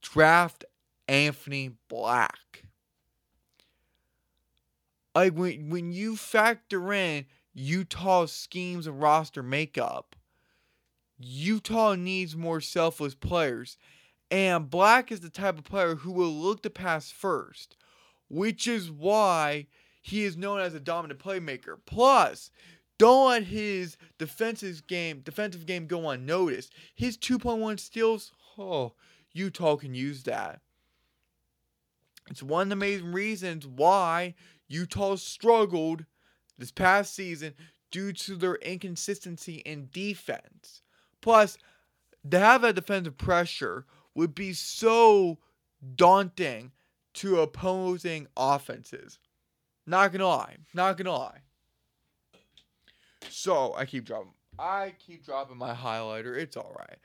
draft 0.00 0.64
Anthony 1.08 1.72
Black. 1.88 2.64
Like 5.14 5.34
when 5.34 5.70
when 5.70 5.92
you 5.92 6.16
factor 6.16 6.92
in 6.92 7.26
Utah's 7.52 8.32
schemes 8.32 8.86
and 8.86 9.00
roster 9.00 9.42
makeup, 9.42 10.16
Utah 11.18 11.94
needs 11.94 12.36
more 12.36 12.60
selfless 12.60 13.14
players. 13.14 13.76
And 14.30 14.68
Black 14.68 15.12
is 15.12 15.20
the 15.20 15.30
type 15.30 15.58
of 15.58 15.64
player 15.64 15.94
who 15.94 16.10
will 16.10 16.32
look 16.32 16.62
to 16.62 16.70
pass 16.70 17.12
first, 17.12 17.76
which 18.28 18.66
is 18.66 18.90
why 18.90 19.68
he 20.02 20.24
is 20.24 20.36
known 20.36 20.60
as 20.60 20.74
a 20.74 20.80
dominant 20.80 21.20
playmaker. 21.20 21.78
Plus, 21.86 22.50
don't 22.98 23.28
let 23.28 23.44
his 23.44 23.96
defensive 24.18 24.86
game 24.86 25.20
defensive 25.20 25.66
game 25.66 25.86
go 25.86 26.08
unnoticed. 26.08 26.72
His 26.94 27.16
2.1 27.16 27.78
steals, 27.78 28.32
oh, 28.58 28.94
Utah 29.32 29.76
can 29.76 29.94
use 29.94 30.24
that. 30.24 30.60
It's 32.30 32.42
one 32.42 32.62
of 32.62 32.68
the 32.70 32.76
main 32.76 33.12
reasons 33.12 33.66
why 33.66 34.34
Utah 34.68 35.16
struggled 35.16 36.04
this 36.58 36.70
past 36.70 37.14
season 37.14 37.54
due 37.90 38.12
to 38.12 38.36
their 38.36 38.56
inconsistency 38.56 39.56
in 39.56 39.88
defense. 39.92 40.82
Plus, 41.20 41.58
to 42.28 42.38
have 42.38 42.62
that 42.62 42.74
defensive 42.74 43.18
pressure 43.18 43.86
would 44.14 44.34
be 44.34 44.52
so 44.52 45.38
daunting 45.94 46.72
to 47.14 47.40
opposing 47.40 48.26
offenses. 48.36 49.18
Not 49.86 50.12
gonna 50.12 50.26
lie. 50.26 50.56
Not 50.72 50.96
gonna 50.96 51.12
lie. 51.12 51.40
So 53.28 53.74
I 53.74 53.84
keep 53.84 54.04
dropping. 54.04 54.32
I 54.58 54.94
keep 55.04 55.24
dropping 55.24 55.58
my 55.58 55.74
highlighter. 55.74 56.36
It's 56.36 56.56
all 56.56 56.74
right. 56.78 56.98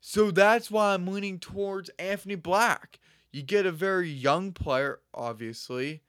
So 0.00 0.30
that's 0.30 0.70
why 0.70 0.94
I'm 0.94 1.06
leaning 1.06 1.38
towards 1.38 1.90
Anthony 1.98 2.34
Black. 2.34 2.98
You 3.32 3.42
get 3.42 3.66
a 3.66 3.72
very 3.72 4.08
young 4.08 4.52
player, 4.52 5.00
obviously. 5.12 6.02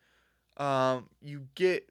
Um, 0.57 1.09
you 1.21 1.47
get 1.55 1.89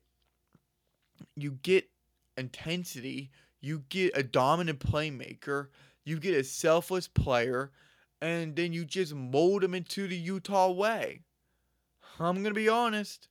you 1.37 1.53
get 1.63 1.89
intensity. 2.37 3.31
You 3.61 3.85
get 3.89 4.17
a 4.17 4.23
dominant 4.23 4.81
playmaker. 4.81 5.69
You 6.05 6.19
get 6.19 6.35
a 6.35 6.45
selfless 6.45 7.09
player, 7.09 7.71
and 8.23 8.57
then 8.57 8.73
you 8.73 8.85
just 8.85 9.15
mold 9.15 9.63
him 9.63 9.75
into 9.75 10.07
the 10.09 10.17
Utah 10.17 10.71
way. 10.71 11.21
I'm 12.19 12.43
gonna 12.43 12.55
be 12.55 12.69
honest. 12.69 13.29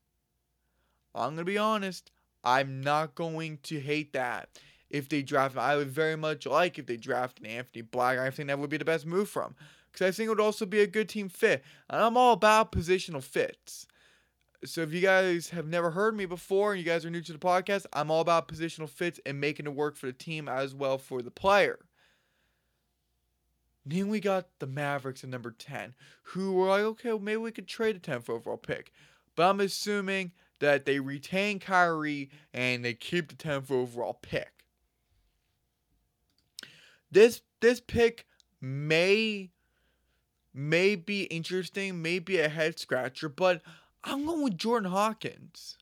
I'm 1.16 1.32
gonna 1.32 1.46
be 1.46 1.58
honest. 1.58 2.12
I'm 2.44 2.82
not 2.82 3.16
going 3.16 3.60
to 3.64 3.80
hate 3.80 4.14
that 4.14 4.50
if 4.90 5.10
they 5.10 5.22
draft. 5.22 5.58
I 5.58 5.76
would 5.76 5.90
very 5.90 6.16
much 6.16 6.46
like 6.46 6.80
if 6.80 6.86
they 6.86 6.98
draft 6.98 7.40
an 7.40 7.46
Anthony 7.46 7.82
Black. 7.82 8.18
I 8.18 8.30
think 8.30 8.48
that 8.48 8.60
would 8.60 8.70
be 8.70 8.78
the 8.78 8.86
best 8.86 9.06
move 9.06 9.30
from 9.30 9.56
because 9.92 10.08
I 10.08 10.12
think 10.12 10.28
it 10.28 10.30
would 10.30 10.40
also 10.40 10.66
be 10.66 10.82
a 10.82 10.88
good 10.88 11.10
team 11.10 11.30
fit. 11.30 11.64
And 11.90 12.02
I'm 12.02 12.18
all 12.18 12.34
about 12.34 12.72
positional 12.72 13.24
fits. 13.24 13.88
So 14.66 14.82
if 14.82 14.92
you 14.92 15.02
guys 15.02 15.50
have 15.50 15.68
never 15.68 15.92
heard 15.92 16.16
me 16.16 16.26
before 16.26 16.72
and 16.72 16.80
you 16.80 16.86
guys 16.86 17.06
are 17.06 17.10
new 17.10 17.22
to 17.22 17.34
the 17.34 17.38
podcast, 17.38 17.86
I'm 17.94 18.10
all 18.10 18.22
about 18.22 18.48
positional 18.48 18.90
fits 18.90 19.20
and 19.26 19.40
making 19.40 19.68
it 19.68 19.76
work 19.76 19.96
for 19.96 20.08
the 20.08 20.14
team 20.14 20.50
as 20.50 20.74
well 20.74 20.98
for 20.98 21.22
the 21.22 21.32
player. 21.32 21.80
Then 23.86 24.10
we 24.10 24.20
got 24.20 24.48
the 24.60 24.68
Mavericks 24.68 25.24
at 25.24 25.30
number 25.30 25.52
10, 25.52 25.94
who 26.24 26.52
were 26.54 26.68
like, 26.68 26.82
okay, 26.82 27.10
well, 27.10 27.20
maybe 27.20 27.38
we 27.38 27.52
could 27.52 27.68
trade 27.68 27.96
a 27.96 28.00
10th 28.00 28.30
overall 28.30 28.58
pick. 28.58 28.92
But 29.36 29.50
I'm 29.50 29.62
assuming 29.62 30.32
that 30.60 30.86
they 30.86 31.00
retain 31.00 31.60
Kyrie 31.60 32.30
and 32.54 32.84
they 32.84 32.94
keep 32.94 33.30
the 33.30 33.36
10th 33.36 33.72
overall 33.72 34.20
pick. 34.22 34.57
This 37.12 37.42
this 37.62 37.80
pick 37.80 38.26
may 38.62 39.52
may 40.54 40.96
be 40.96 41.24
interesting, 41.24 42.02
may 42.02 42.20
be 42.20 42.40
a 42.40 42.50
head 42.50 42.80
scratcher, 42.80 43.30
but 43.30 43.62
I'm 44.04 44.26
going 44.26 44.44
with 44.44 44.58
Jordan 44.58 44.92
Hawkins. 44.92 45.78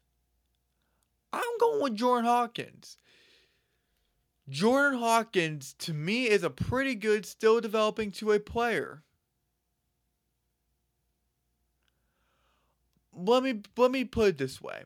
I'm 1.32 1.58
going 1.60 1.82
with 1.82 1.96
Jordan 1.96 2.26
Hawkins. 2.26 2.98
Jordan 4.48 5.00
Hawkins 5.00 5.74
to 5.80 5.94
me 5.94 6.28
is 6.28 6.44
a 6.44 6.50
pretty 6.50 6.96
good 6.96 7.26
still 7.26 7.60
developing 7.60 8.12
to 8.12 8.32
a 8.32 8.40
player. 8.40 9.04
let 13.16 13.44
me 13.44 13.62
let 13.78 13.92
me 13.92 14.04
put 14.04 14.30
it 14.30 14.38
this 14.38 14.62
way. 14.62 14.84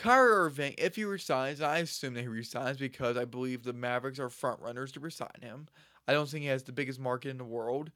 Kyrie 0.00 0.32
Irving, 0.32 0.74
if 0.78 0.96
he 0.96 1.04
resigns, 1.04 1.60
I 1.60 1.78
assume 1.78 2.14
that 2.14 2.22
he 2.22 2.28
resigns 2.28 2.78
because 2.78 3.18
I 3.18 3.26
believe 3.26 3.62
the 3.62 3.74
Mavericks 3.74 4.18
are 4.18 4.30
front 4.30 4.60
runners 4.60 4.92
to 4.92 5.00
resign 5.00 5.28
him. 5.42 5.68
I 6.08 6.14
don't 6.14 6.26
think 6.26 6.42
he 6.42 6.48
has 6.48 6.62
the 6.62 6.72
biggest 6.72 6.98
market 6.98 7.28
in 7.28 7.36
the 7.36 7.44
world. 7.44 7.90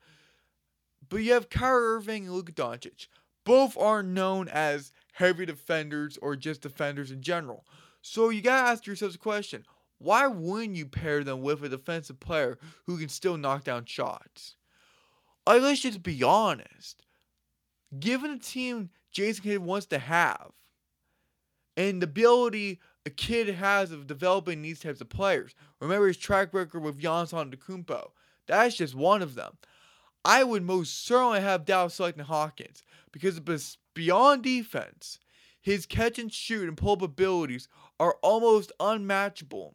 But 1.08 1.18
you 1.18 1.32
have 1.32 1.48
Kyrie 1.48 1.96
Irving 1.96 2.26
and 2.26 2.34
Luka 2.34 2.52
Doncic. 2.52 3.06
Both 3.44 3.78
are 3.78 4.02
known 4.02 4.48
as 4.48 4.92
heavy 5.14 5.46
defenders 5.46 6.18
or 6.20 6.36
just 6.36 6.60
defenders 6.60 7.10
in 7.10 7.22
general. 7.22 7.64
So 8.02 8.28
you 8.28 8.42
gotta 8.42 8.70
ask 8.70 8.86
yourself 8.86 9.14
a 9.14 9.18
question. 9.18 9.64
Why 9.96 10.26
wouldn't 10.26 10.76
you 10.76 10.84
pair 10.84 11.24
them 11.24 11.40
with 11.40 11.64
a 11.64 11.70
defensive 11.70 12.20
player 12.20 12.58
who 12.84 12.98
can 12.98 13.08
still 13.08 13.38
knock 13.38 13.64
down 13.64 13.86
shots? 13.86 14.56
Like, 15.46 15.62
let's 15.62 15.80
just 15.80 16.02
be 16.02 16.22
honest. 16.22 17.02
Given 17.98 18.30
a 18.30 18.38
team 18.38 18.90
Jason 19.10 19.44
Kidd 19.44 19.58
wants 19.60 19.86
to 19.86 19.98
have. 19.98 20.50
And 21.76 22.00
the 22.00 22.06
ability 22.06 22.80
a 23.06 23.10
kid 23.10 23.54
has 23.54 23.92
of 23.92 24.06
developing 24.06 24.62
these 24.62 24.80
types 24.80 25.00
of 25.00 25.08
players. 25.08 25.54
Remember 25.80 26.06
his 26.06 26.16
track 26.16 26.54
record 26.54 26.80
with 26.80 27.00
Giannis 27.00 27.32
Antetokounmpo. 27.32 28.10
That's 28.46 28.76
just 28.76 28.94
one 28.94 29.22
of 29.22 29.34
them. 29.34 29.58
I 30.24 30.42
would 30.42 30.62
most 30.62 31.04
certainly 31.06 31.40
have 31.40 31.66
Dallas 31.66 31.94
selecting 31.94 32.24
Hawkins 32.24 32.82
because 33.12 33.40
beyond 33.92 34.42
defense, 34.42 35.18
his 35.60 35.86
catch 35.86 36.18
and 36.18 36.32
shoot 36.32 36.68
and 36.68 36.76
pull 36.76 37.02
abilities 37.02 37.68
are 38.00 38.16
almost 38.22 38.72
unmatchable 38.80 39.74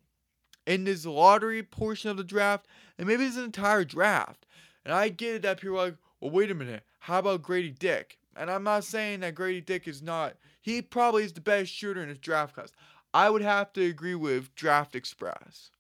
in 0.66 0.84
this 0.84 1.06
lottery 1.06 1.64
portion 1.64 2.10
of 2.10 2.18
the 2.18 2.24
draft 2.24 2.68
and 2.98 3.08
maybe 3.08 3.26
this 3.26 3.38
entire 3.38 3.84
draft. 3.84 4.46
And 4.84 4.94
I 4.94 5.10
get 5.10 5.36
it 5.36 5.42
that 5.44 5.62
people 5.62 5.80
are 5.80 5.86
like, 5.86 5.98
well, 6.20 6.32
wait 6.32 6.52
a 6.52 6.56
minute, 6.56 6.84
how 7.00 7.20
about 7.20 7.44
Grady 7.44 7.72
Dick? 7.72 8.18
And 8.36 8.50
I'm 8.50 8.64
not 8.64 8.84
saying 8.84 9.20
that 9.20 9.36
Grady 9.36 9.62
Dick 9.62 9.88
is 9.88 10.02
not. 10.02 10.36
He 10.60 10.82
probably 10.82 11.24
is 11.24 11.34
the 11.34 11.42
best 11.42 11.72
shooter 11.72 12.02
in 12.02 12.10
his 12.10 12.20
draft 12.20 12.56
class. 12.56 12.72
I 13.14 13.30
would 13.30 13.42
have 13.42 13.74
to 13.74 13.86
agree 13.86 14.16
with 14.16 14.54
Draft 14.56 14.96
Express. 14.96 15.72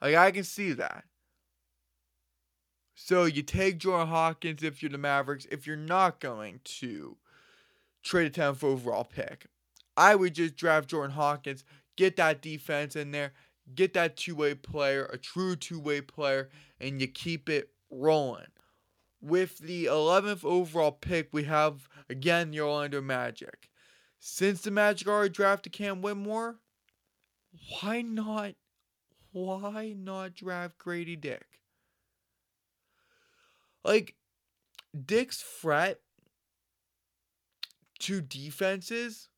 Like 0.00 0.14
I 0.14 0.30
can 0.30 0.44
see 0.44 0.72
that. 0.72 1.04
So 2.94 3.24
you 3.24 3.42
take 3.42 3.78
Jordan 3.78 4.08
Hawkins 4.08 4.62
if 4.62 4.82
you're 4.82 4.90
the 4.90 4.98
Mavericks. 4.98 5.46
If 5.50 5.66
you're 5.66 5.76
not 5.76 6.20
going 6.20 6.60
to 6.64 7.16
trade 8.02 8.26
a 8.26 8.30
10th 8.30 8.62
overall 8.62 9.04
pick, 9.04 9.46
I 9.96 10.14
would 10.14 10.34
just 10.34 10.56
draft 10.56 10.88
Jordan 10.88 11.14
Hawkins, 11.14 11.64
get 11.96 12.16
that 12.16 12.40
defense 12.40 12.96
in 12.96 13.10
there, 13.10 13.32
get 13.74 13.94
that 13.94 14.16
two 14.16 14.36
way 14.36 14.54
player, 14.54 15.06
a 15.06 15.18
true 15.18 15.56
two 15.56 15.80
way 15.80 16.00
player, 16.00 16.50
and 16.80 17.00
you 17.00 17.08
keep 17.08 17.48
it 17.48 17.70
rolling. 17.90 18.46
With 19.24 19.56
the 19.56 19.86
11th 19.86 20.44
overall 20.44 20.92
pick, 20.92 21.30
we 21.32 21.44
have 21.44 21.88
again 22.10 22.50
the 22.50 22.60
Orlando 22.60 23.00
Magic. 23.00 23.70
Since 24.18 24.60
the 24.60 24.70
Magic 24.70 25.08
already 25.08 25.32
drafted 25.32 25.72
Cam 25.72 26.02
Whitmore, 26.02 26.56
why 27.80 28.02
not? 28.02 28.54
Why 29.32 29.94
not 29.96 30.34
draft 30.34 30.76
Grady 30.76 31.16
Dick? 31.16 31.46
Like, 33.82 34.14
Dick's 35.06 35.40
threat 35.40 36.00
to 38.00 38.20
defenses, 38.20 39.30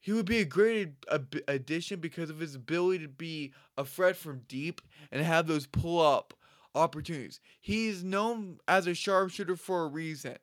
he 0.00 0.12
would 0.12 0.24
be 0.24 0.38
a 0.38 0.46
great 0.46 0.94
ad- 1.12 1.42
addition 1.46 2.00
because 2.00 2.30
of 2.30 2.40
his 2.40 2.54
ability 2.54 3.04
to 3.04 3.08
be 3.08 3.52
a 3.76 3.84
threat 3.84 4.16
from 4.16 4.44
deep 4.48 4.80
and 5.12 5.22
have 5.22 5.46
those 5.46 5.66
pull 5.66 6.00
up 6.00 6.32
opportunities. 6.76 7.40
He's 7.60 8.04
known 8.04 8.58
as 8.68 8.86
a 8.86 8.94
sharpshooter 8.94 9.56
for 9.56 9.84
a 9.84 9.88
reason, 9.88 10.36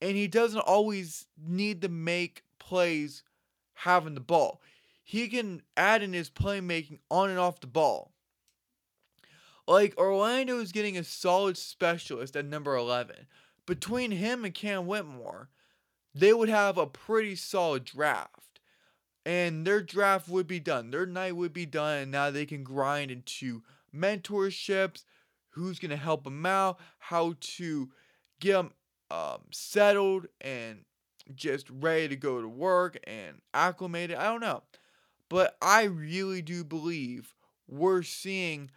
and 0.00 0.16
he 0.16 0.28
doesn't 0.28 0.60
always 0.60 1.26
need 1.36 1.82
to 1.82 1.88
make 1.88 2.44
plays 2.58 3.22
having 3.74 4.14
the 4.14 4.20
ball. 4.20 4.62
He 5.02 5.28
can 5.28 5.62
add 5.76 6.02
in 6.02 6.12
his 6.12 6.30
playmaking 6.30 7.00
on 7.10 7.28
and 7.30 7.38
off 7.38 7.60
the 7.60 7.66
ball. 7.66 8.12
Like 9.66 9.98
Orlando 9.98 10.58
is 10.60 10.72
getting 10.72 10.96
a 10.96 11.04
solid 11.04 11.56
specialist 11.56 12.36
at 12.36 12.44
number 12.44 12.74
11. 12.76 13.26
Between 13.66 14.10
him 14.10 14.44
and 14.44 14.54
Cam 14.54 14.86
Whitmore, 14.86 15.48
they 16.14 16.32
would 16.32 16.48
have 16.48 16.78
a 16.78 16.86
pretty 16.86 17.34
solid 17.34 17.84
draft. 17.84 18.60
And 19.26 19.66
their 19.66 19.80
draft 19.80 20.28
would 20.28 20.46
be 20.46 20.60
done. 20.60 20.90
Their 20.90 21.06
night 21.06 21.34
would 21.34 21.54
be 21.54 21.64
done, 21.64 21.98
and 21.98 22.12
now 22.12 22.30
they 22.30 22.44
can 22.44 22.62
grind 22.62 23.10
into 23.10 23.62
mentorships, 23.94 25.04
who's 25.54 25.78
going 25.78 25.90
to 25.90 25.96
help 25.96 26.24
them 26.24 26.44
out, 26.44 26.78
how 26.98 27.34
to 27.40 27.88
get 28.40 28.54
them 28.54 28.72
um, 29.10 29.40
settled 29.52 30.26
and 30.40 30.84
just 31.34 31.68
ready 31.70 32.08
to 32.08 32.16
go 32.16 32.40
to 32.40 32.48
work 32.48 32.98
and 33.04 33.40
acclimated. 33.52 34.16
I 34.16 34.24
don't 34.24 34.40
know. 34.40 34.62
But 35.30 35.56
I 35.62 35.84
really 35.84 36.42
do 36.42 36.64
believe 36.64 37.34
we're 37.66 38.02
seeing 38.02 38.70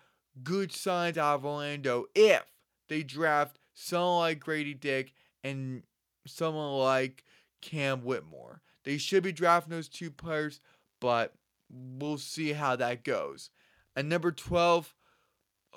good 0.43 0.71
signs 0.71 1.17
out 1.17 1.35
of 1.35 1.45
Orlando 1.45 2.05
if 2.15 2.43
they 2.87 3.03
draft 3.03 3.59
someone 3.73 4.19
like 4.19 4.39
Grady 4.39 4.73
Dick 4.73 5.13
and 5.43 5.83
someone 6.25 6.73
like 6.73 7.23
Cam 7.61 8.01
Whitmore. 8.01 8.61
They 8.83 8.97
should 8.97 9.23
be 9.23 9.31
drafting 9.31 9.71
those 9.71 9.89
two 9.89 10.11
players, 10.11 10.61
but 11.01 11.33
we'll 11.69 12.17
see 12.17 12.53
how 12.53 12.75
that 12.77 13.03
goes. 13.03 13.49
And 13.95 14.07
number 14.07 14.31
12, 14.31 14.93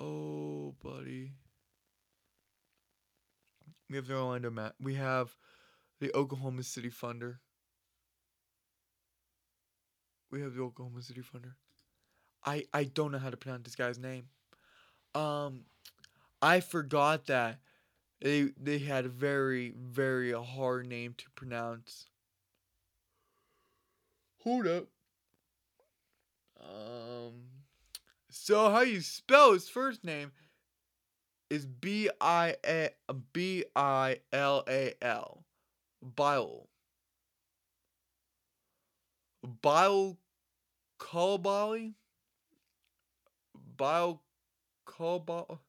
oh, 0.01 0.75
buddy. 0.83 1.33
We 3.89 3.97
have 3.97 4.07
the 4.07 4.15
Orlando 4.15 4.49
Matt. 4.49 4.75
We 4.79 4.95
have 4.95 5.35
the 5.99 6.15
Oklahoma 6.15 6.63
City 6.63 6.89
Thunder. 6.89 7.39
We 10.31 10.41
have 10.41 10.55
the 10.55 10.61
Oklahoma 10.61 11.01
City 11.01 11.21
Thunder. 11.21 11.55
I 12.45 12.65
I 12.73 12.85
don't 12.85 13.11
know 13.11 13.19
how 13.19 13.29
to 13.29 13.37
pronounce 13.37 13.65
this 13.65 13.75
guy's 13.75 13.99
name. 13.99 14.29
Um, 15.13 15.65
I 16.41 16.61
forgot 16.61 17.25
that 17.27 17.59
they 18.21 18.51
they 18.59 18.79
had 18.79 19.05
a 19.05 19.09
very 19.09 19.73
very 19.77 20.31
hard 20.31 20.87
name 20.87 21.13
to 21.17 21.25
pronounce. 21.35 22.07
Hold 24.43 24.67
up. 24.67 24.87
Um, 26.59 27.50
so 28.31 28.71
how 28.71 28.81
you 28.81 29.01
spell 29.01 29.53
his 29.53 29.67
first 29.67 30.03
name 30.03 30.31
is 31.49 31.65
B 31.65 32.09
I 32.21 32.55
A 32.65 32.89
B 33.33 33.65
I 33.75 34.19
L 34.31 34.63
A 34.69 34.93
L. 35.01 35.43
Bile. 36.01 36.69
Bile 39.61 40.17
Colbali? 40.99 41.93
Bile 43.77 44.21
Colbal 44.87 45.59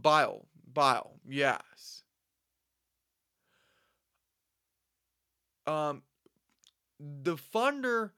Bile. 0.00 0.46
Bile. 0.74 1.20
Yes. 1.28 2.02
Um 5.68 6.02
the 6.98 7.36
funder 7.36 8.10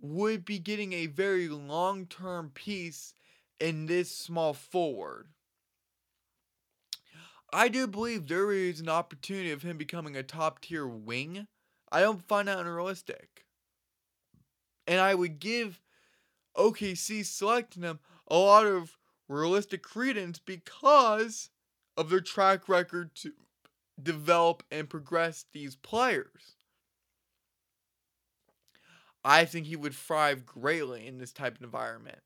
would 0.00 0.44
be 0.44 0.58
getting 0.58 0.92
a 0.92 1.06
very 1.06 1.48
long-term 1.48 2.50
piece 2.54 3.14
in 3.58 3.86
this 3.86 4.10
small 4.10 4.52
forward. 4.52 5.28
I 7.52 7.68
do 7.68 7.86
believe 7.86 8.26
there 8.26 8.52
is 8.52 8.80
an 8.80 8.88
opportunity 8.88 9.50
of 9.50 9.62
him 9.62 9.78
becoming 9.78 10.16
a 10.16 10.22
top 10.22 10.60
tier 10.60 10.86
wing. 10.86 11.46
I 11.90 12.00
don't 12.00 12.26
find 12.26 12.48
that 12.48 12.58
unrealistic. 12.58 13.46
And 14.86 15.00
I 15.00 15.14
would 15.14 15.38
give 15.38 15.80
OKC 16.56 17.24
selecting 17.24 17.82
him 17.82 18.00
a 18.28 18.36
lot 18.36 18.66
of 18.66 18.98
realistic 19.28 19.82
credence 19.82 20.38
because 20.38 21.50
of 21.96 22.10
their 22.10 22.20
track 22.20 22.68
record 22.68 23.14
to 23.16 23.32
develop 24.02 24.62
and 24.70 24.90
progress 24.90 25.46
these 25.52 25.76
players. 25.76 26.55
I 29.28 29.44
think 29.44 29.66
he 29.66 29.74
would 29.74 29.92
thrive 29.92 30.46
greatly 30.46 31.04
in 31.04 31.18
this 31.18 31.32
type 31.32 31.56
of 31.56 31.62
environment. 31.62 32.20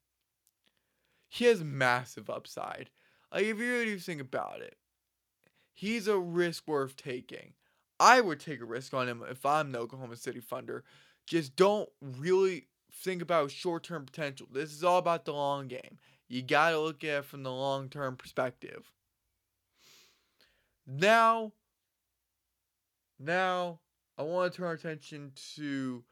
He 1.30 1.46
has 1.46 1.64
massive 1.64 2.28
upside. 2.28 2.90
Like 3.32 3.44
if 3.44 3.58
you 3.58 3.72
really 3.72 3.98
think 3.98 4.20
about 4.20 4.60
it, 4.60 4.76
he's 5.72 6.06
a 6.06 6.18
risk 6.18 6.68
worth 6.68 6.96
taking. 6.96 7.54
I 7.98 8.20
would 8.20 8.38
take 8.38 8.60
a 8.60 8.66
risk 8.66 8.92
on 8.92 9.08
him 9.08 9.24
if 9.30 9.46
I'm 9.46 9.72
the 9.72 9.78
Oklahoma 9.78 10.16
City 10.16 10.40
Thunder. 10.40 10.84
Just 11.26 11.56
don't 11.56 11.88
really 12.02 12.66
think 12.92 13.22
about 13.22 13.50
short 13.50 13.82
term 13.82 14.04
potential. 14.04 14.46
This 14.52 14.70
is 14.70 14.84
all 14.84 14.98
about 14.98 15.24
the 15.24 15.32
long 15.32 15.68
game. 15.68 15.96
You 16.28 16.42
got 16.42 16.72
to 16.72 16.80
look 16.80 17.02
at 17.02 17.20
it 17.20 17.24
from 17.24 17.44
the 17.44 17.52
long 17.52 17.88
term 17.88 18.16
perspective. 18.16 18.92
Now, 20.86 21.52
now 23.18 23.80
I 24.18 24.22
want 24.22 24.52
to 24.52 24.56
turn 24.58 24.66
our 24.66 24.74
attention 24.74 25.32
to 25.56 26.04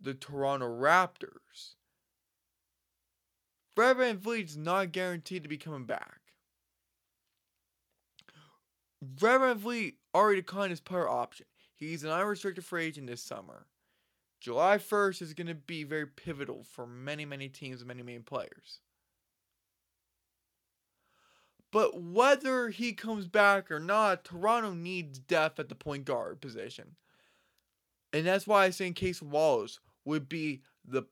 the 0.00 0.14
Toronto 0.14 0.66
Raptors. 0.66 1.74
Fred 3.74 3.96
VanVleet's 3.96 4.56
not 4.56 4.92
guaranteed 4.92 5.42
to 5.42 5.48
be 5.48 5.58
coming 5.58 5.84
back. 5.84 6.20
Fred 9.16 9.40
VanVleet 9.40 9.94
already 10.14 10.40
declined 10.40 10.70
his 10.70 10.80
player 10.80 11.08
option. 11.08 11.46
He's 11.74 12.04
an 12.04 12.10
unrestricted 12.10 12.64
free 12.64 12.86
agent 12.86 13.06
this 13.06 13.22
summer. 13.22 13.66
July 14.40 14.78
1st 14.78 15.22
is 15.22 15.34
going 15.34 15.46
to 15.46 15.54
be 15.54 15.84
very 15.84 16.06
pivotal 16.06 16.64
for 16.64 16.86
many, 16.86 17.24
many 17.24 17.48
teams 17.48 17.80
and 17.80 17.88
many, 17.88 18.02
many 18.02 18.18
players. 18.18 18.80
But 21.72 22.02
whether 22.02 22.70
he 22.70 22.92
comes 22.92 23.28
back 23.28 23.70
or 23.70 23.78
not, 23.78 24.24
Toronto 24.24 24.72
needs 24.72 25.18
depth 25.18 25.60
at 25.60 25.68
the 25.68 25.74
point 25.74 26.04
guard 26.04 26.40
position. 26.40 26.96
And 28.12 28.26
that's 28.26 28.46
why 28.46 28.64
I 28.64 28.70
think 28.70 28.96
Cason 28.96 29.28
Wallace 29.28 29.78
would 30.10 30.28
be 30.28 30.60
the 30.84 31.04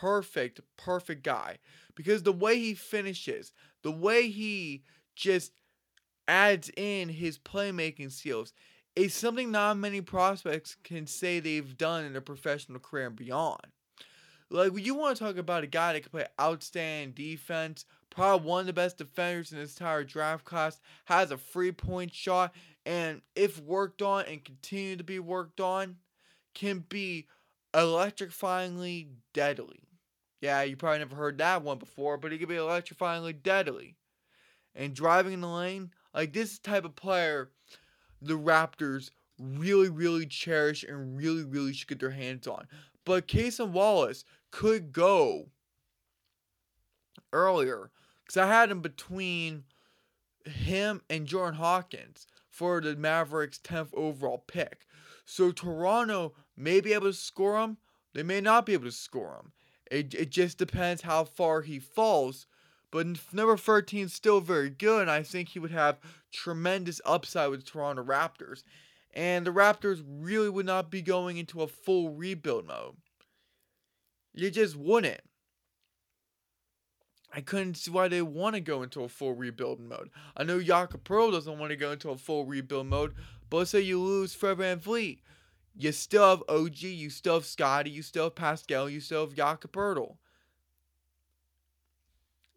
perfect, 0.00 0.60
perfect 0.76 1.22
guy. 1.22 1.58
Because 1.94 2.22
the 2.22 2.32
way 2.32 2.58
he 2.58 2.74
finishes, 2.74 3.52
the 3.82 3.90
way 3.90 4.28
he 4.28 4.84
just 5.16 5.52
adds 6.28 6.70
in 6.76 7.08
his 7.08 7.38
playmaking 7.38 8.12
skills 8.12 8.52
is 8.94 9.14
something 9.14 9.50
not 9.50 9.76
many 9.76 10.00
prospects 10.00 10.76
can 10.84 11.06
say 11.06 11.40
they've 11.40 11.76
done 11.76 12.04
in 12.04 12.12
their 12.12 12.20
professional 12.20 12.78
career 12.78 13.06
and 13.06 13.16
beyond. 13.16 13.60
Like, 14.50 14.72
you 14.76 14.94
want 14.96 15.16
to 15.16 15.24
talk 15.24 15.36
about 15.36 15.62
a 15.62 15.68
guy 15.68 15.92
that 15.92 16.02
can 16.02 16.10
play 16.10 16.26
outstanding 16.40 17.12
defense, 17.12 17.84
probably 18.10 18.48
one 18.48 18.60
of 18.62 18.66
the 18.66 18.72
best 18.72 18.98
defenders 18.98 19.52
in 19.52 19.58
this 19.58 19.78
entire 19.78 20.02
draft 20.02 20.44
class, 20.44 20.80
has 21.04 21.30
a 21.30 21.38
free 21.38 21.70
point 21.70 22.12
shot, 22.12 22.52
and 22.84 23.22
if 23.36 23.60
worked 23.60 24.02
on 24.02 24.24
and 24.24 24.44
continue 24.44 24.96
to 24.96 25.04
be 25.04 25.20
worked 25.20 25.60
on, 25.60 25.96
can 26.54 26.84
be 26.88 27.28
electrifyingly 27.74 29.08
deadly. 29.32 29.80
Yeah, 30.40 30.62
you 30.62 30.76
probably 30.76 31.00
never 31.00 31.16
heard 31.16 31.38
that 31.38 31.62
one 31.62 31.78
before, 31.78 32.16
but 32.16 32.32
he 32.32 32.38
could 32.38 32.48
be 32.48 32.54
electrifyingly 32.54 33.42
deadly. 33.42 33.96
And 34.74 34.94
driving 34.94 35.34
in 35.34 35.40
the 35.40 35.48
lane, 35.48 35.90
like 36.14 36.32
this 36.32 36.58
type 36.58 36.84
of 36.84 36.96
player, 36.96 37.50
the 38.22 38.38
Raptors 38.38 39.10
really, 39.38 39.88
really 39.88 40.26
cherish 40.26 40.84
and 40.84 41.16
really, 41.16 41.44
really 41.44 41.72
should 41.72 41.88
get 41.88 42.00
their 42.00 42.10
hands 42.10 42.46
on. 42.46 42.66
But 43.04 43.28
Cason 43.28 43.70
Wallace 43.70 44.24
could 44.50 44.92
go 44.92 45.48
earlier 47.32 47.90
because 48.24 48.36
I 48.36 48.46
had 48.46 48.70
him 48.70 48.80
between 48.80 49.64
him 50.44 51.02
and 51.10 51.26
Jordan 51.26 51.58
Hawkins 51.58 52.26
for 52.48 52.80
the 52.80 52.96
Mavericks' 52.96 53.58
10th 53.58 53.94
overall 53.94 54.44
pick. 54.46 54.86
So 55.24 55.52
Toronto 55.52 56.34
may 56.60 56.80
be 56.80 56.92
able 56.92 57.06
to 57.06 57.12
score 57.12 57.60
him, 57.60 57.78
They 58.12 58.22
may 58.22 58.40
not 58.40 58.66
be 58.66 58.72
able 58.72 58.84
to 58.84 58.92
score 58.92 59.36
him. 59.36 59.52
It, 59.90 60.14
it 60.14 60.30
just 60.30 60.58
depends 60.58 61.02
how 61.02 61.24
far 61.24 61.62
he 61.62 61.78
falls. 61.78 62.46
But 62.90 63.06
number 63.32 63.56
13 63.56 64.06
is 64.06 64.12
still 64.12 64.40
very 64.40 64.70
good, 64.70 65.02
and 65.02 65.10
I 65.10 65.22
think 65.22 65.50
he 65.50 65.58
would 65.60 65.70
have 65.70 66.00
tremendous 66.32 67.00
upside 67.04 67.50
with 67.50 67.64
Toronto 67.64 68.02
Raptors. 68.02 68.62
And 69.12 69.46
the 69.46 69.52
Raptors 69.52 70.02
really 70.06 70.48
would 70.48 70.66
not 70.66 70.90
be 70.90 71.02
going 71.02 71.36
into 71.36 71.62
a 71.62 71.68
full 71.68 72.10
rebuild 72.10 72.66
mode. 72.66 72.96
You 74.32 74.50
just 74.50 74.76
wouldn't. 74.76 75.20
I 77.32 77.40
couldn't 77.40 77.76
see 77.76 77.90
why 77.90 78.08
they 78.08 78.22
want 78.22 78.54
to 78.56 78.60
go 78.60 78.82
into 78.82 79.04
a 79.04 79.08
full 79.08 79.34
rebuild 79.34 79.80
mode. 79.80 80.10
I 80.36 80.42
know 80.42 80.60
Jakob 80.60 81.04
Pearl 81.04 81.30
doesn't 81.30 81.58
want 81.58 81.70
to 81.70 81.76
go 81.76 81.92
into 81.92 82.10
a 82.10 82.16
full 82.16 82.44
rebuild 82.44 82.88
mode, 82.88 83.14
but 83.48 83.58
let's 83.58 83.70
say 83.70 83.80
you 83.80 84.00
lose 84.00 84.34
Fred 84.34 84.58
VanVleet. 84.58 85.18
You 85.76 85.92
still 85.92 86.28
have 86.28 86.42
OG, 86.48 86.82
you 86.82 87.10
still 87.10 87.34
have 87.34 87.46
Scottie, 87.46 87.90
you 87.90 88.02
still 88.02 88.24
have 88.24 88.34
Pascal, 88.34 88.90
you 88.90 89.00
still 89.00 89.26
have 89.26 89.34
Jakob 89.34 89.72
Poeltl. 89.72 90.16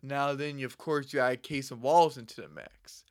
Now 0.02 0.34
then, 0.34 0.60
you, 0.60 0.65
of 0.65 0.77
course, 0.77 1.14
you 1.14 1.22
add 1.22 1.44
Cason 1.44 1.80
Wallace 1.80 2.18
into 2.18 2.41
the 2.41 2.49
mix. 2.49 3.06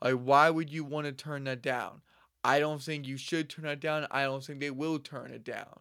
Like, 0.00 0.14
why 0.14 0.50
would 0.50 0.70
you 0.70 0.84
want 0.84 1.06
to 1.06 1.12
turn 1.12 1.44
that 1.44 1.62
down? 1.62 2.02
I 2.44 2.60
don't 2.60 2.80
think 2.80 3.06
you 3.06 3.16
should 3.16 3.50
turn 3.50 3.66
it 3.66 3.80
down. 3.80 4.06
I 4.12 4.22
don't 4.22 4.44
think 4.44 4.60
they 4.60 4.70
will 4.70 5.00
turn 5.00 5.32
it 5.32 5.42
down. 5.42 5.80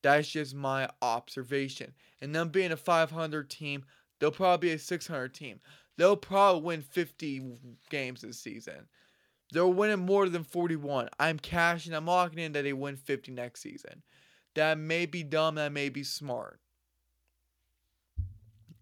That's 0.00 0.28
just 0.28 0.54
my 0.54 0.88
observation. 1.02 1.92
And 2.20 2.34
them 2.34 2.48
being 2.48 2.72
a 2.72 2.76
500 2.76 3.50
team, 3.50 3.84
they'll 4.18 4.30
probably 4.30 4.68
be 4.68 4.74
a 4.74 4.78
600 4.78 5.34
team. 5.34 5.60
They'll 5.96 6.16
probably 6.16 6.62
win 6.62 6.82
50 6.82 7.52
games 7.90 8.22
this 8.22 8.38
season. 8.38 8.86
They're 9.52 9.66
winning 9.66 10.06
more 10.06 10.28
than 10.30 10.44
41. 10.44 11.10
I'm 11.20 11.38
cashing, 11.38 11.92
I'm 11.92 12.06
locking 12.06 12.38
in 12.38 12.52
that 12.52 12.62
they 12.62 12.72
win 12.72 12.96
50 12.96 13.32
next 13.32 13.60
season. 13.60 14.02
That 14.54 14.78
may 14.78 15.04
be 15.04 15.22
dumb, 15.22 15.56
that 15.56 15.72
may 15.72 15.90
be 15.90 16.02
smart. 16.02 16.58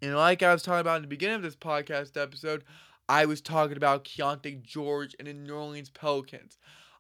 And 0.01 0.17
like 0.17 0.45
I 0.45 0.53
was 0.53 0.63
talking 0.63 0.81
about 0.81 0.97
in 0.97 1.03
the 1.03 1.09
beginning 1.09 1.37
of 1.37 1.43
this 1.43 1.57
podcast 1.57 2.17
episode, 2.17 2.65
I 3.09 3.27
was 3.27 3.41
talking 3.41 3.77
about 3.77 4.05
Keyonte 4.05 4.63
George 4.63 5.17
and 5.19 5.27
the 5.27 5.33
New 5.33 5.53
Orleans 5.53 5.91
Pelicans. 5.91 6.57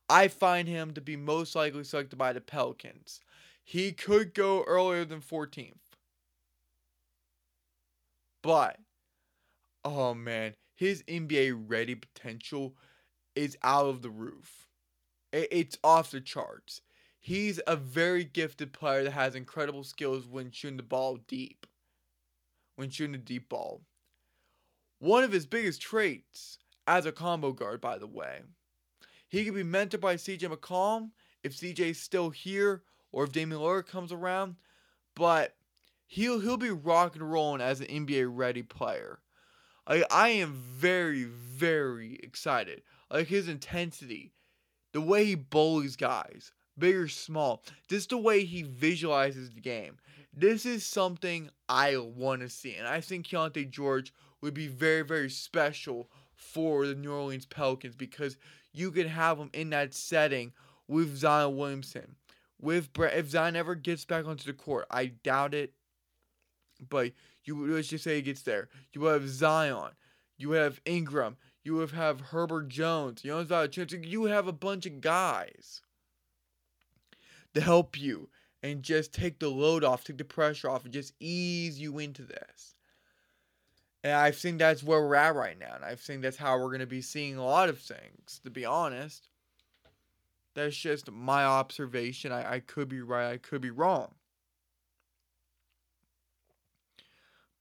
I 0.08 0.26
find 0.26 0.66
him 0.66 0.92
to 0.94 1.00
be 1.00 1.16
most 1.16 1.54
likely 1.54 1.84
selected 1.84 2.16
by 2.16 2.32
the 2.32 2.40
Pelicans. 2.40 3.20
He 3.62 3.92
could 3.92 4.34
go 4.34 4.64
earlier 4.64 5.04
than 5.04 5.20
14th. 5.20 5.74
But, 8.42 8.78
oh 9.84 10.14
man, 10.14 10.54
his 10.74 11.04
NBA 11.04 11.66
ready 11.68 11.94
potential 11.94 12.74
is 13.34 13.56
out 13.62 13.86
of 13.86 14.02
the 14.02 14.10
roof. 14.10 14.66
It's 15.32 15.78
off 15.84 16.10
the 16.10 16.20
charts. 16.20 16.80
He's 17.18 17.60
a 17.66 17.76
very 17.76 18.24
gifted 18.24 18.72
player 18.72 19.04
that 19.04 19.12
has 19.12 19.34
incredible 19.34 19.84
skills 19.84 20.26
when 20.26 20.50
shooting 20.50 20.78
the 20.78 20.82
ball 20.82 21.18
deep. 21.28 21.66
When 22.76 22.90
shooting 22.90 23.12
the 23.12 23.18
deep 23.18 23.48
ball. 23.48 23.82
One 24.98 25.22
of 25.22 25.32
his 25.32 25.46
biggest 25.46 25.80
traits 25.80 26.58
as 26.86 27.06
a 27.06 27.12
combo 27.12 27.52
guard, 27.52 27.80
by 27.80 27.98
the 27.98 28.06
way. 28.06 28.40
He 29.28 29.44
could 29.44 29.54
be 29.54 29.62
mentored 29.62 30.00
by 30.00 30.16
CJ 30.16 30.50
McCollum 30.52 31.10
if 31.44 31.56
CJ's 31.56 32.00
still 32.00 32.30
here 32.30 32.82
or 33.12 33.24
if 33.24 33.32
Damian 33.32 33.60
Lillard 33.60 33.86
comes 33.86 34.12
around, 34.12 34.56
but 35.14 35.54
he'll 36.06 36.40
he'll 36.40 36.56
be 36.56 36.70
rock 36.70 37.14
and 37.14 37.30
rolling 37.30 37.60
as 37.60 37.80
an 37.80 37.86
NBA 37.86 38.28
ready 38.30 38.62
player. 38.62 39.20
Like 39.88 40.04
I 40.10 40.30
am 40.30 40.52
very 40.54 41.24
very 41.24 42.18
excited. 42.22 42.82
Like 43.10 43.26
his 43.26 43.48
intensity, 43.48 44.32
the 44.92 45.00
way 45.00 45.24
he 45.24 45.34
bullies 45.34 45.96
guys, 45.96 46.52
big 46.78 46.94
or 46.94 47.08
small, 47.08 47.62
just 47.88 48.10
the 48.10 48.18
way 48.18 48.44
he 48.44 48.62
visualizes 48.62 49.50
the 49.50 49.60
game. 49.60 49.98
This 50.32 50.64
is 50.64 50.86
something 50.86 51.50
I 51.68 51.96
want 51.96 52.42
to 52.42 52.48
see, 52.48 52.76
and 52.76 52.86
I 52.86 53.00
think 53.00 53.26
Keyonte 53.26 53.68
George 53.68 54.12
would 54.40 54.54
be 54.54 54.68
very 54.68 55.02
very 55.02 55.28
special 55.28 56.08
for 56.34 56.86
the 56.86 56.94
New 56.94 57.12
Orleans 57.12 57.46
Pelicans 57.46 57.96
because 57.96 58.36
you 58.72 58.90
can 58.90 59.08
have 59.08 59.38
him 59.38 59.50
in 59.52 59.70
that 59.70 59.92
setting 59.92 60.52
with 60.88 61.16
Zion 61.16 61.56
Williamson. 61.56 62.16
With 62.60 62.92
Brett, 62.92 63.16
if 63.16 63.30
Zion 63.30 63.56
ever 63.56 63.74
gets 63.74 64.04
back 64.04 64.26
onto 64.26 64.44
the 64.44 64.56
court, 64.56 64.86
I 64.90 65.06
doubt 65.06 65.54
it. 65.54 65.72
But 66.88 67.12
you 67.44 67.66
let's 67.66 67.88
just 67.88 68.04
say 68.04 68.16
he 68.16 68.22
gets 68.22 68.42
there. 68.42 68.68
You 68.92 69.04
have 69.04 69.28
Zion, 69.28 69.92
you 70.38 70.52
have 70.52 70.80
Ingram, 70.84 71.36
you 71.62 71.74
would 71.74 71.90
have 71.90 72.20
Herbert 72.20 72.68
Jones, 72.68 73.24
you 73.24 73.30
know, 73.30 73.68
you 74.02 74.24
have 74.24 74.46
a 74.46 74.52
bunch 74.52 74.86
of 74.86 75.00
guys 75.00 75.82
to 77.54 77.60
help 77.60 77.98
you 77.98 78.28
and 78.62 78.82
just 78.82 79.12
take 79.12 79.38
the 79.38 79.48
load 79.48 79.84
off, 79.84 80.04
take 80.04 80.18
the 80.18 80.24
pressure 80.24 80.68
off, 80.68 80.84
and 80.84 80.92
just 80.92 81.12
ease 81.20 81.78
you 81.78 81.98
into 81.98 82.22
this. 82.22 82.74
And 84.02 84.14
I 84.14 84.30
think 84.30 84.58
that's 84.58 84.82
where 84.82 85.00
we're 85.00 85.14
at 85.14 85.34
right 85.34 85.58
now. 85.58 85.74
And 85.74 85.84
I 85.84 85.94
think 85.94 86.22
that's 86.22 86.36
how 86.36 86.58
we're 86.58 86.68
going 86.68 86.80
to 86.80 86.86
be 86.86 87.02
seeing 87.02 87.36
a 87.36 87.44
lot 87.44 87.68
of 87.68 87.78
things, 87.78 88.40
to 88.44 88.50
be 88.50 88.64
honest. 88.64 89.28
That's 90.54 90.76
just 90.76 91.10
my 91.10 91.44
observation. 91.44 92.32
I, 92.32 92.54
I 92.54 92.60
could 92.60 92.88
be 92.88 93.02
right, 93.02 93.32
I 93.32 93.36
could 93.36 93.60
be 93.60 93.70
wrong. 93.70 94.14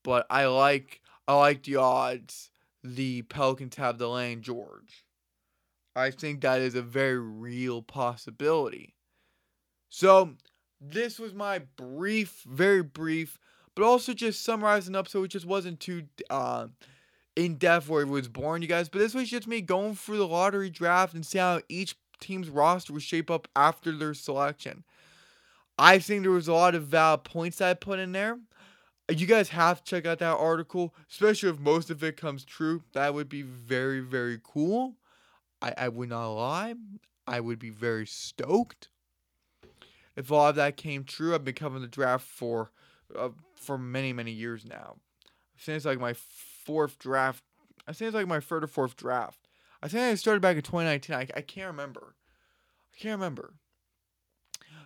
But 0.04 0.26
I 0.30 0.46
like 0.46 1.02
I 1.28 1.36
like 1.36 1.64
the 1.64 1.76
odds 1.76 2.50
the 2.84 3.24
Pelicans 3.24 3.76
have 3.76 3.98
the 3.98 4.10
Lane 4.10 4.42
George. 4.42 5.06
I 5.96 6.12
think 6.12 6.42
that 6.42 6.62
is 6.62 6.76
a 6.76 6.82
very 6.82 7.20
real 7.20 7.82
possibility. 7.82 8.96
So 9.90 10.36
this 10.80 11.20
was 11.20 11.34
my 11.34 11.60
brief, 11.78 12.44
very 12.48 12.84
brief 12.84 13.38
but 13.80 13.86
also 13.86 14.14
just 14.14 14.44
summarizing 14.44 14.94
up 14.94 15.08
so 15.08 15.24
it 15.24 15.30
just 15.30 15.46
wasn't 15.46 15.80
too 15.80 16.04
uh, 16.30 16.68
in 17.38 17.56
depth 17.56 17.88
where 17.88 18.02
it 18.02 18.10
was 18.10 18.28
boring, 18.28 18.62
you 18.62 18.68
guys. 18.68 18.90
But 18.90 19.00
this 19.00 19.14
was 19.14 19.30
just 19.30 19.48
me 19.48 19.62
going 19.62 19.96
through 19.96 20.18
the 20.18 20.28
lottery 20.28 20.70
draft 20.70 21.14
and 21.14 21.26
see 21.26 21.38
how 21.38 21.62
each 21.70 21.96
team's 22.20 22.50
roster 22.50 22.92
would 22.92 23.04
shape 23.04 23.32
up 23.32 23.48
after 23.56 23.94
their 23.94 24.14
selection. 24.14 24.84
I 25.78 26.00
think 26.00 26.24
there 26.24 26.32
was 26.32 26.50
a 26.50 26.54
lot 26.54 26.76
of 26.76 26.88
valid 26.88 27.24
points 27.24 27.62
I 27.62 27.74
put 27.74 28.00
in 28.00 28.12
there. 28.12 28.38
You 29.10 29.26
guys 29.26 29.50
have 29.50 29.84
to 29.84 29.90
check 29.90 30.06
out 30.06 30.20
that 30.20 30.38
article, 30.38 30.94
especially 31.10 31.50
if 31.50 31.60
most 31.60 31.90
of 31.90 32.04
it 32.04 32.18
comes 32.18 32.46
true. 32.46 32.84
That 32.94 33.14
would 33.14 33.30
be 33.30 33.42
very, 33.42 34.02
very 34.02 34.40
cool. 34.44 34.96
I, 35.62 35.74
I 35.78 35.88
would 35.90 36.10
not 36.10 36.30
lie. 36.30 36.76
I 37.28 37.40
would 37.40 37.60
be 37.60 37.70
very 37.70 38.06
stoked 38.06 38.90
if 40.16 40.32
all 40.32 40.48
of 40.48 40.56
that 40.56 40.78
came 40.78 41.04
true. 41.04 41.34
I've 41.34 41.46
been 41.46 41.56
covering 41.56 41.82
the 41.82 41.88
draft 41.88 42.26
for 42.26 42.72
uh, 43.18 43.30
for 43.56 43.78
many 43.78 44.14
many 44.14 44.32
years 44.32 44.66
now. 44.66 44.98
It's 45.66 45.86
like 45.86 46.00
my 46.00 46.14
fourth 46.14 46.98
draft. 47.00 47.44
I 47.88 47.94
think 47.94 48.08
it's 48.10 48.16
like 48.16 48.28
my 48.28 48.40
third 48.40 48.64
or 48.64 48.68
fourth 48.68 48.96
draft. 48.96 49.48
I 49.82 49.88
think 49.88 50.02
I 50.02 50.16
started 50.16 50.42
back 50.42 50.56
in 50.56 50.62
2019. 50.62 51.16
I, 51.16 51.28
I 51.36 51.42
can't 51.42 51.68
remember. 51.68 52.16
I 52.94 52.98
can't 52.98 53.18
remember. 53.18 53.54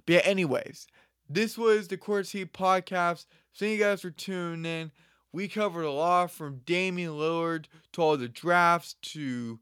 But 0.06 0.14
yeah, 0.14 0.22
anyways, 0.24 0.88
this 1.30 1.58
was 1.58 1.88
the 1.88 1.98
Court 1.98 2.28
Seat 2.28 2.54
Podcast. 2.54 3.26
Thank 3.56 3.78
you 3.78 3.86
guys 3.86 4.02
for 4.02 4.10
tuning 4.10 4.66
in. 4.66 4.92
We 5.32 5.48
covered 5.48 5.84
a 5.84 5.92
lot 5.92 6.32
from 6.32 6.62
Damian 6.66 7.12
Lillard 7.12 7.66
to 7.94 8.02
all 8.02 8.18
the 8.18 8.28
drafts 8.28 8.96
to 9.02 9.60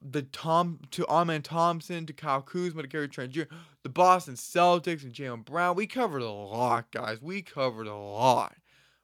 the 0.00 0.22
Tom 0.22 0.78
to 0.92 1.04
Amen 1.08 1.42
Thompson 1.42 2.06
to 2.06 2.12
Kyle 2.12 2.42
Kuzma 2.42 2.82
to 2.82 2.88
Gary 2.88 3.08
Trent 3.08 3.32
Jr., 3.32 3.42
the 3.82 3.88
Boston 3.88 4.34
Celtics 4.34 5.02
and 5.02 5.12
Jaylen 5.12 5.44
Brown. 5.44 5.74
We 5.74 5.88
covered 5.88 6.22
a 6.22 6.30
lot, 6.30 6.92
guys. 6.92 7.20
We 7.20 7.42
covered 7.42 7.88
a 7.88 7.96
lot. 7.96 8.54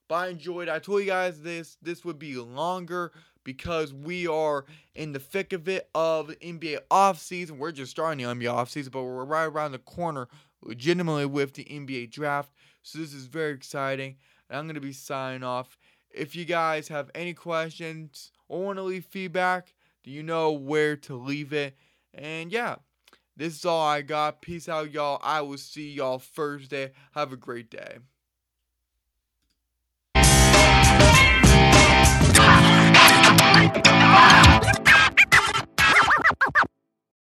But 0.09 0.15
I 0.15 0.29
enjoyed. 0.29 0.69
I 0.69 0.79
told 0.79 1.01
you 1.01 1.09
guys 1.09 1.41
this 1.41 1.77
this 1.83 2.05
would 2.05 2.19
be 2.19 2.37
longer 2.37 3.11
because 3.43 3.93
we 3.93 4.29
are 4.29 4.65
in 4.95 5.13
the 5.13 5.19
thick 5.19 5.53
of 5.53 5.69
it 5.69 5.89
of 5.93 6.29
NBA 6.29 6.79
offseason. 6.91 7.59
We're 7.59 7.73
just 7.73 7.91
starting 7.91 8.25
the 8.25 8.33
NBA 8.33 8.55
offseason, 8.55 8.93
but 8.93 9.03
we're 9.03 9.25
right 9.25 9.45
around 9.45 9.73
the 9.73 9.79
corner 9.79 10.29
legitimately 10.63 11.27
with 11.27 11.55
the 11.55 11.65
NBA 11.65 12.11
draft. 12.11 12.51
So 12.85 12.99
this 12.99 13.15
is 13.15 13.25
very 13.27 13.53
exciting. 13.53 14.17
And 14.49 14.59
I'm 14.59 14.67
going 14.67 14.75
to 14.75 14.81
be 14.81 14.93
signing 14.93 15.43
off. 15.43 15.79
If 16.11 16.37
you 16.37 16.45
guys 16.45 16.87
have 16.89 17.11
any 17.15 17.33
questions 17.33 18.31
or 18.47 18.63
want 18.63 18.79
to 18.79 18.83
leave 18.83 19.07
feedback, 19.07 19.75
do 20.05 20.11
you 20.11 20.23
know 20.23 20.53
where 20.53 20.95
to 20.97 21.17
leave 21.17 21.53
it? 21.55 21.77
And 22.13 22.53
yeah, 22.53 22.77
this 23.37 23.57
is 23.57 23.65
all 23.65 23.83
I 23.83 24.03
got. 24.03 24.43
Peace 24.43 24.69
out, 24.69 24.93
y'all. 24.93 25.19
I 25.23 25.41
will 25.41 25.57
see 25.57 25.93
y'all 25.93 26.19
Thursday. 26.19 26.93
Have 27.15 27.33
a 27.33 27.37
great 27.37 27.71
day. 27.71 27.99
Ah! 33.97 34.75